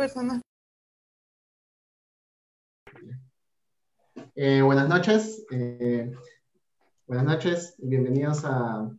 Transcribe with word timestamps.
personas. 0.00 0.40
Eh, 4.34 4.62
buenas 4.62 4.88
noches. 4.88 5.44
Eh, 5.50 6.10
buenas 7.06 7.26
noches 7.26 7.74
bienvenidos 7.76 8.46
a, 8.46 8.90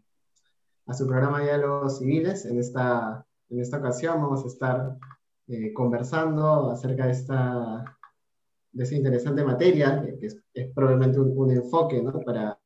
a, 0.85 0.93
su 0.93 1.07
programa 1.07 1.41
Diálogos 1.41 1.97
Civiles. 1.97 2.45
En 2.45 2.59
esta, 2.59 3.25
en 3.49 3.61
esta 3.61 3.79
ocasión 3.79 4.21
vamos 4.21 4.43
a 4.43 4.47
estar 4.47 4.95
eh, 5.47 5.73
conversando 5.73 6.69
acerca 6.69 7.07
de 7.07 7.13
esta, 7.13 7.97
de 8.71 8.95
interesante 8.95 9.43
materia, 9.43 10.05
que 10.19 10.27
es, 10.27 10.37
es 10.53 10.71
probablemente 10.71 11.19
un, 11.19 11.35
un 11.35 11.49
enfoque 11.49 11.99
¿no? 12.03 12.11
para, 12.19 12.59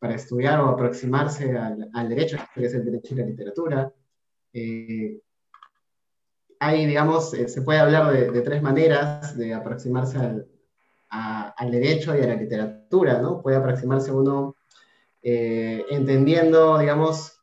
para, 0.00 0.14
estudiar 0.16 0.58
o 0.62 0.70
aproximarse 0.70 1.56
al, 1.56 1.88
al, 1.94 2.08
derecho, 2.08 2.38
que 2.52 2.64
es 2.64 2.74
el 2.74 2.84
derecho 2.84 3.14
y 3.14 3.18
la 3.18 3.24
literatura. 3.26 3.94
Hay, 6.60 6.86
digamos, 6.86 7.30
se 7.30 7.62
puede 7.62 7.78
hablar 7.78 8.12
de, 8.12 8.40
tres 8.42 8.62
maneras 8.62 9.36
de 9.36 9.54
aproximarse 9.54 10.18
al, 10.18 10.46
al 11.10 11.70
derecho 11.70 12.16
y 12.16 12.22
a 12.22 12.26
la 12.26 12.34
literatura, 12.34 13.20
¿no? 13.20 13.42
Puede 13.42 13.56
aproximarse 13.56 14.12
uno 14.12 14.56
eh, 15.28 15.84
entendiendo, 15.90 16.78
digamos, 16.78 17.40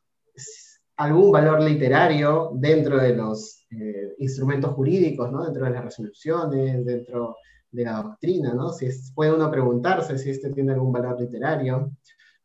algún 0.96 1.30
valor 1.30 1.62
literario 1.62 2.52
dentro 2.54 2.98
de 2.98 3.14
los 3.14 3.66
eh, 3.70 4.14
instrumentos 4.18 4.72
jurídicos. 4.72 5.30
Dentro 5.44 5.64
de 5.64 5.70
las 5.70 5.84
resoluciones, 5.84 6.84
dentro 6.84 7.36
de 7.70 7.84
la 7.84 8.02
doctrina, 8.02 8.54
¿no? 8.54 8.72
Si 8.72 8.88
puede 9.14 9.32
uno 9.32 9.50
preguntarse 9.50 10.16
si 10.16 10.30
este 10.30 10.50
tiene 10.50 10.72
algún 10.72 10.92
valor 10.92 11.20
literario. 11.20 11.90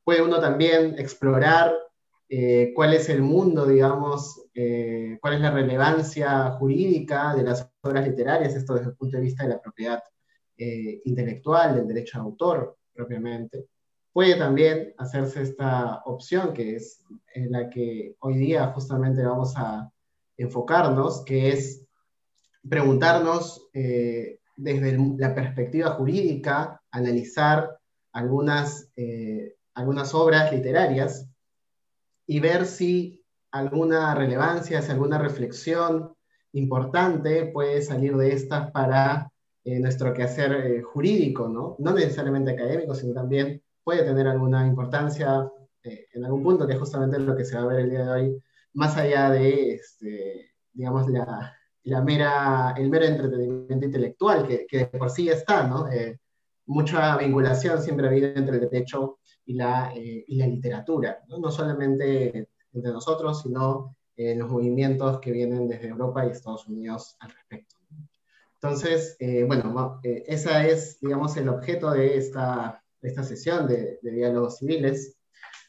Puede 0.03 0.21
uno 0.21 0.39
también 0.39 0.95
explorar 0.97 1.71
eh, 2.27 2.73
cuál 2.75 2.93
es 2.93 3.07
el 3.09 3.21
mundo, 3.21 3.65
digamos, 3.65 4.48
eh, 4.61 5.17
cuál 5.21 5.35
es 5.35 5.39
la 5.39 5.51
relevancia 5.51 6.51
jurídica 6.51 7.33
de 7.33 7.43
las 7.43 7.71
obras 7.81 8.05
literarias, 8.05 8.53
esto 8.53 8.73
desde 8.73 8.89
el 8.89 8.97
punto 8.97 9.15
de 9.15 9.23
vista 9.23 9.43
de 9.43 9.51
la 9.51 9.61
propiedad 9.61 10.03
eh, 10.57 11.01
intelectual, 11.05 11.75
del 11.75 11.87
derecho 11.87 12.17
de 12.17 12.25
autor 12.25 12.77
propiamente. 12.93 13.67
Puede 14.11 14.35
también 14.35 14.93
hacerse 14.97 15.43
esta 15.43 16.01
opción, 16.03 16.53
que 16.53 16.75
es 16.75 17.01
en 17.33 17.53
la 17.53 17.69
que 17.69 18.17
hoy 18.19 18.37
día 18.37 18.67
justamente 18.73 19.23
vamos 19.23 19.53
a 19.55 19.89
enfocarnos, 20.35 21.23
que 21.23 21.53
es 21.53 21.85
preguntarnos 22.67 23.69
eh, 23.73 24.39
desde 24.57 24.97
la 25.17 25.33
perspectiva 25.33 25.91
jurídica, 25.91 26.81
analizar 26.91 27.79
algunas, 28.11 28.91
eh, 28.97 29.55
algunas 29.73 30.13
obras 30.13 30.51
literarias 30.51 31.29
y 32.27 32.41
ver 32.41 32.65
si 32.65 33.18
alguna 33.51 34.15
relevancia, 34.15 34.81
si 34.81 34.91
alguna 34.91 35.17
reflexión 35.17 36.13
importante 36.53 37.45
puede 37.47 37.81
salir 37.81 38.15
de 38.17 38.33
estas 38.33 38.71
para 38.71 39.31
eh, 39.63 39.79
nuestro 39.79 40.13
quehacer 40.13 40.51
eh, 40.53 40.81
jurídico, 40.81 41.47
¿no? 41.47 41.75
No 41.79 41.93
necesariamente 41.93 42.51
académico, 42.51 42.95
sino 42.95 43.13
también 43.13 43.61
puede 43.83 44.03
tener 44.03 44.27
alguna 44.27 44.65
importancia 44.65 45.49
eh, 45.83 46.07
en 46.13 46.25
algún 46.25 46.43
punto, 46.43 46.65
que 46.65 46.73
es 46.73 46.79
justamente 46.79 47.19
lo 47.19 47.35
que 47.35 47.45
se 47.45 47.55
va 47.55 47.63
a 47.63 47.67
ver 47.67 47.79
el 47.81 47.89
día 47.89 48.05
de 48.05 48.09
hoy, 48.09 48.43
más 48.73 48.97
allá 48.97 49.29
de, 49.31 49.73
este, 49.73 50.51
digamos, 50.73 51.07
la, 51.09 51.55
la, 51.83 52.01
mera, 52.01 52.73
el 52.77 52.89
mero 52.89 53.05
entretenimiento 53.05 53.85
intelectual, 53.85 54.47
que, 54.47 54.65
que 54.67 54.85
por 54.87 55.09
sí 55.09 55.29
está, 55.29 55.67
¿no? 55.67 55.87
mucha 56.67 57.17
vinculación 57.17 57.81
siempre 57.81 58.05
ha 58.05 58.09
habido 58.11 58.27
entre 58.27 58.57
el 58.57 58.69
derecho 58.69 59.19
y 59.45 59.55
la, 59.55 59.91
y 59.95 60.35
la 60.35 60.45
literatura, 60.45 61.19
¿no? 61.27 61.39
no 61.39 61.49
solamente 61.49 62.49
entre 62.73 62.91
nosotros, 62.91 63.41
sino 63.41 63.95
en 64.15 64.39
los 64.39 64.49
movimientos 64.49 65.19
que 65.19 65.31
vienen 65.31 65.67
desde 65.67 65.87
Europa 65.87 66.25
y 66.25 66.29
Estados 66.29 66.67
Unidos 66.67 67.15
al 67.19 67.31
respecto. 67.31 67.75
Entonces, 68.55 69.15
eh, 69.19 69.45
bueno, 69.45 70.01
eh, 70.03 70.23
ese 70.27 70.69
es, 70.69 70.99
digamos, 70.99 71.37
el 71.37 71.47
objeto 71.47 71.91
de 71.91 72.17
esta, 72.17 72.83
esta 73.01 73.23
sesión 73.23 73.67
de, 73.67 73.99
de, 74.01 74.11
diálogos 74.11 74.57
civiles. 74.57 75.17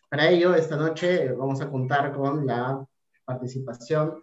Para 0.08 0.28
ello, 0.28 0.54
esta 0.56 0.76
noche 0.76 1.30
vamos 1.32 1.60
a 1.60 1.70
contar 1.70 2.12
con 2.12 2.44
la 2.46 2.84
participación 3.24 4.20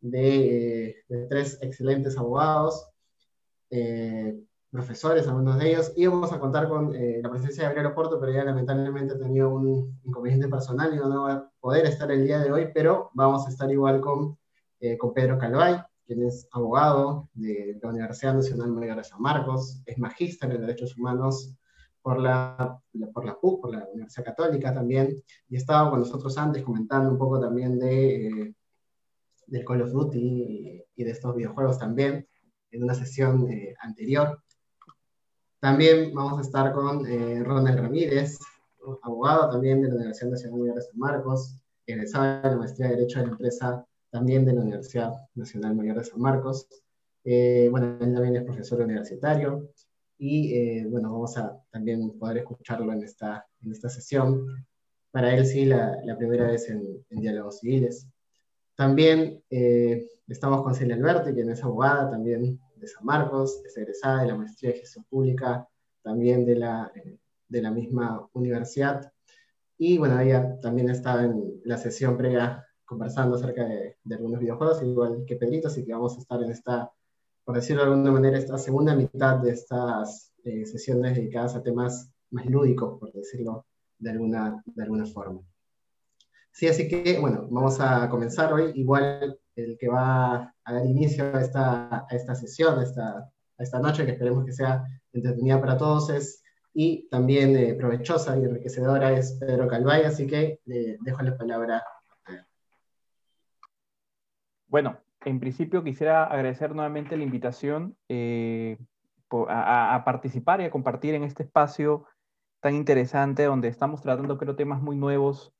de, 0.00 1.04
de 1.08 1.26
tres 1.26 1.58
excelentes 1.60 2.16
abogados, 2.16 2.88
eh, 3.70 4.34
profesores, 4.76 5.26
algunos 5.26 5.58
de 5.58 5.70
ellos, 5.70 5.92
y 5.96 6.06
vamos 6.06 6.30
a 6.34 6.38
contar 6.38 6.68
con 6.68 6.94
eh, 6.94 7.20
la 7.22 7.30
presencia 7.30 7.62
de 7.62 7.68
Gabriel 7.68 7.92
Oporto, 7.92 8.20
pero 8.20 8.30
ya 8.30 8.44
lamentablemente 8.44 9.14
ha 9.14 9.18
tenido 9.18 9.48
un 9.48 9.98
inconveniente 10.04 10.48
personal 10.48 10.92
y 10.92 10.98
no 10.98 11.22
va 11.22 11.32
a 11.32 11.50
poder 11.58 11.86
estar 11.86 12.10
el 12.10 12.26
día 12.26 12.40
de 12.40 12.52
hoy, 12.52 12.68
pero 12.74 13.10
vamos 13.14 13.46
a 13.46 13.48
estar 13.48 13.70
igual 13.70 14.02
con, 14.02 14.36
eh, 14.80 14.98
con 14.98 15.14
Pedro 15.14 15.38
Calvay, 15.38 15.80
quien 16.04 16.22
es 16.24 16.46
abogado 16.52 17.30
de 17.32 17.78
la 17.82 17.88
Universidad 17.88 18.34
Nacional 18.34 18.70
Mayor 18.70 18.98
de 18.98 19.04
San 19.04 19.22
Marcos, 19.22 19.80
es 19.86 19.96
magíster 19.96 20.52
en 20.52 20.60
Derechos 20.60 20.94
Humanos 20.98 21.56
por 22.02 22.20
la, 22.20 22.78
por 23.14 23.24
la 23.24 23.34
PUC, 23.40 23.62
por 23.62 23.72
la 23.74 23.88
Universidad 23.94 24.26
Católica 24.26 24.74
también, 24.74 25.16
y 25.48 25.56
estaba 25.56 25.88
con 25.88 26.00
nosotros 26.00 26.36
antes 26.36 26.62
comentando 26.62 27.10
un 27.10 27.16
poco 27.16 27.40
también 27.40 27.78
de, 27.78 28.26
eh, 28.26 28.54
del 29.46 29.64
Call 29.64 29.80
of 29.80 29.90
Duty 29.90 30.18
y, 30.18 30.84
y, 30.96 31.04
de 31.04 31.10
estos 31.12 31.34
videojuegos 31.34 31.78
también, 31.78 32.28
en 32.70 32.82
una 32.82 32.94
sesión 32.94 33.48
anterior. 33.80 34.42
También 35.60 36.14
vamos 36.14 36.38
a 36.38 36.42
estar 36.42 36.72
con 36.72 37.06
eh, 37.06 37.42
Ronald 37.42 37.80
Ramírez, 37.80 38.38
abogado 39.02 39.50
también 39.50 39.82
de 39.82 39.88
la 39.88 39.94
Universidad 39.96 40.30
Nacional 40.30 40.60
Mayor 40.60 40.76
de 40.76 40.82
San 40.82 40.98
Marcos, 40.98 41.56
egresado 41.86 42.42
de 42.42 42.50
la 42.50 42.56
Maestría 42.56 42.88
de 42.88 42.96
Derecho 42.96 43.20
de 43.20 43.26
la 43.26 43.32
Empresa 43.32 43.86
también 44.10 44.44
de 44.44 44.52
la 44.52 44.60
Universidad 44.60 45.12
Nacional 45.34 45.74
Mayor 45.74 45.98
de 45.98 46.04
San 46.04 46.20
Marcos. 46.20 46.68
Eh, 47.24 47.68
bueno, 47.70 47.98
él 48.00 48.14
también 48.14 48.36
es 48.36 48.44
profesor 48.44 48.80
universitario 48.80 49.68
y 50.18 50.54
eh, 50.54 50.86
bueno, 50.88 51.12
vamos 51.12 51.36
a 51.36 51.60
también 51.70 52.18
poder 52.18 52.38
escucharlo 52.38 52.92
en 52.92 53.02
esta, 53.02 53.46
en 53.62 53.72
esta 53.72 53.88
sesión. 53.88 54.64
Para 55.10 55.34
él 55.34 55.46
sí, 55.46 55.64
la, 55.64 55.98
primera 56.18 56.46
vez 56.46 56.68
en, 56.68 57.04
en, 57.10 57.20
Diálogos 57.20 57.60
Civiles. 57.60 58.06
También 58.74 59.42
eh, 59.50 60.06
estamos 60.28 60.62
con 60.62 60.74
Celia 60.74 60.94
Alberti, 60.94 61.32
quien 61.32 61.50
es 61.50 61.62
abogada 61.64 62.10
también 62.10 62.60
de 62.76 62.86
San 62.86 63.04
Marcos, 63.04 63.62
es 63.64 63.76
egresada 63.76 64.22
de 64.22 64.28
la 64.28 64.36
Maestría 64.36 64.72
de 64.72 64.78
Gestión 64.80 65.04
Pública, 65.08 65.68
también 66.02 66.44
de 66.44 66.56
la, 66.56 66.92
de 67.48 67.62
la 67.62 67.70
misma 67.70 68.28
universidad. 68.32 69.12
Y 69.78 69.98
bueno, 69.98 70.18
ella 70.20 70.58
también 70.60 70.88
estaba 70.90 71.24
en 71.24 71.60
la 71.64 71.78
sesión 71.78 72.16
previa 72.16 72.66
conversando 72.84 73.36
acerca 73.36 73.64
de, 73.64 73.96
de, 74.04 74.14
algunos 74.14 74.40
videojuegos, 74.40 74.82
igual 74.82 75.24
que 75.26 75.36
Pedrito, 75.36 75.68
así 75.68 75.84
que 75.84 75.92
vamos 75.92 76.16
a 76.16 76.20
estar 76.20 76.40
en 76.42 76.50
esta, 76.50 76.90
por 77.44 77.56
decirlo 77.56 77.82
de 77.82 77.90
alguna 77.90 78.12
manera, 78.12 78.38
esta 78.38 78.58
segunda 78.58 78.94
mitad 78.94 79.38
de 79.38 79.50
estas 79.50 80.32
eh, 80.44 80.64
sesiones 80.64 81.16
dedicadas 81.16 81.56
a 81.56 81.62
temas 81.62 82.12
más 82.30 82.46
lúdicos, 82.46 83.00
por 83.00 83.12
decirlo 83.12 83.66
de 83.98 84.10
alguna, 84.10 84.62
de 84.64 84.82
alguna 84.82 85.04
forma. 85.04 85.40
Sí, 86.52 86.68
así 86.68 86.88
que, 86.88 87.18
bueno, 87.20 87.46
vamos 87.50 87.80
a 87.80 88.08
comenzar 88.08 88.52
hoy. 88.52 88.70
Igual 88.76 89.38
el 89.56 89.76
que 89.78 89.88
va 89.88 90.52
a 90.64 90.72
dar 90.72 90.86
inicio 90.86 91.24
a 91.34 91.40
esta, 91.40 92.06
a 92.08 92.08
esta 92.10 92.34
sesión, 92.34 92.78
a 92.78 92.82
esta, 92.82 93.30
esta 93.58 93.80
noche, 93.80 94.04
que 94.04 94.12
esperemos 94.12 94.44
que 94.44 94.52
sea 94.52 94.84
entretenida 95.12 95.60
para 95.60 95.76
todos, 95.76 96.10
es 96.10 96.42
y 96.78 97.08
también 97.08 97.56
eh, 97.56 97.74
provechosa 97.74 98.36
y 98.36 98.44
enriquecedora 98.44 99.12
es 99.12 99.38
Pedro 99.40 99.66
Calvay, 99.66 100.04
así 100.04 100.26
que 100.26 100.60
le 100.66 100.98
dejo 101.00 101.22
la 101.22 101.36
palabra 101.36 101.82
bueno, 104.68 104.98
en 105.24 105.40
principio 105.40 105.82
quisiera 105.82 106.24
agradecer 106.24 106.74
nuevamente 106.74 107.16
la 107.16 107.22
invitación 107.22 107.96
eh, 108.08 108.76
a, 109.48 109.94
a, 109.94 110.04
participar 110.04 110.60
y 110.60 110.64
a 110.64 110.70
compartir 110.70 111.14
en 111.14 111.22
este 111.22 111.44
espacio 111.44 112.04
tan 112.60 112.74
interesante 112.74 113.44
donde 113.44 113.68
estamos 113.68 114.02
tratando, 114.02 114.36
creo, 114.36 114.54
temas 114.54 114.82
muy 114.82 114.96
nuevos 114.96 115.55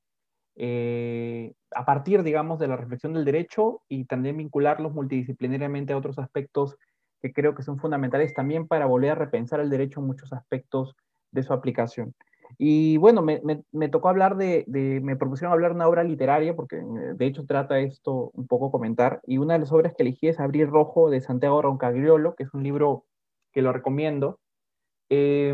eh, 0.57 1.53
a 1.73 1.85
partir, 1.85 2.23
digamos, 2.23 2.59
de 2.59 2.69
la 2.69 2.77
reflexión 2.77 3.13
del 3.13 3.27
derecho 3.27 3.83
y 3.89 4.07
también 4.07 4.39
vincularlos 4.39 4.95
multidisciplinariamente 4.95 5.93
a 5.93 5.99
otros 5.99 6.19
aspectos 6.19 6.77
que 7.21 7.33
creo 7.33 7.55
que 7.55 7.63
son 7.63 7.79
fundamentales 7.79 8.35
también 8.35 8.67
para 8.67 8.87
volver 8.87 9.11
a 9.11 9.15
repensar 9.17 9.61
el 9.61 9.71
derecho 9.71 10.01
en 10.01 10.07
muchos 10.07 10.33
aspectos 10.33 10.97
de 11.31 11.43
su 11.43 11.53
aplicación. 11.53 12.15
Y 12.59 12.97
bueno, 12.97 13.23
me, 13.23 13.41
me, 13.73 13.89
tocó 13.89 14.09
hablar 14.09 14.37
de, 14.37 14.65
me 15.03 15.17
propusieron 15.17 15.53
hablar 15.53 15.73
de 15.73 15.77
una 15.77 15.89
obra 15.89 16.05
literaria, 16.05 16.55
porque 16.55 16.77
eh, 16.77 17.15
de 17.15 17.27
hecho 17.27 17.45
trata 17.45 17.79
esto 17.81 18.31
un 18.35 18.47
poco 18.47 18.71
comentar, 18.71 19.21
y 19.27 19.39
una 19.39 19.55
de 19.55 19.61
las 19.61 19.73
obras 19.73 19.95
que 19.95 20.05
elegí 20.05 20.29
es 20.29 20.41
Abrir 20.41 20.69
Rojo 20.71 21.11
de 21.11 21.21
Santiago 21.21 21.61
Roncagliolo, 21.61 22.35
que 22.35 22.45
es 22.45 22.55
un 22.55 22.63
libro 22.63 23.05
que 23.53 23.63
lo 23.63 23.73
recomiendo. 23.73 24.39
Eh, 25.11 25.53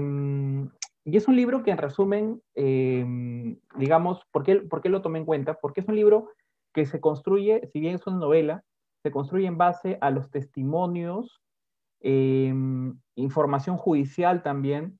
y 1.05 1.17
es 1.17 1.27
un 1.27 1.37
libro 1.37 1.63
que 1.63 1.73
en 1.73 1.79
resumen, 1.79 2.41
eh, 2.55 3.05
digamos, 3.77 4.23
¿por 4.31 4.45
qué, 4.45 4.57
¿por 4.57 4.81
qué 4.81 4.89
lo 4.89 5.03
tomé 5.03 5.19
en 5.19 5.25
cuenta? 5.25 5.55
Porque 5.55 5.81
es 5.81 5.89
un 5.89 5.97
libro 5.97 6.31
que 6.73 6.87
se 6.87 7.01
construye, 7.01 7.69
si 7.73 7.81
bien 7.81 7.97
es 7.97 8.07
una 8.07 8.19
novela, 8.19 8.63
se 9.03 9.11
construye 9.11 9.47
en 9.47 9.59
base 9.59 9.99
a 10.01 10.11
los 10.11 10.31
testimonios, 10.31 11.43
eh, 12.01 12.55
información 13.17 13.77
judicial 13.77 14.43
también, 14.43 14.99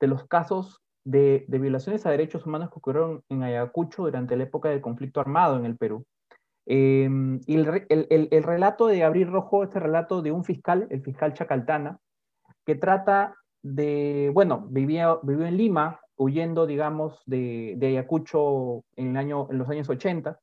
de 0.00 0.08
los 0.08 0.26
casos 0.26 0.82
de, 1.04 1.46
violaciones 1.48 2.04
a 2.04 2.10
derechos 2.10 2.46
humanos 2.46 2.70
que 2.70 2.78
ocurrieron 2.78 3.22
en 3.28 3.42
Ayacucho 3.42 4.04
durante 4.04 4.36
la 4.36 4.44
época 4.44 4.70
del 4.70 4.80
conflicto 4.80 5.20
armado 5.20 5.56
en 5.56 5.66
el 5.66 5.76
Perú. 5.76 6.04
Em, 6.66 7.40
y 7.46 7.56
el, 7.56 8.42
relato 8.42 8.86
de 8.86 9.04
Abril 9.04 9.28
Rojo 9.28 9.64
es 9.64 9.74
el 9.76 9.82
relato 9.82 10.22
de 10.22 10.32
un 10.32 10.44
fiscal, 10.44 10.86
el 10.90 11.02
fiscal 11.02 11.34
Chacaltana, 11.34 11.98
que 12.64 12.74
trata 12.74 13.36
de, 13.64 14.30
bueno, 14.34 14.66
vivía, 14.68 15.18
vivió 15.22 15.46
en 15.46 15.56
Lima, 15.56 15.98
huyendo, 16.16 16.66
digamos, 16.66 17.22
de, 17.24 17.78
Ayacucho 17.80 18.84
en, 18.94 19.14
los 19.14 19.68
años 19.70 19.88
80, 19.88 20.38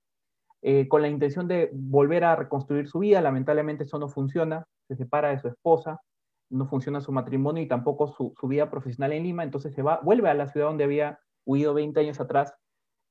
eh, 0.64 0.88
con 0.88 1.04
la 1.04 1.08
intención 1.08 1.48
de 1.48 1.70
volver 1.72 2.24
a 2.24 2.36
reconstruir 2.36 2.88
su 2.88 3.00
vida. 3.00 3.22
Lamentablemente 3.22 3.84
eso 3.84 4.00
no 4.00 4.10
funciona, 4.10 4.66
se 4.88 4.96
separa 4.96 5.30
de 5.30 5.40
su 5.40 5.48
esposa, 5.48 6.02
no 6.50 6.66
funciona 6.66 7.00
su 7.00 7.12
matrimonio 7.12 7.62
y 7.62 7.68
tampoco 7.68 8.08
su, 8.08 8.34
vida 8.48 8.72
profesional 8.72 9.14
en 9.14 9.24
Lima, 9.24 9.44
entonces 9.44 9.74
se 9.76 9.84
va, 9.84 10.02
vuelve 10.04 10.28
a 10.28 10.34
la 10.34 10.48
ciudad 10.48 10.68
donde 10.68 10.84
había 10.84 11.20
huido 11.46 11.76
20 11.76 12.00
años 12.00 12.20
atrás, 12.20 12.56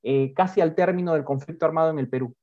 eh, 0.03 0.35
casi 0.35 0.61
al 0.61 0.75
término 0.75 1.15
del 1.15 1.25
conflicto 1.25 1.67
armado 1.67 1.91
en 1.91 2.01
el 2.01 2.09
Perú. 2.09 2.35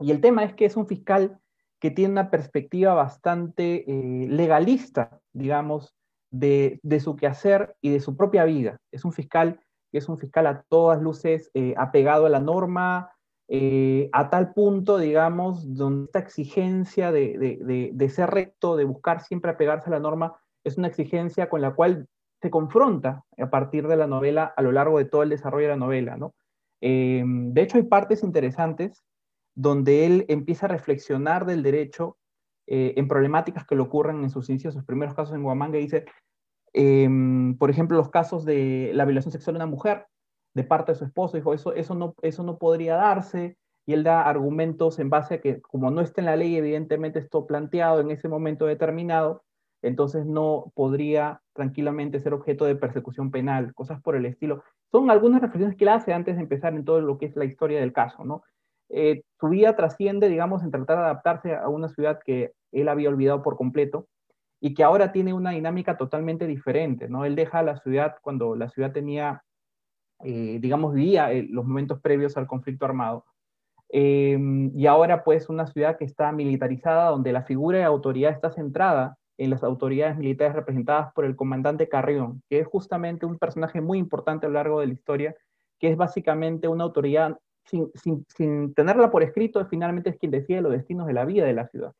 Y 0.00 0.10
el 0.10 0.20
tema 0.20 0.42
es 0.42 0.52
que 0.52 0.64
es 0.64 0.76
un 0.76 0.88
fiscal 0.88 1.38
que 1.78 1.92
tiene 1.92 2.10
una 2.10 2.30
perspectiva 2.30 2.92
bastante 2.94 3.84
eh, 3.88 4.26
legalista, 4.28 5.20
digamos, 5.32 5.94
de, 6.30 6.80
su 7.00 7.16
quehacer 7.16 7.76
y 7.80 7.90
de 7.90 8.00
su 8.00 8.16
propia 8.16 8.44
vida. 8.44 8.78
Es 8.92 9.04
un 9.04 9.12
fiscal 9.12 9.60
es 9.92 10.08
un 10.08 10.18
fiscal 10.18 10.46
a 10.46 10.62
todas 10.68 11.00
luces 11.00 11.50
eh, 11.54 11.74
apegado 11.78 12.26
a 12.26 12.28
la 12.28 12.40
norma, 12.40 13.10
eh, 13.48 14.10
a 14.12 14.28
tal 14.28 14.52
punto, 14.52 14.98
digamos, 14.98 15.74
donde 15.74 16.04
esta 16.04 16.18
exigencia 16.18 17.10
de, 17.10 17.90
de, 17.92 18.08
ser 18.10 18.30
recto, 18.30 18.76
de 18.76 18.84
buscar 18.84 19.22
siempre 19.22 19.50
apegarse 19.50 19.88
a 19.88 19.92
la 19.92 20.00
norma, 20.00 20.38
es 20.64 20.76
una 20.76 20.88
exigencia 20.88 21.48
con 21.48 21.62
la 21.62 21.74
cual 21.74 22.06
se 22.42 22.50
confronta 22.50 23.24
a 23.38 23.48
partir 23.48 23.88
de 23.88 23.96
la 23.96 24.06
novela 24.06 24.52
a 24.56 24.62
lo 24.62 24.72
largo 24.72 24.98
de 24.98 25.06
todo 25.06 25.22
el 25.22 25.30
desarrollo 25.30 25.68
de 25.68 25.72
la 25.72 25.76
novela. 25.78 26.16
¿no? 26.16 26.34
de 26.80 27.60
hecho, 27.62 27.76
hay 27.76 27.82
partes 27.82 28.22
interesantes 28.22 29.02
donde 29.56 30.06
él 30.06 30.24
empieza 30.28 30.66
a 30.66 30.68
reflexionar 30.68 31.44
del 31.44 31.64
derecho 31.64 32.16
eh, 32.70 32.92
en 32.96 33.08
problemáticas 33.08 33.66
que 33.66 33.74
le 33.74 33.80
ocurren 33.80 34.22
en 34.22 34.28
sus 34.28 34.50
inicios, 34.50 34.74
sus 34.74 34.84
primeros 34.84 35.14
casos 35.14 35.34
en 35.34 35.42
Huamanga, 35.42 35.78
dice, 35.78 36.04
em, 36.74 37.56
por 37.56 37.70
ejemplo, 37.70 37.96
los 37.96 38.10
casos 38.10 38.44
de 38.44 38.90
la 38.92 39.06
violación 39.06 39.32
sexual 39.32 39.54
de 39.54 39.58
una 39.58 39.66
mujer 39.66 40.06
de 40.54 40.64
parte 40.64 40.92
de 40.92 40.98
su 40.98 41.04
esposo, 41.06 41.38
dijo, 41.38 41.54
eso, 41.54 41.72
eso, 41.72 41.94
no, 41.94 42.14
eso 42.20 42.42
no 42.42 42.58
podría 42.58 42.96
darse, 42.96 43.56
y 43.86 43.94
él 43.94 44.04
da 44.04 44.20
argumentos 44.20 44.98
en 44.98 45.08
base 45.08 45.36
a 45.36 45.40
que 45.40 45.62
como 45.62 45.90
no 45.90 46.02
está 46.02 46.20
en 46.20 46.26
la 46.26 46.36
ley, 46.36 46.56
evidentemente 46.56 47.20
esto 47.20 47.46
planteado 47.46 48.00
en 48.00 48.10
ese 48.10 48.28
momento 48.28 48.66
determinado, 48.66 49.44
entonces 49.80 50.26
no 50.26 50.70
podría 50.74 51.40
tranquilamente 51.54 52.20
ser 52.20 52.34
objeto 52.34 52.66
de 52.66 52.76
persecución 52.76 53.30
penal, 53.30 53.72
cosas 53.74 54.02
por 54.02 54.14
el 54.14 54.26
estilo. 54.26 54.62
Son 54.92 55.10
algunas 55.10 55.40
reflexiones 55.40 55.74
que 55.74 55.84
él 55.84 55.88
hace 55.88 56.12
antes 56.12 56.36
de 56.36 56.42
empezar 56.42 56.74
en 56.74 56.84
todo 56.84 57.00
lo 57.00 57.16
que 57.16 57.26
es 57.26 57.36
la 57.36 57.46
historia 57.46 57.80
del 57.80 57.94
caso, 57.94 58.26
¿no? 58.26 58.42
Eh, 58.90 59.22
su 59.40 59.48
vida 59.48 59.74
trasciende, 59.74 60.28
digamos, 60.28 60.62
en 60.62 60.70
tratar 60.70 60.98
de 60.98 61.04
adaptarse 61.04 61.54
a 61.54 61.68
una 61.68 61.88
ciudad 61.88 62.20
que 62.22 62.52
él 62.72 62.88
había 62.88 63.08
olvidado 63.08 63.42
por 63.42 63.56
completo 63.56 64.08
y 64.60 64.74
que 64.74 64.82
ahora 64.82 65.12
tiene 65.12 65.32
una 65.32 65.50
dinámica 65.50 65.96
totalmente 65.96 66.46
diferente, 66.46 67.08
¿no? 67.08 67.24
Él 67.24 67.36
deja 67.36 67.62
la 67.62 67.76
ciudad 67.78 68.16
cuando 68.22 68.56
la 68.56 68.68
ciudad 68.68 68.92
tenía, 68.92 69.44
eh, 70.24 70.58
digamos, 70.60 70.94
vivía 70.94 71.32
eh, 71.32 71.46
los 71.48 71.64
momentos 71.64 72.00
previos 72.00 72.36
al 72.36 72.46
conflicto 72.46 72.84
armado. 72.84 73.24
Em, 73.90 74.70
y 74.76 74.86
ahora 74.86 75.24
pues 75.24 75.48
una 75.48 75.66
ciudad 75.66 75.96
que 75.96 76.04
está 76.04 76.32
militarizada, 76.32 77.10
donde 77.10 77.32
la 77.32 77.44
figura 77.44 77.78
de 77.78 77.84
autoridad 77.84 78.32
está 78.32 78.50
centrada 78.50 79.16
en 79.38 79.50
las 79.50 79.62
autoridades 79.62 80.18
militares 80.18 80.54
representadas 80.54 81.12
por 81.14 81.24
el 81.24 81.36
comandante 81.36 81.88
Carrión, 81.88 82.42
que 82.50 82.58
es 82.58 82.66
justamente 82.66 83.24
un 83.24 83.38
personaje 83.38 83.80
muy 83.80 83.98
importante 83.98 84.46
a 84.46 84.48
lo 84.48 84.54
largo 84.56 84.80
de 84.80 84.88
la 84.88 84.92
historia, 84.92 85.36
que 85.78 85.88
es 85.88 85.96
básicamente 85.96 86.68
una 86.68 86.84
autoridad 86.84 87.38
sin, 87.64 87.90
sin, 88.34 88.74
tenerla 88.74 89.10
por 89.10 89.22
escrito, 89.22 89.64
finalmente 89.66 90.10
es 90.10 90.18
quien 90.18 90.32
decide 90.32 90.60
los 90.60 90.72
destinos 90.72 91.06
de 91.06 91.12
la 91.12 91.24
vida 91.24 91.44
de 91.44 91.52
la 91.52 91.68
ciudad. 91.68 91.92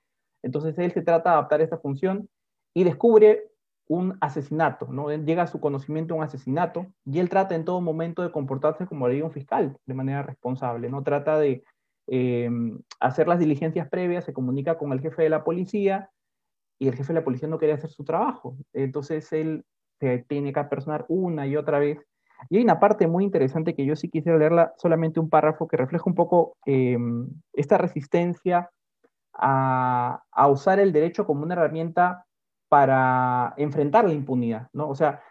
Entonces 0.43 0.79
él 0.79 0.93
se 0.93 1.03
trata 1.03 1.31
de 1.31 1.37
adaptar 1.37 1.61
esa 1.61 1.79
función 1.79 2.29
y 2.75 2.85
descubre 2.85 3.51
un 3.89 4.19
asesinato, 4.21 4.87
¿no? 4.91 5.11
Llega 5.11 5.45
a 5.45 5.47
su 5.47 5.61
conocimiento 5.61 6.15
un 6.15 6.23
asesinato 6.23 6.87
y 7.07 7.21
él 7.21 7.31
trata 7.31 7.55
en 7.55 7.65
todo 7.65 7.81
momento 7.81 8.23
de 8.23 8.31
comportarse 8.31 8.87
como 8.87 9.09
le 9.09 9.23
un 9.23 9.33
fiscal, 9.33 9.77
de 9.87 9.95
manera 9.95 10.23
responsable, 10.23 10.91
¿no? 10.91 11.03
Trata 11.03 11.39
de 11.39 11.65
eh, 12.09 12.51
hacer 13.01 13.29
las 13.29 13.39
diligencias 13.39 13.89
previas, 13.89 14.25
se 14.25 14.35
comunica 14.35 14.77
con 14.77 14.93
el 14.93 15.01
jefe 15.01 15.23
de 15.23 15.31
la 15.31 15.43
policía 15.43 16.11
y 16.79 16.89
el 16.89 16.95
jefe 16.95 17.13
de 17.13 17.21
la 17.21 17.25
policía 17.25 17.49
no 17.49 17.59
quería 17.59 17.77
hacer 17.77 17.91
su 17.91 18.05
trabajo. 18.05 18.57
Entonces 18.75 19.33
él 19.33 19.65
se 20.01 20.19
tiene 20.29 20.53
que 20.53 20.61
apersonar 20.61 21.07
una 21.09 21.47
y 21.47 21.57
otra 21.57 21.79
vez 21.79 21.99
y 22.51 22.57
hay 22.57 22.63
una 22.63 22.79
parte 22.79 23.07
muy 23.07 23.25
interesante 23.25 23.75
que 23.75 23.85
yo 23.85 23.97
sí 23.97 24.09
quisiera 24.09 24.39
leerla, 24.39 24.73
solamente 24.77 25.21
un 25.21 25.29
párrafo 25.29 25.67
que 25.67 25.77
refleja 25.77 26.05
un 26.07 26.15
poco 26.15 26.57
em, 26.67 27.29
esta 27.53 27.79
resistencia 27.79 28.71
a, 29.39 30.49
usar 30.51 30.81
el 30.81 30.93
derecho 30.93 31.27
como 31.27 31.43
una 31.43 31.55
herramienta 31.55 32.27
para 32.69 33.55
enfrentar 33.57 34.05
la 34.05 34.13
impunidad, 34.13 34.69
¿no? 34.73 34.89
O 34.89 34.95
sea, 34.95 35.23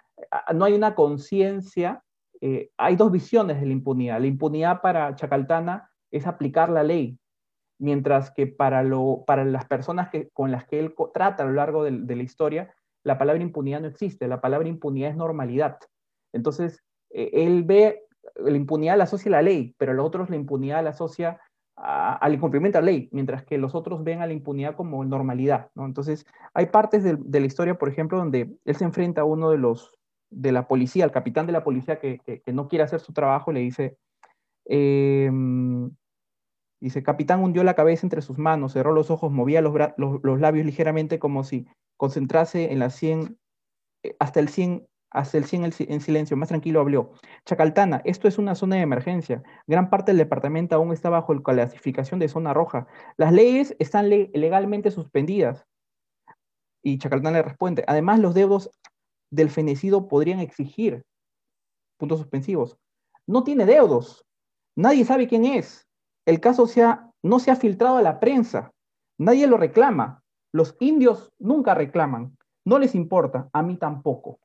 no 0.54 0.66
hay 0.66 0.74
una 0.74 0.96
conciencia, 0.96 2.04
eh, 2.42 2.72
hay 2.78 2.96
dos 2.96 3.12
visiones 3.12 3.60
de 3.60 3.68
la 3.68 3.74
impunidad. 3.74 4.20
La 4.20 4.28
impunidad 4.28 4.82
para 4.82 5.14
Chacaltana 5.16 5.92
es 6.10 6.26
aplicar 6.26 6.70
la 6.70 6.84
ley, 6.84 7.20
mientras 7.80 8.32
que 8.32 8.48
para, 8.48 8.82
lo, 8.82 9.24
para 9.28 9.46
las 9.46 9.66
personas 9.66 10.10
que, 10.10 10.30
con 10.30 10.52
las 10.52 10.66
que 10.66 10.80
él 10.80 10.96
trata 11.14 11.44
a 11.44 11.46
lo 11.46 11.54
largo 11.54 11.84
de, 11.84 12.16
la 12.16 12.24
historia, 12.24 12.74
la 13.04 13.18
palabra 13.18 13.44
impunidad 13.44 13.82
no 13.82 13.88
existe, 13.88 14.28
la 14.28 14.42
palabra 14.42 14.68
impunidad 14.68 15.12
es 15.12 15.18
normalidad. 15.18 15.78
Entonces, 16.34 16.84
eh, 17.12 17.30
él 17.34 17.64
ve 17.64 18.04
la 18.36 18.58
impunidad 18.58 18.98
la 18.98 19.04
asocia 19.04 19.30
a 19.30 19.34
la 19.34 19.42
ley, 19.42 19.76
pero 19.78 19.94
los 19.94 20.06
otros 20.06 20.30
la 20.30 20.36
impunidad 20.36 20.84
la 20.84 20.90
asocia 20.92 21.40
al 21.78 22.34
incumplimiento 22.34 22.80
de 22.80 22.86
la 22.86 22.92
ley, 22.92 23.10
mientras 23.12 23.44
que 23.44 23.60
los 23.60 23.76
otros 23.76 24.04
ven 24.04 24.22
a 24.22 24.28
la 24.28 24.34
impunidad 24.34 24.76
como 24.76 25.04
normalidad, 25.06 25.70
¿no? 25.76 25.86
Entonces, 25.86 26.26
hay 26.56 26.68
partes 26.68 27.04
de, 27.04 27.40
la 27.40 27.46
historia, 27.46 27.78
por 27.78 27.88
ejemplo, 27.88 28.18
donde 28.18 28.58
él 28.66 28.76
se 28.76 28.84
enfrenta 28.84 29.22
a 29.22 29.26
uno 29.26 29.52
de 29.52 29.60
los, 29.60 29.96
de 30.32 30.52
la 30.52 30.68
policía, 30.68 31.04
al 31.04 31.12
capitán 31.12 31.46
de 31.46 31.54
la 31.54 31.64
policía 31.64 32.00
que, 32.00 32.42
no 32.48 32.68
quiere 32.68 32.84
hacer 32.84 33.00
su 33.00 33.14
trabajo, 33.14 33.52
le 33.52 33.60
dice, 33.60 33.96
em, 34.66 35.92
dice, 36.82 37.04
capitán 37.04 37.44
hundió 37.44 37.64
la 37.64 37.76
cabeza 37.76 38.08
entre 38.08 38.24
sus 38.24 38.40
manos, 38.40 38.74
cerró 38.74 38.92
los 38.92 39.12
ojos, 39.12 39.32
movía 39.32 39.62
los, 39.62 39.74
los, 39.98 40.40
labios 40.40 40.66
ligeramente 40.66 41.20
como 41.20 41.44
si 41.44 41.68
concentrase 41.96 42.72
en 42.72 42.80
la 42.80 42.90
100, 42.90 43.38
eh, 44.04 44.16
hasta 44.20 44.40
el 44.40 44.50
100 44.50 44.88
hasta 45.10 45.38
el 45.38 45.46
100 45.46 45.74
en 45.80 46.02
silencio, 46.02 46.38
más 46.38 46.50
tranquilo 46.50 46.82
habló. 46.82 47.14
Chacaltana, 47.46 48.02
esto 48.06 48.28
es 48.28 48.38
una 48.38 48.56
zona 48.56 48.76
de 48.76 48.82
emergencia. 48.82 49.42
Gran 49.66 49.90
parte 49.90 50.12
del 50.12 50.18
departamento 50.18 50.76
aún 50.76 50.92
está 50.92 51.10
bajo 51.10 51.34
la 51.34 51.42
clasificación 51.42 52.20
de 52.20 52.30
zona 52.30 52.54
roja. 52.54 52.88
Las 53.16 53.32
leyes 53.32 53.76
están 53.80 54.10
legalmente 54.10 54.92
suspendidas. 54.92 55.66
Y 56.84 56.98
Chacaltana 56.98 57.38
le 57.38 57.44
responde, 57.44 57.84
además 57.88 58.20
los 58.20 58.34
deudos 58.34 58.70
del 59.32 59.50
fenecido 59.50 60.08
podrían 60.08 60.40
exigir 60.40 61.04
puntos 61.98 62.20
suspensivos. 62.20 62.78
No 63.26 63.44
tiene 63.44 63.66
deudos. 63.66 64.26
Nadie 64.76 65.06
sabe 65.06 65.28
quién 65.28 65.46
es. 65.46 65.88
El 66.26 66.40
caso 66.40 66.66
no 67.24 67.40
se 67.40 67.52
ha 67.52 67.56
filtrado 67.56 67.98
a 67.98 68.02
la 68.02 68.20
prensa. 68.20 68.72
Nadie 69.18 69.48
lo 69.48 69.58
reclama. 69.58 70.24
Los 70.54 70.76
indios 70.80 71.32
nunca 71.40 71.74
reclaman. 71.74 72.38
No 72.66 72.80
les 72.80 72.96
importa. 72.96 73.50
A 73.54 73.64
mí 73.64 73.78
tampoco. 73.78 74.40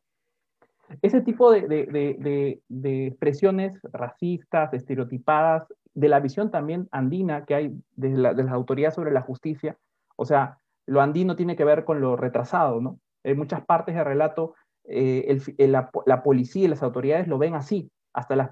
Ese 1.00 1.20
tipo 1.22 1.50
de, 1.50 2.60
expresiones 3.08 3.78
racistas, 3.92 4.72
estereotipadas, 4.74 5.66
de 5.94 6.08
la 6.08 6.20
visión 6.20 6.50
también 6.50 6.88
andina 6.90 7.44
que 7.44 7.54
hay 7.54 7.72
de, 7.96 8.10
las 8.10 8.50
autoridades 8.50 8.94
sobre 8.94 9.12
la 9.12 9.20
justicia, 9.20 9.76
o 10.16 10.24
sea, 10.24 10.58
lo 10.86 11.00
andino 11.00 11.36
tiene 11.36 11.56
que 11.56 11.64
ver 11.64 11.84
con 11.84 12.00
lo 12.00 12.16
retrasado, 12.16 12.80
¿no? 12.80 12.98
En 13.22 13.38
muchas 13.38 13.64
partes 13.64 13.94
del 13.94 14.04
relato, 14.04 14.54
eh, 14.84 15.38
la, 15.58 15.90
policía 16.22 16.64
y 16.64 16.68
las 16.68 16.82
autoridades 16.82 17.28
lo 17.28 17.38
ven 17.38 17.54
así. 17.54 17.90
Hasta 18.14 18.36
las, 18.36 18.50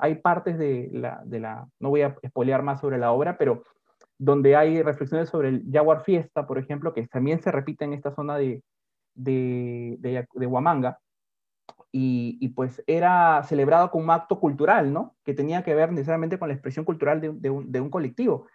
hay 0.00 0.16
partes 0.16 0.58
de 0.58 0.90
la, 0.92 1.66
no 1.80 1.90
voy 1.90 2.02
a 2.02 2.16
espolear 2.22 2.62
más 2.62 2.80
sobre 2.80 2.98
la 2.98 3.12
obra, 3.12 3.38
pero 3.38 3.64
donde 4.18 4.56
hay 4.56 4.82
reflexiones 4.82 5.28
sobre 5.28 5.48
el 5.48 5.64
Jaguar 5.72 6.02
Fiesta, 6.02 6.46
por 6.46 6.58
ejemplo, 6.58 6.92
que 6.92 7.06
también 7.08 7.40
se 7.40 7.50
repite 7.50 7.84
en 7.84 7.94
esta 7.94 8.14
zona 8.14 8.36
de, 8.36 8.62
de, 9.14 9.98
de 10.00 10.46
Huamanga, 10.46 10.98
y, 11.96 12.48
pues 12.48 12.82
era 12.88 13.44
celebrado 13.44 13.92
como 13.92 14.04
un 14.04 14.10
acto 14.10 14.40
cultural, 14.40 14.92
¿no? 14.92 15.14
Que 15.22 15.32
tenía 15.32 15.62
que 15.62 15.76
ver 15.76 15.92
necesariamente 15.92 16.40
con 16.40 16.48
la 16.48 16.54
expresión 16.54 16.84
cultural 16.84 17.20
de, 17.20 17.50
un, 17.50 17.88
colectivo. 17.88 18.48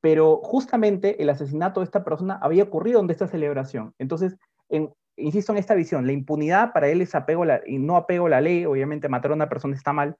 Pero 0.00 0.38
justamente 0.38 1.22
el 1.22 1.30
asesinato 1.30 1.78
de 1.78 1.84
esta 1.84 2.02
persona 2.02 2.40
había 2.42 2.64
ocurrido 2.64 2.98
en 2.98 3.08
esta 3.08 3.28
celebración. 3.28 3.94
Entonces, 3.98 4.36
insisto 5.16 5.52
en 5.52 5.58
esta 5.58 5.76
visión, 5.76 6.06
la 6.06 6.12
impunidad 6.12 6.72
para 6.72 6.88
él 6.88 7.02
es 7.02 7.12
la, 7.14 7.60
y 7.64 7.78
no 7.78 7.94
apego 7.94 8.26
a 8.26 8.30
la 8.30 8.40
ley, 8.40 8.64
obviamente 8.64 9.08
matar 9.08 9.30
a 9.30 9.34
una 9.34 9.48
persona 9.48 9.76
está 9.76 9.92
mal, 9.92 10.16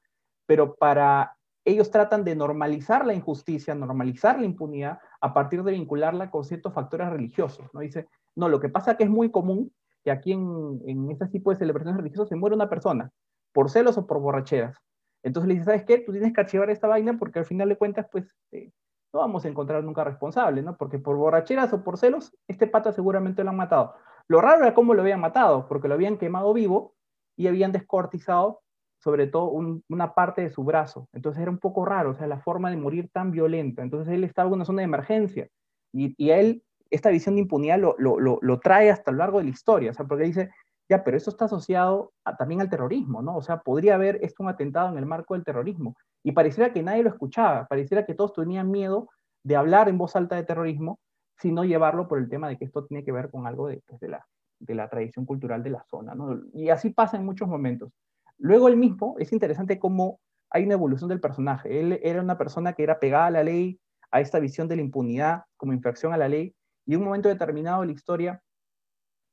pero 0.47 0.77
para 0.77 1.37
ellos 1.65 1.91
tratan 1.91 2.23
de 2.23 2.37
normalizar 2.37 3.05
la 3.05 3.15
injusticia, 3.15 3.75
normalizar 3.75 4.39
la 4.39 4.47
impunidad 4.47 5.01
a 5.21 5.35
partir 5.35 5.65
de 5.65 5.73
vincularla 5.73 6.31
con 6.31 6.45
ciertos 6.45 6.73
factores 6.73 7.11
religiosos, 7.11 7.67
¿no? 7.75 7.81
Dice, 7.81 8.07
no, 8.37 8.49
lo 8.49 8.61
que 8.61 8.69
pasa 8.69 8.97
que 8.97 9.03
es 9.03 9.11
muy 9.11 9.33
común 9.33 9.73
que 10.05 10.11
aquí 10.11 10.33
en, 10.33 10.81
en 10.87 11.11
este 11.11 11.27
tipo 11.29 11.51
de 11.51 11.57
celebraciones 11.57 11.97
religiosas 11.97 12.29
se 12.29 12.37
muere 12.37 12.57
una 12.57 12.69
persona, 12.69 13.11
por 13.53 13.71
celos 13.71 13.99
o 13.99 14.07
por 14.07 14.21
borracheras. 14.21 14.77
Entonces 15.23 15.49
le 15.49 15.55
dice, 15.55 15.67
¿sabes 15.67 15.85
qué? 15.85 15.99
Tú 15.99 16.13
tienes 16.13 16.33
que 16.33 16.41
archivar 16.41 16.71
esta 16.71 16.89
vaina 16.89 17.17
porque 17.19 17.39
al 17.39 17.45
final 17.45 17.69
de 17.69 17.77
cuentas, 17.77 18.07
pues, 18.11 18.27
eh, 18.51 18.71
no 19.13 19.21
vamos 19.21 19.45
a 19.45 19.49
encontrar 19.49 19.85
nunca 19.85 20.05
responsable, 20.05 20.63
¿no? 20.63 20.77
Porque 20.77 20.99
por 20.99 21.17
borracheras 21.17 21.73
o 21.73 21.85
por 21.85 21.99
celos, 21.99 22.35
este 22.49 22.67
pata 22.67 22.93
seguramente 22.93 23.45
lo 23.45 23.51
han 23.51 23.57
matado. 23.57 23.95
Lo 24.27 24.41
raro 24.41 24.63
era 24.63 24.75
cómo 24.75 24.95
lo 24.95 25.03
habían 25.03 25.21
matado, 25.21 25.67
porque 25.69 25.89
lo 25.89 25.95
habían 25.95 26.17
quemado 26.17 26.53
vivo 26.53 26.95
y 27.37 27.47
habían 27.47 27.73
descortizado 27.73 28.61
sobre 28.99 29.27
todo 29.27 29.51
una 29.89 30.15
parte 30.15 30.43
de 30.43 30.51
su 30.51 30.63
brazo. 30.63 31.09
Entonces 31.13 31.43
era 31.43 31.51
un 31.51 31.59
poco 31.59 31.85
raro, 31.85 32.11
o 32.11 32.15
sea, 32.15 32.29
la 32.29 32.39
forma 32.39 32.71
de 32.71 32.77
morir 32.77 33.11
tan 33.13 33.33
violenta. 33.33 33.83
Entonces 33.83 34.15
él 34.15 34.23
estaba 34.23 34.49
en 34.49 34.55
una 34.55 34.65
zona 34.65 34.83
de 34.83 34.85
emergencia 34.85 35.49
y, 35.93 36.15
y 36.17 36.31
él 36.31 36.63
esta 36.93 37.11
visión 37.11 37.35
de 37.35 37.41
impunidad 37.41 37.79
lo, 37.79 37.97
lo, 37.99 38.39
lo, 38.41 38.61
trae 38.61 38.91
hasta 38.91 39.11
lo 39.11 39.19
largo 39.19 39.39
de 39.39 39.45
la 39.45 39.51
historia, 39.51 39.91
o 39.91 39.95
sea, 39.95 40.07
porque 40.07 40.25
dice, 40.25 40.51
ya, 40.89 41.03
pero 41.03 41.17
esto 41.17 41.31
está 41.31 41.47
asociado 41.47 42.13
también 42.39 42.61
al 42.61 42.69
terrorismo, 42.69 43.23
¿no? 43.23 43.37
O 43.37 43.43
sea, 43.43 43.61
podría 43.61 43.95
haber 43.95 44.19
esto 44.23 44.43
un 44.43 44.51
atentado 44.51 44.91
en 44.91 44.99
el 44.99 45.07
marco 45.07 45.35
del 45.35 45.45
terrorismo. 45.45 45.97
Y 46.23 46.33
pareciera 46.33 46.73
que 46.73 46.83
nadie 46.83 47.03
lo 47.03 47.09
escuchaba, 47.09 47.67
pareciera 47.67 48.05
que 48.05 48.15
todos 48.15 48.35
tenían 48.35 48.71
miedo 48.71 49.09
de 49.43 49.57
hablar 49.57 49.89
en 49.89 49.97
voz 49.97 50.15
alta 50.17 50.37
de 50.37 50.45
terrorismo, 50.45 50.99
sino 51.39 51.65
llevarlo 51.65 52.09
por 52.09 52.19
el 52.19 52.29
tema 52.29 52.49
de 52.49 52.59
que 52.59 52.67
esto 52.67 52.85
tiene 52.85 53.05
que 53.05 53.13
ver 53.13 53.31
con 53.31 53.47
algo 53.47 53.69
de, 53.69 53.83
pues, 53.87 53.99
de, 54.01 54.09
la, 54.09 54.27
de 54.59 54.75
la 54.75 54.89
tradición 54.89 55.25
cultural 55.25 55.63
de 55.63 55.71
la 55.71 55.83
zona, 55.85 56.15
¿no? 56.15 56.39
Y 56.53 56.69
así 56.69 56.91
pasa 56.91 57.17
en 57.17 57.25
muchos 57.25 57.49
momentos. 57.49 57.91
Luego 58.39 58.69
él 58.69 58.77
mismo, 58.77 59.17
es 59.19 59.33
interesante 59.33 59.79
cómo 59.79 60.21
hay 60.51 60.65
una 60.65 60.75
evolución 60.75 61.09
del 61.09 61.21
personaje. 61.21 61.81
Él 61.81 62.01
era 62.03 62.21
una 62.21 62.37
persona 62.37 62.75
que 62.75 62.83
era 62.83 63.01
pegada 63.01 63.27
a 63.27 63.31
la 63.31 63.43
ley, 63.43 63.81
a 64.11 64.21
esta 64.21 64.39
visión 64.39 64.69
de 64.69 64.77
la 64.77 64.83
impunidad 64.83 65.45
como 65.57 65.73
infracción 65.73 66.13
a 66.13 66.19
la 66.19 66.29
ley, 66.29 66.55
y 66.87 66.95
en 66.95 67.01
un 67.01 67.07
momento 67.07 67.29
determinado 67.29 67.81
de 67.81 67.89
la 67.89 67.93
historia, 67.93 68.43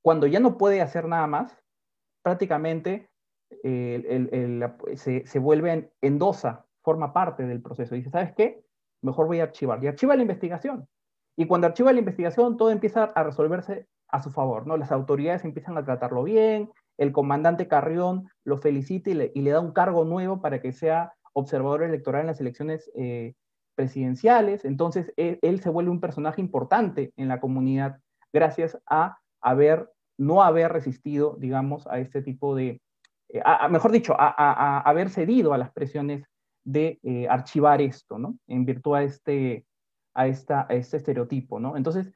cuando 0.02 0.28
ya 0.28 0.40
no 0.40 0.58
puede 0.58 0.82
hacer 0.82 1.08
nada 1.08 1.28
más, 1.28 1.58
prácticamente 2.24 3.10
se, 3.64 5.26
se, 5.26 5.40
vuelve 5.40 5.72
en, 5.72 5.92
endosa, 6.02 6.66
forma 6.84 7.14
parte 7.14 7.46
del 7.46 7.62
proceso. 7.62 7.96
Dice, 7.96 8.10
¿sabes 8.10 8.34
qué? 8.36 8.64
Mejor 9.02 9.28
voy 9.28 9.40
a 9.40 9.44
archivar. 9.44 9.84
Y 9.84 9.88
archiva 9.88 10.16
la 10.16 10.22
investigación. 10.22 10.88
Y 11.36 11.48
cuando 11.48 11.68
archiva 11.68 11.94
la 11.94 12.00
investigación, 12.00 12.58
todo 12.58 12.70
empieza 12.70 13.06
a 13.06 13.24
resolverse 13.24 13.88
a 14.10 14.22
su 14.22 14.32
favor, 14.32 14.68
¿no? 14.68 14.78
Las 14.78 14.92
autoridades 14.92 15.46
empiezan 15.46 15.78
a 15.78 15.86
tratarlo 15.86 16.24
bien, 16.24 16.70
el 16.98 17.12
comandante 17.14 17.68
Carrión 17.68 18.30
lo 18.44 18.58
felicita 18.58 19.10
y 19.10 19.14
le, 19.14 19.52
da 19.52 19.60
un 19.60 19.72
cargo 19.72 20.04
nuevo 20.04 20.42
para 20.42 20.62
que 20.62 20.74
sea 20.74 21.14
observador 21.34 21.84
electoral 21.84 22.22
en 22.22 22.28
las 22.28 22.42
elecciones 22.42 22.92
eh, 22.96 23.36
presidenciales. 23.80 24.66
Entonces, 24.66 25.14
él, 25.16 25.62
se 25.62 25.70
vuelve 25.70 25.90
un 25.90 26.02
personaje 26.02 26.42
importante 26.42 27.14
en 27.16 27.30
la 27.30 27.40
comunidad 27.40 28.02
gracias 28.34 28.78
a 28.86 29.20
haber, 29.40 29.90
no 30.18 30.44
haber 30.44 30.74
resistido, 30.74 31.38
digamos, 31.40 31.88
a 31.88 32.00
este 32.00 32.22
tipo 32.22 32.58
de, 32.58 32.82
eh, 33.30 33.42
mejor 33.70 33.94
dicho, 33.94 34.18
a, 34.20 34.82
haber 34.82 35.10
cedido 35.10 35.54
a 35.54 35.58
las 35.58 35.72
presiones 35.72 36.26
de 36.66 37.00
eh, 37.04 37.26
archivar 37.30 37.82
esto, 37.82 38.20
¿no? 38.20 38.38
En 38.48 38.66
virtud 38.66 38.96
a 38.96 39.04
este, 39.04 39.66
a, 40.14 40.28
esta, 40.28 40.68
este 40.70 40.98
estereotipo, 40.98 41.62
¿no? 41.62 41.78
Entonces, 41.78 42.12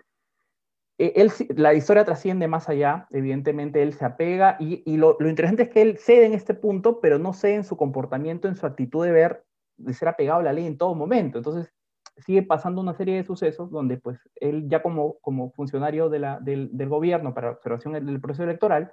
e, 0.98 1.14
él, 1.16 1.32
la 1.56 1.74
historia 1.74 2.04
trasciende 2.04 2.50
más 2.50 2.68
allá, 2.68 3.08
evidentemente 3.12 3.82
él 3.82 3.94
se 3.94 4.04
apega 4.04 4.58
y, 4.60 4.84
y 4.86 4.98
lo, 4.98 5.16
lo, 5.18 5.30
interesante 5.30 5.64
es 5.64 5.70
que 5.70 5.82
él 5.82 5.98
cede 5.98 6.26
en 6.26 6.34
este 6.34 6.56
punto, 6.56 7.00
pero 7.00 7.20
no 7.20 7.32
cede 7.32 7.56
en 7.56 7.64
su 7.64 7.78
comportamiento, 7.78 8.50
en 8.50 8.58
su 8.58 8.66
actitud 8.66 9.06
de 9.06 9.14
ver, 9.14 9.46
de 9.78 9.94
ser 9.94 10.08
apegado 10.08 10.40
a 10.40 10.44
la 10.44 10.54
ley 10.54 10.66
en 10.66 10.78
todo 10.78 10.96
momento. 10.96 11.38
Entonces 11.38 11.72
sigue 12.18 12.44
pasando 12.44 12.82
una 12.82 12.94
serie 12.94 13.16
de 13.16 13.24
sucesos 13.24 13.72
donde 13.72 13.98
pues 13.98 14.20
él 14.36 14.66
ya 14.68 14.84
como, 14.84 15.18
como 15.20 15.52
funcionario 15.52 16.10
de 16.10 16.20
la, 16.20 16.40
del, 16.40 16.70
del, 16.72 16.90
gobierno 16.90 17.34
para 17.34 17.52
observación 17.52 17.94
del 17.94 18.22
proceso 18.22 18.44
electoral, 18.44 18.92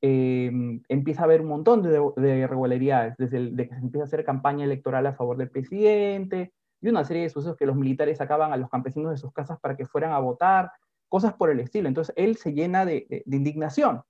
eh, 0.00 0.50
empieza 0.88 1.22
a 1.22 1.24
haber 1.24 1.40
un 1.40 1.48
montón 1.48 1.82
de, 1.82 2.00
de 2.16 2.38
irregularidades, 2.38 3.14
desde 3.18 3.38
el, 3.38 3.56
de 3.56 3.68
que 3.68 3.74
se 3.74 3.80
empieza 3.80 4.04
a 4.04 4.06
hacer 4.06 4.24
campaña 4.24 4.64
electoral 4.64 5.06
a 5.06 5.14
favor 5.14 5.36
del 5.36 5.50
presidente, 5.50 6.52
y 6.84 6.88
una 6.88 7.04
serie 7.04 7.22
de 7.22 7.30
sucesos 7.30 7.56
que 7.56 7.64
los 7.64 7.76
militares 7.76 8.18
sacaban 8.18 8.52
a 8.52 8.58
los 8.58 8.68
campesinos 8.68 9.10
de 9.10 9.16
sus 9.16 9.32
casas 9.32 9.58
para 9.60 9.76
que 9.76 9.86
fueran 9.86 10.12
a 10.12 10.18
votar, 10.18 10.70
cosas 11.08 11.32
por 11.32 11.48
el 11.48 11.60
estilo. 11.60 11.88
Entonces 11.88 12.14
él 12.18 12.36
se 12.36 12.52
llena 12.52 12.84
de, 12.84 13.24
indignación, 13.24 14.02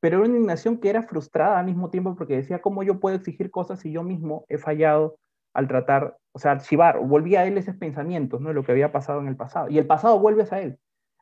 pero 0.00 0.16
era 0.16 0.24
una 0.24 0.34
indignación 0.34 0.78
que 0.78 0.90
era 0.90 1.04
frustrada 1.04 1.60
al 1.60 1.66
mismo 1.66 1.90
tiempo 1.90 2.16
porque 2.16 2.34
decía, 2.34 2.60
¿cómo 2.60 2.82
yo 2.82 2.98
puedo 2.98 3.14
exigir 3.14 3.52
cosas 3.52 3.78
si 3.78 3.92
yo 3.92 4.02
mismo 4.02 4.44
he 4.48 4.58
fallado 4.58 5.18
al 5.54 5.68
tratar, 5.68 6.16
o 6.32 6.38
sea, 6.38 6.52
archivar? 6.52 7.00
Volvía 7.00 7.40
a 7.40 7.46
él 7.46 7.58
esos 7.58 7.76
pensamientos, 7.76 8.40
¿no? 8.40 8.52
Lo 8.52 8.64
que 8.64 8.72
había 8.72 8.92
pasado 8.92 9.20
en 9.20 9.28
el 9.28 9.36
pasado. 9.36 9.68
Y 9.70 9.78
el 9.78 9.86
pasado 9.86 10.18
vuelve 10.18 10.46
a 10.50 10.60
él. 10.60 10.78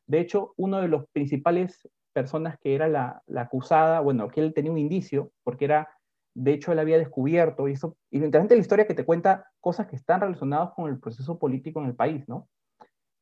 De 0.06 0.21
hecho, 0.21 0.52
uno 0.56 0.80
de 0.80 0.88
los 0.88 1.06
principales 1.12 1.88
personas 2.12 2.59
que 2.59 2.75
era 2.75 2.88
la, 2.88 3.23
acusada, 3.37 4.00
bueno, 4.00 4.28
que 4.28 4.40
él 4.40 4.54
tenía 4.54 4.73
un 4.73 4.78
indicio, 4.78 5.33
porque 5.45 5.66
era, 5.66 5.88
de 6.35 6.52
hecho, 6.52 6.73
él 6.73 6.78
había 6.78 6.99
descubierto, 6.99 7.68
y, 7.68 7.73
eso, 7.73 7.97
y 8.11 8.18
lo 8.18 8.26
interesante 8.26 8.54
de 8.54 8.59
la 8.59 8.62
historia 8.62 8.87
que 8.87 8.95
te 8.95 9.04
cuenta 9.04 9.50
cosas 9.61 9.87
que 9.87 9.97
están 9.97 10.21
relacionadas 10.21 10.71
con 10.75 10.88
el 10.88 10.99
proceso 10.99 11.38
político 11.38 11.80
en 11.80 11.87
el 11.87 11.95
país, 11.95 12.26
¿no? 12.28 12.49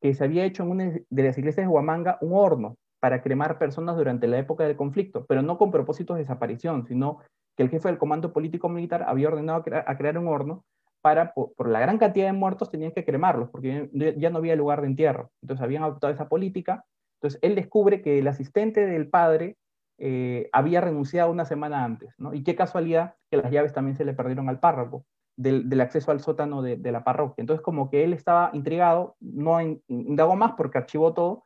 que 0.05 0.13
se 0.13 0.23
había 0.23 0.45
hecho 0.45 0.65
en 0.65 0.71
una 0.71 0.93
de 1.09 1.23
las 1.23 1.39
iglesias 1.39 1.65
de 1.65 1.73
Huamanga 1.73 2.19
un 2.21 2.33
horno 2.35 2.77
para 3.01 3.23
cremar 3.23 3.59
personas 3.59 3.97
durante 3.97 4.27
la 4.27 4.37
época 4.37 4.65
del 4.65 4.77
conflicto, 4.77 5.25
pero 5.25 5.41
no 5.41 5.57
con 5.57 5.71
propósitos 5.71 6.17
de 6.17 6.25
desaparición, 6.25 6.87
sino 6.87 7.21
que 7.57 7.63
el 7.63 7.71
jefe 7.71 7.89
del 7.89 7.97
comando 7.97 8.31
político 8.31 8.69
militar 8.69 9.05
había 9.09 9.29
ordenado 9.29 9.65
a, 9.87 9.97
crear 9.97 10.19
un 10.19 10.29
horno 10.29 10.63
para, 11.05 11.35
por, 11.35 11.69
la 11.69 11.81
gran 11.81 11.99
cantidad 11.99 12.25
de 12.25 12.33
muertos, 12.33 12.71
tenían 12.71 12.93
que 12.93 13.05
cremarlos, 13.05 13.51
porque 13.51 13.91
ya 13.93 14.31
no 14.31 14.39
había 14.39 14.57
lugar 14.57 14.81
de 14.81 14.87
entierro. 14.87 15.31
Entonces 15.43 15.63
habían 15.63 15.83
adoptado 15.83 16.11
esa 16.15 16.31
política. 16.31 16.87
Entonces 17.21 17.39
él 17.43 17.55
descubre 17.55 18.01
que 18.01 18.21
el 18.21 18.27
asistente 18.27 18.87
del 18.87 19.11
padre 19.11 19.59
eh, 19.99 20.49
había 20.51 20.81
renunciado 20.81 21.31
una 21.31 21.45
semana 21.45 21.85
antes, 21.85 22.15
¿no? 22.17 22.33
Y 22.33 22.43
qué 22.43 22.57
casualidad 22.57 23.17
que 23.31 23.37
las 23.37 23.51
llaves 23.51 23.75
también 23.75 23.99
se 23.99 24.07
le 24.07 24.15
perdieron 24.15 24.49
al 24.49 24.61
párroco 24.61 25.05
del, 25.37 25.79
acceso 25.83 26.11
al 26.11 26.21
sótano 26.21 26.63
de, 26.63 26.79
la 26.91 27.05
parroquia. 27.05 27.43
Entonces, 27.43 27.63
como 27.63 27.91
que 27.91 28.03
él 28.03 28.15
estaba 28.15 28.49
intrigado, 28.55 29.15
no 29.21 29.61
indagó 29.61 30.37
más 30.37 30.53
porque 30.57 30.79
archivó 30.79 31.13
todo, 31.13 31.45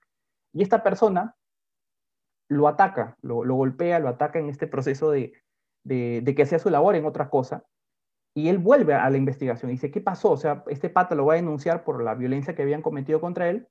y 0.53 0.62
esta 0.62 0.85
persona 0.85 1.35
lo 2.49 2.69
ataca, 2.69 3.17
lo, 3.23 3.43
golpea, 3.43 3.99
lo 3.99 4.09
ataca 4.09 4.38
en 4.38 4.50
este 4.50 4.69
proceso 4.69 5.11
de, 5.11 5.33
de, 5.83 6.35
que 6.37 6.43
hacía 6.45 6.61
su 6.61 6.71
labor 6.71 6.95
en 6.95 7.07
otra 7.07 7.29
cosa, 7.29 7.65
y 8.38 8.49
él 8.49 8.59
vuelve 8.59 8.95
a 8.95 9.11
la 9.11 9.16
investigación 9.16 9.71
y 9.71 9.75
dice, 9.75 9.90
¿qué 9.90 10.00
pasó? 10.00 10.30
O 10.30 10.37
sea, 10.37 10.62
este 10.68 10.90
pata 10.90 11.14
lo 11.14 11.26
va 11.26 11.33
a 11.33 11.37
denunciar 11.37 11.83
por 11.83 12.02
la 12.02 12.14
violencia 12.14 12.54
que 12.54 12.62
habían 12.62 12.83
cometido 12.83 13.21
contra 13.21 13.49
él, 13.49 13.66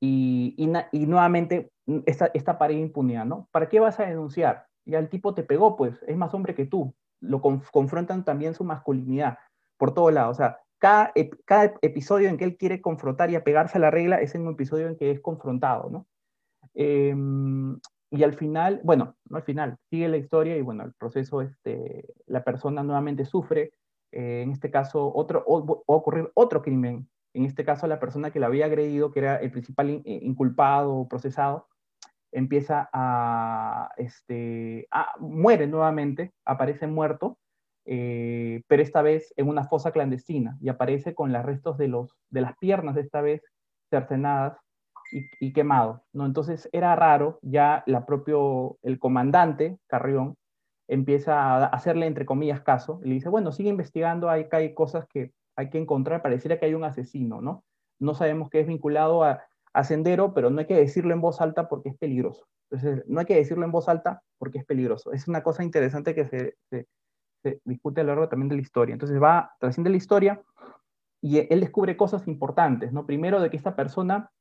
y, 0.00 0.54
y, 0.56 1.06
nuevamente 1.06 1.72
esta, 2.06 2.30
esta 2.32 2.58
pared 2.58 2.76
de 2.76 2.82
impunidad, 2.82 3.24
¿no? 3.24 3.48
¿Para 3.50 3.68
qué 3.68 3.80
vas 3.80 3.98
a 3.98 4.06
denunciar? 4.06 4.66
Y 4.84 4.94
el 4.94 5.08
tipo 5.08 5.34
te 5.34 5.42
pegó, 5.42 5.76
pues, 5.76 6.00
es 6.06 6.16
más 6.16 6.32
hombre 6.34 6.54
que 6.54 6.66
tú, 6.66 6.94
lo 7.20 7.40
confrontan 7.40 8.24
también 8.24 8.54
su 8.54 8.62
masculinidad 8.62 9.38
por 9.76 9.92
todo 9.92 10.12
lado. 10.12 10.30
O 10.30 10.34
sea, 10.34 10.60
cada, 10.78 11.12
cada 11.44 11.74
episodio 11.82 12.28
en 12.28 12.36
que 12.36 12.44
él 12.44 12.56
quiere 12.56 12.80
confrontar 12.80 13.30
y 13.30 13.34
apegarse 13.34 13.78
a 13.78 13.80
la 13.80 13.90
regla 13.90 14.20
es 14.20 14.36
en 14.36 14.42
un 14.42 14.52
episodio 14.52 14.86
en 14.86 14.96
que 14.96 15.10
es 15.10 15.20
confrontado, 15.20 15.90
¿no? 15.90 16.06
Em, 16.74 17.76
y 18.10 18.22
al 18.22 18.34
final, 18.34 18.80
bueno, 18.84 19.16
no 19.28 19.36
al 19.36 19.42
final, 19.42 19.76
sigue 19.90 20.08
la 20.08 20.16
historia 20.16 20.56
y 20.56 20.62
bueno, 20.62 20.84
el 20.84 20.92
proceso, 20.94 21.42
este, 21.42 22.06
la 22.26 22.44
persona 22.44 22.82
nuevamente 22.82 23.24
sufre, 23.24 23.72
eh, 24.12 24.42
en 24.42 24.50
este 24.52 24.70
caso, 24.70 25.12
otro, 25.14 25.44
o, 25.46 25.82
ocurrir 25.86 26.30
otro 26.34 26.62
crimen, 26.62 27.08
en 27.34 27.44
este 27.44 27.64
caso 27.64 27.86
la 27.86 28.00
persona 28.00 28.30
que 28.30 28.40
la 28.40 28.46
había 28.46 28.66
agredido, 28.66 29.12
que 29.12 29.20
era 29.20 29.36
el 29.36 29.50
principal 29.50 29.90
eh, 29.90 30.02
inculpado 30.04 30.94
o 30.94 31.08
procesado, 31.08 31.68
empieza 32.32 32.88
a, 32.92 33.90
este, 33.96 34.88
muere 35.18 35.66
nuevamente, 35.66 36.32
aparece 36.44 36.86
muerto, 36.86 37.38
eh, 37.86 38.62
pero 38.66 38.82
esta 38.82 39.02
vez 39.02 39.32
en 39.36 39.48
una 39.48 39.64
fosa 39.64 39.92
clandestina 39.92 40.58
y 40.60 40.68
aparece 40.68 41.14
con 41.14 41.32
los 41.32 41.44
restos 41.44 41.78
de, 41.78 41.88
los, 41.88 42.14
de 42.30 42.42
las 42.42 42.56
piernas, 42.58 42.96
esta 42.96 43.22
vez 43.22 43.42
cercenadas 43.90 44.58
y, 45.12 45.24
y 45.40 45.52
quemado. 45.52 46.04
¿no? 46.12 46.26
Entonces 46.26 46.68
era 46.72 46.94
raro, 46.96 47.38
ya 47.42 47.82
la 47.86 48.04
propio, 48.04 48.78
el 48.82 48.98
comandante 48.98 49.78
Carrión 49.86 50.36
empieza 50.88 51.38
a 51.38 51.66
hacerle, 51.66 52.06
entre 52.06 52.26
comillas, 52.26 52.62
caso, 52.62 53.00
le 53.04 53.14
dice, 53.14 53.28
bueno, 53.28 53.52
sigue 53.52 53.68
investigando, 53.68 54.30
hay, 54.30 54.46
hay 54.50 54.74
cosas 54.74 55.06
que 55.06 55.32
hay 55.54 55.70
que 55.70 55.78
encontrar, 55.78 56.22
pareciera 56.22 56.58
que 56.58 56.66
hay 56.66 56.74
un 56.74 56.84
asesino, 56.84 57.40
¿no? 57.40 57.64
No 58.00 58.14
sabemos 58.14 58.48
qué 58.48 58.60
es 58.60 58.66
vinculado 58.66 59.22
a, 59.24 59.44
Sendero, 59.84 60.34
pero 60.34 60.50
no 60.50 60.58
hay 60.58 60.66
que 60.66 60.74
decirlo 60.74 61.14
en 61.14 61.20
voz 61.20 61.40
alta 61.40 61.68
porque 61.68 61.90
es 61.90 61.96
peligroso. 61.96 62.48
Entonces, 62.68 63.04
no 63.06 63.20
hay 63.20 63.26
que 63.26 63.36
decirlo 63.36 63.64
en 63.64 63.70
voz 63.70 63.88
alta 63.88 64.22
porque 64.36 64.58
es 64.58 64.64
peligroso. 64.64 65.12
Es 65.12 65.28
una 65.28 65.44
cosa 65.44 65.62
interesante 65.62 66.16
que 66.16 66.26
se, 66.26 66.56
se, 66.68 67.60
discute 67.64 68.00
a 68.00 68.04
lo 68.04 68.08
largo 68.08 68.28
también 68.28 68.48
de 68.48 68.56
la 68.56 68.62
historia. 68.62 68.92
Entonces, 68.92 69.22
va, 69.22 69.52
trasciende 69.60 69.90
la 69.90 69.98
historia 69.98 70.42
y 71.20 71.46
él 71.52 71.60
descubre 71.60 71.96
cosas 71.96 72.26
importantes, 72.26 72.92
¿no? 72.92 73.06
Primero, 73.06 73.40
de 73.40 73.50
que 73.50 73.56
esta 73.56 73.76
persona, 73.76 74.32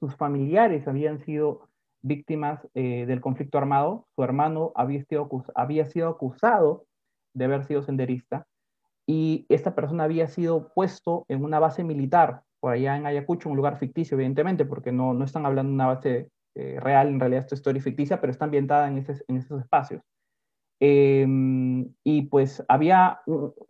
sus 0.00 0.16
familiares 0.16 0.88
habían 0.88 1.20
sido 1.20 1.68
víctimas 2.06 2.66
eh, 2.74 3.04
del 3.06 3.20
conflicto 3.20 3.58
armado, 3.58 4.06
su 4.14 4.22
hermano 4.22 4.72
había 4.74 5.04
sido, 5.04 6.08
acusado 6.08 6.86
de 7.34 7.44
haber 7.44 7.64
sido 7.64 7.82
senderista, 7.82 8.46
y 9.06 9.46
esta 9.48 9.74
persona 9.74 10.04
había 10.04 10.28
sido 10.28 10.72
puesto 10.74 11.24
en 11.28 11.44
una 11.44 11.58
base 11.58 11.84
militar 11.84 12.42
por 12.60 12.72
allá 12.72 12.96
en 12.96 13.06
Ayacucho, 13.06 13.48
un 13.48 13.56
lugar 13.56 13.78
ficticio, 13.78 14.16
evidentemente, 14.16 14.64
porque 14.64 14.90
no, 14.90 15.14
no 15.14 15.24
están 15.24 15.46
hablando 15.46 15.70
de 15.70 15.74
una 15.74 15.86
base 15.86 16.30
eh, 16.54 16.80
real, 16.80 17.08
en 17.08 17.20
realidad 17.20 17.42
esta 17.42 17.54
historia 17.54 17.82
ficticia, 17.82 18.20
pero 18.20 18.30
está 18.30 18.46
ambientada 18.46 18.88
en, 18.88 19.04
en 19.28 19.36
esos 19.36 19.60
espacios. 19.60 20.02
Em, 20.80 21.92
y 22.02 22.22
pues 22.22 22.64
había, 22.68 23.20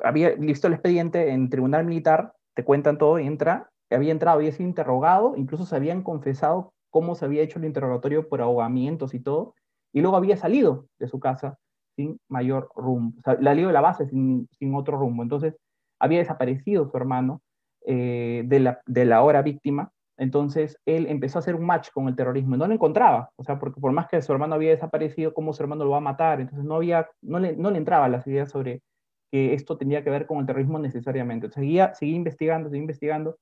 había 0.03 0.35
listo 0.37 0.67
el 0.67 0.75
expediente 0.75 1.31
en 1.31 1.51
tribunal 1.51 1.85
militar, 1.85 2.33
te 2.55 2.65
cuentan 2.65 2.99
todo, 2.99 3.19
entra 3.19 3.71
había 3.95 4.13
entrado, 4.13 4.39
había 4.39 4.53
sido 4.53 4.69
interrogado, 4.69 5.35
incluso 5.37 5.65
se 5.65 5.77
habían 5.77 6.03
confesado 6.03 6.73
cómo 6.91 7.15
se 7.15 7.25
había 7.25 7.43
hecho 7.43 7.59
el 7.59 7.65
interrogatorio 7.65 8.29
por 8.29 8.41
ahogamientos 8.41 9.15
y 9.15 9.21
todo, 9.21 9.55
y 9.93 10.01
luego 10.01 10.17
había 10.17 10.37
salido 10.37 10.87
de 10.99 11.09
su 11.09 11.21
casa 11.21 11.59
sin 11.97 12.19
mayor 12.29 12.69
rumbo, 12.75 13.19
o 13.19 13.23
sea, 13.23 13.43
salido 13.43 13.69
de 13.69 13.73
la 13.73 13.81
base 13.81 14.07
sin, 14.07 14.49
sin 14.59 14.75
otro 14.75 14.99
rumbo. 14.99 15.23
Entonces, 15.23 15.57
había 15.99 16.19
desaparecido 16.19 16.89
su 16.89 16.97
hermano 16.97 17.41
eh, 17.87 18.43
de, 18.47 18.61
la, 18.61 18.81
de 18.87 19.05
la 19.05 19.23
hora 19.23 19.43
víctima, 19.43 19.91
entonces 20.19 20.79
él 20.87 21.07
empezó 21.09 21.39
a 21.39 21.41
hacer 21.41 21.55
un 21.55 21.67
match 21.67 21.91
con 21.93 22.09
el 22.09 22.17
terrorismo 22.17 22.55
y 22.55 22.59
no 22.59 22.67
lo 22.67 22.75
encontraba, 22.75 23.31
o 23.37 23.45
sea, 23.45 23.59
porque 23.59 23.81
por 23.81 23.93
más 23.93 24.09
que 24.09 24.21
su 24.23 24.33
hermano 24.33 24.55
había 24.55 24.71
desaparecido, 24.71 25.35
¿cómo 25.35 25.53
su 25.53 25.63
hermano 25.63 25.85
lo 25.85 25.91
va 25.91 25.99
a 25.99 26.01
matar? 26.01 26.41
Entonces 26.41 26.65
no, 26.65 26.77
había, 26.77 27.09
no, 27.23 27.39
le, 27.39 27.57
no 27.57 27.71
le 27.71 27.79
entraba 27.79 28.09
las 28.09 28.27
ideas 28.27 28.51
sobre 28.51 28.83
que 29.31 29.55
esto 29.55 29.77
tenía 29.77 30.03
que 30.03 30.11
ver 30.11 30.27
con 30.27 30.39
el 30.39 30.47
terrorismo 30.47 30.79
necesariamente. 30.79 31.51
seguía, 31.51 31.95
seguía 31.95 32.17
investigando, 32.17 32.69
seguía 32.69 32.83
investigando, 32.83 33.39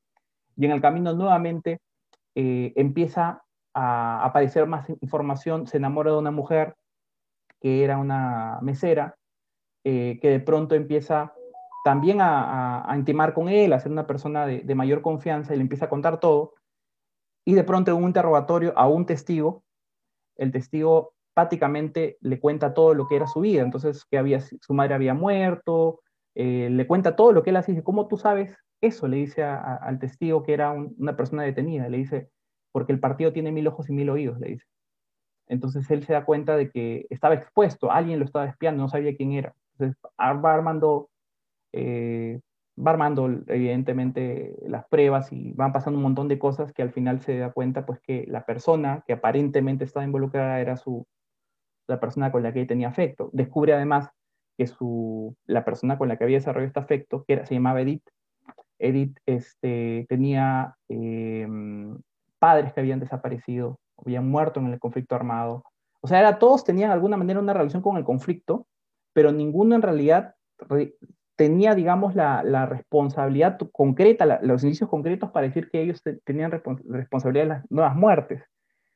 y 0.57 0.66
en 0.66 0.72
el 0.72 0.80
camino 0.80 1.12
nuevamente 1.14 1.80
eh, 2.34 2.72
empieza 2.76 3.44
a 3.74 4.24
aparecer 4.24 4.66
más 4.66 4.88
información, 5.00 5.66
se 5.66 5.76
enamora 5.76 6.12
de 6.12 6.18
una 6.18 6.30
mujer 6.30 6.76
que 7.60 7.82
era 7.82 7.98
una 7.98 8.58
mesera, 8.62 9.16
eh, 9.84 10.18
que 10.20 10.28
de 10.30 10.40
pronto 10.40 10.74
empieza 10.74 11.34
también 11.84 12.18
a, 12.20 12.90
intimar 12.96 13.34
con 13.34 13.48
él, 13.48 13.72
a 13.72 13.80
ser 13.80 13.92
una 13.92 14.06
persona 14.06 14.46
de, 14.46 14.74
mayor 14.74 15.02
confianza 15.02 15.52
y 15.52 15.56
le 15.58 15.62
empieza 15.62 15.84
a 15.84 15.90
contar 15.90 16.18
todo. 16.18 16.54
Y 17.44 17.54
de 17.54 17.64
pronto 17.64 17.90
en 17.90 17.98
un 17.98 18.04
interrogatorio 18.04 18.72
a 18.76 18.88
un 18.88 19.04
testigo, 19.04 19.64
el 20.36 20.50
testigo 20.50 21.12
prácticamente 21.34 22.16
le 22.20 22.40
cuenta 22.40 22.72
todo 22.72 22.94
lo 22.94 23.06
que 23.06 23.16
era 23.16 23.26
su 23.26 23.40
vida, 23.40 23.62
entonces 23.62 24.04
que 24.06 24.16
había, 24.16 24.40
su 24.40 24.72
madre 24.72 24.94
había 24.94 25.12
muerto, 25.12 26.00
eh, 26.34 26.68
le 26.70 26.86
cuenta 26.86 27.16
todo 27.16 27.32
lo 27.32 27.42
que 27.42 27.50
él 27.50 27.62
dice, 27.66 27.82
¿cómo 27.82 28.08
tú 28.08 28.16
sabes 28.16 28.56
eso? 28.86 29.08
Le 29.08 29.18
dice 29.18 29.42
al 29.42 29.98
testigo 29.98 30.42
que 30.42 30.54
era 30.54 30.72
una 30.72 31.16
persona 31.16 31.42
detenida, 31.42 31.88
le 31.88 31.98
dice, 31.98 32.28
porque 32.72 32.92
el 32.92 33.00
partido 33.00 33.32
tiene 33.32 33.52
mil 33.52 33.66
ojos 33.66 33.88
y 33.88 33.92
mil 33.92 34.10
oídos, 34.10 34.38
le 34.40 34.48
dice. 34.50 34.66
Entonces 35.46 35.90
él 35.90 36.04
se 36.04 36.12
da 36.12 36.24
cuenta 36.24 36.56
de 36.56 36.70
que 36.70 37.06
estaba 37.10 37.34
expuesto, 37.34 37.90
alguien 37.92 38.18
lo 38.18 38.24
estaba 38.24 38.46
espiando, 38.46 38.82
no 38.82 38.88
sabía 38.88 39.16
quién 39.16 39.32
era. 39.32 39.54
Entonces 39.72 39.96
va 40.20 40.54
armando, 40.54 41.10
eh, 41.72 42.40
va 42.78 42.92
armando 42.92 43.28
evidentemente 43.46 44.56
las 44.66 44.86
pruebas 44.88 45.32
y 45.32 45.52
van 45.52 45.72
pasando 45.72 45.98
un 45.98 46.04
montón 46.04 46.28
de 46.28 46.38
cosas 46.38 46.72
que 46.72 46.82
al 46.82 46.92
final 46.92 47.20
se 47.20 47.38
da 47.38 47.52
cuenta 47.52 47.84
pues 47.86 48.00
que 48.00 48.24
la 48.28 48.44
persona 48.46 49.04
que 49.06 49.12
aparentemente 49.12 49.84
estaba 49.84 50.06
involucrada 50.06 50.60
era 50.60 50.76
su, 50.76 51.06
la 51.86 52.00
persona 52.00 52.32
con 52.32 52.42
la 52.42 52.52
que 52.52 52.66
tenía 52.66 52.88
afecto. 52.88 53.30
Descubre 53.32 53.74
además 53.74 54.10
que 54.56 54.66
su, 54.66 55.36
la 55.46 55.64
persona 55.64 55.98
con 55.98 56.08
la 56.08 56.16
que 56.16 56.24
había 56.24 56.38
desarrollado 56.38 56.68
este 56.68 56.80
afecto, 56.80 57.24
que 57.26 57.34
era, 57.34 57.46
se 57.46 57.54
llamaba 57.54 57.80
Edith, 57.80 58.04
Edith 58.84 59.18
este, 59.26 60.06
tenía 60.08 60.76
em, 60.88 61.98
padres 62.38 62.72
que 62.72 62.80
habían 62.80 63.00
desaparecido, 63.00 63.78
habían 63.96 64.28
muerto 64.28 64.60
en 64.60 64.66
el 64.66 64.78
conflicto 64.78 65.14
armado. 65.14 65.64
O 66.00 66.08
sea, 66.08 66.20
era, 66.20 66.38
todos 66.38 66.64
tenían 66.64 66.90
de 66.90 66.94
alguna 66.94 67.16
manera 67.16 67.40
una 67.40 67.54
relación 67.54 67.82
con 67.82 67.96
el 67.96 68.04
conflicto, 68.04 68.66
pero 69.12 69.32
ninguno 69.32 69.74
en 69.74 69.82
realidad 69.82 70.34
tenía, 71.36 71.74
digamos, 71.74 72.14
la, 72.14 72.66
responsabilidad 72.66 73.58
concreta, 73.72 74.40
los 74.42 74.62
indicios 74.62 74.90
concretos 74.90 75.30
para 75.30 75.46
decir 75.46 75.70
que 75.70 75.82
ellos 75.82 76.02
tenían 76.24 76.50
responsabilidad 76.50 77.44
de 77.44 77.48
las 77.48 77.70
nuevas 77.70 77.96
muertes. 77.96 78.42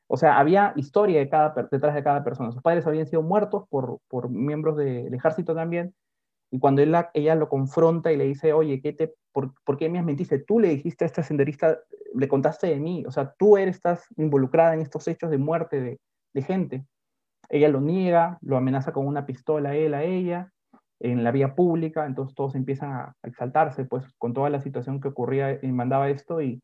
O 0.06 0.16
sea, 0.16 0.38
había 0.38 0.72
historia 0.76 1.20
detrás 1.20 1.94
de 1.94 2.02
cada 2.02 2.24
persona. 2.24 2.52
Sus 2.52 2.62
padres 2.62 2.86
habían 2.86 3.06
sido 3.06 3.22
muertos 3.22 3.64
por, 3.68 3.98
por 4.08 4.30
miembros 4.30 4.76
del 4.76 5.12
ejército 5.12 5.54
también. 5.54 5.94
Y 6.50 6.58
cuando 6.58 6.82
ella 6.82 7.34
lo 7.34 7.48
confronta 7.48 8.12
y 8.12 8.16
le 8.16 8.24
dice, 8.24 8.52
oye, 8.52 8.80
¿qué 8.80 8.92
te, 8.92 9.14
por, 9.32 9.52
por, 9.64 9.76
qué 9.76 9.88
me 9.88 10.02
mentiste? 10.02 10.38
Tú 10.38 10.60
le 10.60 10.68
dijiste 10.68 11.04
a 11.04 11.06
este 11.06 11.22
senderista, 11.22 11.78
le 12.14 12.28
contaste 12.28 12.68
de 12.68 12.80
mí. 12.80 13.04
O 13.06 13.10
sea, 13.10 13.34
tú 13.38 13.56
eres, 13.56 13.76
estás 13.76 14.06
involucrada 14.16 14.74
en 14.74 14.80
estos 14.80 15.06
hechos 15.08 15.30
de 15.30 15.38
muerte 15.38 15.80
de, 15.80 16.00
de 16.34 16.42
gente. 16.42 16.84
Ella 17.50 17.68
lo 17.68 17.80
niega, 17.80 18.38
lo 18.40 18.56
amenaza 18.56 18.92
con 18.92 19.06
una 19.06 19.26
pistola 19.26 19.74
él 19.74 19.94
a 19.94 20.04
ella 20.04 20.52
en 21.00 21.22
la 21.22 21.30
vía 21.30 21.54
pública, 21.54 22.06
entonces 22.06 22.34
todos 22.34 22.56
empiezan 22.56 22.90
a, 22.92 23.14
exaltarse, 23.22 23.84
pues 23.84 24.04
con 24.18 24.34
toda 24.34 24.50
la 24.50 24.60
situación 24.60 25.00
que 25.00 25.08
ocurría 25.08 25.58
y 25.62 25.70
mandaba 25.70 26.10
esto 26.10 26.42
y 26.42 26.60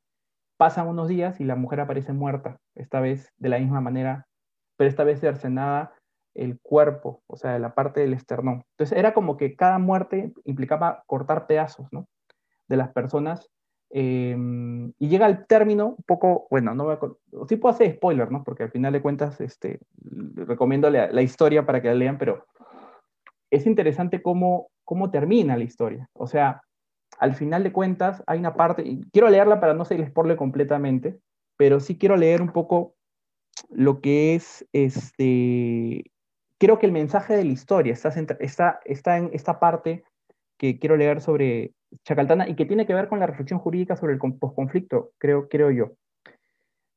Pasan 0.56 0.86
unos 0.86 1.08
días 1.08 1.40
y 1.40 1.44
la 1.44 1.56
mujer 1.56 1.80
aparece 1.80 2.12
muerta, 2.12 2.58
esta 2.76 3.00
vez 3.00 3.32
de 3.38 3.48
la 3.48 3.58
misma 3.58 3.80
manera, 3.80 4.28
pero 4.76 4.88
esta 4.88 5.02
vez 5.02 5.18
cercenada 5.20 5.92
el 6.34 6.58
cuerpo, 6.60 7.22
o 7.26 7.36
sea, 7.36 7.58
la 7.58 7.74
parte 7.74 8.00
del 8.00 8.14
esternón. 8.14 8.64
Entonces 8.72 8.98
era 8.98 9.14
como 9.14 9.36
que 9.36 9.56
cada 9.56 9.78
muerte 9.78 10.32
implicaba 10.44 11.02
cortar 11.06 11.46
pedazos, 11.46 11.86
¿no? 11.92 12.08
De 12.68 12.76
las 12.76 12.92
personas. 12.92 13.50
Em, 13.90 14.92
y 14.98 15.08
llega 15.08 15.26
al 15.26 15.46
término 15.46 15.94
un 15.98 16.04
poco, 16.06 16.48
bueno, 16.50 16.74
no 16.74 16.84
voy 16.84 16.94
a, 16.94 17.46
sí 17.48 17.56
puedo 17.56 17.74
hacer 17.74 17.94
spoiler, 17.94 18.30
¿no? 18.30 18.42
Porque 18.42 18.64
al 18.64 18.70
final 18.70 18.92
de 18.92 19.02
cuentas, 19.02 19.40
este, 19.40 19.78
recomiendo 20.34 20.90
la, 20.90 21.22
historia 21.22 21.64
para 21.64 21.80
que 21.80 21.88
la 21.88 21.94
lean, 21.94 22.18
pero 22.18 22.44
es 23.50 23.66
interesante 23.66 24.20
cómo, 24.20 24.68
cómo 24.84 25.10
termina 25.10 25.56
la 25.56 25.64
historia. 25.64 26.08
O 26.12 26.26
sea, 26.26 26.62
al 27.18 27.34
final 27.34 27.62
de 27.62 27.72
cuentas 27.72 28.22
hay 28.26 28.40
una 28.40 28.56
parte, 28.56 28.82
y 28.82 29.00
quiero 29.12 29.28
leerla 29.28 29.60
para 29.60 29.74
no 29.74 29.84
seguir 29.84 30.08
spoiler 30.08 30.36
completamente, 30.36 31.20
pero 31.56 31.78
sí 31.78 31.96
quiero 31.96 32.16
leer 32.16 32.42
un 32.42 32.50
poco 32.50 32.94
lo 33.70 34.00
que 34.00 34.34
es 34.34 34.66
este. 34.72 36.04
Creo 36.64 36.78
que 36.78 36.86
el 36.86 36.92
mensaje 36.92 37.36
de 37.36 37.44
la 37.44 37.52
historia 37.52 37.92
está, 37.92 38.08
está, 38.40 38.80
está 38.86 39.18
en 39.18 39.28
esta 39.34 39.60
parte 39.60 40.02
que 40.56 40.78
quiero 40.78 40.96
leer 40.96 41.20
sobre 41.20 41.74
Chacaltana 42.04 42.48
y 42.48 42.56
que 42.56 42.64
tiene 42.64 42.86
que 42.86 42.94
ver 42.94 43.06
con 43.06 43.20
la 43.20 43.26
reflexión 43.26 43.60
jurídica 43.60 43.96
sobre 43.96 44.14
el 44.14 44.18
posconflicto, 44.18 45.12
creo, 45.18 45.46
creo 45.50 45.70
yo. 45.70 45.92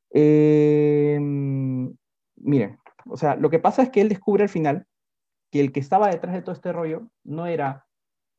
Em, 0.10 1.94
miren, 2.38 2.80
o 3.08 3.18
sea, 3.18 3.36
lo 3.36 3.50
que 3.50 3.60
pasa 3.60 3.84
es 3.84 3.90
que 3.90 4.00
él 4.00 4.08
descubre 4.08 4.44
al 4.44 4.50
final 4.50 4.86
que 5.52 5.60
el 5.60 5.74
que 5.74 5.82
estaba 5.82 6.08
detrás 6.08 6.34
de 6.34 6.44
todo 6.44 6.56
este 6.56 6.72
rollo 6.72 7.10
no 7.26 7.46
era 7.46 7.86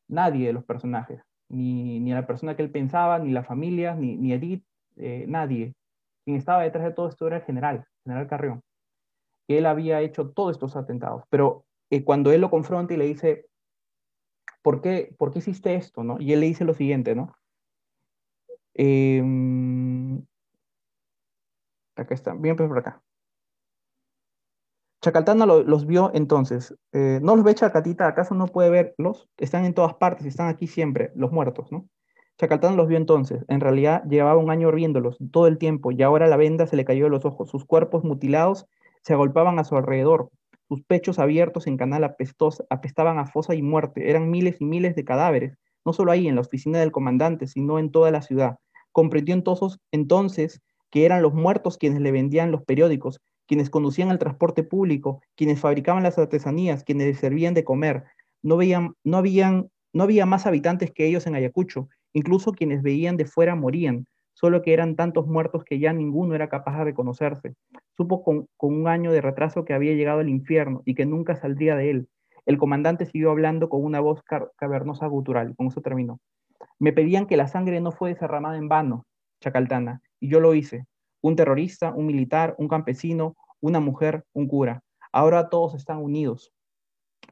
nadie 0.09 0.47
de 0.47 0.55
los 0.55 0.65
personajes, 0.65 1.21
ni, 1.51 2.01
ni 2.01 2.11
la 2.11 2.27
persona 2.27 2.57
que 2.57 2.63
él 2.63 2.71
pensaba, 2.71 3.19
ni 3.19 3.33
la 3.33 3.45
familia, 3.45 3.95
ni, 3.95 4.17
ni 4.17 4.33
Edith, 4.33 4.65
eh, 4.97 5.27
nadie. 5.29 5.75
Quien 6.25 6.39
estaba 6.39 6.63
detrás 6.63 6.85
de 6.85 6.93
todo 6.93 7.11
esto 7.11 7.27
era 7.27 7.37
el 7.37 7.43
general, 7.43 7.85
general 8.03 8.27
Carrión, 8.29 8.63
que 9.49 9.59
él 9.59 9.67
había 9.67 10.03
hecho 10.03 10.31
todos 10.31 10.53
estos 10.53 10.77
atentados. 10.77 11.25
Pero 11.31 11.65
eh, 11.91 12.05
cuando 12.05 12.31
él 12.31 12.43
lo 12.43 12.51
confronta 12.51 12.95
y 12.95 12.99
le 12.99 13.07
dice, 13.07 13.47
¿por 14.63 14.83
qué, 14.83 15.15
¿por 15.19 15.33
qué 15.33 15.39
hiciste 15.41 15.75
esto? 15.75 16.05
¿no? 16.05 16.21
Y 16.21 16.35
él 16.35 16.41
le 16.41 16.47
dice 16.47 16.65
lo 16.67 16.75
siguiente, 16.75 17.15
¿no? 17.15 17.35
Eh, 18.75 19.23
acá 21.97 22.15
está, 22.15 22.35
bien 22.35 22.57
pues 22.57 22.69
por 22.69 22.79
acá. 22.79 23.03
Chacaltana 25.01 25.47
los 25.47 25.87
vio 25.87 26.11
entonces. 26.13 26.77
Eh, 26.93 27.21
no 27.23 27.35
los 27.35 27.45
ve 27.45 27.55
Chacatita, 27.55 28.07
¿acaso 28.07 28.35
no 28.35 28.49
puede 28.49 28.69
verlos? 28.69 29.29
Están 29.39 29.65
en 29.65 29.73
todas 29.73 29.95
partes, 29.95 30.27
están 30.27 30.49
aquí 30.49 30.67
siempre, 30.67 31.13
los 31.15 31.33
muertos, 31.33 31.73
¿no? 31.73 31.89
Chacaltana 32.37 32.77
los 32.77 32.89
vio 32.89 32.99
entonces. 32.99 33.45
En 33.49 33.61
realidad 33.61 34.05
llevaba 34.05 34.39
un 34.39 34.51
año 34.51 34.71
viéndolos 34.73 35.17
todo 35.33 35.47
el 35.47 35.57
tiempo 35.59 35.93
y 35.93 36.03
ahora 36.03 36.27
la 36.27 36.37
venda 36.37 36.67
se 36.67 36.77
le 36.77 36.85
cayó 36.85 37.05
de 37.05 37.11
los 37.11 37.25
ojos. 37.25 37.49
Sus 37.49 37.65
cuerpos 37.65 38.05
mutilados 38.05 38.69
se 39.03 39.13
agolpaban 39.15 39.59
a 39.59 39.65
su 39.65 39.77
alrededor. 39.77 40.31
Sus 40.69 40.83
pechos 40.83 41.19
abiertos 41.19 41.67
en 41.67 41.77
canal 41.77 42.05
apestaban 42.05 43.19
a 43.19 43.27
fosa 43.27 43.55
y 43.55 43.63
muerte. 43.63 44.11
Eran 44.11 44.31
miles 44.31 44.61
y 44.61 44.65
miles 44.65 44.95
de 44.95 45.05
cadáveres, 45.05 45.57
no 45.85 45.93
solo 45.93 46.13
ahí 46.13 46.29
en 46.29 46.35
la 46.35 46.43
oficina 46.43 46.79
del 46.79 46.93
comandante, 46.93 47.47
sino 47.47 47.79
en 47.79 47.91
toda 47.91 48.11
la 48.11 48.23
ciudad. 48.23 48.59
Comprendió 48.93 49.35
entonces, 49.35 49.79
entonces 49.93 50.61
que 50.91 51.05
eran 51.05 51.23
los 51.23 51.35
muertos 51.35 51.79
quienes 51.79 52.01
le 52.01 52.13
vendían 52.13 52.51
los 52.51 52.63
periódicos, 52.63 53.21
quienes 53.47 53.71
conducían 53.71 54.11
el 54.11 54.19
transporte 54.19 54.63
público, 54.63 55.23
quienes 55.35 55.61
fabricaban 55.61 56.03
las 56.03 56.19
artesanías, 56.19 56.85
quienes 56.85 57.09
les 57.09 57.19
servían 57.19 57.55
de 57.55 57.65
comer. 57.65 58.05
No, 58.43 58.57
veían, 58.57 58.95
no, 59.05 59.17
habían, 59.17 59.71
no 59.93 60.05
había 60.05 60.27
más 60.27 60.47
habitantes 60.47 60.91
que 60.93 61.07
ellos 61.07 61.27
en 61.27 61.35
Ayacucho, 61.35 61.89
incluso 62.13 62.53
quienes 62.53 62.83
veían 62.83 63.17
de 63.17 63.25
fuera 63.25 63.55
morían, 63.55 64.07
solo 64.39 64.63
que 64.63 64.73
eran 64.73 64.95
tantos 64.95 65.27
muertos 65.27 65.65
que 65.65 65.81
ya 65.81 65.93
ninguno 65.93 66.37
era 66.37 66.49
capaz 66.49 66.79
de 66.79 66.85
reconocerse. 66.85 67.57
Supo 67.97 68.23
con, 68.23 68.47
un 68.61 68.87
año 68.87 69.11
de 69.11 69.21
retraso 69.21 69.65
que 69.65 69.75
había 69.75 69.95
llegado 69.95 70.21
al 70.21 70.29
infierno 70.29 70.83
y 70.85 70.95
que 70.95 71.07
nunca 71.07 71.35
saldría 71.35 71.75
de 71.75 71.91
él. 71.91 72.09
El 72.47 72.57
comandante 72.57 73.05
siguió 73.05 73.33
hablando 73.33 73.69
con 73.69 73.85
una 73.85 73.99
voz 73.99 74.23
cavernosa 74.57 75.09
gutural, 75.09 75.57
con 75.57 75.67
eso 75.67 75.81
terminó. 75.81 76.21
Me 76.79 76.93
pedían 76.93 77.27
que 77.27 77.37
la 77.37 77.49
sangre 77.49 77.81
no 77.81 77.91
fuese 77.91 78.21
derramada 78.21 78.57
en 78.57 78.69
vano, 78.69 79.07
Chacaltana, 79.41 80.03
y 80.21 80.29
yo 80.29 80.39
lo 80.39 80.55
hice 80.55 80.87
un 81.21 81.35
terrorista, 81.35 81.93
un 81.93 82.07
militar, 82.07 82.55
un 82.59 82.69
campesino, 82.69 83.37
una 83.61 83.81
mujer, 83.81 84.25
un 84.33 84.47
cura. 84.47 84.85
Ahora 85.11 85.49
todos 85.49 85.75
están 85.75 85.99
unidos. 85.99 86.53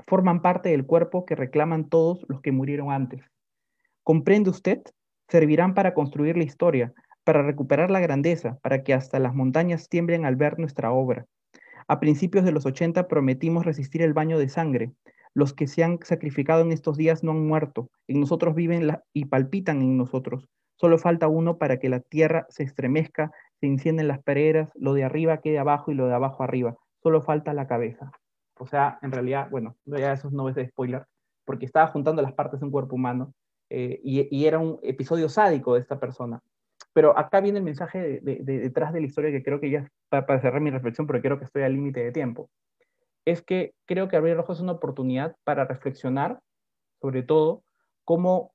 Forman 0.09 0.43
parte 0.43 0.71
del 0.71 0.85
cuerpo 0.85 1.25
que 1.25 1.37
reclaman 1.37 1.89
todos 1.89 2.27
los 2.29 2.41
que 2.41 2.51
murieron 2.51 2.91
antes. 2.91 3.23
¿Comprende 4.03 4.51
usted? 4.51 4.83
Servirán 5.29 5.75
para 5.75 5.95
construir 5.95 6.37
la 6.37 6.45
historia, 6.45 6.93
para 7.25 7.43
recuperar 7.43 7.91
la 7.91 8.01
grandeza, 8.01 8.59
para 8.63 8.85
que 8.85 8.95
hasta 8.95 9.19
las 9.19 9.35
montañas 9.35 9.89
tiemblen 9.89 10.25
al 10.25 10.37
ver 10.37 10.59
nuestra 10.59 10.93
obra. 10.93 11.27
A 11.89 11.99
principios 11.99 12.45
de 12.45 12.53
los 12.53 12.67
80 12.67 13.09
prometimos 13.09 13.65
resistir 13.65 14.03
el 14.03 14.13
baño 14.13 14.39
de 14.39 14.49
sangre. 14.49 14.93
Los 15.35 15.53
que 15.53 15.67
se 15.67 15.83
han 15.83 15.99
sacrificado 16.03 16.63
en 16.63 16.73
estos 16.73 16.97
días 16.97 17.25
no 17.25 17.33
han 17.33 17.47
muerto. 17.47 17.91
En 18.07 18.21
nosotros 18.21 18.55
viven 18.55 18.97
y 19.13 19.25
palpitan 19.25 19.83
en 19.83 19.97
nosotros. 19.97 20.49
Solo 20.77 20.99
falta 20.99 21.27
uno 21.27 21.59
para 21.59 21.79
que 21.79 21.89
la 21.89 22.01
tierra 22.01 22.47
se 22.49 22.63
estremezca, 22.63 23.33
se 23.61 23.67
encienden 23.67 24.09
las 24.09 24.23
pereras, 24.23 24.71
lo 24.75 24.95
de 24.95 25.05
arriba 25.05 25.39
quede 25.39 25.59
abajo 25.59 25.91
y 25.91 25.95
lo 25.95 26.07
de 26.07 26.15
abajo 26.15 26.43
arriba. 26.43 26.77
Solo 27.03 27.23
falta 27.23 27.55
la 27.55 27.67
cabeza. 27.67 28.13
O 28.59 28.67
sea, 28.67 28.99
en 29.03 29.11
realidad, 29.13 29.49
bueno, 29.51 29.77
ya 29.85 30.13
esos 30.13 30.33
no 30.33 30.49
es 30.49 30.55
de 30.55 30.69
spoiler, 30.69 31.07
porque 31.45 31.67
estaba 31.67 31.89
juntando 31.89 32.23
las 32.23 32.33
partes 32.33 32.61
de 32.61 32.67
un 32.67 32.73
cuerpo 32.73 32.95
humano 32.95 33.33
eh, 33.71 34.01
y, 34.03 34.47
era 34.47 34.59
un 34.59 34.79
episodio 34.83 35.29
sádico 35.29 35.75
de 35.75 35.81
esta 35.81 35.99
persona. 35.99 36.43
Pero 36.93 37.19
acá 37.19 37.41
viene 37.41 37.59
el 37.59 37.65
mensaje 37.65 38.21
de, 38.23 38.41
detrás 38.43 38.93
de 38.93 39.01
la 39.01 39.07
historia 39.07 39.31
que 39.31 39.43
creo 39.43 39.61
que 39.61 39.71
ya, 39.71 39.91
para, 40.09 40.27
para 40.27 40.41
cerrar 40.41 40.61
mi 40.61 40.71
reflexión, 40.71 41.07
porque 41.07 41.23
creo 41.23 41.39
que 41.39 41.45
estoy 41.45 41.63
al 41.63 41.73
límite 41.73 42.03
de 42.03 42.13
tiempo, 42.13 42.51
es 43.27 43.43
que 43.43 43.75
creo 43.87 44.09
que 44.09 44.17
Abrir 44.17 44.37
Rojo 44.37 44.53
es 44.53 44.61
una 44.61 44.73
oportunidad 44.73 45.37
para 45.45 45.65
reflexionar, 45.65 46.41
sobre 47.01 47.23
todo, 47.23 47.65
cómo 48.05 48.53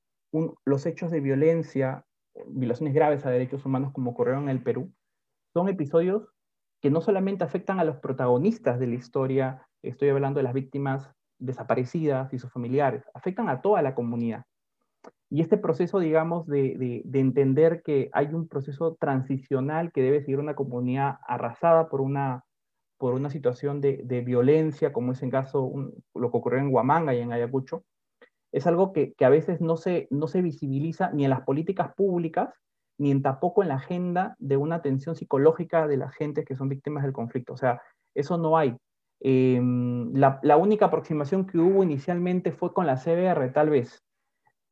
los 0.64 0.86
hechos 0.86 1.10
de 1.10 1.20
violencia, 1.20 2.04
violaciones 2.46 2.94
graves 2.94 3.26
a 3.26 3.30
derechos 3.30 3.66
humanos 3.66 3.92
como 3.92 4.12
ocurrieron 4.12 4.44
en 4.44 4.48
el 4.48 4.62
Perú, 4.62 4.90
son 5.52 5.68
episodios 5.68 6.26
que 6.80 6.90
no 6.90 7.00
solamente 7.00 7.44
afectan 7.44 7.78
a 7.78 7.84
los 7.84 7.98
protagonistas 7.98 8.80
de 8.80 8.86
la 8.86 8.94
historia, 8.94 9.68
estoy 9.82 10.08
hablando 10.08 10.38
de 10.38 10.44
las 10.44 10.54
víctimas 10.54 11.12
desaparecidas 11.38 12.32
y 12.32 12.38
sus 12.38 12.50
familiares, 12.50 13.04
afectan 13.14 13.48
a 13.48 13.60
toda 13.60 13.82
la 13.82 13.94
comunidad. 13.94 14.44
Y 15.32 15.40
este 15.40 15.56
proceso, 15.56 15.98
digamos, 15.98 16.46
de, 16.46 17.02
entender 17.14 17.82
que 17.82 18.10
hay 18.12 18.34
un 18.34 18.48
proceso 18.48 18.96
transicional 19.00 19.90
que 19.90 20.02
debe 20.02 20.20
seguir 20.20 20.38
una 20.38 20.54
comunidad 20.54 21.20
arrasada 21.26 21.88
por 21.88 22.02
una, 22.02 22.44
por 22.98 23.14
una 23.14 23.30
situación 23.30 23.80
de, 23.80 24.22
violencia, 24.26 24.92
como 24.92 25.12
es 25.12 25.22
en 25.22 25.30
caso 25.30 25.72
lo 26.14 26.30
que 26.30 26.36
ocurrió 26.36 26.60
en 26.60 26.68
Huamanga 26.68 27.14
y 27.14 27.20
en 27.20 27.32
Ayacucho, 27.32 27.82
es 28.52 28.66
algo 28.66 28.92
que, 28.92 29.14
a 29.20 29.30
veces 29.30 29.62
no 29.62 29.78
se, 29.78 30.06
no 30.10 30.28
se 30.28 30.42
visibiliza 30.42 31.10
ni 31.12 31.24
en 31.24 31.30
las 31.30 31.40
políticas 31.44 31.94
públicas, 31.94 32.50
ni 32.98 33.10
en 33.10 33.22
tampoco 33.22 33.62
en 33.62 33.68
la 33.68 33.76
agenda 33.76 34.36
de 34.38 34.58
una 34.58 34.76
atención 34.76 35.16
psicológica 35.16 35.88
de 35.88 35.96
las 35.96 36.14
gentes 36.14 36.44
que 36.44 36.56
son 36.56 36.68
víctimas 36.68 37.04
del 37.04 37.14
conflicto. 37.14 37.54
O 37.54 37.56
sea, 37.56 37.80
eso 38.14 38.36
no 38.36 38.58
hay. 38.58 38.76
Em, 39.20 40.12
la, 40.12 40.56
única 40.58 40.84
aproximación 40.84 41.46
que 41.46 41.56
hubo 41.56 41.82
inicialmente 41.82 42.52
fue 42.52 42.74
con 42.74 42.86
la 42.86 42.98
CBR, 42.98 43.50
tal 43.54 43.70
vez, 43.70 44.02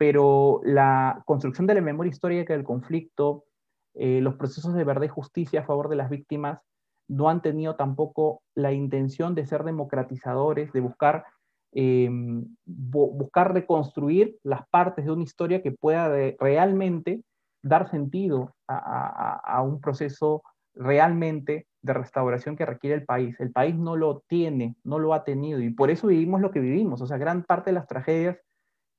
pero 0.00 0.62
la 0.64 1.22
construcción 1.26 1.66
de 1.66 1.74
la 1.74 1.82
memoria 1.82 2.08
histórica 2.08 2.54
del 2.54 2.64
conflicto, 2.64 3.44
eh, 3.92 4.22
los 4.22 4.36
procesos 4.36 4.72
de 4.72 4.82
verdad 4.82 5.04
y 5.04 5.08
justicia 5.08 5.60
a 5.60 5.66
favor 5.66 5.90
de 5.90 5.96
las 5.96 6.08
víctimas, 6.08 6.58
no 7.06 7.28
han 7.28 7.42
tenido 7.42 7.76
tampoco 7.76 8.40
la 8.54 8.72
intención 8.72 9.34
de 9.34 9.44
ser 9.44 9.62
democratizadores, 9.62 10.72
de 10.72 10.80
buscar, 10.80 11.26
em, 11.72 12.46
buscar 12.64 13.52
reconstruir 13.52 14.38
las 14.42 14.66
partes 14.70 15.04
de 15.04 15.10
una 15.12 15.24
historia 15.24 15.60
que 15.60 15.72
pueda 15.72 16.08
realmente 16.38 17.20
dar 17.62 17.90
sentido 17.90 18.54
a 18.68 19.60
un 19.62 19.82
proceso 19.82 20.42
realmente 20.74 21.66
de 21.82 21.92
restauración 21.92 22.56
que 22.56 22.64
requiere 22.64 22.96
el 22.96 23.04
país. 23.04 23.38
El 23.38 23.52
país 23.52 23.76
no 23.76 23.96
lo 23.96 24.20
tiene, 24.28 24.76
no 24.82 24.98
lo 24.98 25.12
ha 25.12 25.24
tenido 25.24 25.60
y 25.60 25.68
por 25.68 25.90
eso 25.90 26.06
vivimos 26.06 26.40
lo 26.40 26.52
que 26.52 26.60
vivimos. 26.60 27.02
O 27.02 27.06
sea, 27.06 27.18
gran 27.18 27.42
parte 27.42 27.68
de 27.68 27.74
las 27.74 27.86
tragedias 27.86 28.38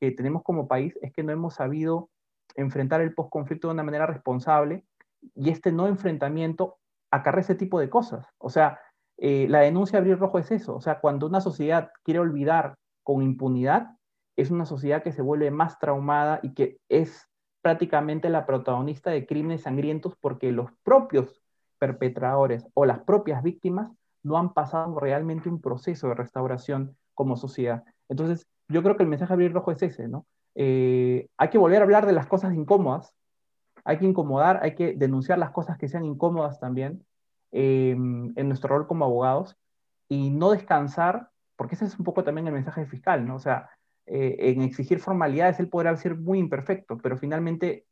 que 0.01 0.11
tenemos 0.11 0.41
como 0.43 0.67
país 0.67 0.97
es 1.03 1.13
que 1.13 1.21
no 1.21 1.31
hemos 1.31 1.53
sabido 1.53 2.09
enfrentar 2.55 3.01
el 3.01 3.13
postconflicto 3.13 3.67
de 3.67 3.75
una 3.75 3.83
manera 3.83 4.07
responsable 4.07 4.83
y 5.35 5.51
este 5.51 5.71
no 5.71 5.87
enfrentamiento 5.87 6.79
acarrea 7.11 7.41
ese 7.41 7.55
tipo 7.55 7.79
de 7.79 7.89
cosas. 7.89 8.25
O 8.39 8.49
sea, 8.49 8.79
eh, 9.17 9.45
la 9.47 9.59
denuncia 9.59 9.93
de 9.93 9.99
Abril 9.99 10.17
Rojo 10.17 10.39
es 10.39 10.49
eso. 10.49 10.75
O 10.75 10.81
sea, 10.81 10.99
cuando 10.99 11.27
una 11.27 11.39
sociedad 11.39 11.91
quiere 12.03 12.19
olvidar 12.19 12.75
con 13.03 13.21
impunidad, 13.21 13.95
es 14.35 14.49
una 14.49 14.65
sociedad 14.65 15.03
que 15.03 15.11
se 15.11 15.21
vuelve 15.21 15.51
más 15.51 15.77
traumada 15.77 16.39
y 16.41 16.55
que 16.55 16.79
es 16.89 17.29
prácticamente 17.61 18.29
la 18.29 18.47
protagonista 18.47 19.11
de 19.11 19.27
crímenes 19.27 19.61
sangrientos 19.61 20.15
porque 20.19 20.51
los 20.51 20.71
propios 20.83 21.43
perpetradores 21.77 22.65
o 22.73 22.85
las 22.85 23.01
propias 23.01 23.43
víctimas 23.43 23.91
no 24.23 24.39
han 24.39 24.53
pasado 24.53 24.99
realmente 24.99 25.47
un 25.47 25.61
proceso 25.61 26.07
de 26.07 26.15
restauración 26.15 26.97
como 27.13 27.35
sociedad. 27.35 27.83
Entonces, 28.09 28.47
yo 28.71 28.83
creo 28.83 28.97
que 28.97 29.03
el 29.03 29.09
mensaje 29.09 29.29
de 29.29 29.33
Abrir 29.35 29.53
Rojo 29.53 29.71
es 29.71 29.81
ese, 29.81 30.07
¿no? 30.07 30.25
Eh, 30.55 31.27
hay 31.37 31.49
que 31.49 31.57
volver 31.57 31.79
a 31.79 31.83
hablar 31.83 32.05
de 32.05 32.13
las 32.13 32.27
cosas 32.27 32.53
incómodas, 32.53 33.13
hay 33.83 33.97
que 33.97 34.05
incomodar, 34.05 34.59
hay 34.63 34.75
que 34.75 34.93
denunciar 34.93 35.37
las 35.37 35.51
cosas 35.51 35.77
que 35.77 35.87
sean 35.87 36.05
incómodas 36.05 36.59
también 36.59 37.05
eh, 37.51 37.91
en 37.91 38.47
nuestro 38.47 38.69
rol 38.69 38.87
como 38.87 39.05
abogados 39.05 39.57
y 40.09 40.29
no 40.29 40.51
descansar, 40.51 41.29
porque 41.55 41.75
ese 41.75 41.85
es 41.85 41.97
un 41.97 42.05
poco 42.05 42.23
también 42.23 42.47
el 42.47 42.53
mensaje 42.53 42.85
fiscal, 42.85 43.25
¿no? 43.25 43.35
O 43.35 43.39
sea, 43.39 43.69
eh, 44.05 44.35
en 44.39 44.61
exigir 44.61 44.99
formalidades 44.99 45.59
él 45.59 45.69
podrá 45.69 45.95
ser 45.95 46.17
muy 46.17 46.39
imperfecto, 46.39 46.97
pero 46.97 47.17
finalmente 47.17 47.85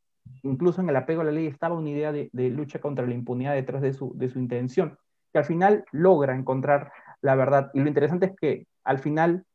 incluso 0.43 0.81
en 0.81 0.89
el 0.89 0.95
apego 0.95 1.21
a 1.21 1.25
la 1.25 1.31
ley 1.31 1.47
estaba 1.47 1.77
una 1.77 1.89
idea 1.89 2.11
de, 2.11 2.29
lucha 2.33 2.79
contra 2.79 3.05
la 3.05 3.13
impunidad 3.13 3.53
detrás 3.53 3.81
de 3.81 3.93
su, 3.93 4.15
intención, 4.35 4.97
que 5.31 5.39
al 5.39 5.45
final 5.45 5.85
logra 5.91 6.35
encontrar 6.35 6.91
la 7.21 7.35
verdad. 7.35 7.71
Y 7.73 7.79
lo 7.79 7.87
interesante 7.87 8.27
es 8.27 8.35
que 8.35 8.67
al 8.83 8.99
final, 8.99 9.45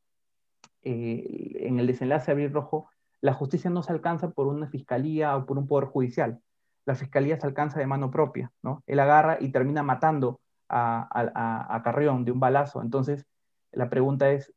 eh, 0.85 1.57
en 1.67 1.79
el 1.79 1.87
desenlace 1.87 2.27
de 2.27 2.33
Abril 2.33 2.53
Rojo, 2.53 2.89
la 3.21 3.33
justicia 3.33 3.71
no 3.71 3.83
se 3.83 3.93
alcanza 3.93 4.31
por 4.31 4.47
una 4.47 4.67
fiscalía 4.69 5.37
o 5.37 5.47
por 5.47 5.59
un 5.59 5.67
poder 5.67 5.89
judicial. 5.89 6.41
La 6.85 6.95
fiscalía 6.95 7.39
se 7.41 7.47
alcanza 7.47 7.79
de 7.79 7.87
mano 7.87 8.11
propia, 8.11 8.53
¿no? 8.63 8.83
Él 8.87 9.01
agarra 9.01 9.39
y 9.41 9.51
termina 9.51 9.83
matando 9.83 10.41
a, 10.69 11.81
Carrión 11.85 12.25
de 12.25 12.33
un 12.33 12.41
balazo. 12.41 12.83
Entonces, 12.83 13.27
la 13.73 13.89
pregunta 13.89 14.31
es, 14.31 14.53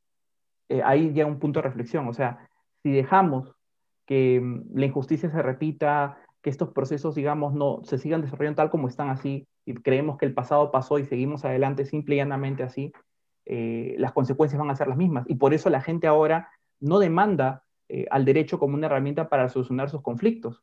eh, 0.70 0.82
ahí 0.84 1.14
ya 1.14 1.26
un 1.26 1.40
punto 1.40 1.60
de 1.60 1.68
reflexión, 1.68 2.08
o 2.08 2.14
sea, 2.14 2.50
si 2.84 2.92
dejamos 2.92 3.56
que 4.06 4.42
mm, 4.42 4.78
la 4.78 4.86
injusticia 4.86 5.30
se 5.30 5.42
repita, 5.42 6.18
que 6.42 6.50
estos 6.50 6.70
procesos, 6.72 7.16
digamos, 7.16 7.54
no 7.54 7.80
se 7.84 7.98
sigan 7.98 8.22
desarrollando 8.22 8.58
tal 8.58 8.70
como 8.70 8.88
están 8.88 9.10
así, 9.10 9.48
y 9.66 9.74
creemos 9.76 10.18
que 10.18 10.26
el 10.26 10.34
pasado 10.34 10.72
pasó 10.72 11.00
y 11.00 11.06
seguimos 11.06 11.46
adelante 11.46 11.86
simple 11.86 12.16
y 12.16 12.18
llanamente 12.18 12.64
así, 12.64 12.92
eh, 13.50 13.96
las 13.98 14.12
consecuencias 14.12 14.60
van 14.60 14.70
a 14.70 14.76
ser 14.76 14.88
las 14.88 14.98
mismas. 14.98 15.26
Y 15.30 15.36
por 15.36 15.54
eso 15.54 15.70
la 15.70 15.82
gente 15.82 16.06
ahora 16.06 16.50
no 16.82 17.00
demanda 17.00 17.64
eh, 17.88 18.06
al 18.12 18.26
derecho 18.26 18.60
como 18.60 18.76
una 18.76 18.88
herramienta 18.88 19.30
para 19.30 19.48
solucionar 19.48 19.90
sus 19.90 20.02
conflictos, 20.02 20.62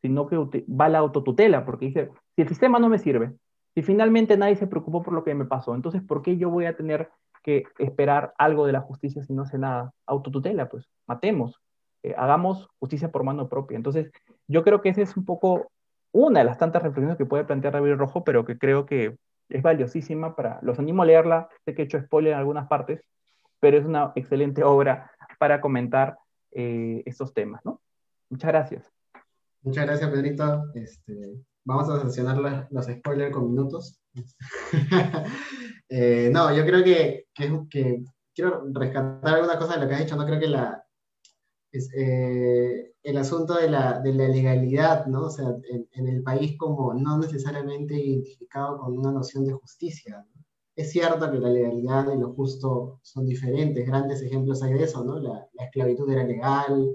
sino 0.00 0.26
que 0.26 0.64
va 0.68 0.88
la 0.88 0.98
autotutela, 0.98 1.66
porque 1.66 1.86
dice, 1.86 2.10
si 2.34 2.42
el 2.42 2.48
sistema 2.48 2.78
no 2.78 2.88
me 2.88 2.98
sirve, 2.98 3.34
si 3.74 3.82
finalmente 3.82 4.36
nadie 4.38 4.56
se 4.56 4.66
preocupó 4.66 5.02
por 5.02 5.12
lo 5.12 5.24
que 5.24 5.34
me 5.34 5.44
pasó, 5.44 5.74
entonces, 5.74 6.02
¿por 6.02 6.22
qué 6.22 6.38
yo 6.38 6.48
voy 6.48 6.64
a 6.64 6.76
tener 6.76 7.10
que 7.42 7.64
esperar 7.78 8.32
algo 8.38 8.66
de 8.66 8.72
la 8.72 8.80
justicia 8.80 9.22
si 9.22 9.34
no 9.34 9.44
sé 9.44 9.58
nada? 9.58 9.92
Autotutela, 10.06 10.70
pues, 10.70 10.88
matemos, 11.06 11.60
eh, 12.02 12.14
hagamos 12.16 12.68
justicia 12.78 13.12
por 13.12 13.24
mano 13.24 13.48
propia. 13.50 13.76
Entonces, 13.76 14.10
yo 14.48 14.64
creo 14.64 14.80
que 14.80 14.88
esa 14.88 15.02
es 15.02 15.16
un 15.18 15.26
poco 15.26 15.70
una 16.12 16.40
de 16.40 16.46
las 16.46 16.58
tantas 16.58 16.82
reflexiones 16.82 17.18
que 17.18 17.26
puede 17.26 17.44
plantear 17.44 17.74
David 17.74 17.94
Rojo, 17.94 18.24
pero 18.24 18.46
que 18.46 18.56
creo 18.58 18.86
que 18.86 19.16
es 19.52 19.62
valiosísima 19.62 20.34
para, 20.34 20.58
los 20.62 20.78
animo 20.78 21.02
a 21.02 21.06
leerla, 21.06 21.48
sé 21.64 21.74
que 21.74 21.82
he 21.82 21.84
hecho 21.84 22.00
spoiler 22.00 22.32
en 22.32 22.38
algunas 22.38 22.68
partes, 22.68 23.02
pero 23.60 23.78
es 23.78 23.84
una 23.84 24.12
excelente 24.14 24.64
obra 24.64 25.10
para 25.38 25.60
comentar 25.60 26.18
eh, 26.50 27.02
estos 27.06 27.32
temas, 27.32 27.64
¿no? 27.64 27.80
Muchas 28.28 28.48
gracias. 28.48 28.92
Muchas 29.62 29.86
gracias, 29.86 30.10
Pedrito. 30.10 30.64
Este, 30.74 31.34
vamos 31.64 31.88
a 31.88 32.00
sancionar 32.00 32.68
los 32.70 32.86
spoilers 32.86 33.32
con 33.32 33.50
minutos. 33.50 34.00
Eh, 35.94 36.30
no, 36.32 36.56
yo 36.56 36.64
creo 36.64 36.82
que, 36.82 37.26
que, 37.34 37.60
que, 37.68 38.02
quiero 38.34 38.64
rescatar 38.72 39.34
alguna 39.34 39.58
cosa 39.58 39.74
de 39.74 39.82
lo 39.82 39.88
que 39.88 39.94
has 39.94 40.00
dicho. 40.00 40.16
No 40.16 40.24
creo 40.24 40.40
que 40.40 40.46
la, 40.46 40.81
es, 41.72 41.90
eh, 41.96 42.94
el 43.02 43.16
asunto 43.16 43.54
de 43.54 43.70
la, 43.70 44.00
de 44.00 44.12
la, 44.14 44.28
legalidad, 44.28 45.06
¿no? 45.06 45.22
O 45.26 45.30
sea, 45.30 45.56
en, 45.94 46.06
el 46.08 46.22
país 46.22 46.56
como 46.58 46.94
no 46.94 47.18
necesariamente 47.18 47.94
identificado 47.94 48.78
con 48.78 48.98
una 48.98 49.10
noción 49.10 49.44
de 49.44 49.54
justicia. 49.54 50.24
Es 50.76 50.92
cierto 50.92 51.30
que 51.30 51.38
la 51.38 51.48
legalidad 51.50 52.12
y 52.12 52.18
lo 52.18 52.32
justo 52.34 53.00
son 53.02 53.26
diferentes, 53.26 53.86
grandes 53.86 54.22
ejemplos 54.22 54.62
hay 54.62 54.74
de 54.74 54.84
eso, 54.84 55.04
¿no? 55.04 55.18
La, 55.18 55.48
la 55.54 55.64
esclavitud 55.64 56.10
era 56.10 56.24
legal, 56.24 56.94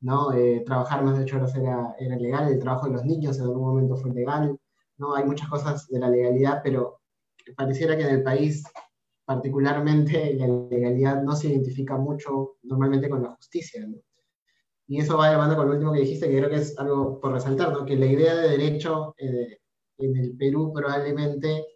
¿no? 0.00 0.32
Eh, 0.32 0.62
trabajar 0.66 1.04
más 1.04 1.16
de 1.16 1.24
ocho 1.24 1.36
horas 1.36 1.54
era, 1.54 1.94
era, 1.98 2.16
legal, 2.16 2.52
el 2.52 2.58
trabajo 2.58 2.86
de 2.86 2.92
los 2.92 3.04
niños 3.04 3.38
en 3.38 3.44
algún 3.44 3.62
momento 3.62 3.96
fue 3.96 4.12
legal, 4.12 4.58
¿no? 4.98 5.14
Hay 5.14 5.24
muchas 5.24 5.48
cosas 5.48 5.88
de 5.88 5.98
la 5.98 6.08
legalidad, 6.10 6.60
pero 6.62 7.00
pareciera 7.56 7.96
que 7.96 8.02
en 8.02 8.14
el 8.16 8.22
país 8.22 8.64
particularmente 9.24 10.34
la 10.34 10.46
legalidad 10.46 11.22
no 11.22 11.34
se 11.34 11.48
identifica 11.48 11.96
mucho 11.96 12.56
normalmente 12.62 13.08
con 13.08 13.22
la 13.22 13.34
justicia, 13.34 13.86
¿no? 13.86 13.98
Y 14.88 15.00
eso 15.00 15.16
va 15.16 15.30
de 15.30 15.36
mano 15.36 15.56
con 15.56 15.66
lo 15.66 15.72
último 15.72 15.92
que 15.92 16.00
dijiste, 16.00 16.28
que 16.28 16.38
creo 16.38 16.50
que 16.50 16.56
es 16.56 16.78
algo 16.78 17.20
por 17.20 17.32
resaltar, 17.32 17.72
¿no? 17.72 17.84
que 17.84 17.96
la 17.96 18.06
idea 18.06 18.34
de 18.36 18.50
derecho 18.50 19.14
eh, 19.18 19.58
en 19.98 20.16
el 20.16 20.36
Perú 20.36 20.72
probablemente, 20.72 21.66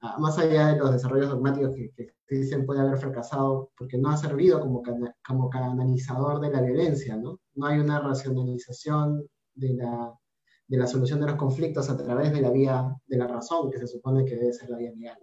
ah, 0.00 0.16
más 0.18 0.38
allá 0.38 0.68
de 0.68 0.78
los 0.78 0.92
desarrollos 0.92 1.28
dogmáticos 1.28 1.74
que, 1.74 1.90
que 2.26 2.36
dicen 2.36 2.66
puede 2.66 2.80
haber 2.80 2.98
fracasado, 2.98 3.70
porque 3.76 3.98
no 3.98 4.10
ha 4.10 4.16
servido 4.16 4.60
como, 4.60 4.82
como 5.26 5.50
canalizador 5.50 6.40
de 6.40 6.50
la 6.50 6.60
violencia, 6.60 7.16
¿no? 7.16 7.40
No 7.54 7.66
hay 7.66 7.78
una 7.78 8.00
racionalización 8.00 9.28
de 9.54 9.74
la, 9.74 10.12
de 10.66 10.76
la 10.76 10.86
solución 10.86 11.20
de 11.20 11.26
los 11.26 11.36
conflictos 11.36 11.88
a 11.88 11.96
través 11.96 12.32
de 12.32 12.40
la 12.40 12.50
vía 12.50 12.96
de 13.06 13.16
la 13.16 13.26
razón, 13.26 13.70
que 13.70 13.78
se 13.78 13.86
supone 13.86 14.24
que 14.24 14.36
debe 14.36 14.52
ser 14.52 14.70
la 14.70 14.78
vía 14.78 14.92
legal. 14.92 15.18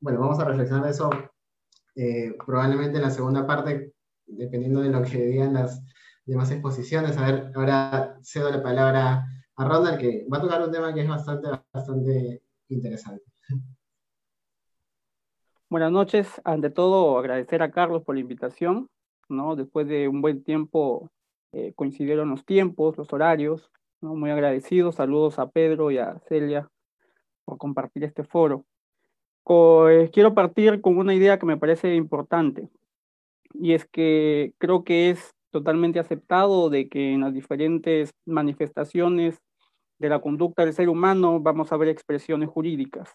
Bueno, 0.00 0.20
vamos 0.20 0.38
a 0.38 0.44
reflexionar 0.44 0.88
eso 0.88 1.10
eh, 1.96 2.34
probablemente 2.44 2.98
en 2.98 3.04
la 3.04 3.10
segunda 3.10 3.46
parte, 3.46 3.94
dependiendo 4.26 4.80
de 4.80 4.90
lo 4.90 5.02
que 5.02 5.18
digan 5.18 5.54
las 5.54 5.82
demás 6.26 6.50
exposiciones. 6.50 7.16
A 7.16 7.24
ver, 7.24 7.52
ahora 7.54 8.18
cedo 8.22 8.50
la 8.50 8.62
palabra 8.62 9.26
a 9.56 9.64
Ronald, 9.64 9.98
que 9.98 10.26
va 10.30 10.38
a 10.38 10.40
tocar 10.42 10.62
un 10.62 10.72
tema 10.72 10.92
que 10.92 11.02
es 11.02 11.08
bastante, 11.08 11.48
bastante 11.72 12.42
interesante. 12.68 13.24
Buenas 15.68 15.92
noches. 15.92 16.40
Ante 16.44 16.70
todo, 16.70 17.18
agradecer 17.18 17.62
a 17.62 17.70
Carlos 17.70 18.02
por 18.02 18.14
la 18.16 18.20
invitación. 18.20 18.88
¿no? 19.28 19.56
Después 19.56 19.88
de 19.88 20.08
un 20.08 20.20
buen 20.20 20.44
tiempo 20.44 21.10
eh, 21.52 21.72
coincidieron 21.74 22.30
los 22.30 22.44
tiempos, 22.44 22.98
los 22.98 23.12
horarios. 23.12 23.70
¿no? 24.00 24.14
Muy 24.14 24.30
agradecido. 24.30 24.92
Saludos 24.92 25.38
a 25.38 25.50
Pedro 25.50 25.90
y 25.90 25.98
a 25.98 26.18
Celia 26.28 26.68
por 27.44 27.58
compartir 27.58 28.04
este 28.04 28.24
foro. 28.24 28.66
Eh, 29.48 30.10
quiero 30.12 30.34
partir 30.34 30.80
con 30.80 30.98
una 30.98 31.14
idea 31.14 31.38
que 31.38 31.46
me 31.46 31.56
parece 31.56 31.94
importante 31.94 32.68
y 33.54 33.74
es 33.74 33.84
que 33.86 34.52
creo 34.58 34.82
que 34.82 35.10
es 35.10 35.35
totalmente 35.56 35.98
aceptado 35.98 36.68
de 36.68 36.88
que 36.88 37.12
en 37.12 37.22
las 37.22 37.32
diferentes 37.32 38.10
manifestaciones 38.26 39.40
de 39.98 40.10
la 40.10 40.20
conducta 40.20 40.64
del 40.64 40.74
ser 40.74 40.90
humano 40.90 41.40
vamos 41.40 41.72
a 41.72 41.78
ver 41.78 41.88
expresiones 41.88 42.50
jurídicas. 42.50 43.14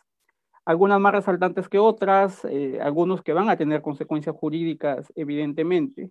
Algunas 0.65 0.99
más 0.99 1.13
resaltantes 1.13 1.69
que 1.69 1.77
otras, 1.77 2.43
eh, 2.45 2.79
algunos 2.81 3.21
que 3.21 3.33
van 3.33 3.49
a 3.49 3.57
tener 3.57 3.81
consecuencias 3.81 4.35
jurídicas, 4.35 5.11
evidentemente. 5.15 6.09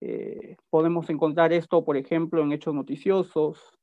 Eh, 0.00 0.56
podemos 0.70 1.10
encontrar 1.10 1.52
esto, 1.52 1.84
por 1.84 1.96
ejemplo, 1.96 2.40
en 2.42 2.52
hechos 2.52 2.72
noticiosos, 2.72 3.76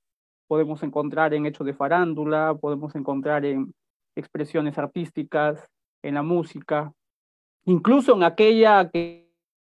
podemos 0.47 0.81
encontrar 0.83 1.33
en 1.33 1.45
hechos 1.45 1.67
de 1.67 1.73
farándula, 1.73 2.55
podemos 2.59 2.95
encontrar 2.95 3.43
en 3.45 3.73
expresiones 4.15 4.77
artísticas, 4.77 5.67
en 6.03 6.13
la 6.13 6.23
música, 6.23 6.93
incluso 7.65 8.15
en 8.15 8.23
aquella 8.23 8.89
que, 8.89 9.24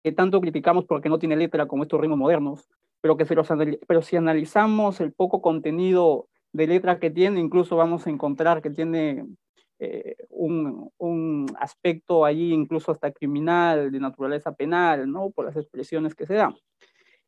que 0.02 0.12
tanto 0.12 0.40
criticamos 0.40 0.84
porque 0.84 1.08
no 1.08 1.18
tiene 1.18 1.36
letra 1.36 1.66
como 1.66 1.84
estos 1.84 2.00
ritmos 2.00 2.18
modernos, 2.18 2.68
pero 3.00 3.16
que 3.16 3.34
los, 3.34 3.48
pero 3.86 4.02
si 4.02 4.16
analizamos 4.16 5.00
el 5.00 5.12
poco 5.12 5.42
contenido 5.42 6.28
de 6.52 6.66
letra 6.66 6.98
que 6.98 7.10
tiene, 7.10 7.40
incluso 7.40 7.76
vamos 7.76 8.06
a 8.06 8.10
encontrar 8.10 8.62
que 8.62 8.70
tiene 8.70 9.26
eh, 9.78 10.16
un, 10.30 10.90
un, 10.98 11.46
aspecto 11.58 12.24
allí 12.24 12.52
incluso 12.52 12.92
hasta 12.92 13.10
criminal, 13.10 13.90
de 13.90 13.98
naturaleza 13.98 14.54
penal, 14.54 15.10
¿no? 15.10 15.30
Por 15.30 15.46
las 15.46 15.56
expresiones 15.56 16.14
que 16.14 16.26
se 16.26 16.34
dan. 16.34 16.54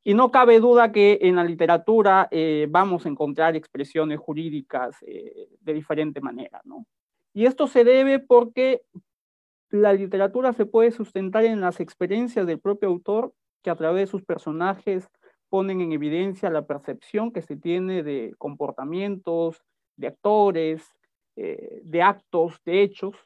Y 0.05 0.13
no 0.13 0.31
cabe 0.31 0.61
duda 0.61 0.93
que 0.93 1.19
en 1.23 1.37
la 1.37 1.45
literatura 1.45 2.29
eh, 2.31 2.67
vamos 2.69 3.07
a 3.07 3.09
encontrar 3.09 3.57
expresiones 3.57 4.21
jurídicas 4.21 4.97
eh, 5.07 5.49
de 5.61 5.73
diferente 5.73 6.21
manera, 6.21 6.61
¿no? 6.65 6.87
Y 7.33 7.47
esto 7.47 7.67
se 7.67 7.83
debe 7.83 8.21
porque 8.21 8.83
la 9.75 9.93
literatura 9.93 10.53
se 10.53 10.67
puede 10.67 10.93
sustentar 10.93 11.45
en 11.45 11.61
las 11.61 11.81
experiencias 11.81 12.47
del 12.47 12.61
propio 12.61 12.89
autor 12.89 13.33
que 13.63 13.71
a 13.71 13.77
través 13.77 14.03
de 14.03 14.11
sus 14.11 14.23
personajes 14.23 15.09
ponen 15.49 15.81
en 15.81 15.93
evidencia 15.93 16.51
la 16.51 16.67
percepción 16.67 17.33
que 17.33 17.43
se 17.43 17.57
tiene 17.57 18.03
de 18.03 18.35
comportamientos, 18.39 19.63
de 19.97 20.09
actores, 20.09 20.95
eh, 21.37 21.81
de 21.83 22.03
actos, 22.03 22.61
de 22.65 22.83
hechos, 22.83 23.17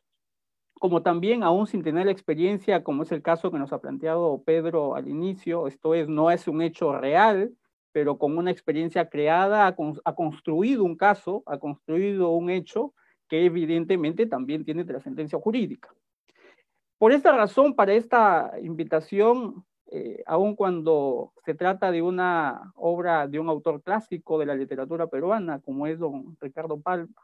como 0.78 1.02
también 1.02 1.42
aún 1.42 1.66
sin 1.66 1.82
tener 1.82 2.06
la 2.06 2.12
experiencia, 2.12 2.82
como 2.82 3.02
es 3.02 3.12
el 3.12 3.20
caso 3.20 3.50
que 3.50 3.58
nos 3.58 3.72
ha 3.72 3.80
planteado 3.80 4.42
Pedro 4.44 4.94
al 4.94 5.08
inicio, 5.08 5.66
esto 5.66 5.94
es, 5.94 6.08
no 6.08 6.30
es 6.30 6.48
un 6.48 6.62
hecho 6.62 6.92
real, 6.92 7.52
pero 7.92 8.16
con 8.16 8.38
una 8.38 8.50
experiencia 8.50 9.08
creada 9.08 9.66
ha, 9.66 10.14
construido 10.14 10.84
un 10.84 10.96
caso, 10.96 11.42
ha 11.46 11.58
construido 11.58 12.30
un 12.30 12.48
hecho 12.48 12.94
que 13.28 13.44
evidentemente 13.44 14.26
también 14.26 14.64
tiene 14.64 14.84
trascendencia 14.84 15.38
jurídica. 15.38 15.92
Por 16.98 17.12
esta 17.12 17.30
razón, 17.32 17.74
para 17.74 17.92
esta 17.94 18.52
invitación, 18.60 19.64
eh, 19.90 20.22
aun 20.26 20.56
cuando 20.56 21.32
se 21.44 21.54
trata 21.54 21.92
de 21.92 22.02
una 22.02 22.72
obra 22.74 23.28
de 23.28 23.38
un 23.38 23.48
autor 23.48 23.82
clásico 23.82 24.38
de 24.38 24.46
la 24.46 24.56
literatura 24.56 25.06
peruana, 25.06 25.60
como 25.60 25.86
es 25.86 26.00
don 26.00 26.36
Ricardo 26.40 26.80
Palma, 26.80 27.14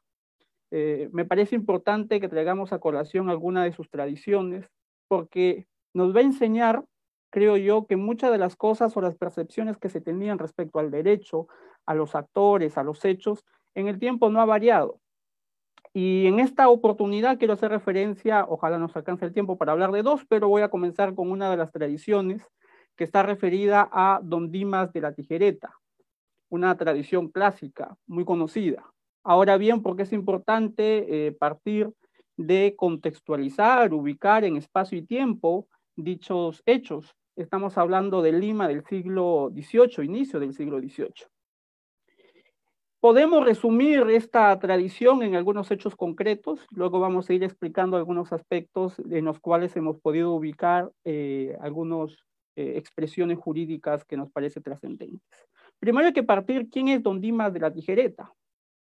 eh, 0.71 1.09
me 1.13 1.25
parece 1.25 1.57
importante 1.57 2.21
que 2.21 2.29
traigamos 2.29 2.73
a 2.73 2.79
colación 2.79 3.31
alguna 3.31 3.65
de 3.65 3.73
sus 3.73 3.91
tradiciones, 3.91 4.67
porque 5.09 5.67
nos 5.93 6.15
va 6.15 6.21
a 6.21 6.25
enseñar, 6.25 6.85
creo 7.31 7.57
yo, 7.57 7.87
que 7.87 7.97
muchas 7.97 8.33
de 8.33 8.39
las 8.39 8.57
cosas 8.57 8.97
o 8.97 9.01
las 9.01 9.17
percepciones 9.17 9.77
que 9.77 9.89
se 9.89 10.01
tenían 10.01 10.39
respecto 10.39 10.79
al 10.79 10.91
derecho, 10.93 11.49
a 11.87 11.95
los 11.95 12.15
actores, 12.15 12.79
a 12.79 12.85
los 12.85 13.05
hechos, 13.05 13.45
en 13.75 13.89
el 13.89 13.99
tiempo 13.99 14.31
no 14.31 14.41
ha 14.41 14.45
variado. 14.47 15.01
Y 15.93 16.27
en 16.27 16.41
esta 16.41 16.69
oportunidad 16.69 17.39
quiero 17.39 17.55
hacer 17.55 17.71
referencia, 17.71 18.45
ojalá 18.49 18.79
nos 18.79 18.97
alcance 18.97 19.25
el 19.25 19.33
tiempo 19.33 19.57
para 19.57 19.73
hablar 19.73 19.93
de 19.93 20.03
dos, 20.03 20.25
pero 20.29 20.49
voy 20.49 20.63
a 20.63 20.69
comenzar 20.69 21.15
con 21.15 21.31
una 21.31 21.49
de 21.51 21.57
las 21.57 21.71
tradiciones 21.71 22.43
que 22.97 23.05
está 23.05 23.23
referida 23.23 23.89
a 23.93 24.21
Don 24.23 24.51
Dimas 24.51 24.93
de 24.93 25.01
la 25.01 25.13
Tijereta, 25.13 25.73
una 26.49 26.77
tradición 26.77 27.29
clásica 27.29 27.97
muy 28.07 28.25
conocida. 28.25 28.85
Ahora 29.23 29.57
bien, 29.57 29.83
¿por 29.83 29.97
qué 29.97 30.03
es 30.03 30.13
importante 30.13 31.27
eh, 31.27 31.33
partir 31.33 31.91
de 32.37 32.75
contextualizar, 32.77 33.95
ubicar 33.95 34.45
en 34.45 34.57
espacio 34.57 34.99
y 34.99 35.03
tiempo 35.03 35.69
dichos 35.97 36.63
hechos? 36.67 37.15
Estamos 37.37 37.79
hablando 37.79 38.21
de 38.21 38.33
Lima 38.33 38.69
del 38.69 38.85
siglo 38.85 39.51
XVIII, 39.55 40.05
inicio 40.05 40.41
del 40.41 40.55
siglo 40.55 40.79
XVIII. 40.79 41.34
Podemos 43.05 43.45
resumir 43.45 44.01
esta 44.09 44.59
tradición 44.59 45.23
en 45.23 45.35
algunos 45.35 45.71
hechos 45.71 45.95
concretos, 45.95 46.67
luego 46.71 47.01
vamos 47.01 47.29
a 47.29 47.35
ir 47.35 47.45
explicando 47.45 47.99
algunos 47.99 48.33
aspectos 48.33 48.99
en 49.11 49.27
los 49.27 49.41
cuales 49.41 49.77
hemos 49.77 50.01
podido 50.01 50.33
ubicar 50.33 50.91
eh, 51.05 51.55
algunas 51.61 52.13
eh, 52.57 52.79
expresiones 52.79 53.37
jurídicas 53.39 54.07
que 54.07 54.17
nos 54.17 54.31
parecen 54.31 54.63
trascendentes. 54.63 55.21
Primero 55.79 56.07
hay 56.07 56.15
que 56.15 56.23
partir 56.23 56.71
quién 56.71 56.89
es 56.89 57.03
Don 57.03 57.21
Dimas 57.21 57.53
de 57.53 57.61
la 57.61 57.71
Tijereta. 57.71 58.33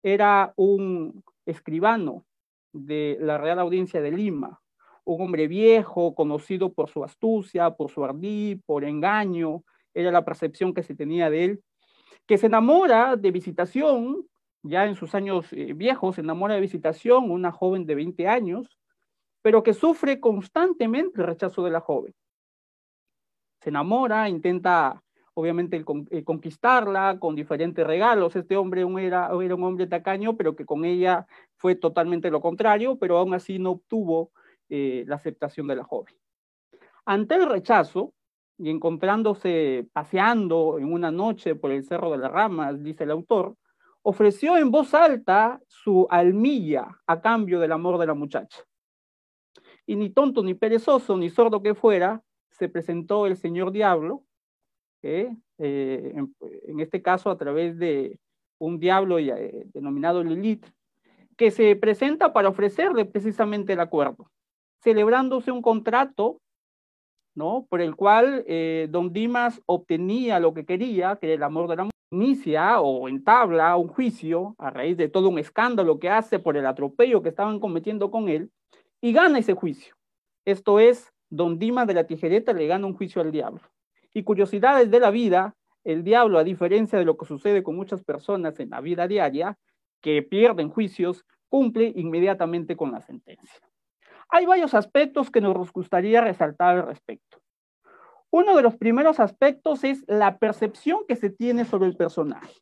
Era 0.03 0.53
un 0.55 1.23
escribano 1.47 2.27
de 2.73 3.17
la 3.19 3.39
Real 3.39 3.57
Audiencia 3.57 4.01
de 4.01 4.11
Lima, 4.11 4.61
un 5.03 5.19
hombre 5.19 5.47
viejo, 5.47 6.13
conocido 6.13 6.71
por 6.71 6.91
su 6.91 7.03
astucia, 7.03 7.71
por 7.71 7.89
su 7.89 8.05
ardí, 8.05 8.61
por 8.67 8.83
engaño, 8.83 9.63
era 9.95 10.11
la 10.11 10.23
percepción 10.23 10.75
que 10.75 10.83
se 10.83 10.93
tenía 10.93 11.31
de 11.31 11.45
él 11.45 11.63
que 12.27 12.37
se 12.37 12.47
enamora 12.47 13.15
de 13.15 13.31
visitación, 13.31 14.27
ya 14.63 14.85
en 14.85 14.95
sus 14.95 15.13
años 15.15 15.51
eh, 15.51 15.73
viejos, 15.73 16.15
se 16.15 16.21
enamora 16.21 16.55
de 16.55 16.61
visitación, 16.61 17.29
una 17.29 17.51
joven 17.51 17.85
de 17.85 17.95
20 17.95 18.27
años, 18.27 18.79
pero 19.41 19.61
que 19.61 19.73
sufre 19.73 20.19
constantemente 20.19 21.21
el 21.21 21.27
rechazo 21.27 21.63
de 21.63 21.71
la 21.71 21.79
joven. 21.79 22.13
Se 23.61 23.69
enamora, 23.69 24.27
intenta 24.27 25.01
obviamente 25.35 25.83
conquistarla 26.23 27.17
con 27.19 27.35
diferentes 27.35 27.85
regalos. 27.85 28.35
Este 28.35 28.57
hombre 28.57 28.85
era, 29.05 29.29
era 29.43 29.55
un 29.55 29.63
hombre 29.63 29.85
tacaño, 29.85 30.35
pero 30.35 30.55
que 30.55 30.65
con 30.65 30.85
ella 30.85 31.27
fue 31.57 31.75
totalmente 31.75 32.31
lo 32.31 32.41
contrario, 32.41 32.97
pero 32.97 33.17
aún 33.17 33.33
así 33.33 33.59
no 33.59 33.71
obtuvo 33.71 34.31
eh, 34.69 35.03
la 35.07 35.17
aceptación 35.17 35.67
de 35.67 35.75
la 35.75 35.83
joven. 35.83 36.15
Ante 37.05 37.35
el 37.35 37.47
rechazo, 37.47 38.14
y 38.57 38.69
encontrándose 38.69 39.87
paseando 39.91 40.77
en 40.79 40.91
una 40.91 41.11
noche 41.11 41.55
por 41.55 41.71
el 41.71 41.83
Cerro 41.83 42.11
de 42.11 42.17
las 42.17 42.31
Ramas, 42.31 42.81
dice 42.81 43.03
el 43.03 43.11
autor, 43.11 43.55
ofreció 44.01 44.57
en 44.57 44.71
voz 44.71 44.93
alta 44.93 45.59
su 45.67 46.07
almilla 46.09 46.87
a 47.07 47.21
cambio 47.21 47.59
del 47.59 47.71
amor 47.71 47.97
de 47.97 48.07
la 48.07 48.13
muchacha. 48.13 48.63
Y 49.85 49.95
ni 49.95 50.09
tonto, 50.09 50.43
ni 50.43 50.53
perezoso, 50.53 51.17
ni 51.17 51.29
sordo 51.29 51.61
que 51.61 51.75
fuera, 51.75 52.21
se 52.49 52.69
presentó 52.69 53.25
el 53.25 53.35
señor 53.35 53.71
Diablo, 53.71 54.23
eh, 55.01 55.29
en, 55.57 56.79
este 56.79 57.01
caso 57.01 57.29
a 57.29 57.37
través 57.37 57.77
de 57.77 58.19
un 58.57 58.79
diablo 58.79 59.19
eh, 59.19 59.67
denominado 59.73 60.23
Lilith, 60.23 60.65
que 61.37 61.51
se 61.51 61.75
presenta 61.75 62.33
para 62.33 62.49
ofrecerle 62.49 63.05
precisamente 63.05 63.73
el 63.73 63.79
acuerdo, 63.79 64.31
celebrándose 64.81 65.51
un 65.51 65.61
contrato 65.61 66.41
¿no? 67.35 67.67
Por 67.69 67.81
el 67.81 67.95
cual 67.95 68.43
eh, 68.47 68.87
don 68.89 69.13
Dimas 69.13 69.61
obtenía 69.65 70.39
lo 70.39 70.53
que 70.53 70.65
quería, 70.65 71.17
que 71.17 71.33
el 71.33 71.43
amor 71.43 71.69
de 71.69 71.75
la 71.75 71.83
mujer, 71.83 71.95
inicia 72.11 72.79
o 72.79 73.07
entabla 73.09 73.75
un 73.75 73.87
juicio 73.87 74.55
a 74.57 74.69
raíz 74.69 74.95
de 74.97 75.09
todo 75.09 75.29
un 75.29 75.39
escándalo 75.39 75.99
que 75.99 76.09
hace 76.09 76.39
por 76.39 76.55
el 76.55 76.65
atropello 76.65 77.21
que 77.21 77.29
estaban 77.29 77.59
cometiendo 77.59 78.09
con 78.09 78.29
él 78.29 78.51
y 79.01 79.11
gana 79.11 79.39
ese 79.39 79.53
juicio. 79.53 79.95
Esto 80.45 80.79
es, 80.79 81.11
don 81.29 81.59
Dimas 81.59 81.87
de 81.87 81.93
la 81.93 82.05
Tijereta 82.05 82.53
le 82.53 82.67
gana 82.67 82.87
un 82.87 82.95
juicio 82.95 83.21
al 83.21 83.31
diablo. 83.31 83.61
Y 84.13 84.23
curiosidades 84.23 84.89
de 84.89 84.99
la 84.99 85.11
vida, 85.11 85.55
el 85.83 86.03
diablo, 86.03 86.39
a 86.39 86.43
diferencia 86.43 86.97
de 86.97 87.05
lo 87.05 87.17
que 87.17 87.25
sucede 87.25 87.63
con 87.63 87.75
muchas 87.75 88.03
personas 88.03 88.59
en 88.59 88.69
la 88.69 88.79
vida 88.79 89.07
diaria, 89.07 89.57
que 90.01 90.21
pierden 90.21 90.69
juicios, 90.69 91.25
cumple 91.49 91.91
inmediatamente 91.95 92.77
con 92.77 92.91
la 92.91 93.01
sentencia. 93.01 93.59
Hay 94.29 94.45
varios 94.45 94.73
aspectos 94.73 95.29
que 95.29 95.41
nos 95.41 95.71
gustaría 95.71 96.21
resaltar 96.21 96.77
al 96.77 96.87
respecto. 96.87 97.41
Uno 98.31 98.55
de 98.55 98.63
los 98.63 98.75
primeros 98.75 99.19
aspectos 99.19 99.83
es 99.83 100.03
la 100.07 100.37
percepción 100.37 101.01
que 101.07 101.15
se 101.15 101.29
tiene 101.29 101.65
sobre 101.65 101.87
el 101.87 101.95
personaje. 101.95 102.53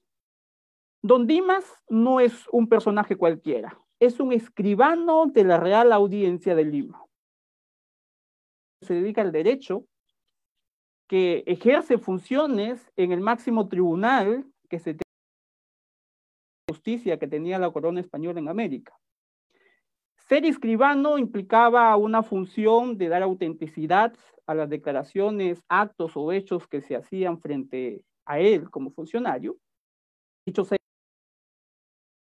Don 1.01 1.25
Dimas 1.25 1.65
no 1.89 2.19
es 2.19 2.47
un 2.51 2.67
personaje 2.67 3.15
cualquiera, 3.15 3.77
es 3.99 4.19
un 4.19 4.31
escribano 4.33 5.25
de 5.25 5.43
la 5.43 5.57
Real 5.59 5.91
Audiencia 5.91 6.55
del 6.55 6.71
Lima. 6.71 7.03
Se 8.81 8.93
dedica 8.93 9.21
al 9.21 9.31
derecho, 9.31 9.85
que 11.07 11.43
ejerce 11.45 11.97
funciones 11.97 12.91
en 12.95 13.11
el 13.11 13.21
máximo 13.21 13.67
tribunal 13.67 14.45
que 14.69 14.79
se 14.79 14.97
justicia 16.67 17.19
que 17.19 17.27
tenía 17.27 17.59
la 17.59 17.71
corona 17.71 17.99
española 17.99 18.39
en 18.39 18.49
América. 18.49 18.97
Ser 20.33 20.45
escribano 20.47 21.19
implicaba 21.19 21.95
una 21.95 22.23
función 22.23 22.97
de 22.97 23.07
dar 23.07 23.21
autenticidad 23.21 24.15
a 24.47 24.55
las 24.55 24.67
declaraciones, 24.67 25.61
actos 25.69 26.13
o 26.15 26.31
hechos 26.31 26.67
que 26.67 26.81
se 26.81 26.95
hacían 26.95 27.39
frente 27.39 28.03
a 28.25 28.39
él 28.39 28.67
como 28.71 28.89
funcionario. 28.89 29.57
Dichos 30.43 30.69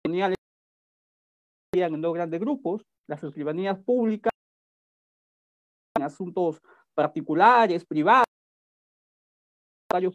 en 0.03 2.01
dos 2.01 2.13
grandes 2.13 2.41
grupos, 2.41 2.85
las 3.07 3.23
escribanías 3.23 3.79
públicas 3.79 4.33
en 5.95 6.03
asuntos 6.03 6.61
particulares, 6.93 7.85
privados, 7.85 8.25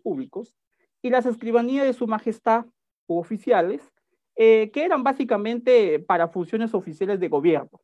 públicos, 0.02 0.54
y 1.00 1.08
las 1.08 1.24
escribanías 1.24 1.86
de 1.86 1.94
su 1.94 2.06
majestad 2.06 2.66
u 3.08 3.18
oficiales, 3.18 3.90
eh, 4.36 4.70
que 4.72 4.84
eran 4.84 5.02
básicamente 5.02 5.98
para 5.98 6.28
funciones 6.28 6.74
oficiales 6.74 7.20
de 7.20 7.28
gobierno. 7.28 7.80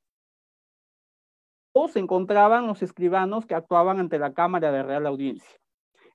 O 1.72 1.88
se 1.88 1.98
encontraban 1.98 2.66
los 2.66 2.82
escribanos 2.82 3.44
que 3.44 3.54
actuaban 3.54 4.00
ante 4.00 4.18
la 4.18 4.32
Cámara 4.32 4.72
de 4.72 4.82
Real 4.82 5.06
Audiencia. 5.06 5.58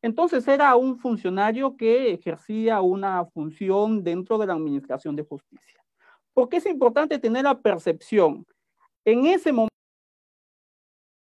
Entonces 0.02 0.48
era 0.48 0.76
un 0.76 0.98
funcionario 0.98 1.78
que 1.78 2.12
ejercía 2.12 2.82
una 2.82 3.24
función 3.26 4.04
dentro 4.04 4.40
de 4.40 4.48
la 4.48 4.54
Administración 4.54 5.16
de 5.16 5.24
Justicia. 5.24 5.84
¿Por 6.34 6.50
qué 6.50 6.58
es 6.58 6.66
importante 6.66 7.20
tener 7.20 7.44
la 7.44 7.60
percepción? 7.60 8.46
En 9.06 9.26
ese 9.26 9.52
momento 9.52 9.70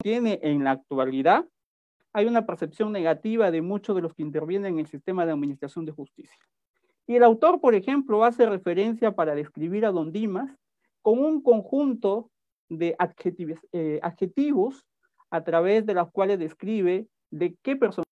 tiene 0.01 0.39
en 0.41 0.63
la 0.63 0.71
actualidad, 0.71 1.45
hay 2.13 2.25
una 2.25 2.45
percepción 2.45 2.91
negativa 2.91 3.51
de 3.51 3.61
muchos 3.61 3.95
de 3.95 4.01
los 4.01 4.13
que 4.13 4.23
intervienen 4.23 4.73
en 4.73 4.79
el 4.79 4.87
sistema 4.87 5.25
de 5.25 5.31
administración 5.31 5.85
de 5.85 5.91
justicia. 5.91 6.37
Y 7.07 7.15
el 7.15 7.23
autor, 7.23 7.61
por 7.61 7.73
ejemplo, 7.73 8.25
hace 8.25 8.45
referencia 8.45 9.13
para 9.13 9.33
describir 9.33 9.85
a 9.85 9.91
Don 9.91 10.11
Dimas 10.11 10.51
con 11.01 11.19
un 11.19 11.41
conjunto 11.41 12.29
de 12.69 12.95
adjetivos, 12.99 13.59
eh, 13.71 13.99
adjetivos 14.03 14.85
a 15.29 15.43
través 15.43 15.85
de 15.85 15.93
los 15.93 16.11
cuales 16.11 16.37
describe 16.37 17.07
de 17.31 17.55
qué 17.63 17.77
persona. 17.77 18.03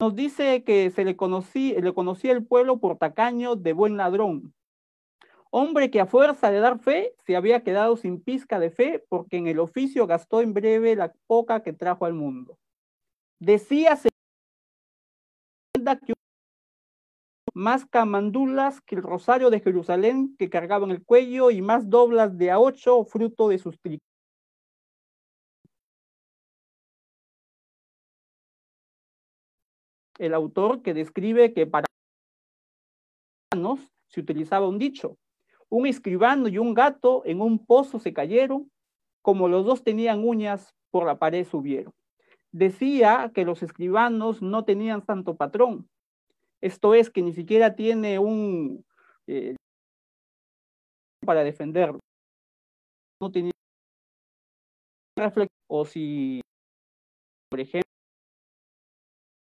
Nos 0.00 0.16
dice 0.16 0.64
que 0.64 0.90
se 0.90 1.04
le, 1.04 1.16
conocí, 1.16 1.74
le 1.80 1.94
conocía 1.94 2.32
el 2.32 2.44
pueblo 2.44 2.78
por 2.78 2.98
tacaño 2.98 3.54
de 3.54 3.72
buen 3.72 3.96
ladrón, 3.96 4.52
hombre 5.50 5.90
que 5.90 6.00
a 6.00 6.06
fuerza 6.06 6.50
de 6.50 6.60
dar 6.60 6.78
fe 6.78 7.14
se 7.24 7.36
había 7.36 7.62
quedado 7.62 7.96
sin 7.96 8.20
pizca 8.20 8.58
de 8.58 8.70
fe 8.70 9.04
porque 9.08 9.36
en 9.36 9.46
el 9.46 9.58
oficio 9.58 10.06
gastó 10.06 10.40
en 10.40 10.54
breve 10.54 10.96
la 10.96 11.12
poca 11.26 11.62
que 11.62 11.72
trajo 11.72 12.04
al 12.04 12.14
mundo. 12.14 12.58
Decía 13.40 13.96
que 16.04 16.17
más 17.58 17.84
camandulas 17.86 18.80
que 18.80 18.94
el 18.94 19.02
rosario 19.02 19.50
de 19.50 19.58
Jerusalén 19.58 20.36
que 20.38 20.48
cargaba 20.48 20.84
en 20.86 20.92
el 20.92 21.04
cuello 21.04 21.50
y 21.50 21.60
más 21.60 21.90
doblas 21.90 22.38
de 22.38 22.52
a 22.52 22.60
ocho 22.60 23.04
fruto 23.04 23.48
de 23.48 23.58
sus 23.58 23.80
tricos. 23.80 24.06
El 30.18 30.34
autor 30.34 30.82
que 30.82 30.94
describe 30.94 31.52
que 31.52 31.66
para 31.66 31.86
se 34.06 34.20
utilizaba 34.20 34.68
un 34.68 34.78
dicho, 34.78 35.16
un 35.68 35.86
escribano 35.86 36.46
y 36.46 36.58
un 36.58 36.74
gato 36.74 37.22
en 37.24 37.40
un 37.40 37.64
pozo 37.66 37.98
se 37.98 38.12
cayeron, 38.12 38.70
como 39.20 39.48
los 39.48 39.66
dos 39.66 39.82
tenían 39.82 40.22
uñas, 40.24 40.74
por 40.90 41.04
la 41.04 41.18
pared 41.18 41.44
subieron. 41.44 41.92
Decía 42.52 43.32
que 43.34 43.44
los 43.44 43.64
escribanos 43.64 44.42
no 44.42 44.64
tenían 44.64 45.04
santo 45.04 45.36
patrón. 45.36 45.88
Esto 46.60 46.94
es, 46.94 47.10
que 47.10 47.22
ni 47.22 47.32
siquiera 47.32 47.74
tiene 47.74 48.18
un... 48.18 48.84
Eh, 49.26 49.54
para 51.24 51.44
defenderlo. 51.44 52.00
No 53.20 53.30
tenía 53.30 53.52
o 55.70 55.84
si, 55.84 56.40
por 57.50 57.60
ejemplo, 57.60 57.90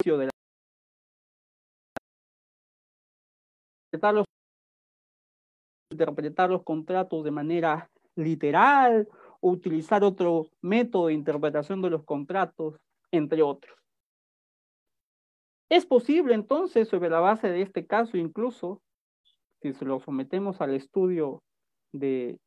de 0.04 0.26
la 0.26 0.30
los 4.12 4.24
interpretar 5.92 6.50
los 6.50 6.62
contratos 6.62 7.24
de 7.24 7.30
manera 7.30 7.90
literal 8.16 9.08
o 9.40 9.50
utilizar 9.50 10.04
otro 10.04 10.48
método 10.60 11.06
de 11.06 11.14
interpretación 11.14 11.82
de 11.82 11.90
los 11.90 12.04
contratos, 12.04 12.76
entre 13.10 13.42
otros. 13.42 13.79
Es 15.70 15.86
posible 15.86 16.34
entonces, 16.34 16.88
sobre 16.88 17.08
la 17.08 17.20
base 17.20 17.48
de 17.48 17.62
este 17.62 17.86
caso, 17.86 18.16
incluso, 18.16 18.82
si 19.62 19.72
se 19.72 19.84
lo 19.84 20.00
sometemos 20.00 20.60
al 20.60 20.74
estudio 20.74 21.42
de 21.92 22.38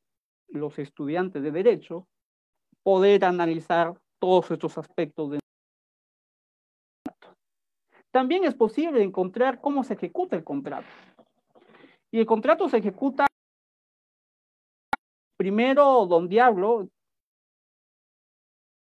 los 0.49 0.77
estudiantes 0.77 1.41
de 1.41 1.51
derecho, 1.51 2.05
poder 2.83 3.23
analizar 3.23 3.97
todos 4.19 4.51
estos 4.51 4.77
aspectos 4.77 5.31
de 5.31 5.39
también 8.11 8.43
es 8.43 8.53
posible 8.53 9.01
encontrar 9.01 9.59
cómo 9.59 9.83
se 9.83 9.95
ejecuta 9.95 10.35
el 10.35 10.43
contrato. 10.43 10.87
Y 12.11 12.19
el 12.19 12.27
contrato 12.27 12.69
se 12.69 12.77
ejecuta 12.77 13.25
primero 15.35 16.05
Don 16.05 16.27
Diablo, 16.27 16.87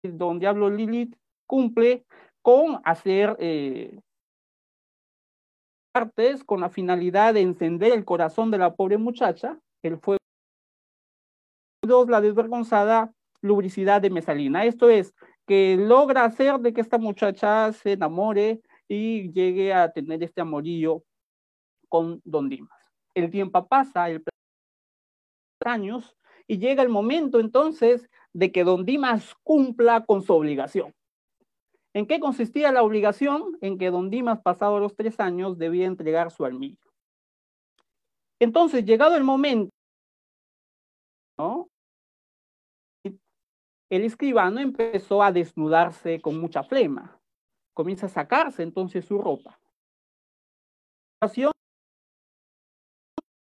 Don 0.02 0.40
Diablo 0.40 0.72
Lilith 0.72 1.16
cumple 1.46 2.06
con 2.42 2.82
hacer 2.84 3.36
eh, 3.38 4.00
artes 5.94 6.44
con 6.44 6.62
la 6.62 6.70
finalidad 6.70 7.34
de 7.34 7.42
encender 7.42 7.92
el 7.94 8.06
corazón 8.06 8.52
de 8.52 8.58
la 8.58 8.76
pobre 8.76 8.98
muchacha, 8.98 9.60
el 9.84 9.98
fuego. 9.98 10.20
La 12.08 12.22
desvergonzada 12.22 13.14
lubricidad 13.42 14.02
de 14.02 14.10
Mesalina. 14.10 14.66
Esto 14.66 14.90
es, 14.90 15.14
que 15.48 15.78
logra 15.78 16.26
hacer 16.26 16.60
de 16.60 16.74
que 16.74 16.82
esta 16.82 17.00
muchacha 17.00 17.74
se 17.74 17.94
enamore 17.94 18.62
y 18.88 19.32
llegue 19.32 19.74
a 19.74 19.92
tener 19.92 20.22
este 20.22 20.42
amorío 20.42 21.04
con 21.88 22.22
Don 22.24 22.50
Dimas. 22.50 22.92
El 23.16 23.32
tiempo 23.32 23.68
pasa, 23.68 24.10
el 24.10 24.24
años, 25.66 26.16
y 26.48 26.60
llega 26.60 26.84
el 26.84 26.90
momento 26.90 27.40
entonces 27.40 28.10
de 28.32 28.52
que 28.52 28.64
don 28.64 28.86
Dimas 28.86 29.36
cumpla 29.44 30.06
con 30.06 30.22
su 30.22 30.34
obligación. 30.34 30.94
¿En 32.00 32.08
qué 32.08 32.22
consistía 32.22 32.72
la 32.72 32.82
obligación? 32.82 33.58
En 33.60 33.78
que 33.78 33.92
don 33.92 34.10
Dimas, 34.10 34.40
pasado 34.42 34.80
los 34.80 34.96
tres 34.96 35.20
años, 35.20 35.58
debía 35.58 35.86
entregar 35.86 36.32
su 36.32 36.46
almillo. 36.46 36.94
Entonces, 38.40 38.86
llegado 38.86 39.18
el 39.18 39.26
momento, 39.26 39.70
el 43.90 44.06
escribano 44.06 44.62
empezó 44.62 45.22
a 45.22 45.34
desnudarse 45.34 46.22
con 46.22 46.40
mucha 46.40 46.64
flema. 46.64 47.20
Comienza 47.74 48.06
a 48.06 48.10
sacarse 48.10 48.64
entonces 48.64 49.04
su 49.04 49.18
ropa 49.18 49.60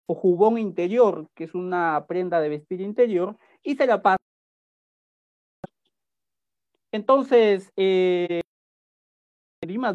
o 0.07 0.15
jubón 0.15 0.59
interior, 0.59 1.29
que 1.35 1.43
es 1.43 1.57
una 1.57 2.05
prenda 2.07 2.41
de 2.41 2.51
vestir 2.51 2.81
interior, 2.83 3.37
y 3.65 3.75
se 3.75 3.85
la 3.85 4.01
pasa. 4.01 4.19
Entonces, 6.95 7.73
eh, 7.75 8.43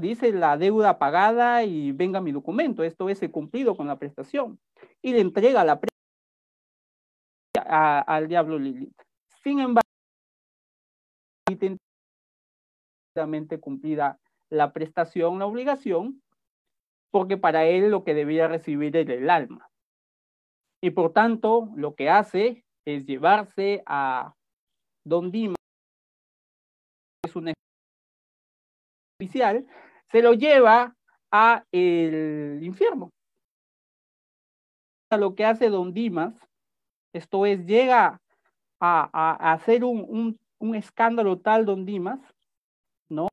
dice 0.02 0.34
la 0.34 0.58
deuda 0.58 1.00
pagada 1.00 1.64
y 1.64 1.94
venga 1.94 2.20
mi 2.20 2.34
documento, 2.34 2.84
esto 2.84 3.08
es 3.08 3.24
el 3.24 3.32
cumplido 3.32 3.78
con 3.78 3.88
la 3.88 3.98
prestación, 3.98 4.60
y 5.02 5.14
le 5.14 5.22
entrega 5.22 5.64
la 5.64 5.80
prestación 5.80 5.98
al 7.56 8.28
diablo 8.28 8.60
Lilith. 8.60 9.02
Sin 9.42 9.62
embargo, 9.62 9.88
cumplida 13.62 14.20
la 14.50 14.74
prestación, 14.74 15.40
la 15.40 15.46
obligación, 15.46 16.22
porque 17.12 17.38
para 17.38 17.66
él 17.66 17.92
lo 17.92 18.04
que 18.04 18.14
debía 18.14 18.50
recibir 18.50 18.98
era 18.98 19.14
el 19.14 19.30
alma 19.30 19.70
y 20.82 20.92
por 20.92 21.14
tanto 21.14 21.70
lo 21.76 21.96
que 21.96 22.10
hace 22.10 22.66
es 22.86 23.06
llevarse 23.06 23.84
a 23.86 24.34
Don 25.06 25.32
Dimas, 25.32 25.59
es 27.30 27.36
un 27.36 27.54
oficial, 29.20 29.66
se 30.12 30.22
lo 30.22 30.34
lleva 30.34 30.96
a 31.32 31.64
el 31.72 32.60
infierno. 32.64 33.12
Lo 35.12 35.36
que 35.36 35.46
hace 35.46 35.70
Don 35.70 35.94
Dimas, 35.94 36.36
esto 37.14 37.46
es, 37.46 37.66
llega 37.66 38.22
a, 38.80 39.54
hacer 39.54 39.84
un, 39.84 40.38
un, 40.60 40.76
escándalo 40.76 41.40
tal 41.40 41.66
Don 41.66 41.86
Dimas, 41.86 42.20
¿no? 43.10 43.28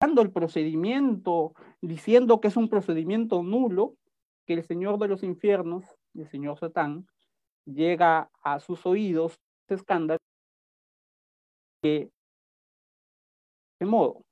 Dando 0.00 0.22
el 0.22 0.32
procedimiento, 0.32 1.52
diciendo 1.80 2.40
que 2.40 2.48
es 2.48 2.56
un 2.56 2.68
procedimiento 2.68 3.42
nulo, 3.42 3.94
que 4.46 4.54
el 4.54 4.64
Señor 4.64 4.98
de 4.98 5.08
los 5.08 5.22
infiernos, 5.22 5.84
el 6.14 6.28
Señor 6.28 6.58
Satán, 6.58 7.06
llega 7.66 8.30
a 8.42 8.60
sus 8.60 8.86
oídos 8.86 9.36
este 9.64 9.74
escándalo 9.74 10.18
que 11.82 12.10
de 13.78 13.86
modo 13.86 14.22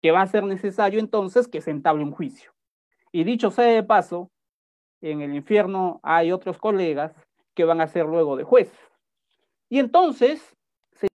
que 0.00 0.10
va 0.10 0.22
a 0.22 0.26
ser 0.26 0.44
necesario 0.44 0.98
entonces 1.00 1.46
que 1.46 1.60
se 1.60 1.70
entable 1.70 2.02
un 2.02 2.12
juicio. 2.12 2.52
Y 3.12 3.24
dicho 3.24 3.50
sea 3.50 3.66
de 3.66 3.82
paso, 3.82 4.30
en 5.00 5.20
el 5.20 5.34
infierno 5.34 6.00
hay 6.02 6.32
otros 6.32 6.58
colegas 6.58 7.12
que 7.54 7.64
van 7.64 7.80
a 7.80 7.88
ser 7.88 8.06
luego 8.06 8.36
de 8.36 8.44
jueces. 8.44 8.78
Y 9.68 9.78
entonces, 9.78 10.56
se... 10.92 11.08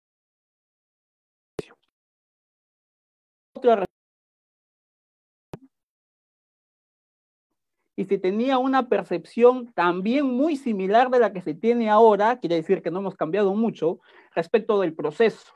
y 7.97 8.05
se 8.05 8.19
tenía 8.19 8.59
una 8.59 8.87
percepción 8.87 9.73
también 9.73 10.25
muy 10.27 10.55
similar 10.55 11.09
de 11.09 11.19
la 11.19 11.33
que 11.33 11.41
se 11.41 11.55
tiene 11.55 11.89
ahora, 11.89 12.39
quiere 12.39 12.55
decir 12.55 12.83
que 12.83 12.91
no 12.91 12.99
hemos 12.99 13.15
cambiado 13.15 13.55
mucho, 13.55 13.99
respecto 14.35 14.79
del 14.79 14.93
proceso. 14.93 15.51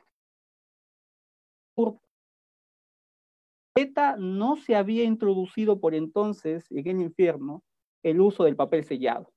No 4.18 4.58
se 4.58 4.76
había 4.76 5.04
introducido 5.04 5.80
por 5.80 5.96
entonces 5.96 6.66
en 6.72 6.88
el 6.88 7.02
infierno 7.02 7.64
el 8.04 8.20
uso 8.20 8.44
del 8.44 8.56
papel 8.56 8.84
sellado. 8.84 9.32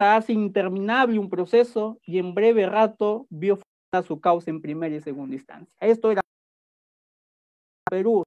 Hace 0.00 0.32
interminable 0.32 1.18
un 1.18 1.28
proceso 1.28 1.98
y 2.04 2.18
en 2.18 2.32
breve 2.32 2.66
rato 2.66 3.26
vio 3.30 3.58
su 4.06 4.20
causa 4.20 4.50
en 4.50 4.62
primera 4.62 4.94
y 4.94 5.00
segunda 5.00 5.34
instancia. 5.34 5.76
Esto 5.80 6.10
era 6.10 6.22
Perú. 7.90 8.22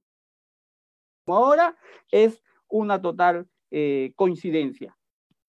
Ahora 1.26 1.76
es 2.10 2.42
una 2.68 3.00
total 3.00 3.48
eh, 3.70 4.12
coincidencia. 4.16 4.96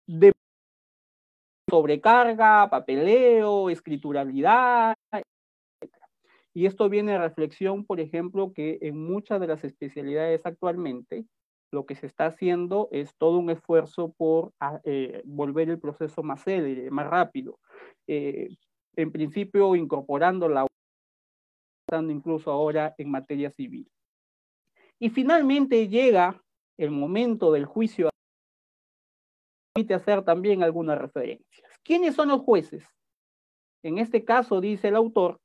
De 0.06 0.32
sobrecarga, 1.68 2.68
papeleo, 2.70 3.70
escrituralidad, 3.70 4.94
y 6.54 6.66
esto 6.66 6.88
viene 6.88 7.14
a 7.14 7.18
reflexión, 7.18 7.84
por 7.84 8.00
ejemplo, 8.00 8.52
que 8.52 8.78
en 8.82 8.98
muchas 8.98 9.40
de 9.40 9.46
las 9.46 9.64
especialidades 9.64 10.44
actualmente 10.44 11.24
lo 11.72 11.86
que 11.86 11.94
se 11.94 12.06
está 12.06 12.26
haciendo 12.26 12.88
es 12.92 13.14
todo 13.16 13.38
un 13.38 13.48
esfuerzo 13.48 14.12
por 14.12 14.52
ah, 14.60 14.80
eh, 14.84 15.22
volver 15.24 15.70
el 15.70 15.78
proceso 15.78 16.22
más 16.22 16.44
célebre, 16.44 16.90
más 16.90 17.08
rápido. 17.08 17.58
Eh, 18.06 18.50
en 18.96 19.10
principio, 19.10 19.74
incorporando 19.74 20.48
la 20.48 20.66
incluso 22.08 22.50
ahora 22.50 22.94
en 22.96 23.10
materia 23.10 23.50
civil. 23.50 23.90
Y 24.98 25.10
finalmente 25.10 25.88
llega 25.88 26.42
el 26.78 26.90
momento 26.90 27.52
del 27.52 27.66
juicio. 27.66 28.08
Permite 29.74 29.94
hacer 29.94 30.24
también 30.24 30.62
algunas 30.62 30.98
referencias. 30.98 31.70
¿Quiénes 31.82 32.14
son 32.14 32.28
los 32.28 32.40
jueces? 32.40 32.84
En 33.82 33.98
este 33.98 34.24
caso, 34.24 34.60
dice 34.60 34.88
el 34.88 34.96
autor, 34.96 35.41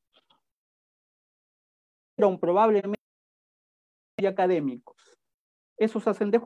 fueron 2.18 2.39
probablemente 2.39 2.97
académicos. 4.28 4.95
Esos 5.78 6.03
de 6.03 6.41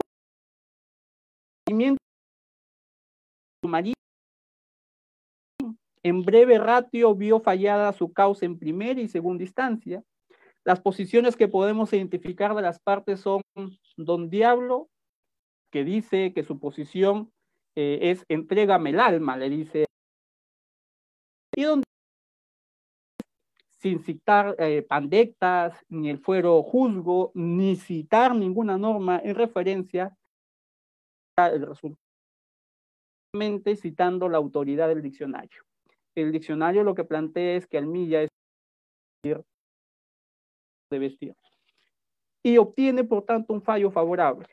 en 6.03 6.23
breve 6.23 6.57
ratio 6.57 7.15
vio 7.15 7.39
fallada 7.39 7.93
su 7.93 8.11
causa 8.11 8.45
en 8.45 8.59
primera 8.59 8.99
y 8.99 9.07
segunda 9.07 9.43
instancia. 9.43 10.03
Las 10.65 10.81
posiciones 10.81 11.37
que 11.37 11.47
podemos 11.47 11.93
identificar 11.93 12.53
de 12.55 12.61
las 12.61 12.79
partes 12.79 13.21
son 13.21 13.41
Don 13.95 14.29
Diablo, 14.29 14.89
que 15.71 15.85
dice 15.85 16.33
que 16.33 16.43
su 16.43 16.59
posición 16.59 17.31
eh, 17.77 17.99
es 18.01 18.25
entrégame 18.27 18.89
el 18.89 18.99
alma, 18.99 19.37
le 19.37 19.49
dice. 19.49 19.85
Sin 23.81 23.99
citar 24.03 24.55
eh, 24.59 24.83
pandectas, 24.83 25.73
ni 25.89 26.09
el 26.09 26.19
fuero 26.19 26.61
juzgo, 26.61 27.31
ni 27.33 27.75
citar 27.75 28.35
ninguna 28.35 28.77
norma 28.77 29.19
en 29.23 29.33
referencia 29.35 30.15
el 31.37 31.65
resultado, 31.65 31.97
citando 33.75 34.29
la 34.29 34.37
autoridad 34.37 34.87
del 34.87 35.01
diccionario. 35.01 35.63
El 36.15 36.31
diccionario 36.31 36.83
lo 36.83 36.93
que 36.93 37.05
plantea 37.05 37.55
es 37.55 37.65
que 37.65 37.79
almilla 37.79 38.21
es 38.21 38.29
de 39.23 40.99
vestir. 40.99 41.33
Y 42.43 42.57
obtiene, 42.57 43.03
por 43.03 43.23
tanto, 43.23 43.53
un 43.53 43.63
fallo 43.63 43.89
favorable. 43.89 44.45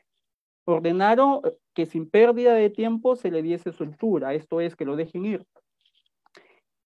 Ordenaron 0.65 1.41
que 1.75 1.85
sin 1.85 2.09
pérdida 2.09 2.53
de 2.53 2.69
tiempo 2.71 3.15
se 3.15 3.29
le 3.29 3.43
diese 3.43 3.71
soltura, 3.73 4.33
esto 4.33 4.61
es, 4.61 4.75
que 4.75 4.85
lo 4.85 4.95
dejen 4.95 5.25
ir. 5.25 5.45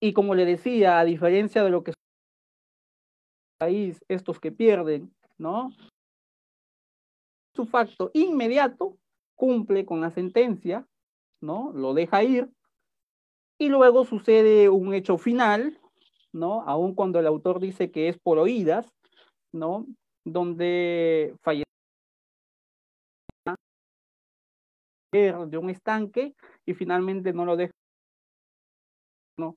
Y 0.01 0.11
como 0.11 0.35
le 0.35 0.45
decía, 0.45 0.99
a 0.99 1.05
diferencia 1.05 1.63
de 1.63 1.69
lo 1.69 1.83
que 1.83 1.93
país, 3.63 4.03
estos 4.09 4.41
que 4.41 4.51
pierden, 4.51 5.09
¿no? 5.37 5.71
Su 7.55 7.65
facto 7.65 8.11
inmediato 8.13 8.97
cumple 9.35 9.85
con 9.85 10.01
la 10.01 10.11
sentencia, 10.11 10.85
¿no? 11.39 11.71
Lo 11.73 11.93
deja 11.93 12.23
ir 12.23 12.49
y 13.57 13.69
luego 13.69 14.03
sucede 14.03 14.67
un 14.67 14.93
hecho 14.93 15.17
final, 15.17 15.79
¿no? 16.33 16.63
Aun 16.63 16.93
cuando 16.93 17.19
el 17.19 17.27
autor 17.27 17.61
dice 17.61 17.89
que 17.89 18.09
es 18.09 18.17
por 18.19 18.37
oídas, 18.37 18.85
¿no? 19.53 19.85
Donde 20.25 21.33
fallece 21.41 21.63
de 25.13 25.57
un 25.57 25.69
estanque 25.69 26.35
y 26.65 26.73
finalmente 26.73 27.31
no 27.31 27.45
lo 27.45 27.55
deja 27.55 27.71
¿no? 29.37 29.55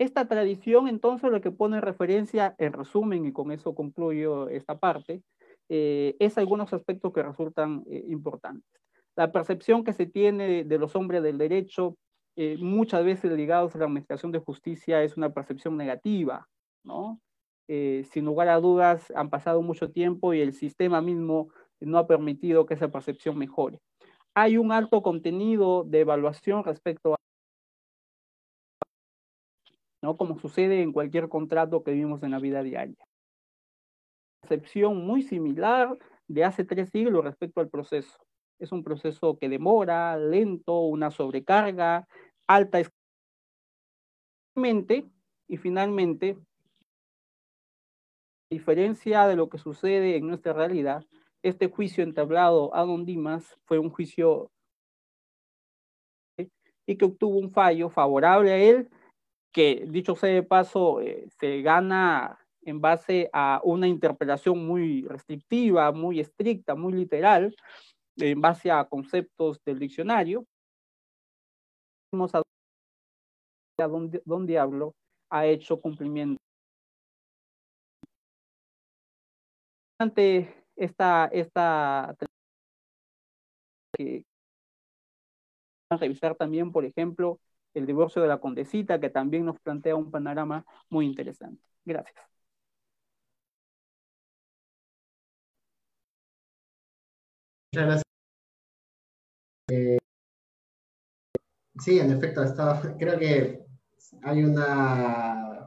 Esta 0.00 0.26
tradición, 0.26 0.88
entonces, 0.88 1.30
lo 1.30 1.42
que 1.42 1.50
pone 1.50 1.76
en 1.76 1.82
referencia, 1.82 2.54
en 2.56 2.72
resumen, 2.72 3.26
y 3.26 3.32
con 3.32 3.52
eso 3.52 3.74
concluyo 3.74 4.48
esta 4.48 4.78
parte, 4.78 5.20
eh, 5.68 6.16
es 6.18 6.38
algunos 6.38 6.72
aspectos 6.72 7.12
que 7.12 7.22
resultan 7.22 7.84
eh, 7.86 8.06
importantes. 8.08 8.80
La 9.14 9.30
percepción 9.30 9.84
que 9.84 9.92
se 9.92 10.06
tiene 10.06 10.64
de, 10.64 10.78
los 10.78 10.96
hombres 10.96 11.22
del 11.22 11.36
derecho, 11.36 11.98
eh, 12.34 12.56
muchas 12.58 13.04
veces 13.04 13.30
ligados 13.32 13.74
a 13.74 13.78
la 13.78 13.84
administración 13.84 14.32
de 14.32 14.38
justicia, 14.38 15.02
es 15.02 15.18
una 15.18 15.34
percepción 15.34 15.76
negativa, 15.76 16.48
¿no? 16.82 17.20
sin 17.68 18.24
lugar 18.24 18.48
a 18.48 18.58
dudas, 18.58 19.12
han 19.14 19.30
pasado 19.30 19.62
mucho 19.62 19.92
tiempo 19.92 20.34
y 20.34 20.40
el 20.40 20.54
sistema 20.54 21.00
mismo 21.00 21.50
no 21.78 21.98
ha 21.98 22.08
permitido 22.08 22.66
que 22.66 22.74
esa 22.74 22.88
percepción 22.88 23.38
mejore. 23.38 23.78
Hay 24.34 24.56
un 24.56 24.72
alto 24.72 25.02
contenido 25.02 25.84
de 25.84 26.00
evaluación 26.00 26.64
respecto 26.64 27.14
a 27.14 27.20
¿no? 30.02 30.16
Como 30.16 30.38
sucede 30.38 30.82
en 30.82 30.92
cualquier 30.92 31.28
contrato 31.28 31.82
que 31.82 31.92
vivimos 31.92 32.22
en 32.22 32.30
la 32.30 32.38
vida 32.38 32.62
diaria. 32.62 33.06
Excepción 34.42 35.06
muy 35.06 35.22
similar 35.22 35.96
de 36.28 36.44
hace 36.44 36.64
tres 36.64 36.90
siglos 36.90 37.24
respecto 37.24 37.60
al 37.60 37.68
proceso. 37.68 38.18
Es 38.58 38.72
un 38.72 38.84
proceso 38.84 39.38
que 39.38 39.48
demora, 39.48 40.16
lento, 40.16 40.80
una 40.80 41.10
sobrecarga, 41.10 42.06
alta 42.46 42.80
y 45.48 45.56
finalmente, 45.56 46.36
a 46.36 46.38
diferencia 48.50 49.26
de 49.26 49.36
lo 49.36 49.48
que 49.48 49.58
sucede 49.58 50.16
en 50.16 50.26
nuestra 50.26 50.52
realidad, 50.52 51.04
este 51.42 51.68
juicio 51.68 52.04
entablado 52.04 52.74
a 52.74 52.84
Don 52.84 53.06
Dimas 53.06 53.56
fue 53.64 53.78
un 53.78 53.90
juicio 53.90 54.50
y 56.86 56.96
que 56.96 57.04
obtuvo 57.04 57.38
un 57.38 57.52
fallo 57.52 57.88
favorable 57.88 58.52
a 58.52 58.58
él 58.58 58.90
que 59.52 59.86
dicho 59.88 60.14
sea 60.14 60.30
de 60.30 60.42
paso, 60.42 61.00
eh, 61.00 61.28
se 61.38 61.62
gana 61.62 62.38
en 62.62 62.80
base 62.80 63.30
a 63.32 63.60
una 63.64 63.88
interpretación 63.88 64.66
muy 64.66 65.02
restrictiva, 65.02 65.92
muy 65.92 66.20
estricta, 66.20 66.74
muy 66.74 66.92
literal, 66.92 67.54
en 68.16 68.40
base 68.40 68.70
a 68.70 68.84
conceptos 68.84 69.60
del 69.64 69.78
diccionario. 69.78 70.44
Vamos 72.12 72.34
a 72.34 72.42
dónde, 73.88 74.22
dónde 74.24 74.58
hablo 74.58 74.94
ha 75.30 75.46
hecho 75.46 75.80
cumplimiento. 75.80 76.38
Ante 79.98 80.64
esta, 80.76 81.26
esta 81.26 82.16
que 83.96 84.24
revisar 85.98 86.34
también, 86.36 86.72
por 86.72 86.84
ejemplo, 86.84 87.38
el 87.74 87.86
divorcio 87.86 88.22
de 88.22 88.28
la 88.28 88.38
condesita, 88.40 89.00
que 89.00 89.10
también 89.10 89.44
nos 89.44 89.58
plantea 89.60 89.96
un 89.96 90.10
panorama 90.10 90.64
muy 90.88 91.06
interesante. 91.06 91.62
Gracias. 91.84 92.30
Muchas 97.72 97.86
gracias. 97.86 98.02
Eh, 99.70 99.98
sí, 101.78 101.98
en 101.98 102.12
efecto, 102.12 102.42
creo 102.98 103.18
que 103.18 103.60
hay 104.22 104.44
una 104.44 105.66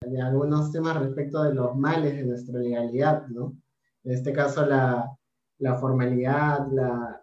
de 0.00 0.22
algunos 0.22 0.72
temas 0.72 0.96
respecto 0.98 1.42
de 1.42 1.54
los 1.54 1.76
males 1.76 2.14
de 2.14 2.24
nuestra 2.24 2.58
legalidad, 2.58 3.26
¿no? 3.28 3.56
En 4.04 4.12
este 4.12 4.32
caso, 4.32 4.64
la, 4.64 5.10
la 5.58 5.74
formalidad, 5.76 6.66
la, 6.72 7.22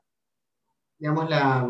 digamos, 0.98 1.30
la, 1.30 1.68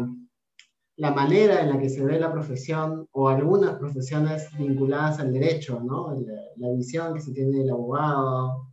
la 0.97 1.11
manera 1.11 1.61
en 1.61 1.69
la 1.69 1.79
que 1.79 1.89
se 1.89 2.03
ve 2.03 2.19
la 2.19 2.31
profesión 2.31 3.07
o 3.11 3.29
algunas 3.29 3.77
profesiones 3.77 4.55
vinculadas 4.57 5.19
al 5.19 5.33
derecho, 5.33 5.79
¿no? 5.79 6.13
La, 6.57 6.69
visión 6.71 7.13
que 7.13 7.21
se 7.21 7.33
tiene 7.33 7.59
del 7.59 7.71
abogado, 7.71 8.71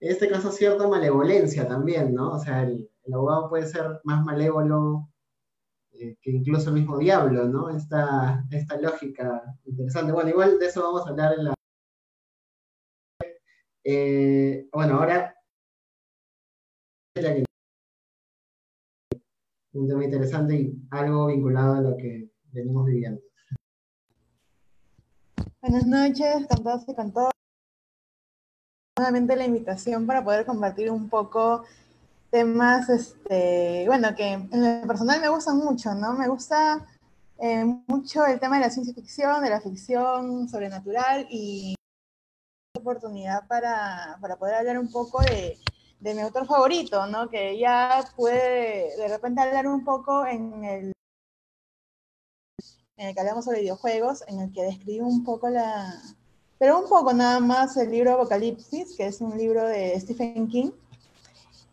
en 0.00 0.12
este 0.12 0.28
caso, 0.28 0.52
cierta 0.52 0.86
malevolencia 0.88 1.66
también, 1.66 2.14
¿no? 2.14 2.32
O 2.32 2.38
sea, 2.38 2.62
el, 2.62 2.88
abogado 3.12 3.48
puede 3.48 3.66
ser 3.66 4.00
más 4.04 4.24
malévolo 4.24 5.08
eh, 5.92 6.16
que 6.20 6.30
incluso 6.30 6.68
el 6.68 6.74
mismo 6.76 6.98
diablo, 6.98 7.46
¿no? 7.48 7.70
Esta, 7.70 8.44
esta 8.50 8.78
lógica 8.80 9.42
interesante. 9.64 10.12
Bueno, 10.12 10.30
igual 10.30 10.58
de 10.58 10.66
eso 10.66 10.82
vamos 10.82 11.06
a 11.06 11.10
hablar 11.10 11.34
en 11.38 11.44
la... 11.44 11.54
Eh, 13.84 14.68
bueno, 14.72 14.98
ahora... 14.98 15.34
Un 19.76 19.86
tema 19.86 20.04
interesante 20.04 20.56
y 20.56 20.88
algo 20.90 21.26
vinculado 21.26 21.74
a 21.74 21.80
lo 21.82 21.96
que 21.98 22.30
venimos 22.50 22.86
viviendo. 22.86 23.20
Buenas 25.60 25.86
noches 25.86 26.46
con 26.48 26.64
todos 26.64 26.88
y 26.88 26.94
con 26.94 27.12
nuevamente 28.98 29.36
la 29.36 29.44
invitación 29.44 30.06
para 30.06 30.24
poder 30.24 30.46
compartir 30.46 30.90
un 30.90 31.10
poco 31.10 31.64
temas, 32.30 32.88
este, 32.88 33.84
bueno, 33.86 34.14
que 34.16 34.32
en 34.32 34.80
lo 34.80 34.86
personal 34.86 35.20
me 35.20 35.28
gustan 35.28 35.58
mucho, 35.58 35.94
¿no? 35.94 36.14
Me 36.14 36.28
gusta 36.28 36.86
eh, 37.38 37.66
mucho 37.86 38.24
el 38.24 38.40
tema 38.40 38.56
de 38.56 38.62
la 38.62 38.70
ciencia 38.70 38.94
ficción, 38.94 39.42
de 39.42 39.50
la 39.50 39.60
ficción 39.60 40.48
sobrenatural 40.48 41.26
y 41.28 41.74
oportunidad 42.78 43.46
para, 43.46 44.16
para 44.22 44.36
poder 44.36 44.54
hablar 44.54 44.78
un 44.78 44.90
poco 44.90 45.20
de, 45.20 45.58
de, 46.00 46.14
mi 46.14 46.20
autor 46.20 46.46
favorito, 46.46 47.06
¿no? 47.06 47.28
Que 47.28 47.58
ya 47.58 48.04
puede 48.16 48.96
de 48.96 49.08
repente 49.08 49.40
hablar 49.40 49.66
un 49.66 49.84
poco 49.84 50.26
en 50.26 50.64
el, 50.64 50.92
en 52.96 53.08
el 53.08 53.14
que 53.14 53.20
hablamos 53.20 53.44
sobre 53.44 53.60
videojuegos, 53.60 54.24
en 54.28 54.40
el 54.40 54.52
que 54.52 54.62
describe 54.62 55.04
un 55.04 55.24
poco 55.24 55.48
la, 55.48 56.00
pero 56.58 56.80
un 56.80 56.88
poco 56.88 57.12
nada 57.12 57.40
más 57.40 57.76
el 57.76 57.90
libro 57.90 58.14
Apocalipsis, 58.14 58.96
que 58.96 59.06
es 59.06 59.20
un 59.20 59.36
libro 59.36 59.64
de 59.64 59.98
Stephen 60.00 60.48
King. 60.48 60.70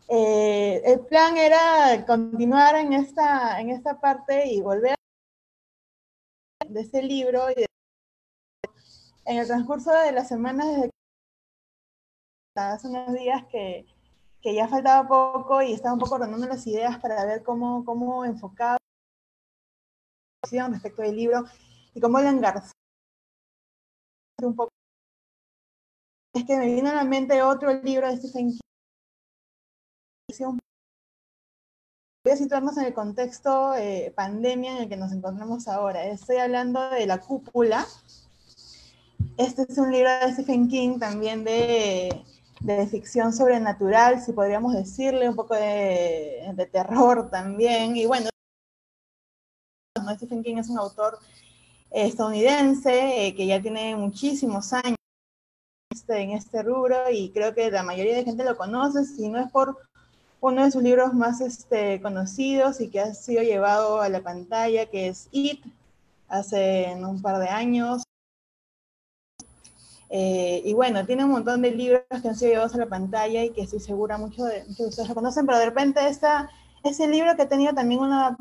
Eh, 0.08 0.82
el 0.84 1.00
plan 1.00 1.36
era 1.38 2.04
continuar 2.06 2.76
en 2.76 2.92
esta, 2.92 3.60
en 3.60 3.70
esta 3.70 3.98
parte 3.98 4.46
y 4.46 4.60
volver 4.60 4.94
de 6.68 6.80
ese 6.80 7.02
libro. 7.02 7.50
Y 7.50 7.64
en 9.24 9.38
el 9.38 9.46
transcurso 9.46 9.90
de 9.90 10.12
las 10.12 10.28
semanas, 10.28 10.66
desde 10.66 10.90
hace 12.54 12.88
unos 12.88 13.14
días 13.14 13.42
que, 13.50 13.86
que, 14.44 14.54
ya 14.54 14.68
faltaba 14.68 15.08
poco 15.08 15.62
y 15.62 15.72
estaba 15.72 15.94
un 15.94 16.00
poco 16.00 16.16
ordenando 16.16 16.46
las 16.46 16.66
ideas 16.66 16.98
para 17.00 17.24
ver 17.24 17.42
cómo, 17.42 17.84
cómo 17.84 18.24
enfocaba 18.24 18.78
respecto 20.70 21.02
del 21.02 21.16
libro 21.16 21.44
y 21.94 22.00
cómo 22.00 22.20
lo 22.20 22.28
engarzaba 22.28 22.72
un 24.42 24.54
poco 24.54 24.70
es 26.34 26.44
que 26.44 26.58
me 26.58 26.66
viene 26.66 26.90
a 26.90 26.94
la 26.94 27.04
mente 27.04 27.42
otro 27.42 27.72
libro 27.80 28.08
de 28.08 28.16
Stephen 28.16 28.50
King. 28.50 28.58
Voy 32.24 32.32
a 32.32 32.36
situarnos 32.36 32.76
en 32.76 32.86
el 32.86 32.94
contexto 32.94 33.74
eh, 33.76 34.12
pandemia 34.16 34.72
en 34.72 34.78
el 34.78 34.88
que 34.88 34.96
nos 34.96 35.12
encontramos 35.12 35.68
ahora. 35.68 36.04
Estoy 36.06 36.38
hablando 36.38 36.90
de 36.90 37.06
La 37.06 37.20
Cúpula. 37.20 37.86
Este 39.36 39.62
es 39.62 39.78
un 39.78 39.92
libro 39.92 40.10
de 40.10 40.32
Stephen 40.32 40.68
King 40.68 40.98
también 40.98 41.44
de, 41.44 42.24
de 42.64 42.86
ficción 42.86 43.30
sobrenatural, 43.34 44.22
si 44.22 44.32
podríamos 44.32 44.72
decirle, 44.72 45.28
un 45.28 45.36
poco 45.36 45.54
de, 45.54 46.68
terror 46.72 47.28
también. 47.30 47.94
Y 47.94 48.06
bueno, 48.06 48.30
Stephen 50.16 50.42
King 50.42 50.56
es 50.56 50.70
un 50.70 50.78
autor 50.78 51.18
estadounidense 51.90 53.26
eh, 53.26 53.34
que 53.34 53.46
ya 53.46 53.60
tiene 53.60 53.94
muchísimos 53.96 54.72
años 54.72 54.96
este, 55.92 56.22
en 56.22 56.30
este 56.30 56.62
rubro 56.62 57.10
y 57.12 57.30
creo 57.30 57.54
que 57.54 57.70
la 57.70 57.82
mayoría 57.82 58.16
de 58.16 58.24
gente 58.24 58.44
lo 58.44 58.56
conoce, 58.56 59.04
si 59.04 59.28
no 59.28 59.38
es 59.38 59.50
por 59.50 59.76
uno 60.40 60.64
de 60.64 60.70
sus 60.70 60.82
libros 60.82 61.12
más 61.12 61.42
este, 61.42 62.00
conocidos 62.00 62.80
y 62.80 62.88
que 62.88 63.00
ha 63.00 63.12
sido 63.12 63.42
llevado 63.42 64.00
a 64.00 64.08
la 64.08 64.22
pantalla, 64.22 64.86
que 64.86 65.08
es 65.08 65.28
It, 65.32 65.62
hace 66.28 66.94
un 66.96 67.20
par 67.20 67.38
de 67.40 67.48
años. 67.48 68.04
Eh, 70.10 70.62
y 70.64 70.74
bueno, 70.74 71.04
tiene 71.06 71.24
un 71.24 71.32
montón 71.32 71.62
de 71.62 71.70
libros 71.70 72.02
que 72.22 72.28
han 72.28 72.36
sido 72.36 72.52
llevados 72.52 72.74
a 72.74 72.78
la 72.78 72.86
pantalla 72.86 73.42
y 73.44 73.50
que 73.50 73.62
estoy 73.62 73.80
segura 73.80 74.18
muchos 74.18 74.46
de, 74.48 74.60
muchos 74.64 74.78
de 74.78 74.88
ustedes 74.88 75.08
lo 75.08 75.14
conocen, 75.14 75.46
pero 75.46 75.58
de 75.58 75.66
repente 75.66 76.06
esta, 76.06 76.50
ese 76.82 77.08
libro 77.08 77.34
que 77.36 77.42
ha 77.42 77.48
tenido 77.48 77.74
también 77.74 78.00
una 78.00 78.36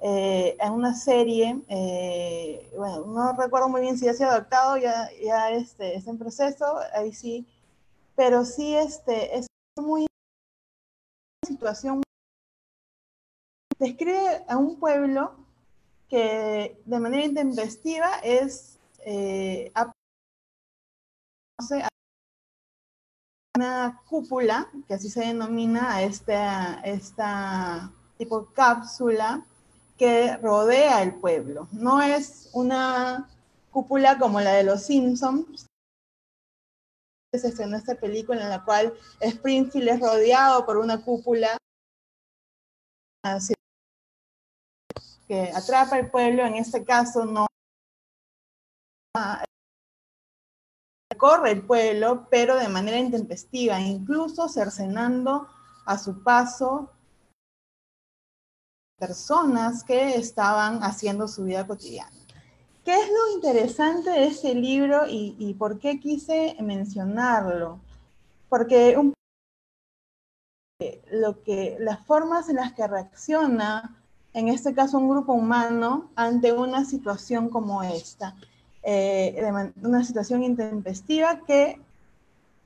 eh, 0.00 0.56
una 0.70 0.94
serie, 0.94 1.60
eh, 1.68 2.70
bueno, 2.76 3.04
no 3.06 3.32
recuerdo 3.32 3.68
muy 3.68 3.80
bien 3.80 3.98
si 3.98 4.04
ya 4.04 4.14
se 4.14 4.24
ha 4.24 4.28
adaptado, 4.28 4.76
ya, 4.76 5.08
ya 5.22 5.50
este, 5.50 5.96
está 5.96 6.10
en 6.10 6.18
proceso, 6.18 6.78
ahí 6.94 7.12
sí, 7.12 7.46
pero 8.14 8.44
sí 8.44 8.76
este, 8.76 9.36
es 9.38 9.46
muy 9.76 10.06
situación 11.44 12.02
describe 13.78 14.44
a 14.48 14.56
un 14.56 14.78
pueblo 14.78 15.32
que 16.08 16.80
de 16.84 17.00
manera 17.00 17.24
intempestiva 17.24 18.18
es 18.22 18.78
eh, 19.04 19.70
una 23.56 24.00
cúpula, 24.08 24.70
que 24.86 24.94
así 24.94 25.10
se 25.10 25.20
denomina 25.20 25.96
a 25.96 26.02
esta, 26.02 27.92
tipo 28.16 28.46
cápsula, 28.52 29.44
que 29.96 30.36
rodea 30.36 31.02
el 31.02 31.16
pueblo. 31.16 31.66
No 31.72 32.00
es 32.00 32.50
una 32.52 33.28
cúpula 33.72 34.16
como 34.16 34.40
la 34.40 34.52
de 34.52 34.62
los 34.62 34.84
Simpsons. 34.84 35.66
Se 37.32 37.48
estrenó 37.48 37.76
esta 37.76 37.96
película 37.96 38.42
en 38.42 38.50
la 38.50 38.64
cual 38.64 38.94
Springfield 39.20 39.88
es 39.88 40.00
rodeado 40.00 40.64
por 40.64 40.76
una 40.76 41.02
cúpula 41.02 41.56
que 45.26 45.52
atrapa 45.52 45.98
el 45.98 46.10
pueblo. 46.10 46.46
En 46.46 46.54
este 46.54 46.84
caso 46.84 47.24
no 47.24 47.47
corre 51.18 51.50
el 51.50 51.62
pueblo, 51.62 52.26
pero 52.30 52.56
de 52.56 52.68
manera 52.68 52.98
intempestiva, 52.98 53.80
incluso 53.80 54.48
cercenando 54.48 55.46
a 55.84 55.98
su 55.98 56.22
paso 56.22 56.90
personas 58.98 59.84
que 59.84 60.16
estaban 60.16 60.82
haciendo 60.82 61.28
su 61.28 61.44
vida 61.44 61.66
cotidiana. 61.66 62.12
¿Qué 62.84 62.94
es 62.94 63.08
lo 63.08 63.34
interesante 63.34 64.10
de 64.10 64.26
este 64.28 64.54
libro 64.54 65.02
y, 65.06 65.54
por 65.58 65.78
qué 65.78 66.00
quise 66.00 66.56
mencionarlo? 66.60 67.80
Porque 68.48 68.96
lo 71.10 71.42
que, 71.42 71.76
las 71.80 72.06
formas 72.06 72.48
en 72.48 72.56
las 72.56 72.72
que 72.72 72.86
reacciona, 72.86 74.02
en 74.32 74.48
este 74.48 74.74
caso 74.74 74.96
un 74.98 75.10
grupo 75.10 75.34
humano, 75.34 76.10
ante 76.16 76.52
una 76.52 76.84
situación 76.84 77.50
como 77.50 77.82
esta, 77.82 78.36
eh, 78.90 79.72
una 79.82 80.02
situación 80.02 80.42
intempestiva 80.42 81.42
que 81.46 81.78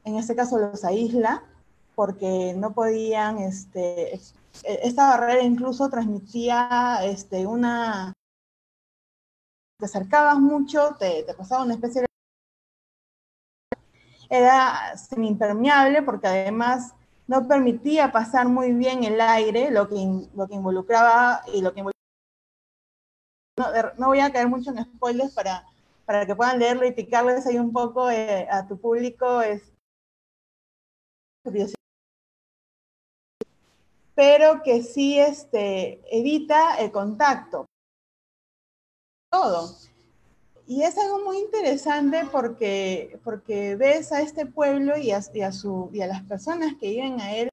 en 0.05 0.17
este 0.17 0.37
caso 0.37 0.57
los 0.57 0.85
aísla 0.85 1.43
porque 1.97 2.55
no 2.57 2.73
podían 2.73 3.39
este, 3.39 4.15
eh, 4.15 4.21
esta 4.63 5.09
barrera 5.09 5.43
incluso 5.43 5.91
transmitía 5.91 7.01
este, 7.03 7.45
una... 7.45 8.13
Te 9.81 9.87
acercabas 9.87 10.39
mucho, 10.39 10.95
te, 10.97 11.25
pasaba 11.37 11.65
una 11.65 11.75
especie 11.75 12.03
de... 12.03 12.07
Era 14.31 14.97
semi-impermeable 14.97 16.03
porque 16.03 16.29
además 16.29 16.95
no 17.27 17.49
permitía 17.49 18.13
pasar 18.13 18.47
muy 18.47 18.73
bien 18.73 19.03
el 19.03 19.21
aire, 19.21 19.73
lo 19.73 19.89
que, 19.89 19.97
lo 20.37 20.47
que 20.47 20.55
involucraba 20.55 21.43
y 21.53 21.63
lo 21.63 21.75
que 21.75 21.83
no, 23.99 24.07
voy 24.07 24.21
a 24.21 24.33
caer 24.33 24.49
mucho 24.49 24.71
en 24.71 24.85
spoilers 24.85 25.35
para, 25.35 25.67
para 26.05 26.27
que 26.27 26.35
puedan 26.35 26.59
leerlo 26.59 26.87
y 26.87 26.93
picarles 26.93 27.47
ahí 27.47 27.59
un 27.59 27.73
poco 27.73 28.11
eh, 28.11 28.47
a 28.51 28.67
tu 28.67 28.79
público. 28.81 29.41
Es 29.43 29.73
pero 34.15 34.63
que 34.63 34.83
sí 34.83 35.19
este, 35.19 36.01
evita 36.17 36.77
el 36.77 36.93
contacto. 36.93 37.67
Todo. 39.31 39.75
Y 40.67 40.83
es 40.83 40.97
algo 40.99 41.25
muy 41.25 41.39
interesante 41.39 42.23
porque, 42.31 43.19
porque 43.25 43.75
ves 43.77 44.13
a 44.13 44.21
este 44.21 44.47
pueblo 44.47 44.97
y 44.97 45.11
a, 45.11 45.23
su, 45.23 45.91
y 45.93 46.03
a 46.03 46.07
las 46.07 46.23
personas 46.25 46.75
que 46.79 46.91
viven 46.91 47.21
a 47.21 47.35
él 47.35 47.49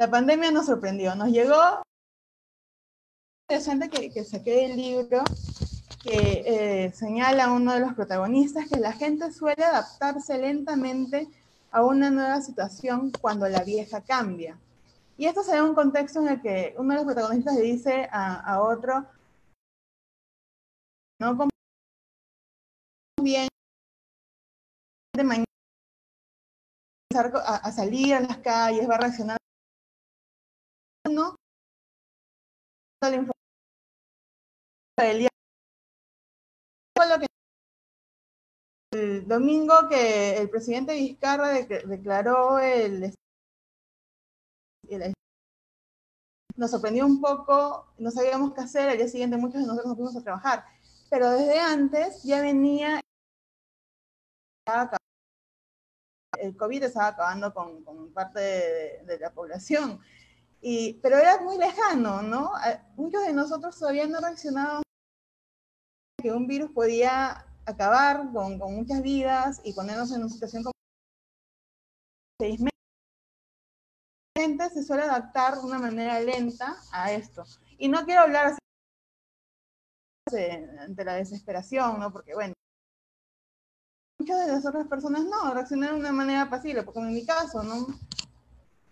La 0.00 0.10
pandemia 0.10 0.50
nos 0.50 0.64
sorprendió, 0.64 1.14
nos 1.14 1.28
llegó 1.28 1.82
interesante 3.46 3.90
que, 3.90 4.10
que 4.10 4.24
saqué 4.24 4.64
el 4.64 4.76
libro 4.78 5.22
que 6.02 6.42
eh, 6.86 6.92
señala 6.94 7.52
uno 7.52 7.74
de 7.74 7.80
los 7.80 7.92
protagonistas 7.92 8.66
que 8.66 8.80
la 8.80 8.92
gente 8.92 9.30
suele 9.30 9.62
adaptarse 9.62 10.38
lentamente 10.38 11.28
a 11.70 11.84
una 11.84 12.08
nueva 12.08 12.40
situación 12.40 13.12
cuando 13.20 13.46
la 13.46 13.62
vieja 13.62 14.00
cambia. 14.00 14.58
Y 15.18 15.26
esto 15.26 15.42
se 15.42 15.50
da 15.50 15.58
en 15.58 15.64
un 15.64 15.74
contexto 15.74 16.20
en 16.20 16.28
el 16.28 16.40
que 16.40 16.74
uno 16.78 16.94
de 16.94 16.96
los 16.96 17.04
protagonistas 17.04 17.56
le 17.56 17.60
dice 17.60 18.08
a, 18.10 18.58
otro, 18.62 19.06
¿no? 21.18 21.46
Bien 23.20 23.48
de 25.14 25.24
mañana 25.24 25.44
a, 27.14 27.56
a, 27.56 27.70
salir 27.70 28.14
a 28.14 28.20
las 28.20 28.38
calles, 28.38 28.88
va 28.88 28.94
a 28.94 28.98
reaccionar 28.98 29.40
El 38.92 39.26
domingo 39.26 39.74
que 39.88 40.36
el 40.36 40.50
presidente 40.50 40.94
Vizcarra 40.94 41.52
declaró 41.52 42.58
el, 42.58 43.14
el 44.88 45.14
nos 46.56 46.70
sorprendió 46.70 47.06
un 47.06 47.22
poco, 47.22 47.94
no 47.96 48.10
sabíamos 48.10 48.52
qué 48.52 48.60
hacer, 48.60 48.90
al 48.90 48.98
día 48.98 49.08
siguiente 49.08 49.38
muchos 49.38 49.62
de 49.62 49.66
nosotros 49.66 49.86
nos 49.86 49.96
fuimos 49.96 50.16
a 50.16 50.22
trabajar, 50.22 50.64
pero 51.08 51.30
desde 51.30 51.58
antes 51.58 52.22
ya 52.22 52.42
venía 52.42 53.00
el 56.38 56.56
COVID 56.56 56.82
estaba 56.82 57.08
acabando 57.08 57.54
con, 57.54 57.82
con 57.82 58.12
parte 58.12 58.40
de, 58.40 59.04
de, 59.04 59.18
la 59.18 59.32
población, 59.32 60.00
y, 60.60 60.94
pero 61.02 61.16
era 61.16 61.40
muy 61.40 61.58
lejano, 61.58 62.22
¿no? 62.22 62.52
Muchos 62.96 63.24
de 63.24 63.32
nosotros 63.32 63.78
todavía 63.78 64.06
no 64.06 64.20
reaccionábamos 64.20 64.82
que 66.20 66.32
un 66.32 66.46
virus 66.46 66.70
podía 66.72 67.46
acabar 67.64 68.30
con, 68.32 68.58
muchas 68.58 69.02
vidas 69.02 69.60
y 69.64 69.72
ponernos 69.72 70.12
en 70.12 70.20
una 70.20 70.28
situación 70.28 70.62
como 70.62 70.72
seis 72.38 72.60
meses 72.60 72.70
gente 74.40 74.70
se 74.70 74.82
suele 74.82 75.02
adaptar 75.02 75.56
de 75.56 75.60
una 75.60 75.78
manera 75.78 76.20
lenta 76.20 76.76
a 76.92 77.12
esto. 77.12 77.44
Y 77.78 77.88
no 77.88 78.04
quiero 78.04 78.22
hablar 78.22 78.46
así 78.46 78.58
de, 80.32 81.04
la 81.04 81.14
desesperación, 81.14 81.98
¿no? 81.98 82.12
Porque, 82.12 82.34
bueno, 82.34 82.54
muchas 84.18 84.46
de 84.46 84.52
las 84.52 84.66
otras 84.66 84.86
personas 84.86 85.24
no, 85.24 85.52
reaccionaron 85.52 85.96
de 85.96 86.00
una 86.00 86.12
manera 86.12 86.48
pasible, 86.48 86.82
porque 86.82 87.00
en 87.00 87.14
mi 87.14 87.24
caso, 87.26 87.62
¿no? 87.62 87.86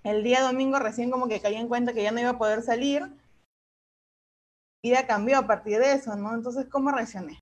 El 0.03 0.23
día 0.23 0.43
domingo 0.43 0.79
recién 0.79 1.11
como 1.11 1.29
que 1.29 1.41
caí 1.41 1.57
en 1.57 1.69
cuenta 1.69 1.93
que 1.93 2.03
ya 2.03 2.13
no 2.13 2.21
iba 2.21 2.31
a 2.31 2.39
poder 2.39 2.63
salir. 2.63 3.03
Mi 4.83 4.91
vida 4.91 5.07
cambió 5.07 5.39
a 5.39 5.47
partir 5.47 5.79
de 5.79 5.93
eso, 5.93 6.17
¿no? 6.17 6.35
Entonces, 6.35 6.67
¿cómo 6.71 6.91
reaccioné? 6.91 7.41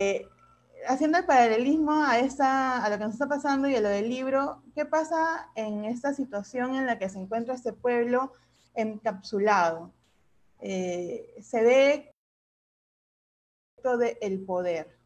Eh, 0.00 0.26
haciendo 0.86 1.18
el 1.18 1.26
paralelismo 1.26 2.02
a, 2.04 2.18
esta, 2.18 2.84
a 2.84 2.90
lo 2.90 2.98
que 2.98 3.04
nos 3.04 3.14
está 3.14 3.28
pasando 3.28 3.68
y 3.68 3.76
a 3.76 3.80
lo 3.80 3.88
del 3.88 4.08
libro, 4.08 4.62
¿qué 4.74 4.84
pasa 4.84 5.50
en 5.54 5.84
esta 5.84 6.12
situación 6.12 6.74
en 6.74 6.86
la 6.86 6.98
que 6.98 7.08
se 7.08 7.18
encuentra 7.18 7.54
este 7.54 7.72
pueblo 7.72 8.32
encapsulado? 8.74 9.92
Eh, 10.60 11.34
se 11.42 11.62
ve 11.62 12.14
el 14.20 14.44
poder. 14.44 15.01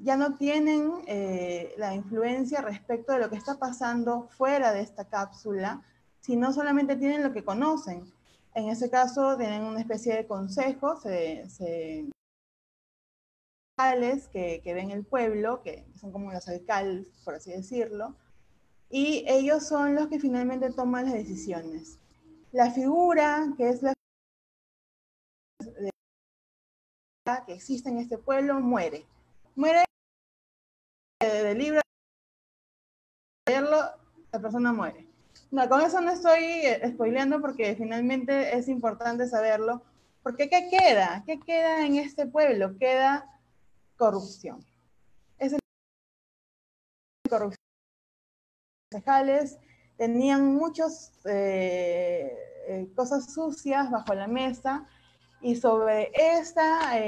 Ya 0.00 0.16
no 0.16 0.36
tienen 0.36 0.92
eh, 1.06 1.74
la 1.76 1.94
influencia 1.94 2.60
respecto 2.60 3.12
de 3.12 3.18
lo 3.18 3.30
que 3.30 3.36
está 3.36 3.58
pasando 3.58 4.28
fuera 4.28 4.72
de 4.72 4.80
esta 4.80 5.04
cápsula, 5.04 5.82
sino 6.20 6.52
solamente 6.52 6.96
tienen 6.96 7.22
lo 7.22 7.32
que 7.32 7.44
conocen. 7.44 8.12
En 8.54 8.68
ese 8.68 8.90
caso, 8.90 9.36
tienen 9.36 9.62
una 9.62 9.80
especie 9.80 10.14
de 10.14 10.26
consejo, 10.26 10.96
se, 11.00 11.48
se 11.48 12.08
que, 14.32 14.60
que 14.62 14.74
ven 14.74 14.90
el 14.90 15.04
pueblo, 15.04 15.62
que 15.62 15.86
son 16.00 16.10
como 16.10 16.32
los 16.32 16.48
alcaldes, 16.48 17.06
por 17.24 17.34
así 17.34 17.52
decirlo, 17.52 18.16
y 18.90 19.24
ellos 19.28 19.66
son 19.66 19.94
los 19.94 20.08
que 20.08 20.18
finalmente 20.18 20.72
toman 20.72 21.04
las 21.04 21.14
decisiones. 21.14 21.98
La 22.50 22.70
figura 22.70 23.52
que 23.56 23.68
es 23.68 23.82
la 23.82 23.92
que 27.46 27.52
existe 27.52 27.90
en 27.90 27.98
este 27.98 28.18
pueblo 28.18 28.58
muere. 28.60 29.06
Muere 29.54 29.84
libro, 31.58 31.80
leerlo, 33.46 33.78
la 34.32 34.40
persona 34.40 34.72
muere. 34.72 35.06
No, 35.50 35.68
con 35.68 35.80
eso 35.80 36.00
no 36.00 36.10
estoy 36.10 36.42
eh, 36.42 36.80
spoileando 36.92 37.40
porque 37.40 37.74
finalmente 37.74 38.56
es 38.56 38.68
importante 38.68 39.26
saberlo. 39.26 39.82
Porque 40.22 40.48
¿qué 40.50 40.68
queda? 40.70 41.22
¿Qué 41.26 41.40
queda 41.40 41.86
en 41.86 41.96
este 41.96 42.26
pueblo? 42.26 42.76
Queda 42.78 43.26
corrupción. 43.96 44.64
Es 45.38 45.52
el 45.54 45.60
corrupción. 47.28 47.56
Los 48.90 49.00
concejales 49.00 49.58
tenían 49.96 50.54
muchas 50.54 51.12
eh, 51.24 52.36
eh, 52.68 52.88
cosas 52.94 53.32
sucias 53.32 53.90
bajo 53.90 54.14
la 54.14 54.28
mesa 54.28 54.86
y 55.40 55.56
sobre 55.56 56.10
esta, 56.14 56.98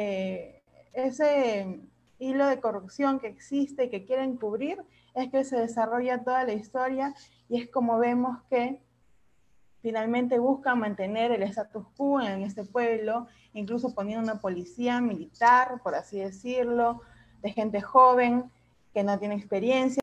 ese 0.92 1.80
hilo 2.20 2.46
de 2.46 2.60
corrupción 2.60 3.18
que 3.18 3.26
existe 3.26 3.84
y 3.84 3.90
que 3.90 4.04
quieren 4.04 4.36
cubrir 4.36 4.80
es 5.14 5.30
que 5.30 5.42
se 5.42 5.56
desarrolla 5.56 6.22
toda 6.22 6.44
la 6.44 6.52
historia 6.52 7.14
y 7.48 7.60
es 7.60 7.68
como 7.68 7.98
vemos 7.98 8.38
que 8.48 8.80
finalmente 9.82 10.38
buscan 10.38 10.78
mantener 10.78 11.32
el 11.32 11.42
status 11.42 11.86
quo 11.96 12.20
en 12.20 12.42
este 12.42 12.64
pueblo, 12.64 13.26
incluso 13.54 13.94
poniendo 13.94 14.22
una 14.22 14.40
policía 14.40 15.00
militar, 15.00 15.80
por 15.82 15.94
así 15.94 16.20
decirlo, 16.20 17.00
de 17.42 17.50
gente 17.50 17.80
joven 17.80 18.50
que 18.92 19.02
no 19.02 19.18
tiene 19.18 19.36
experiencia, 19.36 20.02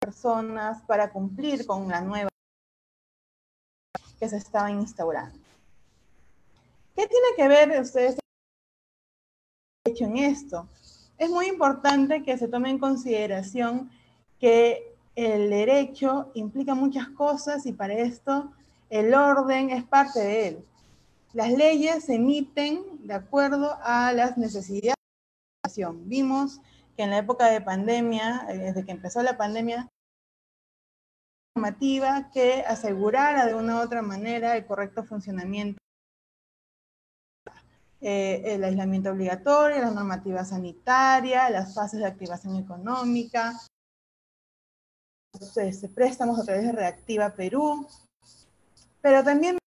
personas 0.00 0.82
para 0.82 1.10
cumplir 1.10 1.66
con 1.66 1.88
la 1.88 2.00
nueva 2.00 2.28
que 4.20 4.28
se 4.28 4.36
estaba 4.36 4.70
instaurando. 4.70 5.38
¿Qué 6.94 7.08
tiene 7.08 7.26
que 7.36 7.48
ver 7.48 7.80
ustedes 7.80 8.16
en 10.02 10.16
esto? 10.16 10.68
Es 11.18 11.30
muy 11.30 11.46
importante 11.46 12.22
que 12.22 12.36
se 12.36 12.48
tome 12.48 12.70
en 12.70 12.78
consideración 12.78 13.90
que 14.40 14.94
el 15.14 15.48
derecho 15.50 16.30
implica 16.34 16.74
muchas 16.74 17.08
cosas 17.08 17.66
y 17.66 17.72
para 17.72 17.94
esto 17.94 18.52
el 18.90 19.14
orden 19.14 19.70
es 19.70 19.84
parte 19.84 20.20
de 20.20 20.48
él. 20.48 20.64
Las 21.32 21.50
leyes 21.52 22.04
se 22.04 22.14
emiten 22.14 22.82
de 23.06 23.14
acuerdo 23.14 23.76
a 23.82 24.12
las 24.12 24.36
necesidades 24.36 24.96
de 25.62 25.82
la 25.82 25.92
Vimos 25.92 26.60
que 26.96 27.02
en 27.04 27.10
la 27.10 27.18
época 27.18 27.46
de 27.46 27.60
pandemia, 27.60 28.46
eh, 28.48 28.58
desde 28.58 28.84
que 28.84 28.92
empezó 28.92 29.22
la 29.22 29.36
pandemia, 29.36 29.88
normativa 31.56 32.30
que 32.32 32.64
asegurara 32.66 33.46
de 33.46 33.54
una 33.54 33.76
u 33.76 33.78
otra 33.80 34.02
manera 34.02 34.56
el 34.56 34.66
correcto 34.66 35.04
funcionamiento 35.04 35.78
eh, 38.00 38.42
el 38.44 38.64
aislamiento 38.64 39.10
obligatorio, 39.10 39.78
la 39.78 39.90
normativa 39.90 40.44
sanitaria, 40.44 41.50
las 41.50 41.74
fases 41.74 42.00
de 42.00 42.06
activación 42.06 42.56
económica, 42.56 43.58
este, 45.56 45.88
préstamos 45.88 46.38
a 46.38 46.44
través 46.44 46.64
de 46.64 46.72
Reactiva 46.72 47.30
Perú, 47.30 47.86
pero 49.00 49.24
también 49.24 49.58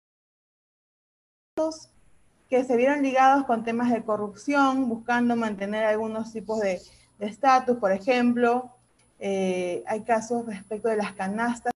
que 2.49 2.63
se 2.63 2.77
vieron 2.77 3.01
ligados 3.01 3.45
con 3.45 3.63
temas 3.63 3.91
de 3.91 4.03
corrupción, 4.03 4.87
buscando 4.87 5.35
mantener 5.35 5.85
algunos 5.85 6.31
tipos 6.31 6.59
de 6.59 6.81
estatus, 7.19 7.77
por 7.77 7.91
ejemplo, 7.91 8.71
eh, 9.19 9.83
hay 9.87 10.03
casos 10.03 10.45
respecto 10.45 10.89
de 10.89 10.97
las 10.97 11.13
canastas 11.13 11.73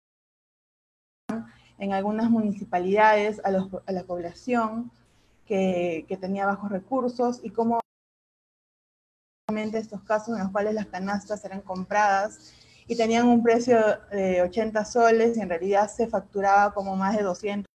en 1.77 1.93
algunas 1.93 2.29
municipalidades 2.29 3.41
a, 3.45 3.51
la 3.51 4.03
población 4.03 4.91
que, 5.49 6.17
tenía 6.21 6.45
bajos 6.45 6.69
recursos 6.71 7.41
y 7.43 7.49
cómo 7.49 7.79
estos 9.73 10.03
casos 10.03 10.37
en 10.37 10.43
los 10.43 10.51
cuales 10.51 10.75
las 10.75 10.85
canastas 10.85 11.43
eran 11.43 11.61
compradas 11.61 12.53
y 12.87 12.95
tenían 12.95 13.27
un 13.27 13.41
precio 13.41 13.77
de 14.11 14.43
80 14.43 14.85
soles 14.85 15.35
y 15.35 15.41
en 15.41 15.49
realidad 15.49 15.89
se 15.89 16.07
facturaba 16.07 16.73
como 16.73 16.95
más 16.95 17.17
de 17.17 17.23
200 17.23 17.65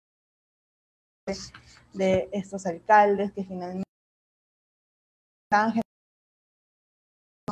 de 1.92 2.28
estos 2.32 2.64
alcaldes 2.66 3.32
que 3.32 3.44
finalmente 3.44 3.84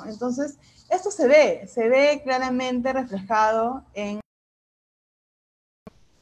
entonces, 0.07 0.59
esto 0.91 1.11
se 1.11 1.29
ve, 1.29 1.67
se 1.67 1.89
ve 1.89 2.21
claramente 2.25 2.93
reflejado 2.93 3.85
en 3.95 4.21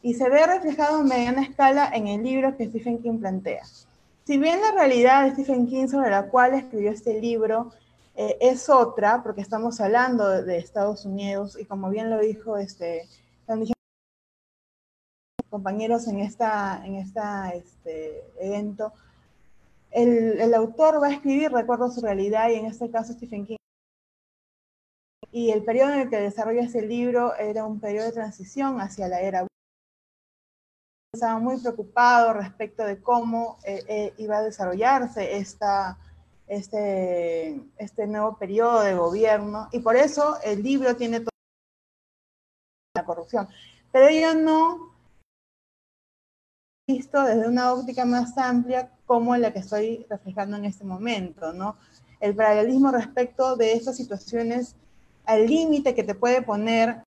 y 0.02 0.14
se 0.14 0.28
ve 0.30 0.46
reflejado 0.46 1.00
en 1.00 1.08
mediana 1.08 1.42
escala 1.42 1.90
en 1.92 2.06
el 2.08 2.22
libro 2.22 2.56
que 2.56 2.66
Stephen 2.66 3.02
King 3.02 3.18
plantea. 3.18 3.62
Si 4.24 4.38
bien 4.38 4.60
la 4.60 4.72
realidad 4.72 5.24
de 5.24 5.32
Stephen 5.32 5.66
King 5.66 5.88
sobre 5.88 6.10
la 6.10 6.28
cual 6.28 6.54
escribió 6.54 6.90
este 6.90 7.20
libro 7.20 7.72
eh, 8.14 8.36
es 8.40 8.68
otra, 8.68 9.22
porque 9.22 9.40
estamos 9.40 9.80
hablando 9.80 10.28
de, 10.42 10.58
Estados 10.58 11.04
Unidos 11.04 11.56
y 11.58 11.64
como 11.64 11.88
bien 11.90 12.10
lo 12.10 12.18
dijo 12.20 12.56
este, 12.56 13.08
compañeros 15.48 16.06
en 16.06 16.20
esta, 16.20 16.82
en 16.84 16.96
este, 16.96 18.24
evento, 18.38 18.92
el, 19.90 20.54
autor 20.54 21.02
va 21.02 21.08
a 21.08 21.12
escribir 21.12 21.50
recuerdo 21.50 21.90
su 21.90 22.00
realidad 22.00 22.50
y 22.50 22.54
en 22.54 22.66
este 22.66 22.90
caso 22.90 23.12
Stephen 23.12 23.46
King. 23.46 23.56
Y 25.32 25.50
el 25.50 25.64
periodo 25.64 25.92
en 25.92 26.00
el 26.00 26.10
que 26.10 26.18
desarrolla 26.18 26.62
ese 26.62 26.82
libro 26.82 27.34
era 27.36 27.64
un 27.64 27.80
periodo 27.80 28.06
de 28.06 28.12
transición 28.12 28.80
hacia 28.80 29.08
la 29.08 29.20
era 29.20 29.46
estaba 31.12 31.38
muy 31.38 31.58
preocupado 31.58 32.32
respecto 32.34 32.84
de 32.84 33.02
cómo 33.02 33.58
eh, 33.64 33.84
eh, 33.88 34.14
iba 34.18 34.38
a 34.38 34.42
desarrollarse 34.42 35.36
esta, 35.36 35.98
este, 36.46 37.60
este 37.78 38.06
nuevo 38.06 38.36
periodo 38.38 38.82
de 38.82 38.94
gobierno 38.94 39.68
y 39.72 39.80
por 39.80 39.96
eso 39.96 40.38
el 40.44 40.62
libro 40.62 40.94
tiene 40.96 41.20
toda 41.20 41.30
la 42.94 43.04
corrupción. 43.04 43.48
Pero 43.92 44.08
yo 44.10 44.34
no 44.34 44.90
visto 46.86 47.22
desde 47.22 47.48
una 47.48 47.72
óptica 47.72 48.04
más 48.04 48.36
amplia 48.38 48.90
como 49.06 49.36
la 49.36 49.52
que 49.52 49.60
estoy 49.60 50.06
reflejando 50.08 50.56
en 50.56 50.64
este 50.64 50.84
momento, 50.84 51.52
¿no? 51.52 51.76
El 52.20 52.34
paralelismo 52.34 52.90
respecto 52.90 53.56
de 53.56 53.72
estas 53.72 53.96
situaciones 53.96 54.76
al 55.24 55.46
límite 55.46 55.94
que 55.94 56.02
te 56.02 56.14
puede 56.14 56.42
poner 56.42 57.02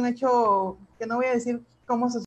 un 0.00 0.06
hecho 0.06 0.78
que 0.98 1.06
no 1.06 1.16
voy 1.16 1.26
a 1.26 1.32
decir 1.32 1.64
cómo 1.86 2.10
se 2.10 2.20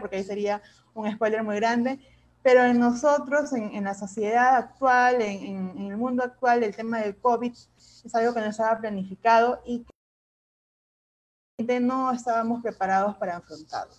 porque 0.00 0.16
ahí 0.16 0.24
sería 0.24 0.62
un 0.94 1.10
spoiler 1.12 1.42
muy 1.42 1.56
grande, 1.56 2.00
pero 2.42 2.64
en 2.64 2.78
nosotros, 2.78 3.52
en, 3.52 3.84
la 3.84 3.94
sociedad 3.94 4.56
actual, 4.56 5.20
en, 5.20 5.78
el 5.78 5.96
mundo 5.96 6.22
actual, 6.22 6.62
el 6.62 6.74
tema 6.74 7.00
del 7.00 7.16
COVID 7.16 7.52
es 7.52 8.14
algo 8.14 8.32
que 8.32 8.40
no 8.40 8.46
estaba 8.46 8.78
planificado 8.78 9.60
y 9.66 9.84
que 11.58 11.80
no 11.80 12.12
estábamos 12.12 12.62
preparados 12.62 13.16
para 13.16 13.36
afrontarlo. 13.36 13.94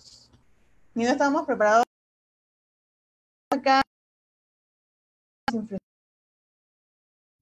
Ni 0.94 1.04
no 1.04 1.10
estábamos 1.10 1.46
preparados 1.46 1.84
acá 3.50 3.82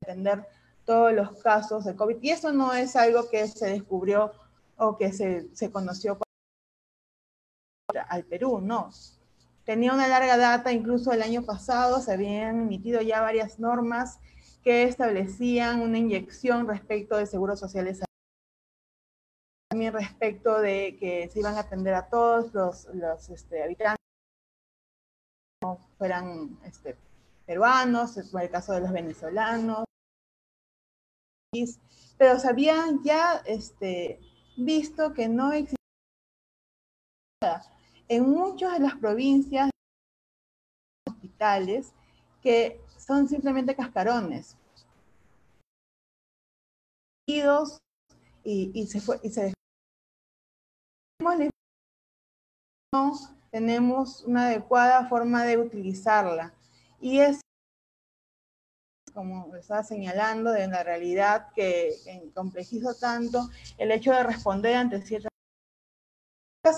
entender 0.03 0.47
todos 0.87 1.12
los 1.12 1.43
casos 1.43 1.84
de 1.84 1.95
COVID. 1.95 2.16
Y 2.22 2.30
eso 2.30 2.53
no 2.53 2.72
es 2.72 2.97
algo 2.97 3.28
que 3.28 3.47
se 3.49 3.66
descubrió 3.66 4.32
o 4.78 4.97
que 4.97 5.12
se, 5.12 5.55
se 5.55 5.70
conoció 5.70 6.18
al 8.09 8.24
Perú, 8.24 8.61
no. 8.61 8.91
Tenía 9.64 9.93
una 9.93 10.07
larga 10.07 10.37
data, 10.37 10.72
incluso 10.72 11.12
el 11.12 11.22
año 11.22 11.43
pasado 11.43 12.01
se 12.01 12.12
habían 12.12 12.62
emitido 12.62 13.01
ya 13.03 13.20
varias 13.20 13.59
normas 13.59 14.20
que 14.62 14.84
establecían 14.84 15.80
una 15.80 15.99
inyección 15.99 16.68
respecto 16.68 17.16
de 17.16 17.26
seguros 17.26 17.59
sociales. 17.59 18.01
También 19.68 19.93
respecto 19.93 20.61
de 20.61 20.97
que 20.99 21.28
se 21.28 21.41
iban 21.41 21.57
a 21.57 21.61
atender 21.61 21.95
a 21.95 22.09
todos 22.09 22.55
los, 22.55 22.87
los 22.95 23.28
este, 23.28 23.62
habitantes, 23.62 23.97
fueran 25.99 26.59
este, 26.64 26.97
peruanos, 27.45 28.16
en 28.16 28.41
el 28.41 28.51
caso 28.51 28.72
de 28.72 28.80
los 28.80 28.93
venezolanos, 28.93 29.84
pero 32.18 32.38
se 32.38 32.48
habían 32.48 33.02
ya 33.02 33.42
este, 33.46 34.20
visto 34.57 35.12
que 35.12 35.28
no 35.28 35.52
existía 35.52 35.76
en 38.09 38.30
muchas 38.30 38.74
de 38.74 38.80
las 38.80 38.96
provincias 38.96 39.70
hospitales 41.09 41.92
que 42.42 42.80
son 42.98 43.28
simplemente 43.28 43.74
cascarones. 43.74 44.57
Y, 47.28 47.42
y 48.44 48.86
se 48.86 49.00
fue, 49.00 49.18
y 49.22 49.30
se 49.30 49.52
no 52.94 53.12
tenemos 53.50 54.22
una 54.24 54.46
adecuada 54.46 55.09
forma 55.09 55.44
de 55.44 55.59
utilizarla. 55.59 56.54
Y 57.00 57.18
es 57.18 57.40
como 59.16 59.56
estaba 59.56 59.82
señalando, 59.82 60.52
de 60.52 60.68
la 60.68 60.84
realidad 60.84 61.48
que, 61.54 61.94
complejiza 62.34 62.92
tanto 63.00 63.48
el 63.78 63.90
hecho 63.90 64.12
de 64.12 64.22
responder 64.22 64.76
ante 64.76 65.00
ciertas 65.00 65.30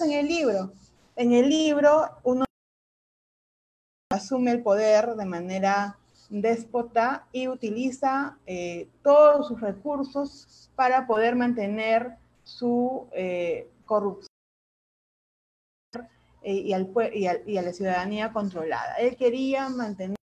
en 0.05 0.12
el 0.12 0.28
libro. 0.28 0.72
En 1.16 1.32
el 1.32 1.49
libro 1.49 2.20
uno 2.22 2.45
asume 4.11 4.53
el 4.53 4.62
poder 4.62 5.16
de 5.16 5.24
manera 5.24 5.99
déspota 6.30 7.26
y 7.32 7.49
utiliza 7.49 8.39
eh, 8.47 8.89
todos 9.03 9.49
sus 9.49 9.61
recursos 9.61 10.70
para 10.76 11.09
poder 11.09 11.34
mantener 11.34 12.18
su 12.45 13.09
eh, 13.12 13.68
corrupción 13.84 14.28
eh, 16.43 16.55
y, 16.55 17.53
y 17.53 17.59
a 17.59 17.62
la 17.62 17.72
ciudadanía 17.72 18.32
controlada. 18.32 18.95
Él 18.97 19.16
quería 19.16 19.68
mantener 19.70 20.18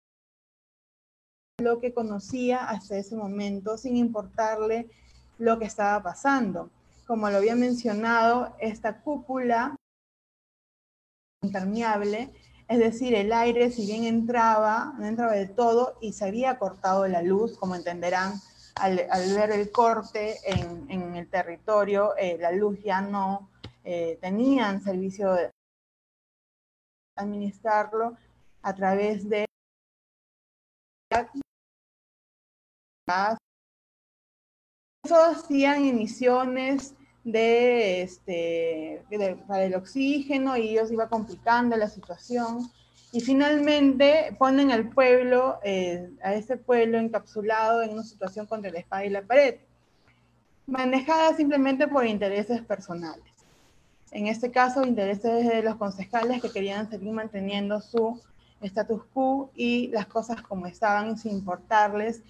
lo 1.64 1.80
que 1.80 1.93
conocía 1.93 2.66
hasta 2.66 2.97
ese 2.97 3.16
momento 3.16 3.78
sin 3.78 3.97
importarle 3.97 4.89
lo 5.38 5.59
que 5.59 5.66
estaba 5.66 6.01
pasando. 6.03 6.70
Como 7.07 7.30
lo 7.30 7.38
había 7.38 7.55
mencionado, 7.55 8.55
esta 8.59 9.01
cúpula 9.01 9.76
impermeable, 11.41 12.30
es 12.68 12.80
decir, 12.80 13.14
el 13.14 13.34
aire 13.34 13.72
si 13.72 13.86
bien 13.86 14.05
entraba, 14.05 14.93
no 14.97 15.05
entraba 15.05 15.34
del 15.34 15.53
todo 15.53 15.97
y 16.01 16.14
se 16.14 16.26
había 16.26 16.57
cortado 16.57 17.07
la 17.07 17.22
luz, 17.22 17.57
como 17.57 17.76
entenderán 17.76 18.34
al, 18.76 18.95
ver 19.36 19.51
el 19.51 19.72
corte 19.72 20.38
en, 20.45 21.16
el 21.16 21.30
territorio, 21.30 22.16
eh, 22.18 22.38
la 22.39 22.51
luz 22.51 22.80
ya 22.84 23.01
no 23.01 23.49
eh, 23.84 24.18
tenían 24.22 24.82
servicio 24.82 25.34
de 25.34 25.51
administrarlo 27.18 28.18
a 28.61 28.74
través 28.74 29.30
de 29.30 29.45
eso 35.04 35.16
hacían 35.16 35.86
emisiones 35.86 36.95
de, 37.24 38.01
este, 38.01 39.04
para 39.47 39.66
el 39.66 39.76
oxígeno 39.76 40.58
y 40.58 40.70
ellos 40.70 40.91
iba 40.91 41.10
complicando 41.10 41.76
la 41.76 41.89
situación. 41.89 42.70
Y 43.12 43.22
finalmente 43.22 44.36
ponen 44.39 44.72
al 44.72 44.89
pueblo, 44.89 45.60
eh, 45.64 46.10
a 46.24 46.34
ese 46.34 46.58
pueblo 46.58 46.97
encapsulado 46.97 47.84
en 47.84 47.91
una 47.91 48.04
situación 48.04 48.47
contra 48.47 48.72
la 48.72 48.80
espada 48.80 49.06
y 49.06 49.10
la 49.10 49.22
pared, 49.22 49.58
manejada 50.66 51.36
simplemente 51.36 51.88
por 51.88 52.06
intereses 52.06 52.62
personales. 52.62 53.24
En 54.12 54.28
este 54.28 54.49
caso, 54.49 54.84
intereses 54.84 55.47
de 55.47 55.62
los 55.62 55.76
concejales 55.76 56.41
que 56.41 56.49
querían 56.49 56.89
seguir 56.89 57.12
manteniendo 57.12 57.82
su 57.82 58.20
status 58.62 59.04
quo 59.14 59.51
y 59.56 59.89
las 59.89 60.08
cosas 60.08 60.41
como 60.41 60.66
estaban 60.66 61.18
sin 61.18 61.34
importarles 61.34 62.24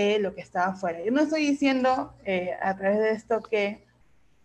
eh, 0.00 0.20
lo 0.20 0.32
que 0.32 0.42
estaba 0.42 0.66
afuera. 0.66 1.02
Yo 1.04 1.10
no 1.10 1.22
estoy 1.22 1.44
diciendo 1.44 2.14
eh, 2.24 2.56
a 2.62 2.76
través 2.76 3.00
de 3.00 3.10
esto 3.10 3.42
que 3.42 3.84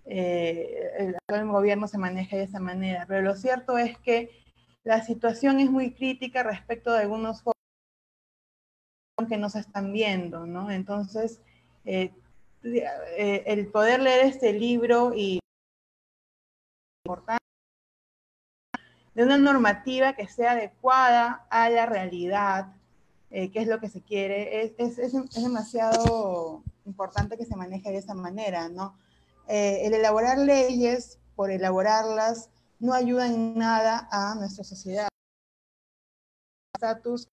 eh, 0.03 1.13
el, 1.27 1.45
gobierno 1.45 1.87
se 1.87 1.99
maneje 1.99 2.37
de 2.37 2.45
esa 2.45 2.59
manera, 2.59 3.05
pero 3.07 3.21
lo 3.21 3.35
cierto 3.35 3.77
es 3.77 3.95
que 3.99 4.31
la 4.83 5.03
situación 5.03 5.59
es 5.59 5.69
muy 5.69 5.93
crítica 5.93 6.41
respecto 6.41 6.91
de 6.91 7.01
algunos 7.01 7.43
jóvenes 7.43 9.29
que 9.29 9.37
no 9.37 9.51
se 9.51 9.59
están 9.59 9.93
viendo, 9.93 10.47
¿no? 10.47 10.71
Entonces, 10.71 11.39
el 11.83 12.09
poder 13.71 14.01
leer 14.01 14.25
este 14.25 14.53
libro 14.53 15.13
y 15.15 15.39
de 19.13 19.23
una 19.23 19.37
normativa 19.37 20.13
que 20.13 20.27
sea 20.27 20.53
adecuada 20.53 21.45
a 21.51 21.69
la 21.69 21.85
realidad, 21.85 22.73
eh, 23.35 23.51
qué 23.51 23.61
es 23.61 23.67
lo 23.67 23.79
que 23.79 23.89
se 23.89 24.01
quiere, 24.01 24.61
es, 24.61 24.73
es, 24.77 24.99
es, 24.99 25.43
demasiado 25.43 26.63
importante 26.85 27.35
que 27.35 27.45
se 27.45 27.55
maneje 27.55 27.91
de 27.91 27.97
esa 27.97 28.13
manera, 28.13 28.69
¿no? 28.69 28.95
Eh, 29.47 29.87
el 29.87 29.95
elaborar 29.95 30.37
leyes 30.37 31.17
por 31.35 31.49
elaborarlas 31.49 32.51
no 32.79 32.93
ayuda 32.93 33.25
en 33.25 33.57
nada 33.57 34.07
a 34.11 34.35
nuestra 34.35 34.63
sociedad. 34.63 35.07
Estatus 36.75 37.27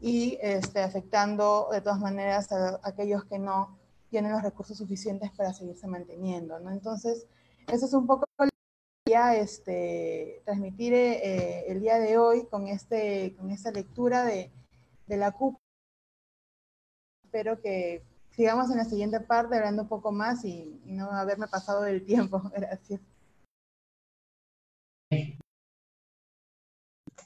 y 0.00 0.36
este, 0.42 0.82
afectando 0.82 1.68
de 1.72 1.80
todas 1.80 1.98
maneras 1.98 2.52
a 2.52 2.78
aquellos 2.82 3.24
que 3.24 3.38
no 3.38 3.78
tienen 4.10 4.32
los 4.32 4.42
recursos 4.42 4.76
suficientes 4.76 5.30
para 5.30 5.54
seguirse 5.54 5.86
manteniendo, 5.86 6.60
¿no? 6.60 6.70
Entonces, 6.70 7.26
eso 7.66 7.86
es 7.86 7.94
un 7.94 8.06
poco 8.06 8.26
este, 9.16 10.42
transmitir 10.44 10.92
eh, 10.94 11.64
el 11.68 11.80
día 11.80 11.98
de 11.98 12.18
hoy 12.18 12.46
con, 12.46 12.68
este, 12.68 13.34
con 13.36 13.50
esta 13.50 13.70
lectura 13.70 14.24
de, 14.24 14.50
de 15.06 15.16
la 15.16 15.32
CUP. 15.32 15.58
Espero 17.24 17.60
que 17.60 18.02
sigamos 18.30 18.70
en 18.70 18.76
la 18.76 18.84
siguiente 18.84 19.20
parte 19.20 19.56
hablando 19.56 19.82
un 19.82 19.88
poco 19.88 20.12
más 20.12 20.44
y, 20.44 20.80
no 20.84 21.10
haberme 21.10 21.48
pasado 21.48 21.82
del 21.82 22.04
tiempo. 22.04 22.40
Gracias. 22.56 23.00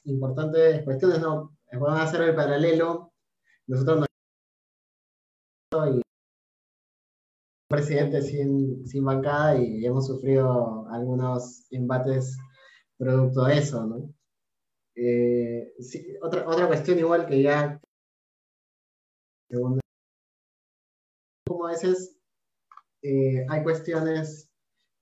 Importantes 0.05 0.83
cuestiones, 0.85 1.21
¿no? 1.21 1.57
Vamos 1.73 2.01
a 2.01 2.03
hacer 2.05 2.23
el 2.23 2.35
paralelo. 2.35 3.13
Nosotros 3.67 4.07
no 5.73 6.10
presidente 7.71 8.21
sin, 8.21 8.85
sin 8.85 9.05
bancada 9.05 9.57
y 9.57 9.87
hemos 9.87 10.09
sufrido 10.09 10.89
algunos 10.89 11.67
embates 11.71 12.37
producto 12.99 13.45
de 13.45 13.59
eso, 13.59 13.87
¿no? 13.87 14.13
Eh, 14.97 15.73
otra, 16.21 16.49
otra 16.49 16.67
cuestión 16.67 16.99
igual 16.99 17.27
que 17.27 17.43
ya 17.43 17.81
como 21.47 21.67
a 21.67 21.71
veces 21.71 22.19
eh, 23.03 23.47
hay 23.49 23.63
cuestiones 23.63 24.51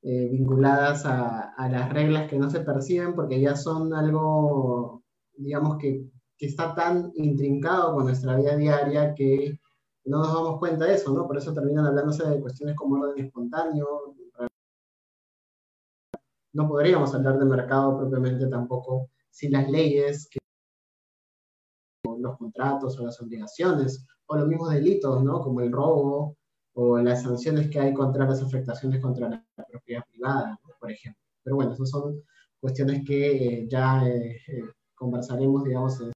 eh, 0.03 0.29
vinculadas 0.29 1.07
a, 1.07 1.55
a, 1.55 1.69
las 1.71 1.91
reglas 1.93 2.29
que 2.29 2.39
no 2.39 2.51
se 2.51 2.61
perciben 2.61 3.14
porque 3.14 3.41
ya 3.41 3.57
son 3.57 3.95
algo, 3.95 5.03
digamos, 5.33 5.79
que, 5.79 6.05
que 6.37 6.47
está 6.47 6.75
tan 6.75 7.12
intrincado 7.14 7.95
con 7.95 8.05
nuestra 8.05 8.37
vida 8.37 8.57
diaria 8.57 9.14
que 9.14 9.58
no 10.09 10.19
nos 10.19 10.33
damos 10.33 10.59
cuenta 10.59 10.87
de 10.87 10.95
eso, 10.95 11.13
¿no? 11.13 11.27
Por 11.27 11.37
eso 11.37 11.53
terminan 11.55 11.87
hablándose 11.87 12.29
de 12.29 12.41
cuestiones 12.41 12.77
como 12.77 13.01
orden 13.01 13.25
espontáneo. 13.25 14.15
No 16.55 16.69
podríamos 16.69 17.15
hablar 17.15 17.39
de 17.39 17.45
mercado 17.45 17.99
propiamente 17.99 18.47
tampoco 18.47 19.11
si 19.31 19.49
las 19.49 19.71
leyes, 19.71 20.29
que, 20.31 20.39
los 22.19 22.37
contratos 22.39 22.99
o 22.99 23.05
las 23.05 23.21
obligaciones, 23.21 24.07
o 24.27 24.37
los 24.37 24.49
mismos 24.49 24.71
delitos, 24.71 25.23
¿no? 25.23 25.41
Como 25.41 25.61
el 25.61 25.71
robo 25.71 26.37
o 26.75 26.99
las 26.99 27.23
sanciones 27.23 27.71
que 27.71 27.81
hay 27.81 27.93
contra 27.93 28.27
las 28.27 28.43
afectaciones 28.43 29.01
contra 29.03 29.29
la 29.29 29.45
propiedad 29.71 30.05
privada, 30.11 30.59
por 30.81 30.91
ejemplo. 30.91 31.21
Pero 31.43 31.57
bueno, 31.57 31.73
esas 31.73 31.91
son 31.91 32.23
cuestiones 32.61 33.05
que 33.07 33.63
eh, 33.63 33.69
ya 33.69 34.07
eh, 34.07 34.37
eh, 34.47 34.63
conversaremos, 34.95 35.65
digamos, 35.65 36.01
en 36.01 36.13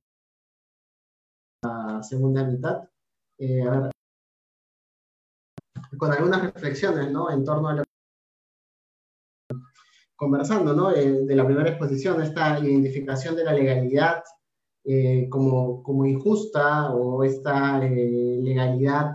la 1.62 2.02
segunda 2.02 2.44
mitad. 2.44 2.88
Ver, 3.46 3.90
con 5.98 6.12
algunas 6.12 6.42
reflexiones, 6.52 7.10
¿no? 7.10 7.30
En 7.30 7.44
torno 7.44 7.68
a 7.68 7.74
lo 7.74 7.82
conversando, 10.22 10.72
¿no? 10.72 10.90
de 10.90 11.34
la 11.34 11.44
primera 11.44 11.70
exposición, 11.70 12.22
esta 12.22 12.56
identificación 12.60 13.34
de 13.34 13.44
la 13.44 13.54
legalidad 13.54 14.22
eh, 14.84 15.28
como, 15.28 15.82
como, 15.82 16.06
injusta 16.06 16.94
o 16.94 17.24
esta 17.24 17.84
eh, 17.84 18.38
legalidad 18.40 19.12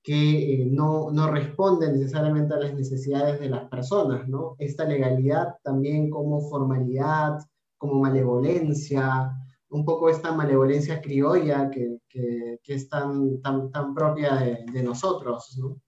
que 0.00 0.62
eh, 0.62 0.66
no, 0.70 1.10
no, 1.10 1.28
responde 1.28 1.90
necesariamente 1.90 2.54
a 2.54 2.58
las 2.58 2.74
necesidades 2.74 3.40
de 3.40 3.48
las 3.48 3.68
personas, 3.68 4.28
¿no? 4.28 4.54
Esta 4.58 4.84
legalidad 4.84 5.56
también 5.64 6.08
como 6.08 6.40
formalidad, 6.48 7.38
como 7.76 8.00
malevolencia, 8.00 9.32
un 9.74 9.84
poco 9.84 10.08
esta 10.08 10.30
malevolencia 10.30 11.00
criolla 11.00 11.68
que, 11.68 11.98
que, 12.08 12.60
es 12.64 12.88
tan, 12.88 13.42
tan, 13.42 13.72
tan 13.72 13.92
propia 13.92 14.36
de, 14.36 14.82
nosotros, 14.84 15.58
¿no? 15.58 15.80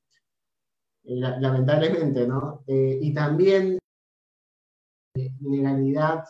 lamentablemente, 1.04 2.26
¿no? 2.26 2.64
y 2.66 3.14
también 3.14 3.78
legalidad 5.40 6.24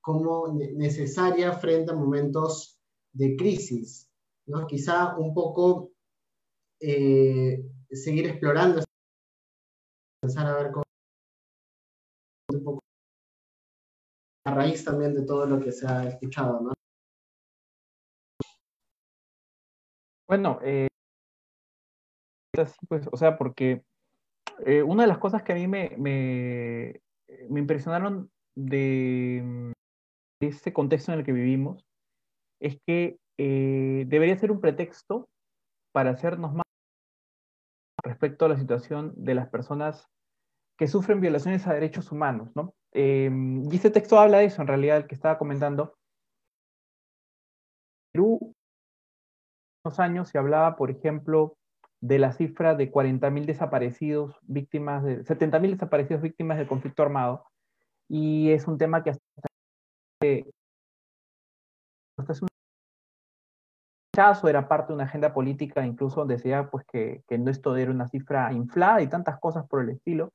como 0.00 0.48
necesaria 0.48 1.52
frente 1.52 1.92
a 1.92 1.96
momentos 1.96 2.78
de 3.12 3.36
crisis. 3.36 4.10
¿no? 4.46 4.66
Quizá 4.66 5.14
un 5.18 5.34
poco 5.34 5.92
eh, 6.80 7.62
seguir 7.90 8.26
explorando, 8.26 8.82
pensar 10.22 10.46
a 10.46 10.54
ver 10.54 10.72
cómo 10.72 10.84
un 12.54 12.64
poco 12.64 12.80
a 14.46 14.54
raíz 14.54 14.82
también 14.82 15.12
de 15.12 15.26
todo 15.26 15.44
lo 15.44 15.60
que 15.60 15.72
se 15.72 15.86
ha 15.86 16.08
escuchado. 16.08 16.60
¿no? 16.62 16.72
Bueno, 20.32 20.60
eh, 20.62 20.88
pues, 22.88 23.06
o 23.12 23.18
sea, 23.18 23.36
porque 23.36 23.82
eh, 24.64 24.82
una 24.82 25.02
de 25.02 25.08
las 25.08 25.18
cosas 25.18 25.42
que 25.42 25.52
a 25.52 25.56
mí 25.56 25.68
me, 25.68 25.94
me 25.98 27.60
impresionaron 27.60 28.30
de 28.56 29.74
este 30.40 30.72
contexto 30.72 31.12
en 31.12 31.18
el 31.18 31.24
que 31.26 31.32
vivimos 31.32 31.84
es 32.60 32.78
que 32.86 33.18
eh, 33.36 34.04
debería 34.06 34.38
ser 34.38 34.50
un 34.50 34.62
pretexto 34.62 35.28
para 35.92 36.12
hacernos 36.12 36.54
más 36.54 36.64
respecto 38.02 38.46
a 38.46 38.48
la 38.48 38.56
situación 38.56 39.12
de 39.14 39.34
las 39.34 39.50
personas 39.50 40.06
que 40.78 40.88
sufren 40.88 41.20
violaciones 41.20 41.66
a 41.66 41.74
derechos 41.74 42.10
humanos, 42.10 42.48
¿no? 42.56 42.72
Em, 42.94 43.70
y 43.70 43.76
este 43.76 43.90
texto 43.90 44.18
habla 44.18 44.38
de 44.38 44.46
eso, 44.46 44.62
en 44.62 44.68
realidad, 44.68 44.96
el 44.96 45.06
que 45.06 45.14
estaba 45.14 45.36
comentando. 45.36 45.94
Unos 49.84 49.98
años 49.98 50.28
se 50.28 50.38
hablaba, 50.38 50.76
por 50.76 50.90
ejemplo, 50.90 51.56
de 52.00 52.18
la 52.18 52.32
cifra 52.32 52.74
de 52.74 52.90
40.000 52.90 53.46
desaparecidos, 53.46 54.36
víctimas 54.42 55.04
de 55.04 55.24
70.000 55.24 55.72
desaparecidos 55.72 56.22
víctimas 56.22 56.58
del 56.58 56.66
conflicto 56.66 57.02
armado, 57.02 57.44
y 58.08 58.50
es 58.50 58.66
un 58.66 58.78
tema 58.78 59.02
que 59.02 59.10
hasta 59.10 59.22
hasta 62.18 62.44
un 62.44 62.48
rechazo 64.14 64.48
era 64.48 64.68
parte 64.68 64.88
de 64.88 64.94
una 64.94 65.04
agenda 65.04 65.32
política, 65.32 65.84
incluso 65.84 66.20
donde 66.20 66.36
decía 66.36 66.70
pues, 66.70 66.84
que, 66.86 67.22
que 67.26 67.38
no 67.38 67.50
esto 67.50 67.76
era 67.76 67.90
una 67.90 68.08
cifra 68.08 68.52
inflada 68.52 69.02
y 69.02 69.08
tantas 69.08 69.40
cosas 69.40 69.66
por 69.66 69.82
el 69.82 69.90
estilo. 69.90 70.32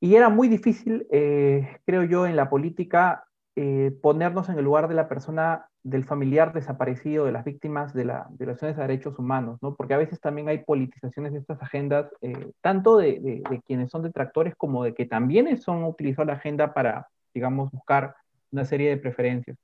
Y 0.00 0.14
era 0.14 0.28
muy 0.28 0.48
difícil, 0.48 1.06
eh, 1.10 1.80
creo 1.86 2.04
yo, 2.04 2.26
en 2.26 2.36
la 2.36 2.50
política 2.50 3.26
eh, 3.58 3.90
ponernos 4.02 4.50
en 4.50 4.58
el 4.58 4.64
lugar 4.64 4.86
de 4.86 4.94
la 4.94 5.08
persona, 5.08 5.70
del 5.82 6.04
familiar 6.04 6.52
desaparecido, 6.52 7.24
de 7.24 7.32
las 7.32 7.42
víctimas 7.42 7.94
de 7.94 8.04
las 8.04 8.26
violaciones 8.36 8.76
a 8.76 8.82
derechos 8.82 9.18
humanos, 9.18 9.58
¿no? 9.62 9.74
Porque 9.74 9.94
a 9.94 9.96
veces 9.96 10.20
también 10.20 10.50
hay 10.50 10.58
politizaciones 10.58 11.32
de 11.32 11.38
estas 11.38 11.62
agendas, 11.62 12.12
eh, 12.20 12.52
tanto 12.60 12.98
de, 12.98 13.42
quienes 13.66 13.90
son 13.90 14.02
detractores 14.02 14.54
como 14.56 14.84
de 14.84 14.92
que 14.92 15.06
también 15.06 15.56
son 15.58 15.84
utilizado 15.84 16.26
la 16.26 16.34
agenda 16.34 16.74
para, 16.74 17.08
digamos, 17.32 17.70
buscar 17.70 18.14
una 18.52 18.66
serie 18.66 18.90
de 18.90 18.98
preferencias. 18.98 19.56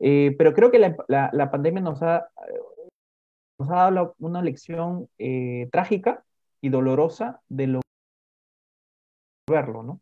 Eh, 0.00 0.34
pero 0.36 0.52
creo 0.52 0.72
que 0.72 0.80
la, 0.80 0.96
la, 1.32 1.50
pandemia 1.52 1.80
nos 1.80 2.02
ha, 2.02 2.26
nos 3.56 3.70
ha 3.70 3.90
dado 3.90 4.16
una 4.18 4.42
lección 4.42 5.08
trágica 5.70 6.24
y 6.60 6.70
dolorosa 6.70 7.40
de 7.48 7.68
lo 7.68 7.80
verlo, 9.48 9.84
¿no? 9.84 10.00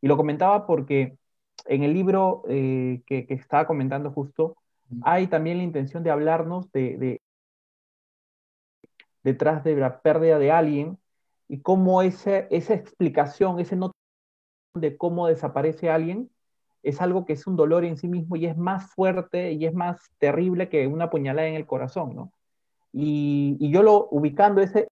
Y 0.00 0.08
lo 0.08 0.16
comentaba 0.16 0.66
porque 0.66 1.18
en 1.66 1.82
el 1.82 1.94
libro 1.94 2.42
eh, 2.48 3.02
que, 3.06 3.26
que, 3.26 3.34
estaba 3.34 3.66
comentando 3.66 4.10
justo, 4.10 4.56
hay 5.02 5.26
también 5.26 5.58
la 5.58 5.64
intención 5.64 6.02
de 6.02 6.10
hablarnos 6.10 6.70
de, 6.72 6.98
de 6.98 7.20
detrás 9.22 9.64
de 9.64 9.76
la 9.76 10.00
pérdida 10.00 10.38
de 10.38 10.50
alguien 10.50 10.98
y 11.48 11.60
cómo 11.60 12.02
ese, 12.02 12.46
esa 12.50 12.74
explicación, 12.74 13.60
ese 13.60 13.76
no 13.76 13.92
de 14.74 14.96
cómo 14.96 15.26
desaparece 15.26 15.90
alguien, 15.90 16.30
es 16.82 17.00
algo 17.00 17.24
que 17.24 17.34
es 17.34 17.46
un 17.46 17.56
dolor 17.56 17.84
en 17.84 17.96
sí 17.96 18.08
mismo 18.08 18.36
y 18.36 18.46
es 18.46 18.56
más 18.56 18.90
fuerte 18.90 19.52
y 19.52 19.66
es 19.66 19.74
más 19.74 20.10
terrible 20.18 20.68
que 20.68 20.86
una 20.86 21.10
puñalada 21.10 21.46
en 21.48 21.54
el 21.54 21.66
corazón, 21.66 22.14
¿no? 22.14 22.32
Y, 22.92 23.56
y 23.60 23.70
yo 23.70 23.82
lo 23.82 24.08
ubicando 24.10 24.60
ese, 24.60 24.88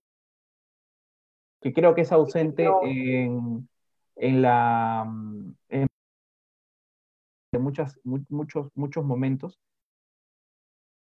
que 1.61 1.73
creo 1.73 1.95
que 1.95 2.03
es 2.03 2.12
ausente 2.12 2.66
en, 2.85 3.68
en 4.16 4.43
la, 4.43 5.07
en 5.68 5.87
muchas, 7.59 7.99
muchos, 8.05 8.69
muchos 8.75 9.05
momentos, 9.05 9.59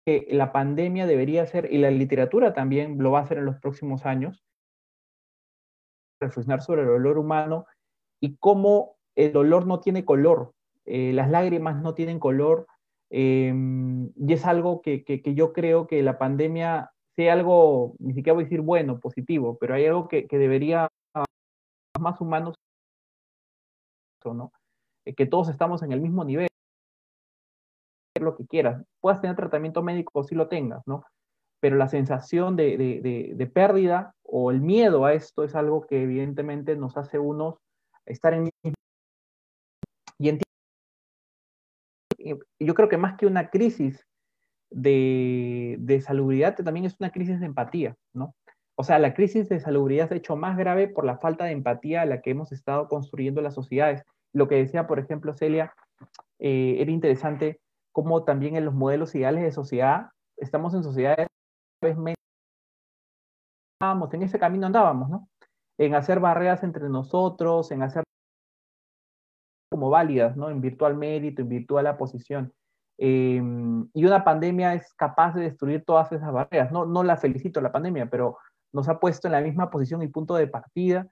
que 0.06 0.26
la 0.30 0.52
pandemia 0.52 1.06
debería 1.06 1.46
ser, 1.46 1.72
y 1.72 1.78
la 1.78 1.90
literatura 1.90 2.54
también 2.54 2.98
lo 2.98 3.12
va 3.12 3.20
a 3.20 3.22
hacer 3.22 3.38
en 3.38 3.44
los 3.44 3.58
próximos 3.58 4.06
años, 4.06 4.42
reflexionar 6.20 6.62
sobre 6.62 6.82
el 6.82 6.88
dolor 6.88 7.18
humano 7.18 7.66
y 8.20 8.36
cómo 8.36 8.96
el 9.16 9.32
dolor 9.32 9.66
no 9.66 9.80
tiene 9.80 10.04
color, 10.04 10.52
eh, 10.86 11.12
las 11.12 11.30
lágrimas 11.30 11.80
no 11.82 11.94
tienen 11.94 12.18
color, 12.18 12.66
eh, 13.10 13.52
y 14.16 14.32
es 14.32 14.46
algo 14.46 14.80
que, 14.80 15.04
que, 15.04 15.34
yo 15.34 15.52
creo 15.52 15.86
que 15.86 16.02
la 16.02 16.18
pandemia 16.18 16.92
sea 17.14 17.34
algo, 17.34 17.94
ni 17.98 18.14
siquiera 18.14 18.34
voy 18.34 18.44
a 18.44 18.46
decir 18.46 18.62
bueno, 18.62 18.98
positivo, 19.00 19.58
pero 19.60 19.74
hay 19.74 19.86
algo 19.86 20.08
que, 20.08 20.26
que 20.26 20.38
debería 20.38 20.88
más 22.00 22.20
humanos, 22.20 22.54
¿no? 24.24 24.52
Eh, 25.04 25.14
que 25.14 25.26
todos 25.26 25.48
estamos 25.48 25.82
en 25.82 25.92
el 25.92 26.00
mismo 26.00 26.24
nivel, 26.24 26.48
lo 28.20 28.36
que 28.36 28.46
quieras, 28.46 28.84
puedas 29.00 29.20
tener 29.20 29.36
tratamiento 29.36 29.82
médico 29.82 30.22
si 30.22 30.34
lo 30.34 30.48
tengas, 30.48 30.82
¿no? 30.86 31.04
Pero 31.60 31.76
la 31.76 31.88
sensación 31.88 32.56
de, 32.56 32.76
de, 32.76 33.32
de, 33.34 33.46
pérdida 33.46 34.14
o 34.22 34.50
el 34.50 34.60
miedo 34.60 35.04
a 35.04 35.14
esto 35.14 35.44
es 35.44 35.54
algo 35.54 35.86
que 35.86 36.02
evidentemente 36.02 36.76
nos 36.76 36.96
hace 36.96 37.18
unos 37.18 37.56
estar 38.06 38.34
en 38.34 38.50
y 40.18 40.28
entiendo 40.28 40.42
yo 42.60 42.74
creo 42.74 42.88
que 42.88 42.96
más 42.96 43.16
que 43.16 43.26
una 43.26 43.50
crisis 43.50 44.06
de, 44.70 45.76
de, 45.80 46.00
salubridad, 46.00 46.56
también 46.56 46.86
es 46.86 46.96
una 46.98 47.10
crisis 47.10 47.40
de 47.40 47.46
empatía, 47.46 47.96
¿no? 48.14 48.34
O 48.74 48.84
sea, 48.84 48.98
la 48.98 49.14
crisis 49.14 49.48
de 49.48 49.60
salubridad 49.60 50.08
se 50.08 50.14
ha 50.14 50.16
hecho 50.16 50.36
más 50.36 50.56
grave 50.56 50.88
por 50.88 51.04
la 51.04 51.18
falta 51.18 51.44
de 51.44 51.52
empatía 51.52 52.02
a 52.02 52.06
la 52.06 52.22
que 52.22 52.30
hemos 52.30 52.52
estado 52.52 52.88
construyendo 52.88 53.42
las 53.42 53.54
sociedades. 53.54 54.02
Lo 54.32 54.48
que 54.48 54.56
decía, 54.56 54.86
por 54.86 54.98
ejemplo, 54.98 55.34
Celia, 55.34 55.74
eh, 56.38 56.76
era 56.78 56.90
interesante 56.90 57.60
cómo 57.92 58.24
también 58.24 58.56
en 58.56 58.64
los 58.64 58.74
modelos 58.74 59.14
ideales 59.14 59.42
de 59.42 59.52
sociedad, 59.52 60.10
estamos 60.36 60.74
en 60.74 60.82
sociedades 60.82 61.28
cada 63.80 64.08
en 64.12 64.22
ese 64.22 64.38
camino 64.38 64.66
andábamos, 64.66 65.10
¿no? 65.10 65.28
En 65.76 65.94
hacer 65.94 66.20
barreras 66.20 66.62
entre 66.62 66.88
nosotros, 66.88 67.72
en 67.72 67.82
hacer 67.82 68.04
como 69.70 69.90
válidas, 69.90 70.36
¿no? 70.36 70.50
En 70.50 70.60
virtual 70.60 70.96
mérito, 70.96 71.42
en 71.42 71.48
virtual 71.48 71.84
la 71.84 71.96
posición. 71.96 72.52
Eh, 72.98 73.42
y 73.92 74.04
una 74.04 74.22
pandemia 74.22 74.74
es 74.74 74.94
capaz 74.94 75.34
de 75.34 75.42
destruir 75.42 75.84
todas 75.84 76.12
esas 76.12 76.32
barreras. 76.32 76.70
No, 76.70 76.86
no 76.86 77.02
la 77.02 77.16
felicito 77.16 77.60
la 77.60 77.72
pandemia, 77.72 78.08
pero, 78.08 78.38
nos 78.72 78.88
ha 78.88 78.98
puesto 78.98 79.28
en 79.28 79.32
la 79.32 79.40
misma 79.40 79.70
posición 79.70 80.02
y 80.02 80.08
punto 80.08 80.34
de 80.34 80.46
partida 80.46 81.08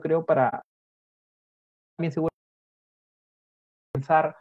creo 0.00 0.24
para 0.24 0.62
también 1.96 2.12
seguro 2.12 2.30
pensar 3.92 4.36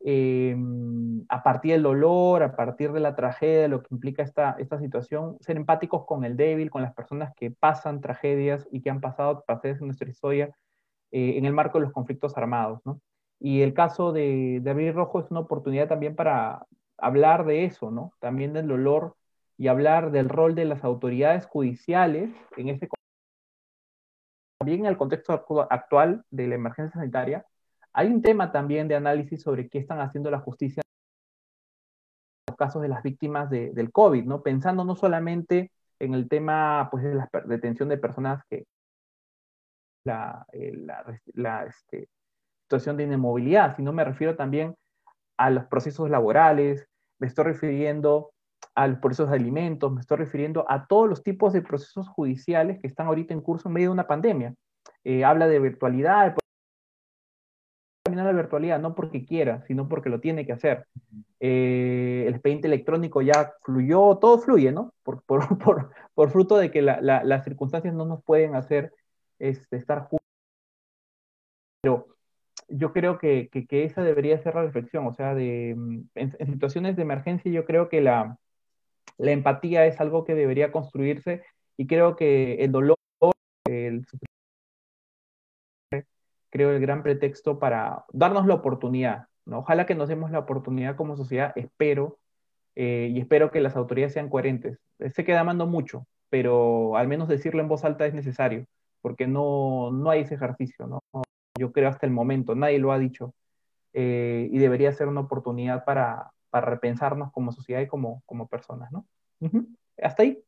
em, 0.00 1.24
a 1.28 1.42
partir 1.42 1.72
del 1.72 1.82
dolor, 1.82 2.42
a 2.42 2.56
partir 2.56 2.92
de 2.92 3.00
la 3.00 3.14
tragedia, 3.14 3.68
lo 3.68 3.82
que 3.82 3.94
implica 3.94 4.22
esta, 4.22 4.56
esta 4.58 4.78
situación, 4.78 5.36
ser 5.40 5.56
empáticos 5.56 6.04
con 6.06 6.24
el 6.24 6.36
débil, 6.36 6.70
con 6.70 6.82
las 6.82 6.94
personas 6.94 7.32
que 7.36 7.50
pasan 7.50 8.00
tragedias 8.00 8.68
y 8.72 8.82
que 8.82 8.90
han 8.90 9.00
pasado 9.00 9.42
tragedias 9.46 9.80
en 9.80 9.86
nuestra 9.86 10.08
historia 10.08 10.56
eh, 11.12 11.38
en 11.38 11.44
el 11.46 11.52
marco 11.52 11.78
de 11.78 11.84
los 11.84 11.92
conflictos 11.92 12.36
armados. 12.36 12.80
¿no? 12.84 13.00
Y 13.40 13.62
el 13.62 13.74
caso 13.74 14.12
de, 14.12 14.60
de 14.62 14.92
Rojo 14.92 15.20
es 15.20 15.30
una 15.30 15.40
oportunidad 15.40 15.88
también 15.88 16.16
para 16.16 16.66
hablar 16.98 17.46
de 17.46 17.64
eso, 17.64 17.90
¿no? 17.90 18.12
también 18.20 18.52
del 18.52 18.68
dolor 18.68 19.16
y 19.58 19.68
hablar 19.68 20.10
del 20.10 20.28
rol 20.28 20.54
de 20.54 20.66
las 20.66 20.84
autoridades 20.84 21.46
judiciales 21.46 22.30
en 22.56 22.68
este 22.68 22.88
también 24.66 24.80
en 24.80 24.86
el 24.86 24.96
contexto 24.96 25.32
actual 25.70 26.24
de 26.28 26.48
la 26.48 26.56
emergencia 26.56 26.98
sanitaria, 26.98 27.46
hay 27.92 28.08
un 28.08 28.20
tema 28.20 28.50
también 28.50 28.88
de 28.88 28.96
análisis 28.96 29.40
sobre 29.40 29.68
qué 29.68 29.78
están 29.78 30.00
haciendo 30.00 30.28
la 30.28 30.40
justicia 30.40 30.82
en 30.84 32.50
los 32.50 32.56
casos 32.56 32.82
de 32.82 32.88
las 32.88 33.00
víctimas 33.04 33.48
de, 33.48 33.70
del 33.72 33.92
COVID, 33.92 34.24
¿no? 34.24 34.42
Pensando 34.42 34.84
no 34.84 34.96
solamente 34.96 35.70
en 36.00 36.14
el 36.14 36.28
tema 36.28 36.88
pues, 36.90 37.04
de 37.04 37.14
la 37.14 37.30
detención 37.44 37.88
de 37.88 37.98
personas 37.98 38.42
que 38.50 38.66
la, 40.02 40.44
eh, 40.52 40.72
la, 40.74 41.04
la 41.34 41.66
este, 41.66 42.08
situación 42.62 42.96
de 42.96 43.04
inmovilidad, 43.04 43.76
sino 43.76 43.92
me 43.92 44.02
refiero 44.02 44.34
también 44.34 44.74
a 45.36 45.50
los 45.50 45.66
procesos 45.66 46.10
laborales, 46.10 46.88
me 47.20 47.28
estoy 47.28 47.44
refiriendo 47.44 48.32
a 48.76 48.86
los 48.86 48.98
procesos 48.98 49.30
de 49.30 49.36
alimentos, 49.36 49.90
me 49.90 50.00
estoy 50.00 50.18
refiriendo 50.18 50.64
a 50.68 50.86
todos 50.86 51.08
los 51.08 51.22
tipos 51.22 51.52
de 51.54 51.62
procesos 51.62 52.08
judiciales 52.08 52.78
que 52.78 52.86
están 52.86 53.06
ahorita 53.06 53.32
en 53.32 53.40
curso 53.40 53.68
en 53.68 53.74
medio 53.74 53.88
de 53.88 53.94
una 53.94 54.06
pandemia. 54.06 54.54
Eh, 55.02 55.24
habla 55.24 55.48
de 55.48 55.58
virtualidad, 55.58 56.36
terminar 58.04 58.26
la 58.26 58.40
virtualidad 58.40 58.78
no 58.78 58.94
porque 58.94 59.24
quiera, 59.24 59.62
sino 59.62 59.88
porque 59.88 60.10
lo 60.10 60.20
tiene 60.20 60.44
que 60.44 60.52
hacer. 60.52 60.86
Eh, 61.40 62.24
el 62.26 62.34
expediente 62.34 62.68
electrónico 62.68 63.22
ya 63.22 63.54
fluyó, 63.62 64.18
todo 64.18 64.38
fluye, 64.38 64.70
¿no? 64.72 64.92
Por, 65.02 65.22
por, 65.22 65.40
por, 65.58 65.90
por 66.14 66.30
fruto 66.30 66.58
de 66.58 66.70
que 66.70 66.82
la, 66.82 67.00
la, 67.00 67.24
las 67.24 67.44
circunstancias 67.44 67.94
no 67.94 68.04
nos 68.04 68.22
pueden 68.24 68.54
hacer 68.56 68.92
este, 69.38 69.76
estar 69.76 70.00
juntos. 70.00 70.20
Pero 71.80 72.08
yo 72.68 72.92
creo 72.92 73.18
que, 73.18 73.48
que, 73.50 73.66
que, 73.66 73.84
esa 73.84 74.02
debería 74.02 74.38
ser 74.42 74.54
la 74.54 74.62
reflexión, 74.64 75.06
o 75.06 75.14
sea, 75.14 75.34
de, 75.34 75.70
en, 75.70 76.10
en 76.14 76.52
situaciones 76.52 76.96
de 76.96 77.02
emergencia 77.02 77.50
yo 77.50 77.64
creo 77.64 77.88
que 77.88 78.00
la, 78.00 78.38
la 79.18 79.30
empatía 79.32 79.86
es 79.86 80.00
algo 80.00 80.24
que 80.24 80.34
debería 80.34 80.72
construirse 80.72 81.42
y 81.76 81.86
creo 81.86 82.16
que 82.16 82.64
el 82.64 82.72
dolor, 82.72 82.96
el 83.64 84.06
creo 86.50 86.70
el 86.70 86.80
gran 86.80 87.02
pretexto 87.02 87.58
para 87.58 88.04
darnos 88.12 88.46
la 88.46 88.54
oportunidad. 88.54 89.28
¿no? 89.44 89.58
Ojalá 89.58 89.86
que 89.86 89.94
nos 89.94 90.08
demos 90.08 90.30
la 90.30 90.38
oportunidad 90.40 90.96
como 90.96 91.16
sociedad, 91.16 91.52
espero, 91.56 92.18
eh, 92.74 93.10
y 93.12 93.20
espero 93.20 93.50
que 93.50 93.60
las 93.60 93.76
autoridades 93.76 94.14
sean 94.14 94.28
coherentes. 94.28 94.78
Sé 95.14 95.24
que 95.24 95.42
mando 95.42 95.66
mucho, 95.66 96.06
pero 96.30 96.96
al 96.96 97.08
menos 97.08 97.28
decirlo 97.28 97.60
en 97.60 97.68
voz 97.68 97.84
alta 97.84 98.06
es 98.06 98.14
necesario, 98.14 98.66
porque 99.02 99.26
no, 99.26 99.90
no 99.92 100.10
hay 100.10 100.22
ese 100.22 100.34
ejercicio, 100.34 100.86
¿no? 100.86 101.00
Yo 101.58 101.72
creo 101.72 101.88
hasta 101.88 102.06
el 102.06 102.12
momento, 102.12 102.54
nadie 102.54 102.78
lo 102.78 102.92
ha 102.92 102.98
dicho, 102.98 103.34
eh, 103.92 104.48
y 104.50 104.58
debería 104.58 104.92
ser 104.92 105.08
una 105.08 105.20
oportunidad 105.20 105.84
para, 105.84 106.32
para 106.50 106.66
repensarnos 106.66 107.32
como 107.32 107.52
sociedad 107.52 107.80
y 107.80 107.86
como, 107.86 108.22
como 108.26 108.48
personas, 108.48 108.90
¿no? 108.92 109.06
Uh 109.40 109.48
-huh. 109.48 109.76
Hasta 110.02 110.22
ahí, 110.22 110.42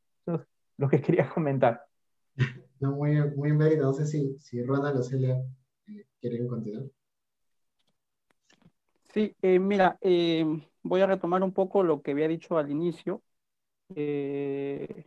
lo 0.77 0.89
que 0.89 1.01
quería 1.03 1.29
comentar. 1.29 1.85
No, 2.81 2.93
muy, 2.93 3.21
muy 3.35 3.53
bien, 3.53 3.81
no 3.81 3.93
sé 3.93 4.07
si, 4.07 4.39
si 4.39 4.63
Ronald 4.63 4.99
o 4.99 5.03
Celia 5.03 5.37
eh, 5.89 6.07
quieren 6.21 6.47
continuar. 6.47 6.85
Sí, 9.13 9.35
eh, 9.43 9.59
mira, 9.59 9.99
eh, 10.01 10.45
voy 10.83 11.01
a 11.01 11.07
retomar 11.07 11.43
un 11.43 11.53
poco 11.53 11.83
lo 11.83 12.03
que 12.03 12.13
había 12.13 12.29
dicho 12.29 12.59
al 12.59 12.71
inicio, 12.71 13.23
eh, 13.95 15.07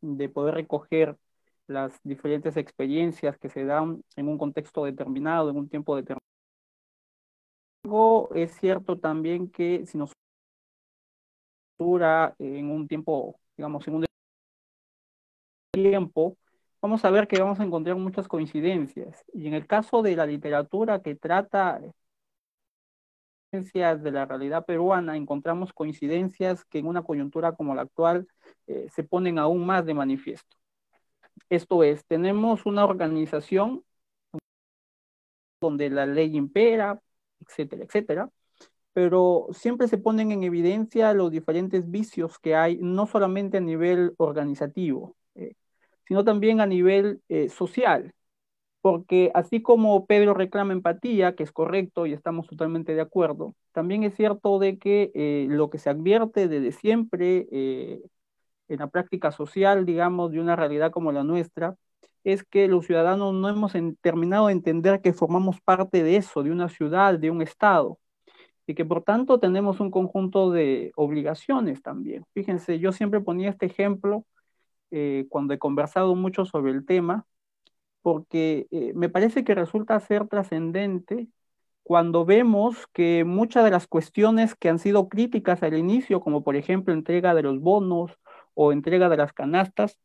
de 0.00 0.28
poder 0.28 0.54
recoger 0.54 1.16
las 1.66 2.00
diferentes 2.02 2.56
experiencias 2.56 3.38
que 3.38 3.48
se 3.48 3.64
dan 3.64 4.02
en 4.16 4.28
un 4.28 4.38
contexto 4.38 4.84
determinado, 4.84 5.50
en 5.50 5.56
un 5.56 5.68
tiempo 5.68 5.96
determinado. 5.96 6.19
Es 8.34 8.52
cierto 8.56 8.98
también 8.98 9.50
que 9.50 9.84
si 9.86 9.98
nos 9.98 10.12
dura 11.78 12.34
en 12.38 12.70
un 12.70 12.86
tiempo, 12.86 13.38
digamos, 13.56 13.86
en 13.88 13.94
un 13.94 14.06
tiempo, 15.72 16.36
vamos 16.80 17.04
a 17.04 17.10
ver 17.10 17.26
que 17.26 17.40
vamos 17.40 17.60
a 17.60 17.64
encontrar 17.64 17.96
muchas 17.96 18.28
coincidencias. 18.28 19.24
Y 19.32 19.46
en 19.48 19.54
el 19.54 19.66
caso 19.66 20.02
de 20.02 20.16
la 20.16 20.26
literatura 20.26 21.02
que 21.02 21.14
trata 21.14 21.80
de 23.52 24.10
la 24.12 24.26
realidad 24.26 24.64
peruana, 24.64 25.16
encontramos 25.16 25.72
coincidencias 25.72 26.64
que 26.66 26.78
en 26.78 26.86
una 26.86 27.02
coyuntura 27.02 27.52
como 27.52 27.74
la 27.74 27.82
actual 27.82 28.28
eh, 28.68 28.88
se 28.94 29.02
ponen 29.02 29.38
aún 29.38 29.66
más 29.66 29.84
de 29.86 29.94
manifiesto. 29.94 30.56
Esto 31.48 31.82
es, 31.82 32.04
tenemos 32.06 32.64
una 32.64 32.84
organización 32.84 33.84
donde 35.60 35.90
la 35.90 36.06
ley 36.06 36.36
impera, 36.36 37.00
etcétera, 37.40 37.84
etcétera, 37.84 38.30
pero 38.92 39.48
siempre 39.52 39.88
se 39.88 39.98
ponen 39.98 40.32
en 40.32 40.42
evidencia 40.42 41.12
los 41.14 41.30
diferentes 41.30 41.90
vicios 41.90 42.38
que 42.38 42.54
hay, 42.56 42.78
no 42.80 43.06
solamente 43.06 43.58
a 43.58 43.60
nivel 43.60 44.14
organizativo, 44.18 45.16
eh, 45.34 45.54
sino 46.06 46.24
también 46.24 46.60
a 46.60 46.66
nivel 46.66 47.22
eh, 47.28 47.48
social. 47.48 48.12
Porque 48.82 49.30
así 49.34 49.62
como 49.62 50.06
Pedro 50.06 50.34
reclama 50.34 50.72
empatía, 50.72 51.34
que 51.36 51.42
es 51.42 51.52
correcto 51.52 52.06
y 52.06 52.14
estamos 52.14 52.46
totalmente 52.46 52.94
de 52.94 53.02
acuerdo, 53.02 53.54
también 53.72 54.04
es 54.04 54.14
cierto 54.16 54.58
de 54.58 54.78
que 54.78 55.12
eh, 55.14 55.46
lo 55.50 55.70
que 55.70 55.78
se 55.78 55.90
advierte 55.90 56.48
desde 56.48 56.72
siempre 56.72 57.46
en 57.50 58.78
la 58.78 58.86
práctica 58.88 59.32
social, 59.32 59.84
digamos, 59.84 60.30
de 60.32 60.40
una 60.40 60.56
realidad 60.56 60.92
como 60.92 61.12
la 61.12 61.24
nuestra, 61.24 61.76
es 62.24 62.44
que 62.44 62.68
los 62.68 62.86
ciudadanos 62.86 63.34
no 63.34 63.48
hemos 63.48 63.72
terminado 64.00 64.48
de 64.48 64.52
entender 64.52 65.00
que 65.00 65.12
formamos 65.12 65.60
parte 65.60 66.02
de 66.02 66.16
eso, 66.16 66.42
de 66.42 66.50
una 66.50 66.68
ciudad, 66.68 67.18
de 67.18 67.30
un 67.30 67.42
Estado, 67.42 67.98
y 68.66 68.74
que 68.74 68.84
por 68.84 69.02
tanto 69.02 69.38
tenemos 69.40 69.80
un 69.80 69.90
conjunto 69.90 70.50
de 70.50 70.92
obligaciones 70.96 71.82
también. 71.82 72.24
Fíjense, 72.34 72.78
yo 72.78 72.92
siempre 72.92 73.20
ponía 73.20 73.50
este 73.50 73.66
ejemplo 73.66 74.24
eh, 74.90 75.26
cuando 75.28 75.54
he 75.54 75.58
conversado 75.58 76.14
mucho 76.14 76.44
sobre 76.44 76.72
el 76.72 76.84
tema, 76.86 77.26
porque 78.02 78.66
eh, 78.70 78.92
me 78.94 79.08
parece 79.08 79.44
que 79.44 79.54
resulta 79.54 79.98
ser 80.00 80.28
trascendente 80.28 81.28
cuando 81.82 82.24
vemos 82.24 82.86
que 82.92 83.24
muchas 83.24 83.64
de 83.64 83.70
las 83.70 83.86
cuestiones 83.86 84.54
que 84.54 84.68
han 84.68 84.78
sido 84.78 85.08
críticas 85.08 85.62
al 85.62 85.76
inicio, 85.76 86.20
como 86.20 86.44
por 86.44 86.56
ejemplo 86.56 86.94
entrega 86.94 87.34
de 87.34 87.42
los 87.42 87.60
bonos 87.60 88.18
o 88.54 88.72
entrega 88.72 89.08
de 89.08 89.16
las 89.16 89.32
canastas, 89.32 89.98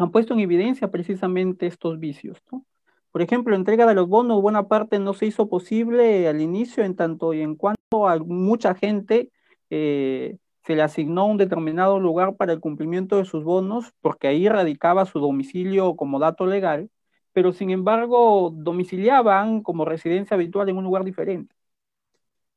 han 0.00 0.10
puesto 0.10 0.34
en 0.34 0.40
evidencia 0.40 0.90
precisamente 0.90 1.66
estos 1.66 1.98
vicios. 1.98 2.38
¿no? 2.50 2.64
Por 3.12 3.22
ejemplo, 3.22 3.54
entrega 3.54 3.86
de 3.86 3.94
los 3.94 4.08
bonos, 4.08 4.40
buena 4.40 4.68
parte 4.68 4.98
no 4.98 5.14
se 5.14 5.26
hizo 5.26 5.48
posible 5.48 6.28
al 6.28 6.40
inicio 6.40 6.84
en 6.84 6.96
tanto 6.96 7.34
y 7.34 7.42
en 7.42 7.56
cuanto 7.56 8.08
a 8.08 8.18
mucha 8.18 8.74
gente 8.74 9.30
eh, 9.70 10.38
se 10.64 10.76
le 10.76 10.82
asignó 10.82 11.26
un 11.26 11.36
determinado 11.36 11.98
lugar 11.98 12.36
para 12.36 12.52
el 12.52 12.60
cumplimiento 12.60 13.16
de 13.16 13.24
sus 13.24 13.44
bonos, 13.44 13.92
porque 14.00 14.28
ahí 14.28 14.48
radicaba 14.48 15.06
su 15.06 15.18
domicilio 15.20 15.96
como 15.96 16.18
dato 16.18 16.46
legal, 16.46 16.90
pero 17.32 17.52
sin 17.52 17.70
embargo 17.70 18.50
domiciliaban 18.54 19.62
como 19.62 19.84
residencia 19.84 20.34
habitual 20.34 20.68
en 20.68 20.76
un 20.78 20.84
lugar 20.84 21.04
diferente. 21.04 21.54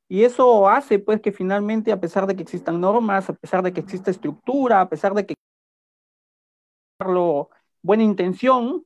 Y 0.08 0.24
eso 0.24 0.70
hace 0.70 1.00
pues 1.00 1.22
que 1.22 1.32
finalmente, 1.32 1.92
a 1.92 2.00
pesar 2.00 2.28
de 2.28 2.36
que 2.36 2.44
existan 2.44 2.80
normas, 2.80 3.30
a 3.30 3.34
pesar 3.34 3.64
de 3.64 3.74
que 3.74 3.80
exista 3.82 4.12
estructura, 4.12 4.82
a 4.82 4.90
pesar 4.90 5.14
de 5.14 5.26
que 5.26 5.34
buena 7.82 8.04
intención, 8.04 8.86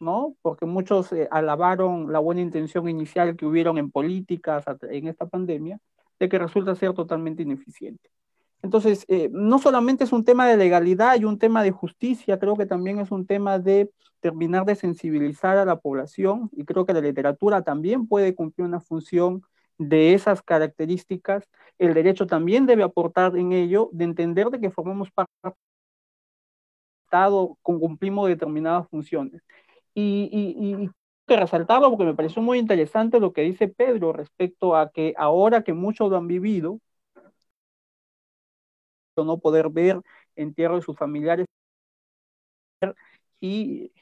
¿no? 0.00 0.36
Porque 0.42 0.66
muchos 0.66 1.12
eh, 1.12 1.28
alabaron 1.30 2.12
la 2.12 2.18
buena 2.18 2.40
intención 2.40 2.88
inicial 2.88 3.36
que 3.36 3.46
hubieron 3.46 3.78
en 3.78 3.90
políticas 3.90 4.64
en 4.82 5.08
esta 5.08 5.26
pandemia, 5.26 5.80
de 6.18 6.28
que 6.28 6.38
resulta 6.38 6.74
ser 6.74 6.92
totalmente 6.94 7.42
ineficiente. 7.42 8.10
Entonces, 8.62 9.04
eh, 9.08 9.28
no 9.30 9.58
solamente 9.58 10.04
es 10.04 10.12
un 10.12 10.24
tema 10.24 10.48
de 10.48 10.56
legalidad 10.56 11.20
y 11.20 11.24
un 11.24 11.38
tema 11.38 11.62
de 11.62 11.70
justicia, 11.70 12.38
creo 12.38 12.56
que 12.56 12.64
también 12.66 12.98
es 12.98 13.10
un 13.10 13.26
tema 13.26 13.58
de 13.58 13.90
terminar 14.20 14.64
de 14.64 14.74
sensibilizar 14.74 15.58
a 15.58 15.66
la 15.66 15.80
población 15.80 16.48
y 16.52 16.64
creo 16.64 16.86
que 16.86 16.94
la 16.94 17.02
literatura 17.02 17.60
también 17.60 18.06
puede 18.06 18.34
cumplir 18.34 18.66
una 18.66 18.80
función 18.80 19.42
de 19.76 20.14
esas 20.14 20.40
características. 20.40 21.44
El 21.78 21.92
derecho 21.92 22.26
también 22.26 22.64
debe 22.64 22.84
aportar 22.84 23.36
en 23.36 23.52
ello, 23.52 23.90
de 23.92 24.04
entender 24.04 24.48
de 24.48 24.60
que 24.60 24.70
formamos 24.70 25.10
parte 25.10 25.32
Estado, 27.14 27.56
cumplimos 27.62 28.28
determinadas 28.28 28.88
funciones. 28.88 29.40
Y, 29.94 30.28
y, 30.32 30.84
y 30.84 30.90
que 31.26 31.36
resaltarlo 31.36 31.90
porque 31.90 32.04
me 32.04 32.14
pareció 32.14 32.42
muy 32.42 32.58
interesante 32.58 33.20
lo 33.20 33.32
que 33.32 33.42
dice 33.42 33.68
Pedro 33.68 34.12
respecto 34.12 34.76
a 34.76 34.90
que 34.90 35.14
ahora 35.16 35.62
que 35.62 35.72
muchos 35.72 36.10
lo 36.10 36.16
han 36.16 36.26
vivido, 36.26 36.80
no 39.16 39.38
poder 39.38 39.68
ver 39.70 40.00
entierro 40.34 40.76
de 40.76 40.82
sus 40.82 40.96
familiares 40.96 41.46
y 43.40 43.92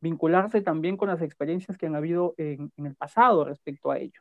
vincularse 0.00 0.60
también 0.60 0.96
con 0.96 1.08
las 1.08 1.22
experiencias 1.22 1.76
que 1.76 1.86
han 1.86 1.96
habido 1.96 2.34
en, 2.38 2.70
el 2.76 2.94
pasado 2.94 3.44
respecto 3.44 3.90
a 3.90 3.98
ello. 3.98 4.20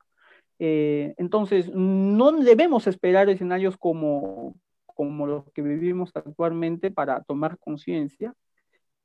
Eh, 0.58 1.14
entonces, 1.18 1.70
no 1.74 2.32
debemos 2.32 2.88
esperar 2.88 3.30
escenarios 3.30 3.78
como, 3.78 4.56
como 5.00 5.26
los 5.26 5.50
que 5.54 5.62
vivimos 5.62 6.12
actualmente 6.14 6.92
para 6.92 7.24
tomar 7.24 7.58
conciencia, 7.58 8.34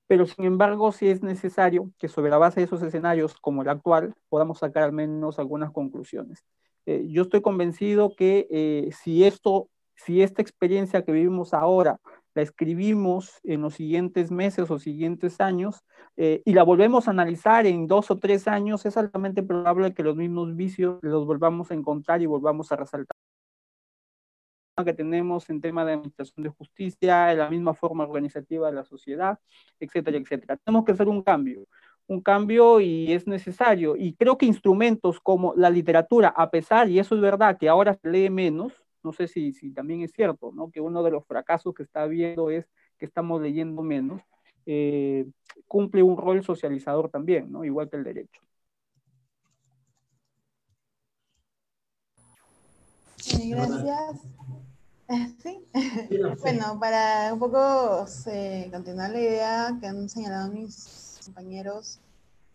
pero 0.09 0.26
sin 0.26 0.45
embargo 0.45 0.90
sí 0.90 1.07
es 1.07 1.22
necesario 1.22 1.92
que 2.01 2.09
sobre 2.09 2.30
la 2.30 2.38
base 2.38 2.59
de 2.59 2.66
esos 2.66 2.82
escenarios 2.82 3.36
como 3.40 3.62
el 3.62 3.68
actual 3.68 4.12
podamos 4.28 4.59
sacar 4.59 4.82
al 4.82 4.92
menos 4.92 5.38
algunas 5.38 5.70
conclusiones. 5.70 6.45
Eh, 6.86 7.07
yo 7.09 7.22
estoy 7.22 7.42
convencido 7.42 8.16
que 8.16 8.49
eh, 8.51 8.90
si 8.90 9.22
esto, 9.22 9.68
si 9.95 10.20
esta 10.20 10.42
experiencia 10.42 11.05
que 11.05 11.12
vivimos 11.12 11.55
ahora 11.55 12.01
la 12.34 12.42
escribimos 12.42 13.38
en 13.45 13.62
los 13.62 13.74
siguientes 13.74 14.32
meses 14.32 14.72
o 14.72 14.80
siguientes 14.80 15.40
años 15.40 15.84
eh, 16.16 16.42
y 16.45 16.55
la 16.55 16.64
volvemos 16.64 17.07
a 17.07 17.12
analizar 17.12 17.66
en 17.66 17.86
dos 17.86 18.11
o 18.11 18.18
tres 18.18 18.49
años, 18.49 18.84
es 18.84 18.97
altamente 18.97 19.45
probable 19.45 19.95
que 19.95 20.03
los 20.03 20.16
mismos 20.16 20.57
vicios 20.57 20.99
los 21.03 21.24
volvamos 21.24 21.70
a 21.70 21.74
encontrar 21.74 22.20
y 22.20 22.26
volvamos 22.26 22.72
a 22.72 22.76
resaltar 22.76 23.16
que 24.83 24.93
tenemos 24.93 25.49
en 25.51 25.61
tema 25.61 25.85
de 25.85 25.93
administración 25.93 26.43
de 26.43 26.49
justicia, 26.49 27.31
en 27.31 27.39
la 27.39 27.51
misma 27.51 27.75
forma 27.75 28.03
organizativa 28.03 28.66
de 28.68 28.75
la 28.75 28.85
sociedad, 28.85 29.39
etcétera, 29.79 30.18
etcétera. 30.18 30.57
Tenemos 30.57 30.85
que 30.85 30.93
hacer 30.93 31.07
un 31.07 31.22
cambio, 31.22 31.68
un 32.09 32.20
cambio 32.20 32.81
y 32.81 33.12
es 33.12 33.29
necesario. 33.29 33.95
Y 33.95 34.14
creo 34.14 34.37
que 34.37 34.47
instrumentos 34.47 35.20
como 35.20 35.55
la 35.55 35.70
literatura, 35.70 36.29
a 36.37 36.51
pesar, 36.51 36.89
y 36.89 36.99
eso 36.99 37.14
es 37.14 37.20
verdad, 37.20 37.57
que 37.59 37.68
ahora 37.68 37.95
se 37.95 38.11
lee 38.11 38.31
menos, 38.31 38.72
no 39.05 39.12
sé 39.12 39.29
si, 39.29 39.53
si 39.53 39.70
también 39.70 40.01
es 40.01 40.12
cierto, 40.12 40.51
¿no? 40.53 40.70
que 40.70 40.81
uno 40.81 41.03
de 41.03 41.11
los 41.12 41.25
fracasos 41.27 41.75
que 41.75 41.85
está 41.85 42.03
habiendo 42.03 42.51
es 42.51 42.66
que 42.99 43.05
estamos 43.05 43.41
leyendo 43.41 43.83
menos, 43.83 44.22
eh, 44.66 45.27
cumple 45.68 46.03
un 46.03 46.16
rol 46.16 46.43
socializador 46.43 47.11
también, 47.11 47.53
¿no? 47.53 47.64
igual 47.64 47.89
que 47.91 47.97
el 47.97 48.05
derecho. 48.05 48.41
gracias. 53.51 54.27
Sí. 55.43 55.59
bueno, 56.41 56.79
para 56.81 57.33
un 57.33 57.39
poco 57.39 58.07
eh, 58.27 58.69
continuar 58.73 59.11
la 59.11 59.21
idea 59.21 59.77
que 59.81 59.87
han 59.87 60.09
señalado 60.09 60.51
mis 60.51 61.21
compañeros, 61.25 62.01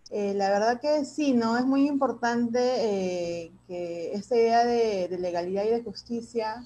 eh, 0.09 0.33
la 0.33 0.49
verdad 0.49 0.79
que 0.81 1.05
sí, 1.05 1.33
¿no? 1.33 1.57
Es 1.57 1.65
muy 1.65 1.87
importante 1.87 2.59
eh, 2.61 3.51
que 3.67 4.13
esta 4.13 4.35
idea 4.35 4.65
de, 4.65 5.07
de, 5.07 5.19
legalidad 5.19 5.65
y 5.65 5.69
de 5.69 5.83
justicia 5.83 6.65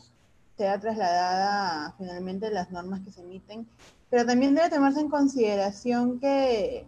sea 0.58 0.80
trasladada 0.80 1.94
finalmente 1.98 2.48
a 2.48 2.52
las 2.52 2.72
normas 2.72 3.02
que 3.02 3.12
se 3.12 3.22
emiten, 3.22 3.68
pero 4.10 4.26
también 4.26 4.56
debe 4.56 4.70
tomarse 4.70 5.02
en 5.02 5.10
consideración 5.10 6.20
que, 6.20 6.86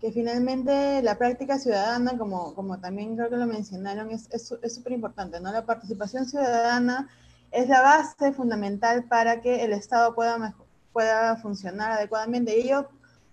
que 0.00 0.12
finalmente 0.12 1.00
la 1.02 1.16
práctica 1.16 1.58
ciudadana, 1.58 2.18
como, 2.18 2.54
como 2.54 2.78
también 2.78 3.16
creo 3.16 3.30
que 3.30 3.36
lo 3.36 3.46
mencionaron, 3.46 4.10
es 4.10 4.28
súper 4.46 4.66
es, 4.66 4.86
importante, 4.90 5.40
¿no? 5.40 5.50
La 5.50 5.64
participación 5.64 6.26
ciudadana 6.26 7.08
es 7.54 7.68
la 7.68 7.80
base 7.80 8.32
fundamental 8.32 9.04
para 9.04 9.40
que 9.40 9.64
el 9.64 9.72
Estado 9.72 10.14
pueda, 10.14 10.54
pueda 10.92 11.36
funcionar 11.36 11.92
adecuadamente. 11.92 12.58
Y 12.58 12.62
ello 12.62 12.88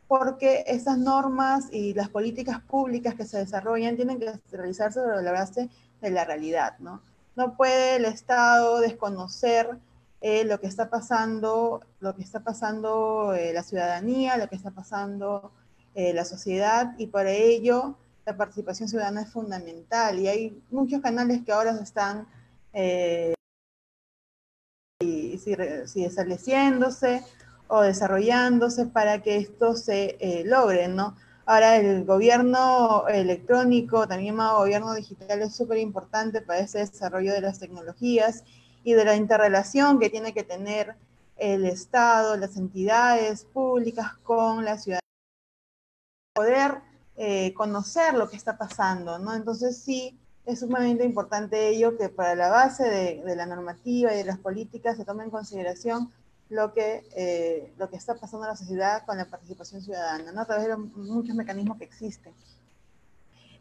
porque 0.07 0.63
esas 0.67 0.97
normas 0.97 1.69
y 1.71 1.93
las 1.93 2.09
políticas 2.09 2.61
públicas 2.61 3.15
que 3.15 3.25
se 3.25 3.39
desarrollan 3.39 3.95
tienen 3.95 4.19
que 4.19 4.31
realizarse 4.51 4.99
sobre 4.99 5.23
la 5.23 5.31
base 5.31 5.69
de 6.01 6.09
la 6.11 6.23
realidad, 6.25 6.77
¿no? 6.79 7.01
No 7.35 7.55
puede 7.55 7.95
el 7.95 8.05
Estado 8.05 8.79
desconocer 8.79 9.79
eh, 10.19 10.43
lo 10.43 10.59
que 10.59 10.67
está 10.67 10.89
pasando, 10.89 11.81
lo 11.99 12.15
que 12.15 12.21
está 12.21 12.41
pasando 12.41 13.33
eh, 13.33 13.53
la 13.53 13.63
ciudadanía, 13.63 14.37
lo 14.37 14.49
que 14.49 14.55
está 14.55 14.69
pasando 14.71 15.51
eh, 15.95 16.13
la 16.13 16.25
sociedad, 16.25 16.93
y 16.97 17.07
para 17.07 17.31
ello 17.31 17.97
la 18.25 18.37
participación 18.37 18.87
ciudadana 18.87 19.21
es 19.21 19.31
fundamental. 19.31 20.19
Y 20.19 20.27
hay 20.27 20.63
muchos 20.69 21.01
canales 21.01 21.41
que 21.43 21.51
ahora 21.51 21.75
se 21.75 21.83
están 21.83 22.27
si, 25.43 26.05
estableciéndose 26.05 27.23
o 27.67 27.81
desarrollándose 27.81 28.85
para 28.85 29.21
que 29.21 29.37
esto 29.37 29.75
se 29.75 30.17
eh, 30.19 30.43
logre, 30.45 30.87
¿no? 30.87 31.15
Ahora 31.45 31.77
el 31.77 32.05
gobierno 32.05 33.07
electrónico, 33.07 34.07
también 34.07 34.33
llamado 34.33 34.59
gobierno 34.59 34.93
digital, 34.93 35.41
es 35.41 35.55
súper 35.55 35.79
importante 35.79 36.41
para 36.41 36.59
ese 36.59 36.79
desarrollo 36.79 37.33
de 37.33 37.41
las 37.41 37.59
tecnologías 37.59 38.43
y 38.83 38.93
de 38.93 39.05
la 39.05 39.15
interrelación 39.15 39.99
que 39.99 40.09
tiene 40.09 40.33
que 40.33 40.43
tener 40.43 40.95
el 41.37 41.65
Estado, 41.65 42.37
las 42.37 42.55
entidades 42.55 43.45
públicas 43.45 44.13
con 44.23 44.63
la 44.63 44.77
ciudadanía, 44.77 45.01
poder 46.33 46.81
eh, 47.17 47.53
conocer 47.53 48.13
lo 48.13 48.29
que 48.29 48.37
está 48.37 48.57
pasando, 48.57 49.19
¿no? 49.19 49.33
Entonces 49.33 49.77
sí, 49.77 50.20
es 50.45 50.59
sumamente 50.59 51.05
importante 51.05 51.69
ello 51.69 51.97
que 51.97 52.09
para 52.09 52.35
la 52.35 52.49
base 52.49 52.83
de, 52.83 53.35
la 53.35 53.45
normativa 53.45 54.13
y 54.13 54.17
de 54.17 54.23
las 54.23 54.39
políticas 54.39 54.97
se 54.97 55.05
tome 55.05 55.23
en 55.23 55.29
consideración 55.29 56.11
lo 56.49 56.73
que, 56.73 57.03
eh, 57.15 57.73
lo 57.77 57.89
que 57.89 57.95
está 57.95 58.15
pasando 58.15 58.45
en 58.45 58.51
la 58.51 58.57
sociedad 58.57 59.05
con 59.05 59.17
la 59.17 59.25
participación 59.25 59.81
ciudadana, 59.81 60.31
¿no? 60.31 60.41
a 60.41 60.45
través 60.45 60.67
de 60.67 60.75
muchos 60.75 61.35
mecanismos 61.35 61.77
que 61.77 61.85
existen. 61.85 62.33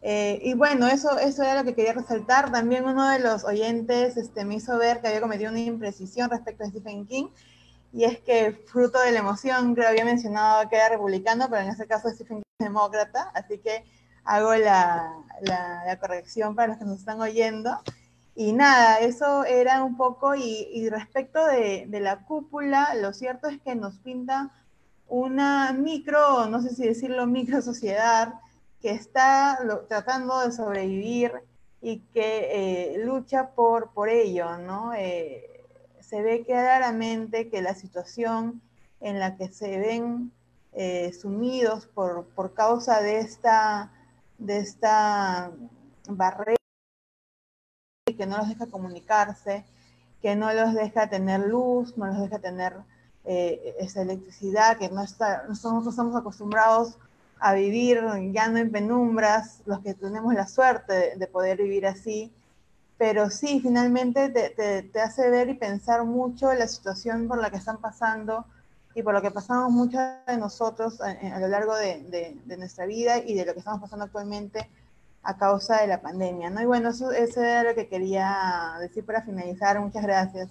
Eh, 0.03 0.41
y 0.43 0.55
bueno, 0.55 0.89
eso, 0.89 1.19
eso 1.19 1.43
era 1.43 1.57
lo 1.57 1.65
que 1.65 1.75
quería 1.75 1.93
resaltar. 1.93 2.51
También 2.51 2.87
uno 2.87 3.09
de 3.11 3.19
los 3.19 3.45
oyentes 3.45 4.17
este, 4.17 4.45
me 4.45 4.57
hizo 4.57 4.79
ver 4.79 5.01
que 5.01 5.09
había 5.09 5.21
cometido 5.21 5.51
una 5.51 5.61
imprecisión 5.61 6.31
respecto 6.31 6.65
a 6.65 6.69
Stephen 6.69 7.07
King, 7.07 7.29
y 7.93 8.05
es 8.05 8.21
que 8.21 8.53
fruto 8.53 9.01
de 9.01 9.11
la 9.11 9.19
emoción, 9.19 9.75
creo 9.75 9.87
que 9.87 9.91
había 9.91 10.05
mencionado 10.05 10.69
que 10.69 10.77
era 10.77 10.91
republicano, 10.91 11.49
pero 11.51 11.63
en 11.63 11.71
este 11.71 11.87
caso 11.87 12.09
Stephen 12.09 12.39
King 12.39 12.43
es 12.61 12.67
demócrata, 12.67 13.31
así 13.35 13.59
que 13.59 13.85
hago 14.31 14.55
la, 14.55 15.13
la, 15.43 15.99
corrección 15.99 16.55
para 16.55 16.69
los 16.69 16.79
que 16.79 16.85
nos 16.85 17.01
están 17.01 17.21
oyendo. 17.21 17.77
Y 18.37 18.53
nada, 18.53 19.01
eso 19.01 19.45
era 19.45 19.83
un 19.83 19.97
poco, 19.97 20.37
y, 20.37 20.89
respecto 20.89 21.45
de, 21.47 21.87
de, 21.89 22.01
la 22.01 22.25
cúpula, 22.25 22.95
lo 22.95 23.13
cierto 23.13 23.49
es 23.49 23.61
que 23.61 23.75
nos 23.75 23.99
pinta 23.99 24.53
una 25.09 25.73
micro, 25.73 26.47
no 26.47 26.63
sé 26.63 26.71
si 26.71 26.87
decirlo 26.87 27.27
micro 27.27 27.61
sociedad, 27.61 28.35
que 28.81 28.93
está 28.93 29.59
tratando 29.89 30.41
de 30.41 30.53
sobrevivir 30.53 31.33
y 31.83 31.99
que 32.15 32.95
eh, 32.95 33.05
lucha 33.05 33.51
por, 33.51 33.91
por 33.91 34.09
ello, 34.09 34.59
¿no? 34.59 34.95
Eh, 34.95 35.67
se 36.01 36.23
ve 36.23 36.45
claramente 36.47 37.51
que 37.51 37.63
la 37.63 37.75
situación 37.75 38.63
en 39.01 39.19
la 39.19 39.37
que 39.37 39.49
se 39.49 39.79
ven 39.79 40.33
eh, 40.73 41.13
sumidos 41.13 41.87
por, 41.87 42.27
por 42.27 42.55
causa 42.55 43.03
de 43.03 43.19
esta 43.19 43.91
de 44.41 44.59
esta 44.59 45.53
barrera 46.09 46.57
que 48.17 48.27
no 48.27 48.39
los 48.39 48.49
deja 48.49 48.67
comunicarse, 48.67 49.65
que 50.21 50.35
no 50.35 50.53
los 50.53 50.75
deja 50.75 51.09
tener 51.09 51.41
luz, 51.41 51.97
no 51.97 52.07
los 52.07 52.21
deja 52.21 52.39
tener 52.39 52.75
eh, 53.25 53.77
esa 53.79 54.03
electricidad, 54.03 54.79
que 54.79 54.89
no 54.89 55.03
está, 55.03 55.45
nosotros 55.49 55.87
estamos 55.87 56.17
acostumbrados 56.17 56.99
a 57.39 57.55
vivir 57.55 58.03
ya 58.33 58.49
no 58.49 58.59
en 58.59 58.71
penumbras, 58.71 59.63
los 59.65 59.81
que 59.81 59.95
tenemos 59.95 60.35
la 60.35 60.47
suerte 60.47 61.17
de, 61.17 61.27
poder 61.27 61.59
vivir 61.59 61.87
así, 61.87 62.33
pero 62.99 63.31
sí, 63.31 63.61
finalmente 63.61 64.29
te, 64.29 64.83
te, 64.83 65.01
hace 65.01 65.31
ver 65.31 65.49
y 65.49 65.55
pensar 65.55 66.05
mucho 66.05 66.53
la 66.53 66.67
situación 66.67 67.29
por 67.29 67.39
la 67.39 67.51
que 67.51 67.57
están 67.57 67.79
pasando 67.79 68.45
y 68.95 69.03
por 69.03 69.15
lo 69.15 69.23
que 69.23 69.31
pasamos 69.31 69.71
muchos 69.71 70.01
de 70.27 70.37
nosotros 70.37 71.01
a, 71.01 71.39
lo 71.39 71.49
largo 71.49 71.77
de, 71.77 72.37
nuestra 72.59 72.87
vida 72.87 73.19
y 73.19 73.35
de 73.35 73.47
lo 73.47 73.53
que 73.53 73.61
estamos 73.61 73.81
pasando 73.81 74.07
actualmente 74.07 74.69
a 75.23 75.37
causa 75.37 75.83
de 75.83 75.87
la 75.87 76.01
pandemia, 76.01 76.51
¿no? 76.51 76.63
Y 76.63 76.65
bueno, 76.65 76.89
eso, 76.89 77.13
era 77.13 77.63
lo 77.63 77.75
que 77.75 77.89
quería 77.89 78.75
decir 78.81 79.05
para 79.05 79.23
finalizar. 79.23 79.79
Muchas 79.79 80.03
gracias. 80.03 80.49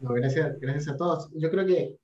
gracias, 0.00 0.60
gracias 0.60 0.88
a 0.88 0.96
todos. 0.96 1.30
Yo 1.34 1.50
creo 1.50 1.66
que 1.66 1.96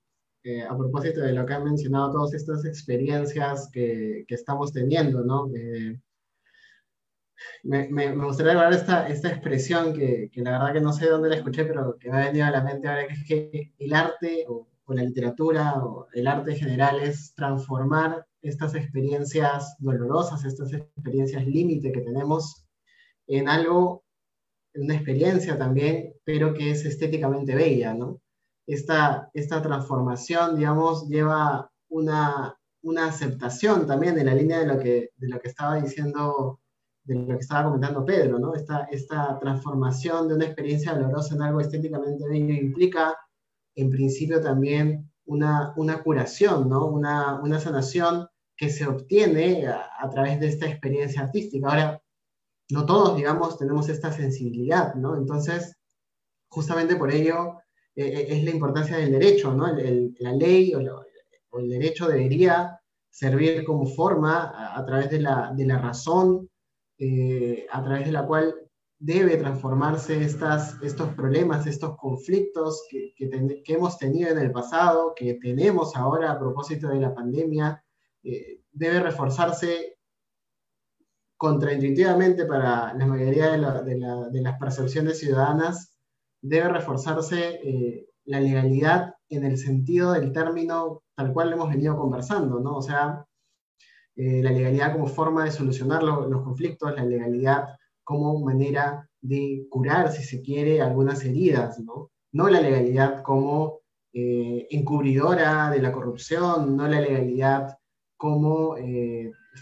eh, 0.43 0.63
a 0.63 0.75
propósito 0.75 1.21
de 1.21 1.33
lo 1.33 1.45
que 1.45 1.53
han 1.53 1.63
mencionado, 1.63 2.11
todas 2.11 2.33
estas 2.33 2.65
experiencias 2.65 3.69
que, 3.71 4.25
que 4.27 4.35
estamos 4.35 4.73
teniendo, 4.73 5.23
¿no? 5.23 5.49
Eh, 5.55 5.99
me, 7.63 7.87
me, 7.89 8.11
gustaría 8.15 8.53
hablar 8.53 8.73
esta, 8.73 9.07
esta 9.07 9.29
expresión 9.29 9.93
que, 9.93 10.29
que, 10.31 10.41
la 10.41 10.51
verdad 10.51 10.73
que 10.73 10.81
no 10.81 10.93
sé 10.93 11.07
dónde 11.07 11.29
la 11.29 11.35
escuché, 11.35 11.63
pero 11.65 11.97
que 11.97 12.09
me 12.09 12.17
ha 12.17 12.25
venido 12.25 12.45
a 12.45 12.51
la 12.51 12.63
mente 12.63 12.87
ahora, 12.87 13.07
que 13.07 13.13
es 13.13 13.25
que 13.25 13.73
el 13.77 13.93
arte 13.93 14.45
o 14.47 14.67
o 14.89 14.93
la 14.95 15.03
literatura 15.03 15.83
o 15.83 16.07
el 16.13 16.27
arte 16.27 16.51
en 16.51 16.57
general 16.57 16.99
es 16.99 17.33
transformar 17.35 18.25
estas 18.41 18.73
experiencias 18.73 19.75
dolorosas, 19.77 20.43
estas 20.45 20.73
experiencias 20.73 21.45
límite 21.45 21.91
que 21.91 22.01
tenemos 22.01 22.65
en 23.27 23.47
algo, 23.47 24.03
en 24.73 24.85
una 24.85 24.95
experiencia 24.95 25.57
también, 25.57 26.13
pero 26.23 26.53
que 26.53 26.71
es 26.71 26.85
estéticamente 26.85 27.53
bella, 27.53 27.93
¿no? 27.93 28.19
Esta, 28.65 29.29
esta 29.33 29.61
transformación, 29.61 30.55
digamos, 30.55 31.07
lleva 31.07 31.71
una, 31.89 32.57
una 32.81 33.07
aceptación 33.07 33.85
también 33.85 34.17
en 34.17 34.25
la 34.25 34.35
línea 34.35 34.59
de 34.59 34.65
lo 34.65 34.79
que, 34.79 35.11
de 35.17 35.27
lo 35.29 35.39
que 35.39 35.49
estaba 35.49 35.79
diciendo, 35.79 36.59
de 37.03 37.15
lo 37.15 37.27
que 37.35 37.43
estaba 37.43 37.65
comentando 37.65 38.05
Pedro, 38.05 38.39
¿no? 38.39 38.55
Esta, 38.55 38.87
esta 38.89 39.37
transformación 39.37 40.27
de 40.27 40.35
una 40.35 40.45
experiencia 40.45 40.95
dolorosa 40.95 41.35
en 41.35 41.43
algo 41.43 41.61
estéticamente 41.61 42.27
bello 42.27 42.53
implica 42.53 43.15
en 43.79 43.89
principio 43.89 44.41
también 44.41 45.09
una, 45.25 45.73
una 45.77 46.03
curación, 46.03 46.69
¿no? 46.69 46.85
Una, 46.87 47.39
una 47.41 47.59
sanación 47.59 48.27
que 48.57 48.69
se 48.69 48.85
obtiene 48.85 49.67
a, 49.67 50.09
través 50.09 50.39
de 50.39 50.47
esta 50.47 50.67
experiencia 50.67 51.21
artística. 51.21 51.69
Ahora, 51.69 52.01
no 52.71 52.85
todos, 52.85 53.15
digamos, 53.15 53.57
tenemos 53.57 53.87
esta 53.87 54.11
sensibilidad, 54.11 54.95
¿no? 54.95 55.15
Entonces, 55.15 55.77
justamente 56.49 56.95
por 56.97 57.11
ello 57.11 57.59
eh, 57.95 58.05
eh, 58.05 58.25
es 58.29 58.43
la 58.43 58.51
importancia 58.51 58.97
del 58.97 59.11
derecho, 59.11 59.53
¿no? 59.53 59.67
la 59.67 60.33
ley 60.33 60.73
o, 60.73 61.59
el 61.59 61.69
derecho 61.69 62.07
debería 62.07 62.79
servir 63.09 63.63
como 63.63 63.85
forma 63.85 64.75
a, 64.75 64.85
través 64.85 65.09
de 65.09 65.19
la, 65.21 65.51
de 65.55 65.65
la 65.65 65.79
razón, 65.79 66.49
eh, 66.97 67.65
a 67.71 67.83
través 67.83 68.05
de 68.05 68.11
la 68.11 68.25
cual 68.25 68.53
debe 68.99 69.37
transformarse 69.37 70.21
estas, 70.21 70.75
estos 70.83 71.13
problemas, 71.13 71.65
estos 71.65 71.97
conflictos 71.97 72.83
que, 72.89 73.13
que, 73.15 73.73
hemos 73.73 73.97
tenido 73.97 74.29
en 74.29 74.37
el 74.37 74.51
pasado, 74.51 75.13
que 75.15 75.35
tenemos 75.35 75.95
ahora 75.95 76.31
a 76.31 76.39
propósito 76.39 76.89
de 76.89 76.99
la 76.99 77.15
pandemia, 77.15 77.81
debe 78.21 78.99
reforzarse 78.99 79.99
contraintuitivamente 81.39 82.45
para 82.45 82.93
la 82.93 83.05
mayoría 83.05 83.51
de, 83.51 84.41
las 84.41 84.59
percepciones 84.59 85.19
ciudadanas, 85.19 85.97
debe 86.41 86.67
reforzarse 86.67 87.61
eh, 87.63 88.09
la 88.25 88.41
legalidad 88.41 89.13
en 89.29 89.45
el 89.45 89.57
sentido 89.57 90.11
del 90.11 90.33
término 90.33 91.01
tal 91.15 91.31
cual 91.31 91.53
hemos 91.53 91.69
venido 91.69 91.97
conversando, 91.97 92.59
¿no? 92.59 92.75
O 92.75 92.81
sea, 92.81 93.25
eh, 94.17 94.43
la 94.43 94.51
legalidad 94.51 94.91
como 94.91 95.07
forma 95.07 95.45
de 95.45 95.51
solucionar 95.51 96.03
los 96.03 96.43
conflictos, 96.43 96.93
la 96.93 97.05
legalidad 97.05 97.78
como 98.09 98.39
manera 98.39 99.07
de 99.21 99.67
curar, 99.69 100.11
si 100.11 100.23
se 100.23 100.41
quiere, 100.41 100.81
algunas 100.81 101.23
heridas, 101.23 101.79
¿no? 101.79 102.09
No 102.31 102.49
la 102.49 102.59
legalidad 102.59 103.21
como 103.21 103.81
eh, 104.13 104.65
encubridora 104.71 105.69
de 105.69 105.79
la 105.79 105.91
corrupción, 105.91 106.75
no 106.75 106.87
la 106.87 107.01
legalidad 107.01 107.77
como 108.17 108.75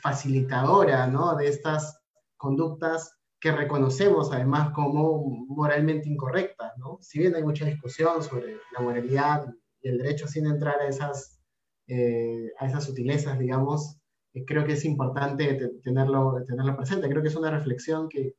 facilitadora 0.01 1.07
¿no? 1.07 1.35
de 1.35 1.47
estas 1.47 1.99
conductas 2.37 3.17
que 3.39 3.51
reconocemos 3.51 4.31
además 4.31 4.71
como 4.73 5.45
moralmente 5.47 6.09
incorrectas. 6.09 6.73
¿no? 6.77 6.97
Si 7.01 7.19
bien 7.19 7.35
hay 7.35 7.43
mucha 7.43 7.65
discusión 7.65 8.23
sobre 8.23 8.57
la 8.73 8.81
moralidad 8.81 9.45
y 9.81 9.89
el 9.89 9.97
derecho 9.97 10.27
sin 10.27 10.47
entrar 10.47 10.79
a 10.79 10.87
esas, 10.87 11.39
eh, 11.87 12.51
a 12.59 12.67
esas 12.67 12.85
sutilezas, 12.85 13.37
digamos, 13.37 13.97
eh, 13.97 14.06
creo 14.45 14.65
que 14.65 14.73
es 14.73 14.85
importante 14.85 15.71
tenerlo, 15.83 16.43
tenerlo 16.45 16.75
presente. 16.75 17.09
Creo 17.09 17.21
que 17.21 17.29
es 17.29 17.35
una 17.35 17.51
reflexión 17.51 18.09
que, 18.09 18.35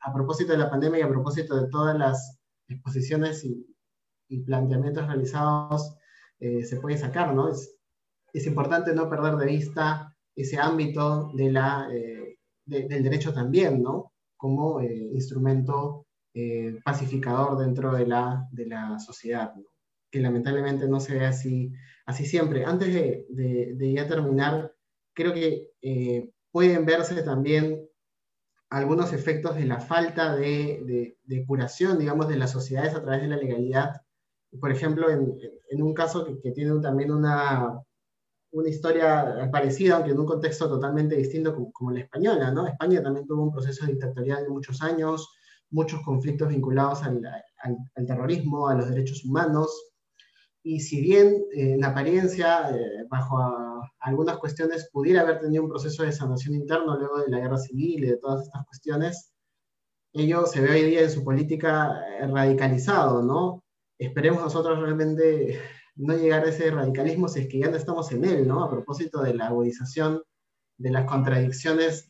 a 0.00 0.12
propósito 0.12 0.52
de 0.52 0.58
la 0.58 0.70
pandemia 0.70 1.00
y 1.00 1.02
a 1.02 1.08
propósito 1.08 1.56
de 1.56 1.68
todas 1.68 1.96
las 1.98 2.38
exposiciones 2.68 3.44
y, 3.44 3.66
planteamientos 4.46 5.06
realizados 5.06 5.96
eh, 6.40 6.64
se 6.64 6.80
puede 6.80 6.96
sacar. 6.96 7.32
¿no? 7.32 7.48
Es, 7.48 7.78
es 8.32 8.46
importante 8.48 8.92
no 8.92 9.08
perder 9.08 9.36
de 9.36 9.46
vista 9.46 10.14
ese 10.34 10.58
ámbito 10.58 11.30
de 11.34 11.52
la, 11.52 11.88
eh, 11.92 12.36
del 12.66 13.02
derecho 13.02 13.32
también, 13.32 13.82
¿no? 13.82 14.12
Como 14.36 14.80
eh, 14.80 15.10
instrumento 15.12 16.06
eh, 16.34 16.80
pacificador 16.84 17.56
dentro 17.58 17.92
de 17.94 18.06
la, 18.06 18.48
de 18.50 18.66
la 18.66 18.98
sociedad, 18.98 19.54
que 20.10 20.20
lamentablemente 20.20 20.88
no 20.88 20.98
se 20.98 21.14
ve 21.14 21.26
así, 21.26 21.72
así 22.06 22.26
siempre. 22.26 22.64
Antes 22.64 22.92
de, 22.92 23.26
de, 23.30 23.92
ya 23.92 24.08
terminar, 24.08 24.74
creo 25.14 25.32
que 25.32 26.30
pueden 26.50 26.84
verse 26.84 27.22
también 27.22 27.88
algunos 28.70 29.12
efectos 29.12 29.56
de 29.56 29.66
la 29.66 29.80
falta 29.80 30.34
de, 30.34 31.16
de, 31.22 31.46
curación, 31.46 31.98
digamos, 31.98 32.28
de 32.28 32.36
las 32.36 32.50
sociedades 32.50 32.94
a 32.94 33.02
través 33.02 33.22
de 33.22 33.28
la 33.28 33.36
legalidad. 33.36 34.02
Por 34.60 34.70
ejemplo, 34.70 35.10
en, 35.10 35.36
en 35.70 35.82
un 35.82 35.94
caso 35.94 36.24
que, 36.24 36.40
que 36.40 36.50
tiene 36.52 36.80
también 36.80 37.10
una 37.12 37.84
una 38.54 38.68
historia 38.68 39.50
parecida, 39.50 39.96
aunque 39.96 40.12
en 40.12 40.20
un 40.20 40.26
contexto 40.26 40.68
totalmente 40.68 41.16
distinto 41.16 41.54
como, 41.72 41.90
la 41.90 42.00
española, 42.00 42.52
¿no? 42.52 42.66
España 42.66 43.02
también 43.02 43.26
tuvo 43.26 43.42
un 43.42 43.52
proceso 43.52 43.84
dictatorial 43.84 44.44
de 44.44 44.48
muchos 44.48 44.80
años, 44.80 45.28
muchos 45.70 46.00
conflictos 46.02 46.48
vinculados 46.48 47.02
al, 47.02 47.20
terrorismo, 48.06 48.68
a 48.68 48.74
los 48.74 48.88
derechos 48.88 49.24
humanos, 49.24 49.68
y 50.62 50.80
si 50.80 51.00
bien 51.00 51.34
eh, 51.52 51.72
en 51.72 51.84
apariencia, 51.84 52.70
eh, 52.70 53.06
bajo 53.10 53.73
algunas 54.04 54.36
cuestiones, 54.36 54.90
pudiera 54.92 55.22
haber 55.22 55.40
tenido 55.40 55.62
un 55.62 55.70
proceso 55.70 56.02
de 56.02 56.12
sanación 56.12 56.54
interno 56.54 56.96
luego 56.98 57.20
de 57.20 57.30
la 57.30 57.38
guerra 57.38 57.56
civil 57.56 58.04
y 58.04 58.08
de 58.08 58.18
todas 58.18 58.46
estas 58.46 58.66
cuestiones, 58.66 59.32
ello 60.12 60.46
se 60.46 60.60
ve 60.60 60.70
hoy 60.70 60.82
día 60.82 61.00
en 61.00 61.10
su 61.10 61.24
política 61.24 62.02
eh, 62.20 62.26
radicalizado, 62.26 63.22
¿no? 63.22 63.64
Esperemos 63.98 64.42
nosotros 64.42 64.78
realmente 64.78 65.58
no 65.96 66.14
llegar 66.14 66.44
a 66.44 66.50
ese 66.50 66.70
radicalismo 66.70 67.28
si 67.28 67.40
es 67.40 67.48
que 67.48 67.60
ya 67.60 67.70
no 67.70 67.76
estamos 67.76 68.12
en 68.12 68.24
él, 68.26 68.46
¿no? 68.46 68.62
A 68.62 68.70
propósito 68.70 69.22
de 69.22 69.34
la 69.34 69.46
agudización 69.46 70.22
de 70.76 70.90
las 70.90 71.06
contradicciones 71.06 72.06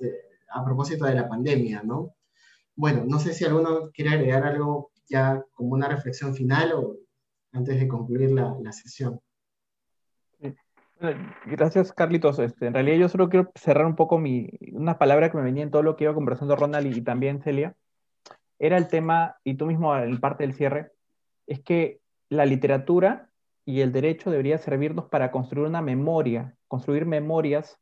a 0.50 0.64
propósito 0.64 1.04
de 1.04 1.14
la 1.14 1.28
pandemia, 1.28 1.82
¿no? 1.84 2.16
Bueno, 2.74 3.04
no 3.06 3.20
sé 3.20 3.34
si 3.34 3.44
alguno 3.44 3.90
quiere 3.92 4.10
agregar 4.10 4.44
algo 4.44 4.90
ya 5.08 5.44
como 5.52 5.74
una 5.74 5.88
reflexión 5.88 6.34
final 6.34 6.72
o 6.72 6.96
antes 7.52 7.78
de 7.78 7.86
concluir 7.86 8.32
la, 8.32 8.56
la 8.60 8.72
sesión. 8.72 9.20
Gracias, 11.46 11.92
Carlitos. 11.92 12.38
Este, 12.38 12.66
en 12.66 12.74
realidad 12.74 12.96
yo 12.96 13.08
solo 13.08 13.28
quiero 13.28 13.50
cerrar 13.54 13.86
un 13.86 13.96
poco 13.96 14.18
mi, 14.18 14.50
una 14.72 14.98
palabra 14.98 15.30
que 15.30 15.36
me 15.36 15.42
venía 15.42 15.62
en 15.62 15.70
todo 15.70 15.82
lo 15.82 15.96
que 15.96 16.04
iba 16.04 16.14
conversando 16.14 16.56
Ronald 16.56 16.96
y, 16.96 17.00
también 17.02 17.42
Celia. 17.42 17.74
Era 18.58 18.76
el 18.76 18.88
tema, 18.88 19.36
y 19.44 19.54
tú 19.54 19.66
mismo 19.66 19.96
en 19.96 20.20
parte 20.20 20.44
del 20.44 20.54
cierre, 20.54 20.92
es 21.46 21.60
que 21.60 22.00
la 22.28 22.46
literatura 22.46 23.28
y 23.66 23.80
el 23.80 23.92
derecho 23.92 24.30
debería 24.30 24.58
servirnos 24.58 25.06
para 25.06 25.30
construir 25.30 25.68
una 25.68 25.82
memoria, 25.82 26.54
construir 26.68 27.06
memorias 27.06 27.78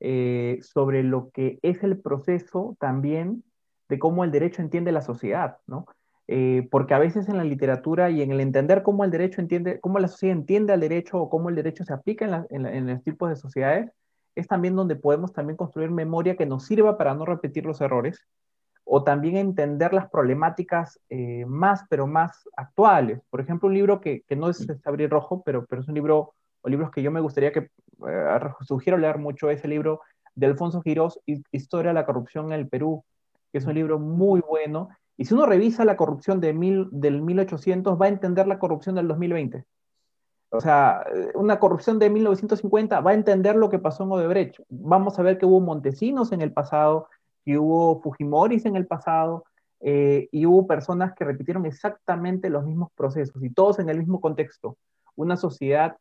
eh, 0.00 0.58
sobre 0.62 1.02
lo 1.02 1.30
que 1.30 1.58
es 1.62 1.82
el 1.82 2.00
proceso 2.00 2.76
también 2.78 3.44
de 3.88 3.98
cómo 3.98 4.24
el 4.24 4.30
derecho 4.30 4.62
entiende 4.62 4.92
la 4.92 5.02
sociedad, 5.02 5.58
¿no? 5.66 5.86
Eh, 6.32 6.68
porque 6.70 6.94
a 6.94 7.00
veces 7.00 7.28
en 7.28 7.38
la 7.38 7.42
literatura 7.42 8.08
y 8.08 8.22
en 8.22 8.30
el 8.30 8.38
entender 8.40 8.84
cómo 8.84 9.02
el 9.02 9.10
derecho 9.10 9.40
entiende, 9.40 9.80
cómo 9.80 9.98
la 9.98 10.06
sociedad 10.06 10.36
entiende 10.36 10.72
al 10.72 10.78
derecho 10.78 11.18
o 11.18 11.28
cómo 11.28 11.48
el 11.48 11.56
derecho 11.56 11.84
se 11.84 11.92
aplica 11.92 12.46
en, 12.50 12.86
los 12.86 13.02
tipos 13.02 13.30
de 13.30 13.34
sociedades, 13.34 13.90
es 14.36 14.46
también 14.46 14.76
donde 14.76 14.94
podemos 14.94 15.32
también 15.32 15.56
construir 15.56 15.90
memoria 15.90 16.36
que 16.36 16.46
nos 16.46 16.66
sirva 16.66 16.96
para 16.96 17.14
no 17.14 17.26
repetir 17.26 17.66
los 17.66 17.80
errores 17.80 18.28
o 18.84 19.02
también 19.02 19.38
entender 19.38 19.92
las 19.92 20.08
problemáticas 20.08 21.00
eh, 21.08 21.44
más, 21.48 21.84
pero 21.90 22.06
más 22.06 22.48
actuales. 22.56 23.20
Por 23.28 23.40
ejemplo, 23.40 23.66
un 23.68 23.74
libro 23.74 24.00
que, 24.00 24.22
que 24.22 24.36
no 24.36 24.50
es 24.50 24.64
Abrir 24.84 25.10
Rojo, 25.10 25.42
pero, 25.44 25.66
pero 25.66 25.82
es 25.82 25.88
un 25.88 25.94
libro, 25.94 26.34
o 26.60 26.68
libros 26.68 26.92
que 26.92 27.02
yo 27.02 27.10
me 27.10 27.20
gustaría 27.20 27.50
que 27.50 27.70
eh, 28.06 28.40
sugiero 28.60 28.98
leer 28.98 29.18
mucho, 29.18 29.50
es 29.50 29.64
el 29.64 29.70
libro 29.70 30.00
de 30.36 30.46
Alfonso 30.46 30.80
Girós, 30.80 31.18
Historia 31.50 31.90
de 31.90 31.94
la 31.94 32.06
corrupción 32.06 32.52
en 32.52 32.60
el 32.60 32.68
Perú, 32.68 33.02
que 33.50 33.58
es 33.58 33.66
un 33.66 33.74
libro 33.74 33.98
muy 33.98 34.40
bueno. 34.48 34.90
Y 35.20 35.26
si 35.26 35.34
uno 35.34 35.44
revisa 35.44 35.84
la 35.84 35.98
corrupción 35.98 36.40
de 36.40 36.54
mil, 36.54 36.88
del 36.92 37.20
1800, 37.20 38.00
va 38.00 38.06
a 38.06 38.08
entender 38.08 38.46
la 38.46 38.58
corrupción 38.58 38.94
del 38.94 39.06
2020. 39.06 39.66
O 40.48 40.62
sea, 40.62 41.04
una 41.34 41.60
corrupción 41.60 41.98
de 41.98 42.08
1950 42.08 43.00
va 43.00 43.10
a 43.10 43.14
entender 43.14 43.54
lo 43.54 43.68
que 43.68 43.78
pasó 43.78 44.04
en 44.04 44.12
Odebrecht. 44.12 44.60
Vamos 44.70 45.18
a 45.18 45.22
ver 45.22 45.36
que 45.36 45.44
hubo 45.44 45.60
montesinos 45.60 46.32
en 46.32 46.40
el 46.40 46.54
pasado, 46.54 47.06
que 47.44 47.58
hubo 47.58 48.00
Fujimoris 48.00 48.64
en 48.64 48.76
el 48.76 48.86
pasado 48.86 49.44
eh, 49.80 50.30
y 50.32 50.46
hubo 50.46 50.66
personas 50.66 51.12
que 51.12 51.26
repitieron 51.26 51.66
exactamente 51.66 52.48
los 52.48 52.64
mismos 52.64 52.88
procesos 52.94 53.44
y 53.44 53.50
todos 53.50 53.78
en 53.78 53.90
el 53.90 53.98
mismo 53.98 54.22
contexto. 54.22 54.78
Una 55.16 55.36
sociedad 55.36 55.98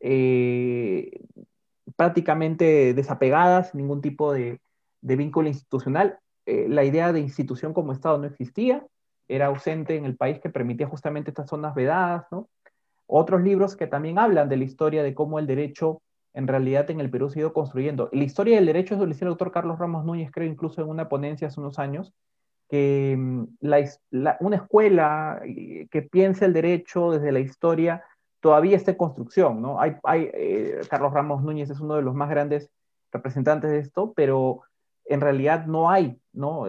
eh, 0.00 1.22
prácticamente 1.96 2.92
desapegada, 2.92 3.64
sin 3.64 3.78
ningún 3.78 4.02
tipo 4.02 4.30
de, 4.30 4.60
vínculo 5.00 5.48
institucional. 5.48 6.18
Eh, 6.48 6.66
la 6.66 6.82
idea 6.82 7.12
de 7.12 7.20
institución 7.20 7.74
como 7.74 7.92
Estado 7.92 8.16
no 8.16 8.26
existía, 8.26 8.82
era 9.28 9.48
ausente 9.48 9.96
en 9.96 10.06
el 10.06 10.16
país 10.16 10.40
que 10.40 10.48
permitía 10.48 10.86
justamente 10.86 11.30
estas 11.30 11.50
zonas 11.50 11.74
vedadas. 11.74 12.24
Otros 13.06 13.42
libros 13.42 13.76
que 13.76 13.86
también 13.86 14.18
hablan 14.18 14.48
de 14.48 14.56
la 14.56 14.64
historia 14.64 15.02
de 15.02 15.14
cómo 15.14 15.38
el 15.38 15.46
derecho 15.46 16.00
en 16.32 16.46
realidad 16.46 16.90
en 16.90 17.00
el 17.00 17.10
Perú 17.10 17.28
se 17.28 17.38
ha 17.38 17.42
ido 17.42 17.52
construyendo. 17.52 18.08
La 18.12 18.24
historia 18.24 18.56
del 18.56 18.64
derecho 18.64 18.94
es 18.94 19.00
lo 19.00 19.06
decía 19.06 19.26
el 19.26 19.32
doctor 19.32 19.52
Carlos 19.52 19.78
Ramos 19.78 20.06
Núñez, 20.06 20.30
creo 20.32 20.48
incluso 20.50 20.80
en 20.80 20.88
una 20.88 21.10
ponencia 21.10 21.48
hace 21.48 21.60
unos 21.60 21.78
años, 21.78 22.14
que 22.70 23.14
mm, 23.18 23.44
una 24.40 24.56
escuela 24.56 25.42
eh, 25.44 25.86
que 25.90 26.00
piense 26.00 26.46
el 26.46 26.54
derecho 26.54 27.10
desde 27.10 27.30
la 27.30 27.40
historia 27.40 28.02
todavía 28.40 28.76
está 28.76 28.92
en 28.92 28.96
construcción, 28.96 29.60
¿no? 29.60 29.80
Hay, 29.82 29.96
hay 30.02 30.30
eh, 30.32 30.80
Carlos 30.88 31.12
Ramos 31.12 31.42
Núñez 31.42 31.68
es 31.68 31.80
uno 31.80 31.96
de 31.96 32.02
los 32.02 32.14
más 32.14 32.30
grandes 32.30 32.70
representantes 33.12 33.70
de 33.70 33.80
esto, 33.80 34.14
pero 34.14 34.62
en 35.08 35.20
realidad 35.20 35.66
no 35.66 35.90
hay, 35.90 36.20
¿no? 36.32 36.66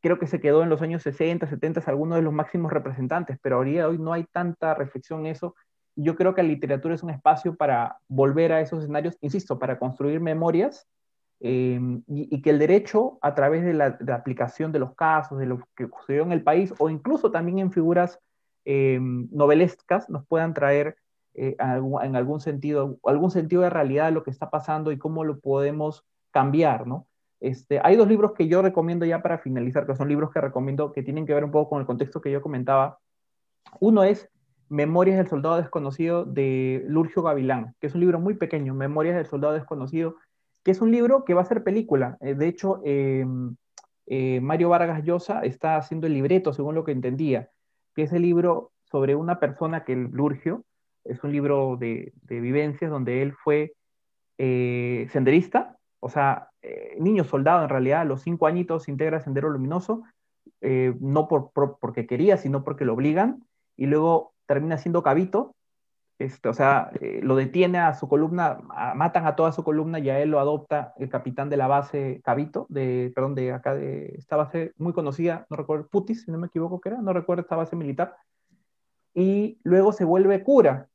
creo 0.00 0.18
que 0.18 0.26
se 0.26 0.40
quedó 0.40 0.62
en 0.62 0.68
los 0.68 0.80
años 0.82 1.02
60, 1.02 1.46
70 1.46 1.82
algunos 1.86 2.16
de 2.16 2.22
los 2.22 2.32
máximos 2.32 2.72
representantes, 2.72 3.38
pero 3.42 3.56
ahorita 3.56 3.88
hoy 3.88 3.98
no 3.98 4.12
hay 4.12 4.24
tanta 4.24 4.74
reflexión 4.74 5.20
en 5.20 5.26
eso 5.26 5.54
yo 5.96 6.16
creo 6.16 6.34
que 6.34 6.42
la 6.42 6.48
literatura 6.48 6.94
es 6.94 7.02
un 7.02 7.10
espacio 7.10 7.56
para 7.56 7.98
volver 8.08 8.52
a 8.52 8.60
esos 8.60 8.80
escenarios, 8.80 9.16
insisto, 9.20 9.58
para 9.58 9.78
construir 9.78 10.20
memorias 10.20 10.86
em, 11.40 12.02
y, 12.06 12.42
que 12.42 12.50
el 12.50 12.58
derecho, 12.58 13.18
a 13.22 13.34
través 13.34 13.64
de 13.64 13.74
la, 13.74 13.98
aplicación 14.12 14.72
de 14.72 14.78
los 14.78 14.94
casos, 14.94 15.38
de 15.38 15.46
lo 15.46 15.60
que 15.76 15.88
sucedió 15.98 16.22
en 16.22 16.32
el 16.32 16.42
país, 16.42 16.72
o 16.78 16.90
incluso 16.90 17.30
también 17.30 17.58
en 17.58 17.72
figuras 17.72 18.18
em, 18.64 19.28
novelescas 19.30 20.08
nos 20.08 20.26
puedan 20.26 20.54
traer 20.54 20.96
eh, 21.34 21.56
en 21.58 22.16
algún 22.16 22.40
sentido, 22.40 22.98
algún 23.04 23.30
sentido 23.30 23.62
de 23.62 23.70
realidad 23.70 24.06
de 24.06 24.12
lo 24.12 24.22
que 24.22 24.30
está 24.30 24.50
pasando 24.50 24.92
y 24.92 24.98
cómo 24.98 25.24
lo 25.24 25.38
podemos 25.40 26.04
cambiar, 26.30 26.86
¿no? 26.86 27.06
Este, 27.40 27.80
hay 27.82 27.96
dos 27.96 28.06
libros 28.06 28.32
que 28.32 28.46
yo 28.48 28.60
recomiendo 28.62 29.06
ya 29.06 29.22
para 29.22 29.38
finalizar, 29.38 29.86
que 29.86 29.96
son 29.96 30.08
libros 30.08 30.30
que 30.30 30.40
recomiendo 30.40 30.92
que 30.92 31.02
tienen 31.02 31.26
que 31.26 31.34
ver 31.34 31.44
un 31.44 31.50
poco 31.50 31.70
con 31.70 31.80
el 31.80 31.86
contexto 31.86 32.20
que 32.20 32.30
yo 32.30 32.42
comentaba. 32.42 32.98
Uno 33.80 34.04
es 34.04 34.28
Memorias 34.68 35.16
del 35.16 35.28
Soldado 35.28 35.56
Desconocido 35.56 36.24
de 36.24 36.84
Lurgio 36.86 37.22
Gavilán, 37.22 37.74
que 37.80 37.88
es 37.88 37.94
un 37.94 38.00
libro 38.00 38.20
muy 38.20 38.34
pequeño, 38.34 38.74
Memorias 38.74 39.16
del 39.16 39.26
Soldado 39.26 39.54
Desconocido, 39.54 40.16
que 40.62 40.70
es 40.70 40.80
un 40.80 40.92
libro 40.92 41.24
que 41.24 41.34
va 41.34 41.42
a 41.42 41.46
ser 41.46 41.64
película. 41.64 42.18
Eh, 42.20 42.34
de 42.34 42.46
hecho, 42.46 42.80
em, 42.84 43.56
eh, 44.06 44.40
Mario 44.40 44.68
Vargas 44.68 45.02
Llosa 45.04 45.40
está 45.40 45.76
haciendo 45.76 46.06
el 46.06 46.14
libreto, 46.14 46.52
según 46.52 46.74
lo 46.74 46.84
que 46.84 46.92
entendía, 46.92 47.50
que 47.94 48.02
es 48.02 48.12
el 48.12 48.22
libro 48.22 48.72
sobre 48.84 49.14
una 49.16 49.40
persona 49.40 49.84
que 49.84 49.96
Lurgio, 49.96 50.64
es 51.04 51.24
un 51.24 51.32
libro 51.32 51.76
de, 51.76 52.12
vivencias 52.28 52.90
donde 52.90 53.22
él 53.22 53.32
fue 53.32 53.72
eh, 54.38 55.08
senderista, 55.10 55.78
o 56.00 56.08
sea, 56.08 56.48
niño 56.98 57.24
soldado 57.24 57.62
en 57.62 57.68
realidad, 57.68 58.00
a 58.00 58.04
los 58.04 58.22
cinco 58.22 58.46
añitos 58.46 58.88
integra 58.88 59.20
Sendero 59.20 59.50
Luminoso, 59.50 60.02
no 60.60 61.28
por, 61.28 61.52
porque 61.52 62.06
quería, 62.06 62.36
sino 62.36 62.64
porque 62.64 62.84
lo 62.84 62.94
obligan, 62.94 63.44
y 63.76 63.86
luego 63.86 64.32
termina 64.46 64.76
siendo 64.78 65.02
cabito, 65.02 65.54
este, 66.20 66.50
o 66.50 66.52
sea, 66.52 66.90
eh, 67.00 67.20
lo 67.22 67.34
detiene 67.34 67.78
a 67.78 67.94
su 67.94 68.06
columna, 68.06 68.58
matan 68.94 69.26
a 69.26 69.36
toda 69.36 69.52
su 69.52 69.64
columna 69.64 69.98
y 70.00 70.10
a 70.10 70.20
él 70.20 70.28
lo 70.28 70.38
adopta 70.38 70.92
el 70.98 71.08
capitán 71.08 71.48
de 71.48 71.56
la 71.56 71.66
base 71.66 72.20
Cabito, 72.22 72.66
de, 72.68 73.10
perdón, 73.14 73.34
de 73.34 73.52
acá 73.52 73.74
de 73.74 74.16
esta 74.18 74.36
base 74.36 74.74
muy 74.76 74.92
conocida, 74.92 75.46
no 75.48 75.56
recuerdo, 75.56 75.88
Putis, 75.88 76.24
si 76.24 76.30
no 76.30 76.36
me 76.36 76.48
equivoco 76.48 76.78
que 76.78 76.90
era, 76.90 77.00
no 77.00 77.14
recuerdo 77.14 77.40
esta 77.40 77.56
base 77.56 77.74
militar, 77.74 78.16
y 79.14 79.58
luego 79.62 79.92
se 79.92 80.04
vuelve 80.04 80.42
cura, 80.42 80.89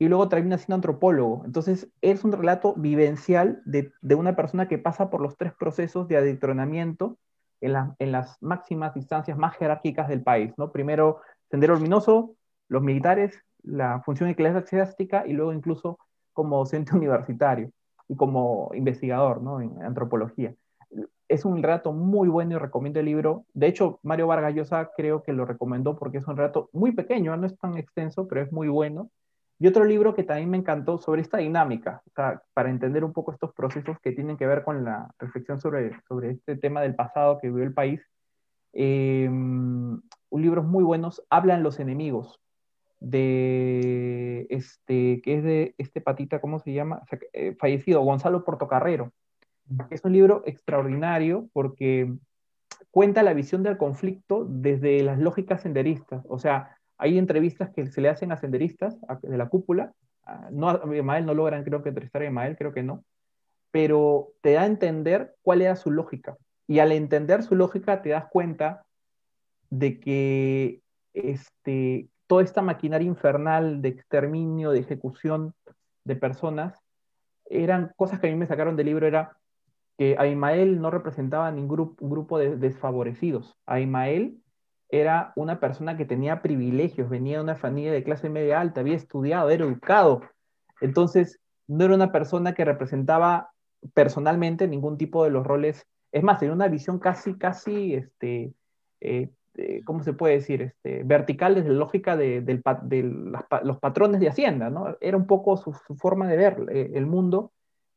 y 0.00 0.08
luego 0.08 0.30
termina 0.30 0.56
siendo 0.56 0.76
antropólogo. 0.76 1.42
Entonces, 1.44 1.92
es 2.00 2.24
un 2.24 2.32
relato 2.32 2.74
vivencial 2.74 3.60
de, 3.66 3.92
de 4.00 4.14
una 4.14 4.34
persona 4.34 4.66
que 4.66 4.78
pasa 4.78 5.10
por 5.10 5.20
los 5.20 5.36
tres 5.36 5.52
procesos 5.52 6.08
de 6.08 6.16
adoctrinamiento 6.16 7.18
en, 7.60 7.76
en 7.98 8.10
las 8.10 8.38
máximas 8.40 8.94
distancias 8.94 9.36
más 9.36 9.56
jerárquicas 9.58 10.08
del 10.08 10.22
país, 10.22 10.54
¿no? 10.56 10.72
Primero, 10.72 11.20
Sendero 11.50 11.74
Luminoso, 11.74 12.34
los 12.68 12.82
militares, 12.82 13.44
la 13.62 14.00
función 14.00 14.30
eclesiástica 14.30 15.26
y 15.26 15.34
luego 15.34 15.52
incluso 15.52 15.98
como 16.32 16.56
docente 16.56 16.92
universitario 16.96 17.70
y 18.08 18.16
como 18.16 18.70
investigador 18.72 19.42
¿no? 19.42 19.60
en 19.60 19.82
antropología. 19.82 20.54
Es 21.28 21.44
un 21.44 21.62
relato 21.62 21.92
muy 21.92 22.28
bueno 22.28 22.56
y 22.56 22.58
recomiendo 22.58 23.00
el 23.00 23.06
libro. 23.06 23.44
De 23.52 23.66
hecho, 23.66 24.00
Mario 24.02 24.28
Vargas 24.28 24.54
Llosa 24.54 24.90
creo 24.96 25.22
que 25.22 25.34
lo 25.34 25.44
recomendó 25.44 25.96
porque 25.96 26.18
es 26.18 26.26
un 26.26 26.38
relato 26.38 26.70
muy 26.72 26.92
pequeño, 26.92 27.36
no 27.36 27.46
es 27.46 27.56
tan 27.58 27.76
extenso, 27.76 28.26
pero 28.26 28.40
es 28.40 28.50
muy 28.50 28.68
bueno. 28.68 29.10
Y 29.60 29.66
otro 29.66 29.84
libro 29.84 30.14
que 30.14 30.24
también 30.24 30.48
me 30.48 30.56
encantó 30.56 30.98
sobre 30.98 31.20
esta 31.20 31.36
dinámica, 31.36 32.02
para 32.14 32.70
entender 32.70 33.04
un 33.04 33.12
poco 33.12 33.30
estos 33.30 33.52
procesos 33.52 34.00
que 34.00 34.12
tienen 34.12 34.38
que 34.38 34.46
ver 34.46 34.64
con 34.64 34.84
la 34.84 35.14
reflexión 35.18 35.60
sobre, 35.60 36.00
sobre 36.08 36.30
este 36.30 36.56
tema 36.56 36.80
del 36.80 36.94
pasado 36.94 37.38
que 37.38 37.48
vivió 37.48 37.64
el 37.64 37.74
país. 37.74 38.00
Eh, 38.72 39.28
un 39.28 40.02
libro 40.30 40.62
muy 40.62 40.82
buenos, 40.82 41.22
Hablan 41.28 41.62
los 41.62 41.78
enemigos, 41.78 42.40
de 43.00 44.46
este, 44.48 45.20
que 45.22 45.36
es 45.36 45.44
de 45.44 45.74
este 45.76 46.00
patita, 46.00 46.40
¿cómo 46.40 46.58
se 46.60 46.72
llama? 46.72 47.02
Eh, 47.34 47.54
fallecido, 47.58 48.00
Gonzalo 48.02 48.44
Portocarrero. 48.44 49.12
Es 49.90 50.04
un 50.04 50.14
libro 50.14 50.42
extraordinario 50.46 51.48
porque 51.52 52.12
cuenta 52.90 53.22
la 53.22 53.34
visión 53.34 53.62
del 53.62 53.76
conflicto 53.76 54.46
desde 54.48 55.02
las 55.02 55.18
lógicas 55.18 55.62
senderistas. 55.62 56.24
O 56.28 56.38
sea, 56.38 56.79
hay 57.00 57.18
entrevistas 57.18 57.70
que 57.70 57.86
se 57.86 58.00
le 58.00 58.08
hacen 58.08 58.30
a 58.30 58.36
senderistas 58.36 58.96
de 59.22 59.38
la 59.38 59.48
cúpula. 59.48 59.92
No, 60.50 60.68
a 60.68 60.82
Emael 60.92 61.26
no 61.26 61.34
logran, 61.34 61.64
creo 61.64 61.82
que 61.82 61.88
entrevistar 61.88 62.22
a 62.22 62.26
Emael, 62.26 62.56
creo 62.56 62.72
que 62.72 62.82
no. 62.82 63.04
Pero 63.70 64.32
te 64.42 64.52
da 64.52 64.62
a 64.62 64.66
entender 64.66 65.34
cuál 65.42 65.62
era 65.62 65.76
su 65.76 65.90
lógica. 65.90 66.36
Y 66.66 66.78
al 66.78 66.92
entender 66.92 67.42
su 67.42 67.56
lógica 67.56 68.02
te 68.02 68.10
das 68.10 68.26
cuenta 68.30 68.84
de 69.70 69.98
que 69.98 70.82
este, 71.14 72.08
toda 72.26 72.42
esta 72.42 72.62
maquinaria 72.62 73.06
infernal 73.06 73.82
de 73.82 73.88
exterminio, 73.88 74.70
de 74.70 74.80
ejecución 74.80 75.54
de 76.04 76.16
personas, 76.16 76.78
eran 77.46 77.92
cosas 77.96 78.20
que 78.20 78.28
a 78.28 78.30
mí 78.30 78.36
me 78.36 78.46
sacaron 78.46 78.76
del 78.76 78.86
libro, 78.86 79.06
era 79.06 79.36
que 79.98 80.16
Aimael 80.18 80.80
no 80.80 80.90
representaba 80.90 81.50
ningún 81.50 81.96
grupo, 81.98 82.38
de 82.38 82.56
desfavorecidos. 82.56 83.56
Aimael 83.66 84.38
era 84.90 85.32
una 85.36 85.60
persona 85.60 85.96
que 85.96 86.04
tenía 86.04 86.42
privilegios, 86.42 87.08
venía 87.08 87.38
de 87.38 87.44
una 87.44 87.56
familia 87.56 87.92
de 87.92 88.04
clase 88.04 88.28
media 88.28 88.60
alta, 88.60 88.80
había 88.80 88.96
estudiado, 88.96 89.50
era 89.50 89.64
educado. 89.64 90.22
Entonces, 90.80 91.40
no 91.68 91.84
era 91.84 91.94
una 91.94 92.12
persona 92.12 92.54
que 92.54 92.64
representaba 92.64 93.50
personalmente 93.94 94.66
ningún 94.66 94.98
tipo 94.98 95.24
de 95.24 95.30
los 95.30 95.46
roles. 95.46 95.86
Es 96.12 96.22
más, 96.22 96.38
tenía 96.38 96.54
una 96.54 96.68
visión 96.68 96.98
casi, 96.98 97.38
casi 97.38 97.94
este, 97.94 98.52
eh, 99.00 99.30
este, 99.60 99.82
¿cómo 99.84 100.02
se 100.02 100.12
puede 100.12 100.34
decir? 100.34 100.62
Este, 100.62 101.02
vertical 101.04 101.54
desde 101.54 101.70
la 101.70 101.78
lógica 101.78 102.16
de, 102.16 102.62
los 103.62 103.78
patrones 103.78 104.20
de 104.20 104.28
Hacienda, 104.28 104.70
¿no? 104.70 104.96
Era 105.00 105.16
un 105.16 105.26
poco 105.26 105.56
su, 105.56 105.72
forma 105.72 106.28
de 106.28 106.36
ver 106.36 106.66
eh, 106.70 106.92
el 106.94 107.06
mundo 107.06 107.52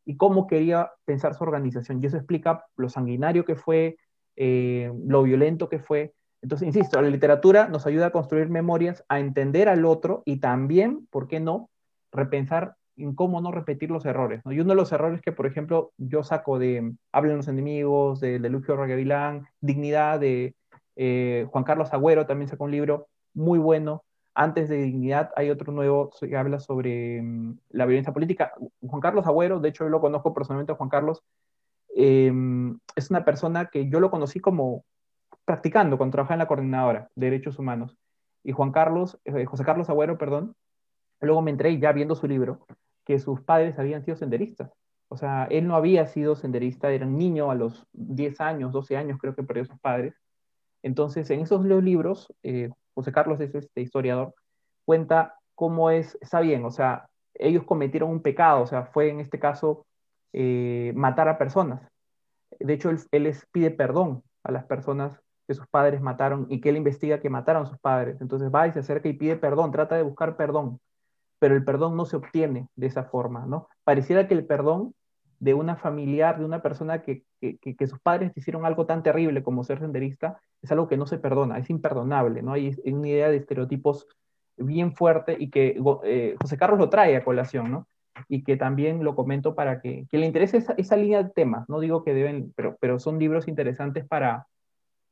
y 0.05 0.17
cómo 0.17 0.47
quería 0.47 0.91
pensar 1.05 1.35
su 1.35 1.43
organización. 1.43 2.01
Y 2.01 2.07
eso 2.07 2.17
explica 2.17 2.65
lo 2.75 2.89
sanguinario 2.89 3.45
que 3.45 3.55
fue, 3.55 3.97
eh, 4.35 4.91
lo 5.05 5.23
violento 5.23 5.69
que 5.69 5.79
fue. 5.79 6.13
Entonces, 6.43 6.67
insisto, 6.67 7.01
la 7.01 7.09
literatura 7.09 7.69
nos 7.69 7.87
ayuda 7.87 8.07
a 8.07 8.11
construir 8.11 8.49
memorias, 8.49 9.03
a 9.07 9.19
entender 9.19 9.69
al 9.69 9.85
otro 9.85 10.21
y 10.25 10.37
también, 10.37 11.07
¿por 11.09 11.27
qué 11.27 11.39
no?, 11.39 11.69
repensar 12.11 12.75
en 12.97 13.15
cómo 13.15 13.41
no 13.41 13.51
repetir 13.51 13.89
los 13.89 14.05
errores. 14.05 14.41
Y 14.45 14.59
uno 14.59 14.71
de 14.71 14.75
los 14.75 14.91
errores 14.91 15.21
que, 15.21 15.31
por 15.31 15.47
ejemplo, 15.47 15.93
yo 15.97 16.21
saco 16.21 16.59
de 16.59 16.93
Hablen 17.11 17.37
los 17.37 17.47
enemigos, 17.47 18.19
de, 18.19 18.39
de 18.39 18.49
Lucio 18.49 18.75
Regavilán, 18.75 19.47
Dignidad, 19.61 20.19
de, 20.19 20.53
eh, 20.95 21.47
Juan 21.49 21.63
Carlos 21.63 21.93
Agüero 21.93 22.25
también 22.25 22.49
sacó 22.49 22.65
un 22.65 22.71
libro 22.71 23.07
muy 23.33 23.59
bueno. 23.59 24.03
Antes 24.35 24.67
de 24.69 24.77
Dignidad 24.77 25.31
hay 25.35 25.49
otro 25.49 25.71
nuevo 25.71 26.11
que 26.19 26.35
habla 26.35 26.59
sobre 26.59 27.21
mm, 27.21 27.57
la 27.69 27.85
violencia 27.85 28.13
política. 28.13 28.53
Juan 28.81 29.01
Carlos 29.01 29.25
Agüero, 29.25 29.59
de 29.59 29.69
hecho 29.69 29.85
yo 29.85 29.89
lo 29.89 30.01
conozco 30.01 30.33
personalmente 30.33 30.71
a 30.71 30.75
Juan 30.75 30.89
Carlos, 30.89 31.23
em, 31.95 32.79
es 32.95 33.09
una 33.09 33.23
persona 33.25 33.67
que 33.67 33.89
yo 33.89 33.99
lo 33.99 34.11
conocí 34.11 34.39
como 34.39 34.83
practicando 35.45 35.97
cuando 35.97 36.13
trabajaba 36.13 36.35
en 36.35 36.39
la 36.39 36.47
coordinadora 36.47 37.09
de 37.15 37.25
derechos 37.27 37.59
humanos. 37.59 37.97
Y 38.43 38.51
Juan 38.51 38.71
Carlos, 38.71 39.19
eh, 39.25 39.45
José 39.45 39.63
Carlos 39.63 39.89
Agüero, 39.89 40.17
perdón, 40.17 40.55
luego 41.21 41.41
me 41.41 41.51
entré 41.51 41.77
ya 41.79 41.91
viendo 41.91 42.15
su 42.15 42.27
libro, 42.27 42.65
que 43.05 43.19
sus 43.19 43.41
padres 43.41 43.79
habían 43.79 44.03
sido 44.03 44.17
senderistas. 44.17 44.71
O 45.09 45.17
sea, 45.17 45.45
él 45.49 45.67
no 45.67 45.75
había 45.75 46.07
sido 46.07 46.35
senderista, 46.35 46.91
era 46.91 47.05
un 47.05 47.17
niño 47.17 47.51
a 47.51 47.55
los 47.55 47.85
10 47.93 48.41
años, 48.41 48.71
12 48.71 48.97
años 48.97 49.19
creo 49.21 49.35
que 49.35 49.43
perdió 49.43 49.65
sus 49.65 49.79
padres. 49.79 50.15
Entonces, 50.81 51.29
en 51.29 51.41
esos 51.41 51.63
libros, 51.65 52.33
eh, 52.43 52.69
José 52.93 53.11
Carlos 53.11 53.39
es 53.39 53.53
este 53.55 53.81
historiador, 53.81 54.33
cuenta 54.85 55.35
cómo 55.55 55.91
es, 55.91 56.17
está 56.21 56.39
bien, 56.39 56.65
o 56.65 56.71
sea, 56.71 57.07
ellos 57.35 57.63
cometieron 57.63 58.09
un 58.09 58.21
pecado, 58.21 58.61
o 58.61 58.67
sea, 58.67 58.85
fue 58.85 59.09
en 59.09 59.19
este 59.19 59.39
caso 59.39 59.85
eh, 60.33 60.91
matar 60.95 61.29
a 61.29 61.37
personas. 61.37 61.81
De 62.59 62.73
hecho, 62.73 62.89
él, 62.89 62.99
les 63.11 63.45
pide 63.47 63.71
perdón 63.71 64.23
a 64.43 64.51
las 64.51 64.65
personas 64.65 65.19
que 65.47 65.53
sus 65.53 65.67
padres 65.67 66.01
mataron 66.01 66.47
y 66.49 66.61
que 66.61 66.69
él 66.69 66.77
investiga 66.77 67.19
que 67.19 67.29
mataron 67.29 67.67
sus 67.67 67.79
padres. 67.79 68.21
Entonces 68.21 68.49
va 68.53 68.67
y 68.67 68.71
se 68.71 68.79
acerca 68.79 69.09
y 69.09 69.13
pide 69.13 69.35
perdón, 69.35 69.71
trata 69.71 69.95
de 69.95 70.03
buscar 70.03 70.37
perdón, 70.37 70.79
pero 71.39 71.55
el 71.55 71.65
perdón 71.65 71.97
no 71.97 72.05
se 72.05 72.15
obtiene 72.15 72.69
de 72.75 72.87
esa 72.87 73.03
forma, 73.03 73.45
¿no? 73.45 73.67
Pareciera 73.83 74.27
que 74.27 74.33
el 74.33 74.45
perdón 74.45 74.93
de 75.39 75.53
una 75.53 75.75
familiar, 75.75 76.39
de 76.39 76.45
una 76.45 76.61
persona 76.61 77.01
que, 77.01 77.25
que, 77.41 77.87
sus 77.87 77.99
padres 77.99 78.31
hicieron 78.35 78.65
algo 78.65 78.85
tan 78.85 79.03
terrible 79.03 79.43
como 79.43 79.65
ser 79.65 79.79
senderista, 79.79 80.39
es 80.61 80.71
algo 80.71 80.87
que 80.87 80.95
no 80.95 81.05
se 81.05 81.17
perdona, 81.17 81.57
es 81.57 81.69
imperdonable, 81.69 82.41
¿no? 82.41 82.53
Hay 82.53 82.73
una 82.85 83.09
idea 83.09 83.29
de 83.29 83.37
estereotipos 83.37 84.07
bien 84.55 84.95
fuerte 84.95 85.35
y 85.37 85.49
que 85.49 85.77
eh, 86.05 86.35
José 86.41 86.57
Carlos 86.57 86.79
lo 86.79 86.89
trae 86.89 87.17
a 87.17 87.25
colación, 87.25 87.71
¿no? 87.71 87.87
Y 88.29 88.45
que 88.45 88.55
también 88.55 89.03
lo 89.03 89.15
comento 89.15 89.53
para 89.53 89.81
que, 89.81 90.05
que 90.09 90.17
le 90.17 90.27
interese 90.27 90.57
esa, 90.57 90.75
esa, 90.77 90.95
línea 90.95 91.23
de 91.23 91.31
temas, 91.31 91.67
no 91.67 91.81
digo 91.81 92.05
que 92.05 92.13
deben, 92.13 92.53
pero, 92.55 92.77
pero 92.79 92.99
son 92.99 93.19
libros 93.19 93.49
interesantes 93.49 94.07
para, 94.07 94.47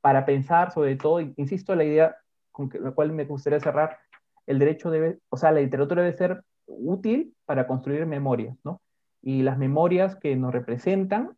para 0.02 0.26
pensar 0.26 0.72
sobre 0.72 0.96
todo, 0.96 1.20
insisto, 1.22 1.76
la 1.76 1.84
idea 1.84 2.18
con 2.52 2.70
la 2.74 2.92
cual 2.92 3.12
me 3.14 3.26
gustaría 3.26 3.60
cerrar, 3.60 3.98
el 4.46 4.60
derecho 4.60 4.90
debe, 4.90 5.20
o 5.30 5.38
sea, 5.38 5.52
la 5.52 5.62
literatura 5.62 6.02
debe 6.02 6.18
ser 6.18 6.44
útil 6.68 7.34
para 7.46 7.68
construir 7.68 8.06
memorias, 8.06 8.58
¿no? 8.64 8.82
y 9.22 9.44
las 9.44 9.58
memorias 9.58 10.16
que 10.16 10.36
nos 10.36 10.52
representan 10.52 11.38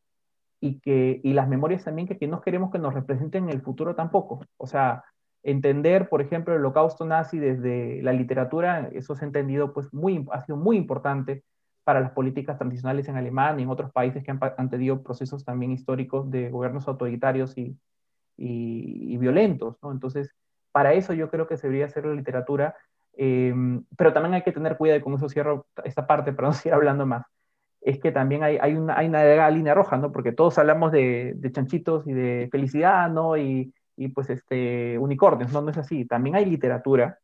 y, 0.60 0.80
que, 0.80 1.20
y 1.24 1.34
las 1.34 1.48
memorias 1.48 1.84
también 1.84 2.08
que, 2.08 2.18
que 2.18 2.28
no 2.28 2.42
queremos 2.42 2.72
que 2.72 2.80
nos 2.80 2.94
representen 2.94 3.46
en 3.46 3.50
el 3.50 3.62
futuro 3.62 3.96
tampoco. 3.96 4.46
O 4.58 4.68
sea, 4.68 5.04
entender, 5.44 6.08
por 6.08 6.22
ejemplo, 6.22 6.54
el 6.54 6.62
holocausto 6.62 7.06
nazi 7.06 7.38
desde 7.38 8.02
la 8.02 8.14
literatura, 8.14 8.90
eso 8.94 9.16
se 9.16 9.26
ha 9.26 9.28
entendido, 9.28 9.74
pues 9.74 9.94
muy, 9.94 10.26
ha 10.32 10.46
sido 10.46 10.58
muy 10.58 10.78
importante 10.78 11.44
para 11.84 12.00
las 12.00 12.12
políticas 12.12 12.58
tradicionales 12.58 13.10
en 13.10 13.18
Alemania 13.18 13.60
y 13.60 13.64
en 13.64 13.70
otros 13.70 13.92
países 13.92 14.24
que 14.24 14.32
han, 14.32 14.40
han 14.58 14.70
tenido 14.70 15.04
procesos 15.04 15.44
también 15.44 15.74
históricos 15.74 16.32
de 16.32 16.50
gobiernos 16.50 16.88
autoritarios 16.88 17.58
y, 17.58 17.78
y, 18.38 19.18
violentos, 19.18 19.78
¿no? 19.82 19.92
Entonces, 19.92 20.34
para 20.72 20.94
eso 20.94 21.14
yo 21.14 21.30
creo 21.30 21.48
que 21.48 21.58
se 21.58 21.68
debería 21.68 21.86
hacer 21.86 22.06
la 22.06 22.16
literatura, 22.16 22.76
em, 23.14 23.86
pero 23.98 24.12
también 24.14 24.34
hay 24.34 24.44
que 24.44 24.52
tener 24.52 24.78
cuidado, 24.78 25.02
con 25.02 25.14
eso 25.14 25.30
cierro 25.30 25.68
esta 25.84 26.08
parte, 26.08 26.34
para 26.34 26.50
no 26.50 26.54
seguir 26.54 26.74
hablando 26.74 27.06
más, 27.06 27.26
es 27.82 28.00
que 28.00 28.12
también 28.12 28.44
hay, 28.44 28.58
hay, 28.62 28.76
una, 28.76 28.98
hay 28.98 29.08
una 29.08 29.50
línea 29.50 29.74
roja, 29.74 29.98
¿no? 29.98 30.12
Porque 30.12 30.32
todos 30.32 30.58
hablamos 30.58 30.92
de, 30.92 31.34
de 31.36 31.52
chanchitos 31.52 32.08
y 32.08 32.14
de 32.14 32.50
felicidad, 32.52 33.10
¿no? 33.10 33.38
Y, 33.38 33.74
y 33.96 34.10
pues 34.10 34.30
este, 34.30 34.98
unicornios, 34.98 35.52
no, 35.52 35.62
no 35.62 35.70
es 35.72 35.78
así. 35.78 36.06
También 36.06 36.36
hay 36.36 36.46
literatura 36.46 37.20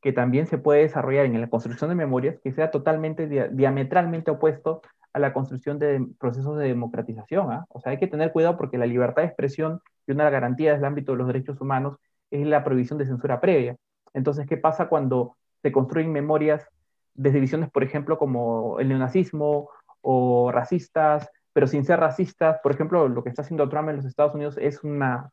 que 0.00 0.12
también 0.12 0.46
se 0.46 0.58
puede 0.58 0.82
desarrollar 0.82 1.26
en 1.26 1.40
la 1.40 1.50
construcción 1.50 1.90
de 1.90 1.96
memorias 1.96 2.38
que 2.42 2.52
sea 2.52 2.70
totalmente 2.70 3.26
diametralmente 3.50 4.30
opuesto 4.30 4.82
a 5.16 5.18
la 5.18 5.32
construcción 5.32 5.78
de 5.78 6.06
procesos 6.18 6.58
de 6.58 6.68
democratización. 6.68 7.50
¿ah? 7.50 7.64
O 7.70 7.80
sea, 7.80 7.92
hay 7.92 7.98
que 7.98 8.06
tener 8.06 8.32
cuidado 8.32 8.58
porque 8.58 8.76
la 8.76 8.84
libertad 8.84 9.22
de 9.22 9.28
expresión 9.28 9.80
y 10.06 10.12
una 10.12 10.24
de 10.24 10.30
las 10.30 10.40
garantías 10.40 10.76
del 10.76 10.84
ámbito 10.84 11.12
de 11.12 11.18
los 11.18 11.26
derechos 11.26 11.58
humanos 11.58 11.96
es 12.30 12.46
la 12.46 12.62
prohibición 12.62 12.98
de 12.98 13.06
censura 13.06 13.40
previa. 13.40 13.76
Entonces, 14.12 14.46
¿qué 14.46 14.58
pasa 14.58 14.90
cuando 14.90 15.34
se 15.62 15.72
construyen 15.72 16.12
memorias 16.12 16.68
desde 17.14 17.40
visiones, 17.40 17.70
por 17.70 17.82
ejemplo, 17.82 18.18
como 18.18 18.78
el 18.78 18.88
neonazismo 18.88 19.70
o 20.02 20.52
racistas, 20.52 21.30
pero 21.54 21.66
sin 21.66 21.86
ser 21.86 21.98
racistas? 21.98 22.58
Por 22.62 22.72
ejemplo, 22.72 23.08
lo 23.08 23.24
que 23.24 23.30
está 23.30 23.40
haciendo 23.40 23.70
Trump 23.70 23.88
en 23.88 23.96
los 23.96 24.04
Estados 24.04 24.34
Unidos 24.34 24.58
es 24.60 24.84
una 24.84 25.30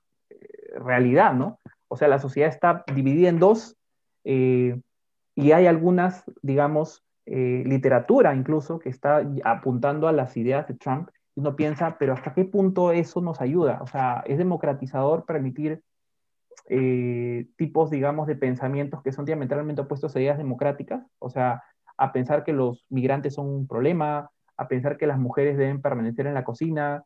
realidad, 0.78 1.34
¿no? 1.34 1.60
O 1.90 1.98
sea, 1.98 2.08
la 2.08 2.20
sociedad 2.20 2.48
está 2.48 2.86
dividida 2.96 3.28
en 3.28 3.40
dos 3.40 3.76
eh, 4.24 4.80
y 5.36 5.52
hay 5.52 5.68
algunas, 5.68 6.24
digamos, 6.42 7.03
eh, 7.26 7.64
literatura 7.66 8.36
incluso 8.36 8.80
que 8.80 8.90
está 8.90 9.26
apuntando 9.44 10.08
a 10.08 10.12
las 10.12 10.36
ideas 10.36 10.68
de 10.68 10.74
Trump 10.74 11.10
uno 11.36 11.56
piensa, 11.56 11.98
pero 11.98 12.14
¿hasta 12.14 12.34
qué 12.34 12.46
punto 12.46 12.92
eso 12.92 13.22
nos 13.22 13.42
ayuda? 13.42 13.80
O 13.82 13.88
sea, 13.88 14.24
¿es 14.28 14.38
democratizador 14.38 15.26
permitir 15.26 15.82
eh, 16.70 17.48
tipos, 17.58 17.90
digamos, 17.90 18.28
de 18.28 18.36
pensamientos 18.36 19.02
que 19.02 19.12
son 19.12 19.26
diametralmente 19.26 19.82
opuestos 19.82 20.16
a 20.16 20.20
ideas 20.20 20.38
democráticas? 20.38 21.04
O 21.20 21.30
sea, 21.30 21.64
a 21.98 22.14
pensar 22.14 22.44
que 22.44 22.54
los 22.54 22.86
migrantes 22.90 23.34
son 23.36 23.48
un 23.48 23.68
problema, 23.68 24.30
a 24.58 24.68
pensar 24.68 24.98
que 24.98 25.08
las 25.08 25.18
mujeres 25.18 25.58
deben 25.58 25.82
permanecer 25.82 26.28
en 26.28 26.36
la 26.36 26.44
cocina, 26.44 27.04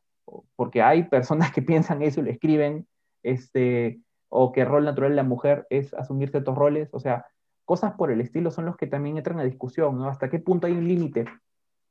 porque 0.55 0.81
hay 0.81 1.03
personas 1.03 1.51
que 1.53 1.61
piensan 1.61 2.01
eso 2.01 2.19
y 2.19 2.23
lo 2.23 2.31
escriben, 2.31 2.87
este, 3.23 4.01
o 4.29 4.51
que 4.51 4.61
el 4.61 4.67
rol 4.67 4.83
natural 4.83 5.11
de 5.11 5.15
la 5.15 5.23
mujer 5.23 5.65
es 5.69 5.93
asumir 5.93 6.29
ciertos 6.29 6.55
roles, 6.55 6.89
o 6.91 6.99
sea, 6.99 7.25
cosas 7.67 7.93
por 7.95 8.11
el 8.11 8.21
estilo 8.21 8.49
son 8.49 8.65
los 8.65 8.77
que 8.77 8.87
también 8.87 9.17
entran 9.17 9.39
a 9.41 9.43
discusión, 9.43 9.97
¿no? 9.97 10.07
¿Hasta 10.07 10.29
qué 10.29 10.39
punto 10.39 10.67
hay 10.67 10.73
un 10.73 10.87
límite? 10.87 11.25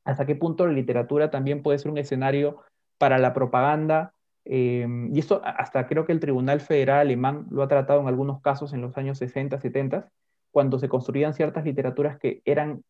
¿Hasta 0.05 0.25
qué 0.25 0.35
punto 0.35 0.67
la 0.67 0.73
literatura 0.73 1.31
también 1.31 1.63
puede 1.63 1.79
ser 1.79 1.91
un 1.91 1.99
escenario 1.99 2.63
para 2.97 3.19
la 3.19 3.35
propaganda? 3.35 4.15
Em, 4.47 5.15
y 5.15 5.19
esto 5.19 5.43
hasta 5.45 5.87
creo 5.87 6.07
que 6.07 6.13
el 6.13 6.21
Tribunal 6.21 6.61
Federal 6.61 7.01
Alemán 7.01 7.47
lo 7.51 7.63
ha 7.63 7.69
tratado 7.69 8.01
en 8.01 8.09
algunos 8.09 8.41
casos 8.41 8.73
en 8.73 8.81
los 8.81 8.97
años 8.97 9.19
60, 9.19 9.61
70, 9.61 10.09
cuando 10.51 10.79
se 10.79 10.89
construían 10.89 11.35
ciertas 11.35 11.63
literaturas 11.65 12.17
que 12.19 12.41
eran 12.47 12.83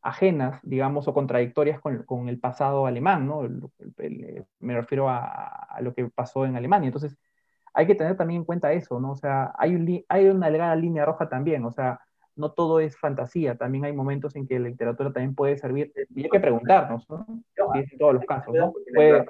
ajenas, 0.00 0.60
digamos, 0.62 1.08
o 1.08 1.14
contradictorias 1.14 1.80
con, 1.80 2.04
con 2.04 2.28
el 2.28 2.38
pasado 2.38 2.86
alemán, 2.86 3.26
¿no? 3.26 3.42
me 4.60 4.74
refiero 4.74 5.08
a, 5.08 5.24
a, 5.24 5.80
lo 5.80 5.92
que 5.92 6.08
pasó 6.08 6.46
en 6.46 6.54
Alemania. 6.54 6.86
Entonces, 6.86 7.18
hay 7.74 7.86
que 7.88 7.96
tener 7.96 8.16
también 8.16 8.42
en 8.42 8.44
cuenta 8.44 8.72
eso, 8.72 9.00
¿no? 9.00 9.10
O 9.10 9.16
sea, 9.16 9.52
hay, 9.58 10.04
hay 10.08 10.28
una 10.28 10.46
delgada 10.50 10.76
línea 10.76 11.04
roja 11.04 11.28
también, 11.28 11.64
o 11.64 11.72
sea, 11.72 12.00
no 12.38 12.52
todo 12.52 12.80
es 12.80 12.96
fantasía, 12.96 13.56
también 13.56 13.84
hay 13.84 13.92
momentos 13.92 14.36
en 14.36 14.46
que 14.46 14.58
la 14.58 14.68
literatura 14.68 15.12
también 15.12 15.34
puede 15.34 15.56
servir, 15.58 15.92
y 16.14 16.24
hay 16.24 16.30
que 16.30 16.40
preguntarnos, 16.40 17.08
¿no? 17.08 17.26
en 17.74 17.98
todos 17.98 18.14
los 18.14 18.24
casos, 18.24 18.54
¿no? 18.54 18.72
Puede, 18.94 19.26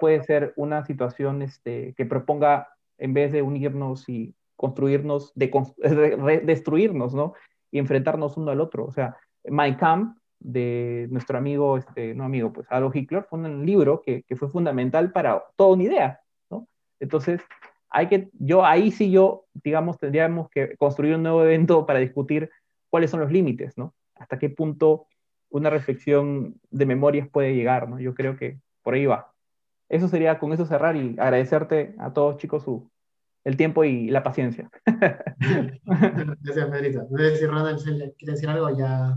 puede 0.00 0.22
ser 0.22 0.52
una 0.56 0.84
situación 0.84 1.42
este, 1.42 1.94
que 1.96 2.06
proponga, 2.06 2.68
en 2.98 3.14
vez 3.14 3.32
de 3.32 3.42
unirnos 3.42 4.08
y 4.08 4.34
construirnos, 4.56 5.32
de, 5.34 5.50
destruirnos, 6.44 7.14
¿no? 7.14 7.34
Y 7.70 7.78
enfrentarnos 7.78 8.36
uno 8.36 8.50
al 8.50 8.60
otro. 8.60 8.84
O 8.84 8.92
sea, 8.92 9.16
My 9.44 9.76
Camp, 9.76 10.18
de 10.40 11.06
nuestro 11.10 11.38
amigo, 11.38 11.76
este, 11.76 12.14
no 12.14 12.24
amigo, 12.24 12.52
pues 12.52 12.66
Adolf 12.70 12.94
Hitler, 12.94 13.24
fue 13.24 13.38
un 13.38 13.66
libro 13.66 14.02
que, 14.02 14.22
que 14.22 14.36
fue 14.36 14.48
fundamental 14.48 15.12
para 15.12 15.44
toda 15.56 15.74
una 15.74 15.84
idea, 15.84 16.20
¿no? 16.50 16.68
Entonces, 17.00 17.40
hay 17.90 18.08
que, 18.08 18.30
yo 18.34 18.64
ahí 18.64 18.90
sí 18.90 19.10
yo, 19.10 19.46
digamos, 19.54 19.98
tendríamos 19.98 20.50
que 20.50 20.76
construir 20.76 21.14
un 21.14 21.22
nuevo 21.22 21.42
evento 21.42 21.86
para 21.86 21.98
discutir 21.98 22.50
cuáles 22.90 23.10
son 23.10 23.20
los 23.20 23.32
límites, 23.32 23.76
¿no? 23.76 23.94
Hasta 24.14 24.38
qué 24.38 24.50
punto 24.50 25.06
una 25.50 25.70
reflexión 25.70 26.60
de 26.70 26.86
memorias 26.86 27.28
puede 27.28 27.54
llegar, 27.54 27.88
¿no? 27.88 27.98
Yo 27.98 28.14
creo 28.14 28.36
que 28.36 28.58
por 28.82 28.94
ahí 28.94 29.06
va. 29.06 29.32
Eso 29.88 30.08
sería 30.08 30.38
con 30.38 30.52
eso 30.52 30.66
cerrar 30.66 30.96
y 30.96 31.16
agradecerte 31.18 31.94
a 31.98 32.12
todos 32.12 32.36
chicos 32.36 32.64
su, 32.64 32.90
el 33.44 33.56
tiempo 33.56 33.84
y 33.84 34.10
la 34.10 34.22
paciencia. 34.22 34.70
Gracias, 35.84 36.70
Pedrito. 36.70 37.06
No 37.10 37.18
sé 37.18 37.36
si 37.36 37.46
Ronald 37.46 37.82
quiere 37.82 38.32
decir 38.32 38.48
algo 38.48 38.76
ya. 38.76 39.16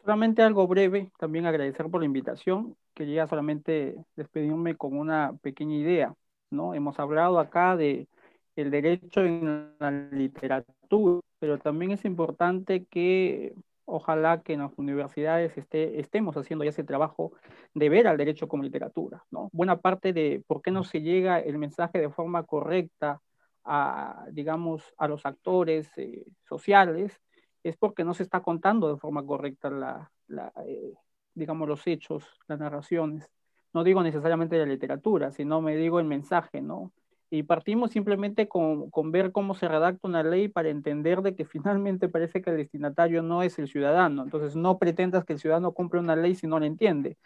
Solamente 0.00 0.42
algo 0.42 0.66
breve, 0.66 1.12
también 1.16 1.46
agradecer 1.46 1.88
por 1.88 2.00
la 2.00 2.06
invitación. 2.06 2.76
Quería 2.92 3.28
solamente 3.28 3.94
despedirme 4.16 4.76
con 4.76 4.98
una 4.98 5.36
pequeña 5.42 5.76
idea. 5.76 6.14
¿No? 6.52 6.74
Hemos 6.74 6.98
hablado 6.98 7.38
acá 7.38 7.76
de 7.76 8.08
el 8.56 8.70
derecho 8.70 9.24
en 9.24 9.74
la 9.78 9.90
literatura, 9.90 11.20
pero 11.38 11.58
también 11.58 11.92
es 11.92 12.04
importante 12.04 12.84
que 12.84 13.54
ojalá 13.84 14.42
que 14.42 14.52
en 14.52 14.60
las 14.60 14.72
universidades 14.76 15.56
esté, 15.56 15.98
estemos 16.00 16.36
haciendo 16.36 16.64
ya 16.64 16.70
ese 16.70 16.84
trabajo 16.84 17.32
de 17.74 17.88
ver 17.88 18.06
al 18.06 18.16
derecho 18.16 18.48
como 18.48 18.62
literatura. 18.62 19.24
Buena 19.52 19.80
parte 19.80 20.12
de 20.12 20.42
por 20.46 20.62
qué 20.62 20.70
no 20.70 20.84
se 20.84 21.00
llega 21.00 21.40
el 21.40 21.58
mensaje 21.58 21.98
de 21.98 22.10
forma 22.10 22.44
correcta 22.44 23.20
a, 23.64 24.26
digamos, 24.30 24.94
a 24.98 25.08
los 25.08 25.24
actores 25.26 25.90
eh, 25.96 26.24
sociales, 26.48 27.20
es 27.62 27.76
porque 27.76 28.04
no 28.04 28.12
se 28.12 28.24
está 28.24 28.40
contando 28.40 28.92
de 28.92 28.98
forma 28.98 29.24
correcta 29.24 29.70
la 29.70 30.10
eh, 30.66 30.94
digamos, 31.34 31.68
los 31.68 31.86
hechos, 31.86 32.24
las 32.48 32.58
narraciones 32.58 33.28
no 33.72 33.84
digo 33.84 34.02
necesariamente 34.02 34.58
la 34.58 34.66
literatura, 34.66 35.30
sino 35.32 35.60
me 35.60 35.76
digo 35.76 36.00
el 36.00 36.06
mensaje, 36.06 36.60
¿no? 36.60 36.92
Y 37.30 37.44
partimos 37.44 37.92
simplemente 37.92 38.46
con, 38.46 38.90
con, 38.90 39.10
ver 39.10 39.32
cómo 39.32 39.54
se 39.54 39.66
redacta 39.66 40.06
una 40.06 40.22
ley 40.22 40.48
para 40.48 40.68
entender 40.68 41.22
de 41.22 41.34
que 41.34 41.44
finalmente 41.46 42.08
parece 42.08 42.42
que 42.42 42.50
el 42.50 42.58
destinatario 42.58 43.22
no 43.22 43.42
es 43.42 43.58
el 43.58 43.68
ciudadano. 43.68 44.22
Entonces 44.22 44.54
no 44.54 44.78
pretendas 44.78 45.24
que 45.24 45.32
el 45.32 45.38
ciudadano 45.38 45.72
cumpla 45.72 46.00
una 46.00 46.16
ley 46.16 46.34
si 46.34 46.46
no 46.46 46.60
la 46.60 46.66
entiende. 46.66 47.16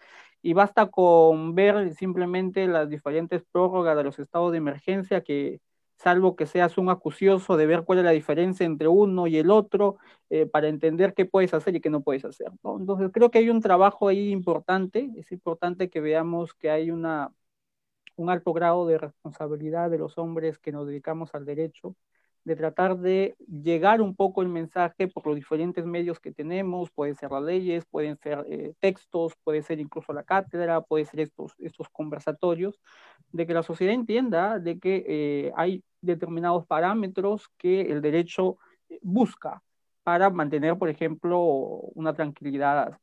Y 0.42 0.52
basta 0.52 0.86
con 0.90 1.54
ver 1.56 1.94
simplemente 1.94 2.68
las 2.68 2.88
diferentes 2.88 3.42
prórrogas 3.50 3.96
de 3.96 4.04
los 4.04 4.18
estados 4.20 4.52
de 4.52 4.58
emergencia 4.58 5.22
que, 5.22 5.60
salvo 5.96 6.36
que 6.36 6.46
seas 6.46 6.78
un 6.78 6.90
acucioso 6.90 7.56
de 7.56 7.66
ver 7.66 7.84
cuál 7.84 7.98
es 7.98 8.04
la 8.04 8.10
diferencia 8.12 8.66
entre 8.66 8.88
uno 8.88 9.26
y 9.26 9.38
el 9.38 9.50
otro, 9.50 9.98
eh, 10.30 10.46
para 10.46 10.68
entender 10.68 11.14
qué 11.14 11.24
puedes 11.26 11.54
hacer 11.54 11.76
y 11.76 11.80
qué 11.80 11.90
no 11.90 12.02
puedes 12.02 12.24
hacer. 12.24 12.48
Entonces 12.78 13.10
creo 13.12 13.30
que 13.30 13.38
hay 13.38 13.50
un 13.50 13.60
trabajo 13.60 14.08
ahí 14.08 14.30
importante, 14.30 15.10
es 15.16 15.32
importante 15.32 15.90
que 15.90 16.00
veamos 16.00 16.54
que 16.54 16.70
hay 16.70 16.90
una, 16.90 17.32
un 18.16 18.30
alto 18.30 18.52
grado 18.52 18.86
de 18.86 18.98
responsabilidad 18.98 19.90
de 19.90 19.98
los 19.98 20.18
hombres 20.18 20.58
que 20.58 20.72
nos 20.72 20.86
dedicamos 20.86 21.34
al 21.34 21.44
derecho 21.44 21.96
de 22.46 22.54
tratar 22.54 22.96
de 22.96 23.34
llegar 23.48 24.00
un 24.00 24.14
poco 24.14 24.40
el 24.40 24.48
mensaje 24.48 25.08
por 25.08 25.26
los 25.26 25.34
diferentes 25.34 25.84
medios 25.84 26.20
que 26.20 26.30
tenemos, 26.30 26.92
pueden 26.92 27.16
ser 27.16 27.32
las 27.32 27.42
leyes, 27.42 27.84
pueden 27.86 28.16
ser 28.18 28.46
eh, 28.48 28.72
textos, 28.78 29.32
puede 29.42 29.62
ser 29.62 29.80
incluso 29.80 30.12
la 30.12 30.22
cátedra, 30.22 30.80
puede 30.80 31.06
ser 31.06 31.18
estos, 31.18 31.54
estos 31.58 31.88
conversatorios, 31.88 32.78
de 33.32 33.48
que 33.48 33.52
la 33.52 33.64
sociedad 33.64 33.94
entienda 33.94 34.60
de 34.60 34.78
que 34.78 35.04
eh, 35.08 35.52
hay 35.56 35.82
determinados 36.00 36.64
parámetros 36.68 37.48
que 37.58 37.80
el 37.80 38.00
derecho 38.00 38.58
busca 39.02 39.60
para 40.04 40.30
mantener, 40.30 40.78
por 40.78 40.88
ejemplo, 40.88 41.40
una 41.96 42.14
tranquilidad 42.14 42.96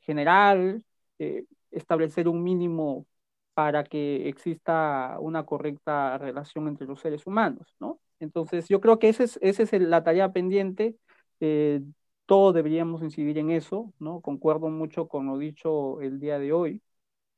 general, 0.00 0.82
eh, 1.20 1.44
establecer 1.70 2.26
un 2.26 2.42
mínimo 2.42 3.06
para 3.54 3.84
que 3.84 4.28
exista 4.28 5.16
una 5.20 5.44
correcta 5.46 6.18
relación 6.18 6.66
entre 6.66 6.88
los 6.88 6.98
seres 6.98 7.24
humanos, 7.24 7.72
¿no? 7.78 8.00
Entonces, 8.20 8.68
yo 8.68 8.80
creo 8.80 8.98
que 8.98 9.08
esa 9.08 9.24
es, 9.24 9.38
ese 9.42 9.64
es 9.64 9.72
la 9.82 10.04
tarea 10.04 10.32
pendiente. 10.32 10.96
Eh, 11.40 11.82
todos 12.26 12.54
deberíamos 12.54 13.02
incidir 13.02 13.38
en 13.38 13.50
eso, 13.50 13.92
¿no? 13.98 14.20
Concuerdo 14.20 14.68
mucho 14.70 15.08
con 15.08 15.26
lo 15.26 15.38
dicho 15.38 16.00
el 16.00 16.20
día 16.20 16.38
de 16.38 16.52
hoy, 16.52 16.82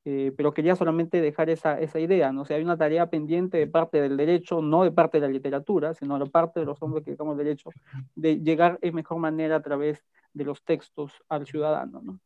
eh, 0.05 0.33
pero 0.37 0.53
quería 0.55 0.77
solamente 0.77 1.21
dejar 1.21 1.51
esa, 1.51 1.81
esa 1.81 2.01
idea, 2.01 2.33
¿no? 2.33 2.43
O 2.43 2.45
sea, 2.45 2.57
hay 2.57 2.63
una 2.65 2.77
tarea 2.77 3.09
pendiente 3.11 3.59
de 3.59 3.67
parte 3.69 4.01
del 4.03 4.17
derecho, 4.17 4.61
no 4.63 4.85
de 4.85 4.93
parte 4.93 5.21
de 5.21 5.29
la 5.29 5.33
literatura, 5.33 5.95
sino 5.95 6.19
de 6.19 6.27
parte 6.27 6.61
de 6.61 6.67
los 6.67 6.83
hombres 6.83 7.05
que 7.05 7.13
el 7.13 7.37
derecho, 7.37 7.71
de 8.15 8.41
llegar 8.41 8.79
en 8.83 8.95
mejor 8.95 9.19
manera 9.19 9.57
a 9.57 9.63
través 9.63 10.05
de 10.35 10.45
los 10.45 10.63
textos 10.65 11.13
al 11.29 11.47
ciudadano, 11.47 12.03
¿no? 12.03 12.21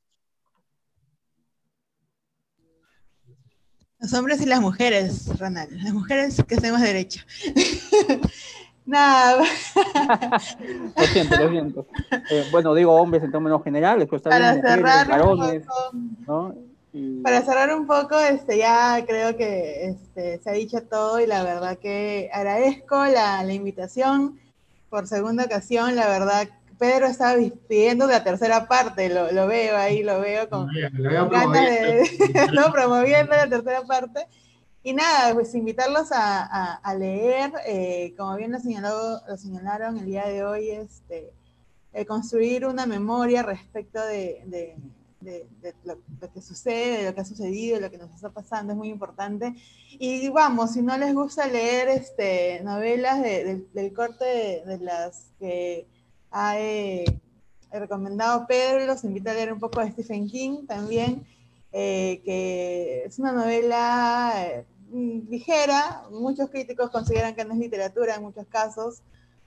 Los 4.06 4.12
hombres 4.12 4.40
y 4.40 4.46
las 4.46 4.60
mujeres, 4.60 5.36
Ronald. 5.36 5.72
Las 5.82 5.92
mujeres 5.92 6.40
que 6.46 6.54
hacemos 6.54 6.80
derecho. 6.80 7.24
Nada. 8.86 9.42
lo 10.96 11.04
siento, 11.06 11.36
lo 11.36 11.50
siento. 11.50 11.86
Eh, 12.30 12.44
bueno, 12.52 12.72
digo 12.76 12.94
hombres 12.94 13.24
en 13.24 13.32
términos 13.32 13.64
generales, 13.64 14.06
pues 14.08 14.22
también 14.22 14.58
mujeres, 14.58 15.08
varones, 15.08 15.64
¿no? 16.24 16.54
Para 17.24 17.42
cerrar 17.42 17.74
un 17.74 17.88
poco, 17.88 18.16
este, 18.20 18.58
ya 18.58 19.04
creo 19.04 19.36
que 19.36 19.88
este, 19.88 20.38
se 20.38 20.50
ha 20.50 20.52
dicho 20.52 20.84
todo 20.84 21.18
y 21.18 21.26
la 21.26 21.42
verdad 21.42 21.76
que 21.76 22.30
agradezco 22.32 23.06
la, 23.06 23.42
la 23.42 23.52
invitación 23.54 24.38
por 24.88 25.08
segunda 25.08 25.46
ocasión. 25.46 25.96
La 25.96 26.06
verdad, 26.06 26.48
Pedro 26.78 27.06
estaba 27.06 27.38
pidiendo 27.68 28.06
la 28.06 28.22
tercera 28.22 28.66
parte, 28.68 29.08
lo, 29.08 29.32
lo 29.32 29.46
veo 29.46 29.76
ahí, 29.76 30.02
lo 30.02 30.20
veo 30.20 30.48
con 30.48 30.68
ganas 30.72 31.52
de, 31.52 32.50
¿no? 32.54 32.72
promoviendo 32.72 33.32
la 33.32 33.48
tercera 33.48 33.82
parte. 33.82 34.26
Y 34.82 34.92
nada, 34.92 35.34
pues 35.34 35.54
invitarlos 35.54 36.12
a, 36.12 36.74
a, 36.74 36.94
leer, 36.94 37.52
eh, 37.66 38.14
como 38.16 38.36
bien 38.36 38.52
lo, 38.52 38.60
señaló, 38.60 39.20
lo 39.28 39.36
señalaron 39.36 39.98
el 39.98 40.06
día 40.06 40.26
de 40.26 40.44
hoy, 40.44 40.70
este, 40.70 41.32
eh, 41.92 42.06
construir 42.06 42.66
una 42.66 42.86
memoria 42.86 43.42
respecto 43.42 44.00
de, 44.06 44.42
de, 44.46 44.76
de 45.20 45.74
lo, 45.84 45.98
que 46.32 46.40
sucede, 46.40 46.98
de 46.98 47.04
lo 47.04 47.14
que 47.14 47.20
ha 47.20 47.24
sucedido, 47.24 47.76
de 47.76 47.82
lo 47.82 47.90
que 47.90 47.98
nos 47.98 48.14
está 48.14 48.30
pasando, 48.30 48.72
es 48.72 48.78
muy 48.78 48.88
importante. 48.88 49.54
Y 49.90 50.28
vamos, 50.28 50.72
si 50.74 50.82
no 50.82 50.96
les 50.96 51.14
gusta 51.14 51.46
leer 51.46 51.88
este, 51.88 52.60
novelas 52.62 53.22
del 53.22 53.92
corte 53.94 54.62
de, 54.66 54.78
las 54.80 55.32
que 55.38 55.86
ha 56.30 56.58
eh, 56.58 57.04
recomendado 57.72 58.46
Pedro, 58.46 58.86
los 58.86 59.04
invito 59.04 59.30
a 59.30 59.34
leer 59.34 59.52
un 59.52 59.60
poco 59.60 59.80
de 59.80 59.92
Stephen 59.92 60.28
King 60.28 60.66
también, 60.66 61.26
que 61.72 63.02
es 63.04 63.18
una 63.18 63.32
novela 63.32 64.64
Mm, 64.90 65.28
ligera, 65.28 66.04
muchos 66.12 66.48
críticos 66.50 66.90
consideran 66.90 67.34
que 67.34 67.44
no 67.44 67.54
es 67.54 67.58
literatura 67.58 68.14
en 68.14 68.22
muchos 68.22 68.46
casos, 68.46 69.02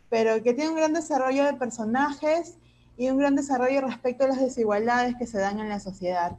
pero 0.10 0.43
que 0.43 0.53
tiene 0.53 0.69
un 0.69 0.76
gran 0.76 0.93
desarrollo 0.93 1.45
de 1.45 1.53
personajes 1.53 2.57
y 2.97 3.10
un 3.10 3.18
gran 3.18 3.35
desarrollo 3.35 3.81
respecto 3.81 4.26
a 4.26 4.27
las 4.27 4.41
desigualdades 4.41 5.15
que 5.18 5.27
se 5.27 5.39
dan 5.39 5.60
en 5.60 5.69
la 5.69 5.80
sociedad. 5.80 6.38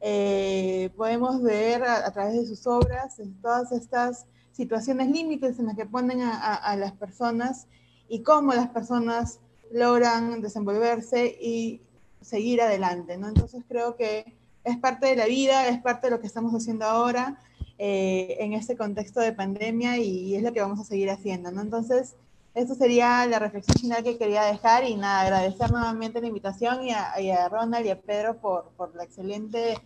Eh, 0.00 0.90
podemos 0.96 1.42
ver 1.42 1.84
a, 1.84 2.10
través 2.12 2.34
de 2.34 2.46
sus 2.46 2.66
obras 2.66 3.20
todas 3.40 3.72
estas 3.72 4.26
situaciones 4.50 5.08
límites 5.08 5.58
en 5.58 5.66
las 5.66 5.76
que 5.76 5.86
ponen 5.86 6.20
a, 6.20 6.76
las 6.76 6.92
personas 6.92 7.68
y 8.08 8.22
cómo 8.22 8.52
las 8.52 8.68
personas 8.68 9.40
logran 9.72 10.40
desenvolverse 10.40 11.26
y 11.40 11.80
seguir 12.20 12.60
adelante. 12.62 13.16
¿no? 13.16 13.28
Entonces 13.28 13.62
creo 13.68 13.96
que 13.96 14.34
es 14.64 14.76
parte 14.78 15.06
de 15.06 15.16
la 15.16 15.26
vida, 15.26 15.68
es 15.68 15.80
parte 15.80 16.06
de 16.06 16.12
lo 16.12 16.20
que 16.20 16.26
estamos 16.26 16.52
haciendo 16.52 16.84
ahora 16.84 17.38
eh, 17.78 18.36
en 18.40 18.52
este 18.52 18.76
contexto 18.76 19.20
de 19.20 19.32
pandemia 19.32 19.98
y 19.98 20.36
es 20.36 20.42
lo 20.42 20.52
que 20.52 20.60
vamos 20.60 20.78
a 20.78 20.84
seguir 20.84 21.10
haciendo, 21.10 21.50
¿no? 21.50 21.62
Entonces, 21.62 22.14
eso 22.54 22.74
sería 22.74 23.26
la 23.26 23.38
reflexión 23.38 23.76
final 23.76 24.04
que 24.04 24.18
quería 24.18 24.42
dejar 24.44 24.84
y 24.84 24.94
nada, 24.94 25.22
agradecer 25.22 25.70
nuevamente 25.72 26.20
la 26.20 26.28
invitación 26.28 26.84
y 26.84 26.92
a, 26.92 27.48
Ronald 27.48 27.86
y 27.86 27.90
a 27.90 28.00
Pedro 28.00 28.36
por, 28.36 28.70
por 28.76 28.94
la 28.94 29.04
excelente 29.04 29.78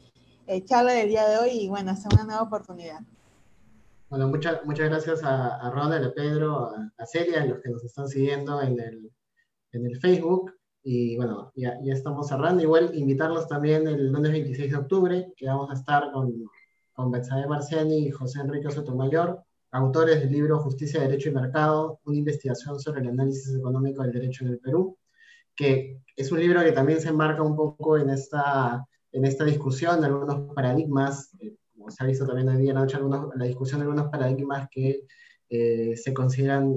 eh, 0.47 0.65
charla 0.65 0.93
del 0.93 1.09
día 1.09 1.27
de 1.29 1.39
hoy 1.39 1.51
y 1.51 1.69
bueno, 1.69 1.93
hasta 1.93 2.09
una 2.13 2.25
nueva 2.25 2.43
oportunidad. 2.43 3.01
Bueno, 4.09 4.29
muchas 4.29 4.65
muchas 4.65 4.89
gracias 4.89 5.21
a, 5.25 5.71
Ronald, 5.71 6.07
a 6.07 6.15
Pedro, 6.15 6.73
a, 6.99 7.07
Celia, 7.07 7.43
a 7.43 7.47
los 7.47 7.61
que 7.61 7.71
nos 7.71 7.83
están 7.83 8.09
siguiendo 8.09 8.61
en 8.63 8.79
el, 8.79 9.11
en 9.77 9.87
el 9.87 9.99
Facebook. 10.01 10.53
Y 10.83 11.17
bueno, 11.17 11.53
ya, 11.55 11.79
ya 11.83 11.93
estamos 11.93 12.29
cerrando. 12.29 12.63
Igual 12.63 12.95
invitarlos 12.95 13.49
también 13.49 13.87
el 13.87 14.13
lunes 14.13 14.33
26 14.33 14.71
de 14.71 14.77
octubre, 14.77 15.33
que 15.37 15.47
vamos 15.47 15.71
a 15.71 15.75
estar 15.75 16.13
con 16.13 16.49
con 16.97 17.11
Betsabe 17.11 17.47
Marciani 17.47 18.07
y 18.07 18.11
José 18.11 18.41
Enrique 18.41 18.71
Sotomayor, 18.71 19.43
autores 19.71 20.21
del 20.21 20.33
libro 20.33 20.59
Justicia, 20.61 21.03
Derecho 21.03 21.29
y 21.29 21.33
Mercado, 21.33 22.01
una 22.07 22.17
investigación 22.17 22.81
sobre 22.81 23.03
el 23.03 23.09
análisis 23.09 23.55
económico 23.55 24.03
del 24.03 24.13
derecho 24.13 24.45
en 24.45 24.53
el 24.53 24.59
Perú, 24.59 24.97
que 25.55 26.01
es 26.17 26.33
un 26.33 26.41
libro 26.41 26.63
que 26.63 26.73
también 26.73 26.99
se 26.99 27.11
enmarca 27.11 27.43
un 27.43 27.55
poco 27.55 27.99
en 27.99 28.09
esta, 28.09 28.83
en 29.13 29.27
esta 29.27 29.45
discusión 29.45 30.01
de 30.01 30.07
algunos 30.07 30.55
paradigmas, 30.55 31.37
eh, 31.39 31.55
como 31.77 31.91
se 31.91 32.03
ha 32.03 32.07
visto 32.07 32.27
también 32.27 32.49
hoy 32.49 32.63
día 32.63 32.71
en 32.71 32.77
la 32.77 32.81
noche, 32.81 32.99
la 33.37 33.45
discusión 33.45 33.81
de 33.81 33.85
algunos 33.85 34.11
paradigmas 34.11 34.69
que 34.71 35.03
eh, 35.51 35.97
se 35.97 36.15
consideran 36.15 36.75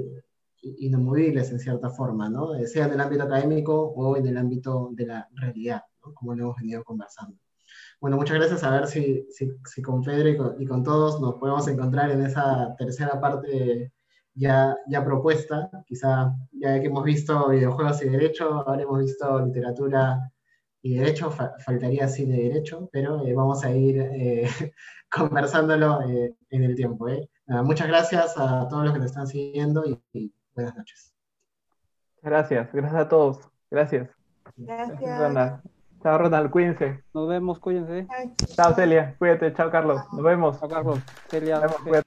inamovibles 0.61 1.51
en 1.51 1.59
cierta 1.59 1.89
forma, 1.89 2.29
¿no? 2.29 2.55
Eh, 2.55 2.67
sea 2.67 2.85
en 2.85 2.93
el 2.93 3.01
ámbito 3.01 3.23
académico 3.23 3.73
o 3.75 4.17
en 4.17 4.27
el 4.27 4.37
ámbito 4.37 4.89
de 4.93 5.05
la 5.05 5.27
realidad, 5.33 5.83
¿no? 6.03 6.13
como 6.13 6.35
lo 6.35 6.43
hemos 6.43 6.57
venido 6.57 6.83
conversando. 6.83 7.37
Bueno, 8.01 8.17
muchas 8.17 8.37
gracias. 8.37 8.63
A 8.63 8.71
ver 8.71 8.87
si, 8.87 9.27
si, 9.31 9.81
con 9.81 10.01
Pedro 10.03 10.55
y 10.59 10.65
con, 10.65 10.83
todos 10.83 11.19
nos 11.19 11.35
podemos 11.35 11.67
encontrar 11.67 12.11
en 12.11 12.23
esa 12.25 12.75
tercera 12.77 13.19
parte 13.19 13.91
ya, 14.33 14.75
ya 14.87 15.03
propuesta. 15.03 15.69
Quizá 15.85 16.33
ya 16.51 16.79
que 16.79 16.87
hemos 16.87 17.03
visto 17.03 17.49
videojuegos 17.49 18.01
y 18.03 18.09
derecho, 18.09 18.63
ahora 18.67 18.83
hemos 18.83 18.99
visto 18.99 19.45
literatura 19.45 20.31
y 20.81 20.95
derecho, 20.95 21.31
faltaría 21.31 22.07
cine 22.07 22.37
y 22.37 22.49
derecho, 22.49 22.89
pero 22.91 23.25
eh, 23.25 23.33
vamos 23.33 23.63
a 23.63 23.71
ir 23.75 23.99
eh, 23.99 24.47
conversándolo 25.11 26.01
eh, 26.03 26.35
en 26.49 26.63
el 26.63 26.75
tiempo. 26.75 27.07
muchas 27.63 27.87
gracias 27.87 28.37
a 28.37 28.67
todos 28.69 28.85
los 28.85 28.93
que 28.93 28.99
nos 28.99 29.07
están 29.07 29.27
siguiendo 29.27 29.83
y, 29.85 30.33
buenas 30.63 30.77
noches. 30.77 31.13
Gracias, 32.21 32.71
gracias 32.73 33.01
a 33.01 33.09
todos. 33.09 33.39
Gracias. 33.71 34.09
Gracias. 34.57 35.61
Chao, 36.01 36.17
Ronald, 36.17 36.49
cuídense. 36.49 37.03
Nos 37.13 37.27
vemos, 37.27 37.59
cuídense. 37.59 38.07
Chao, 38.55 38.73
Celia, 38.73 39.15
cuídate. 39.17 39.53
Chao, 39.53 39.69
Carlos. 39.69 40.01
Nos 40.13 40.23
vemos. 40.23 40.59
Chao, 40.59 40.69
Carlos. 40.69 40.99
Celia. 41.29 41.59
Nos 41.59 41.83
vemos, 41.83 42.03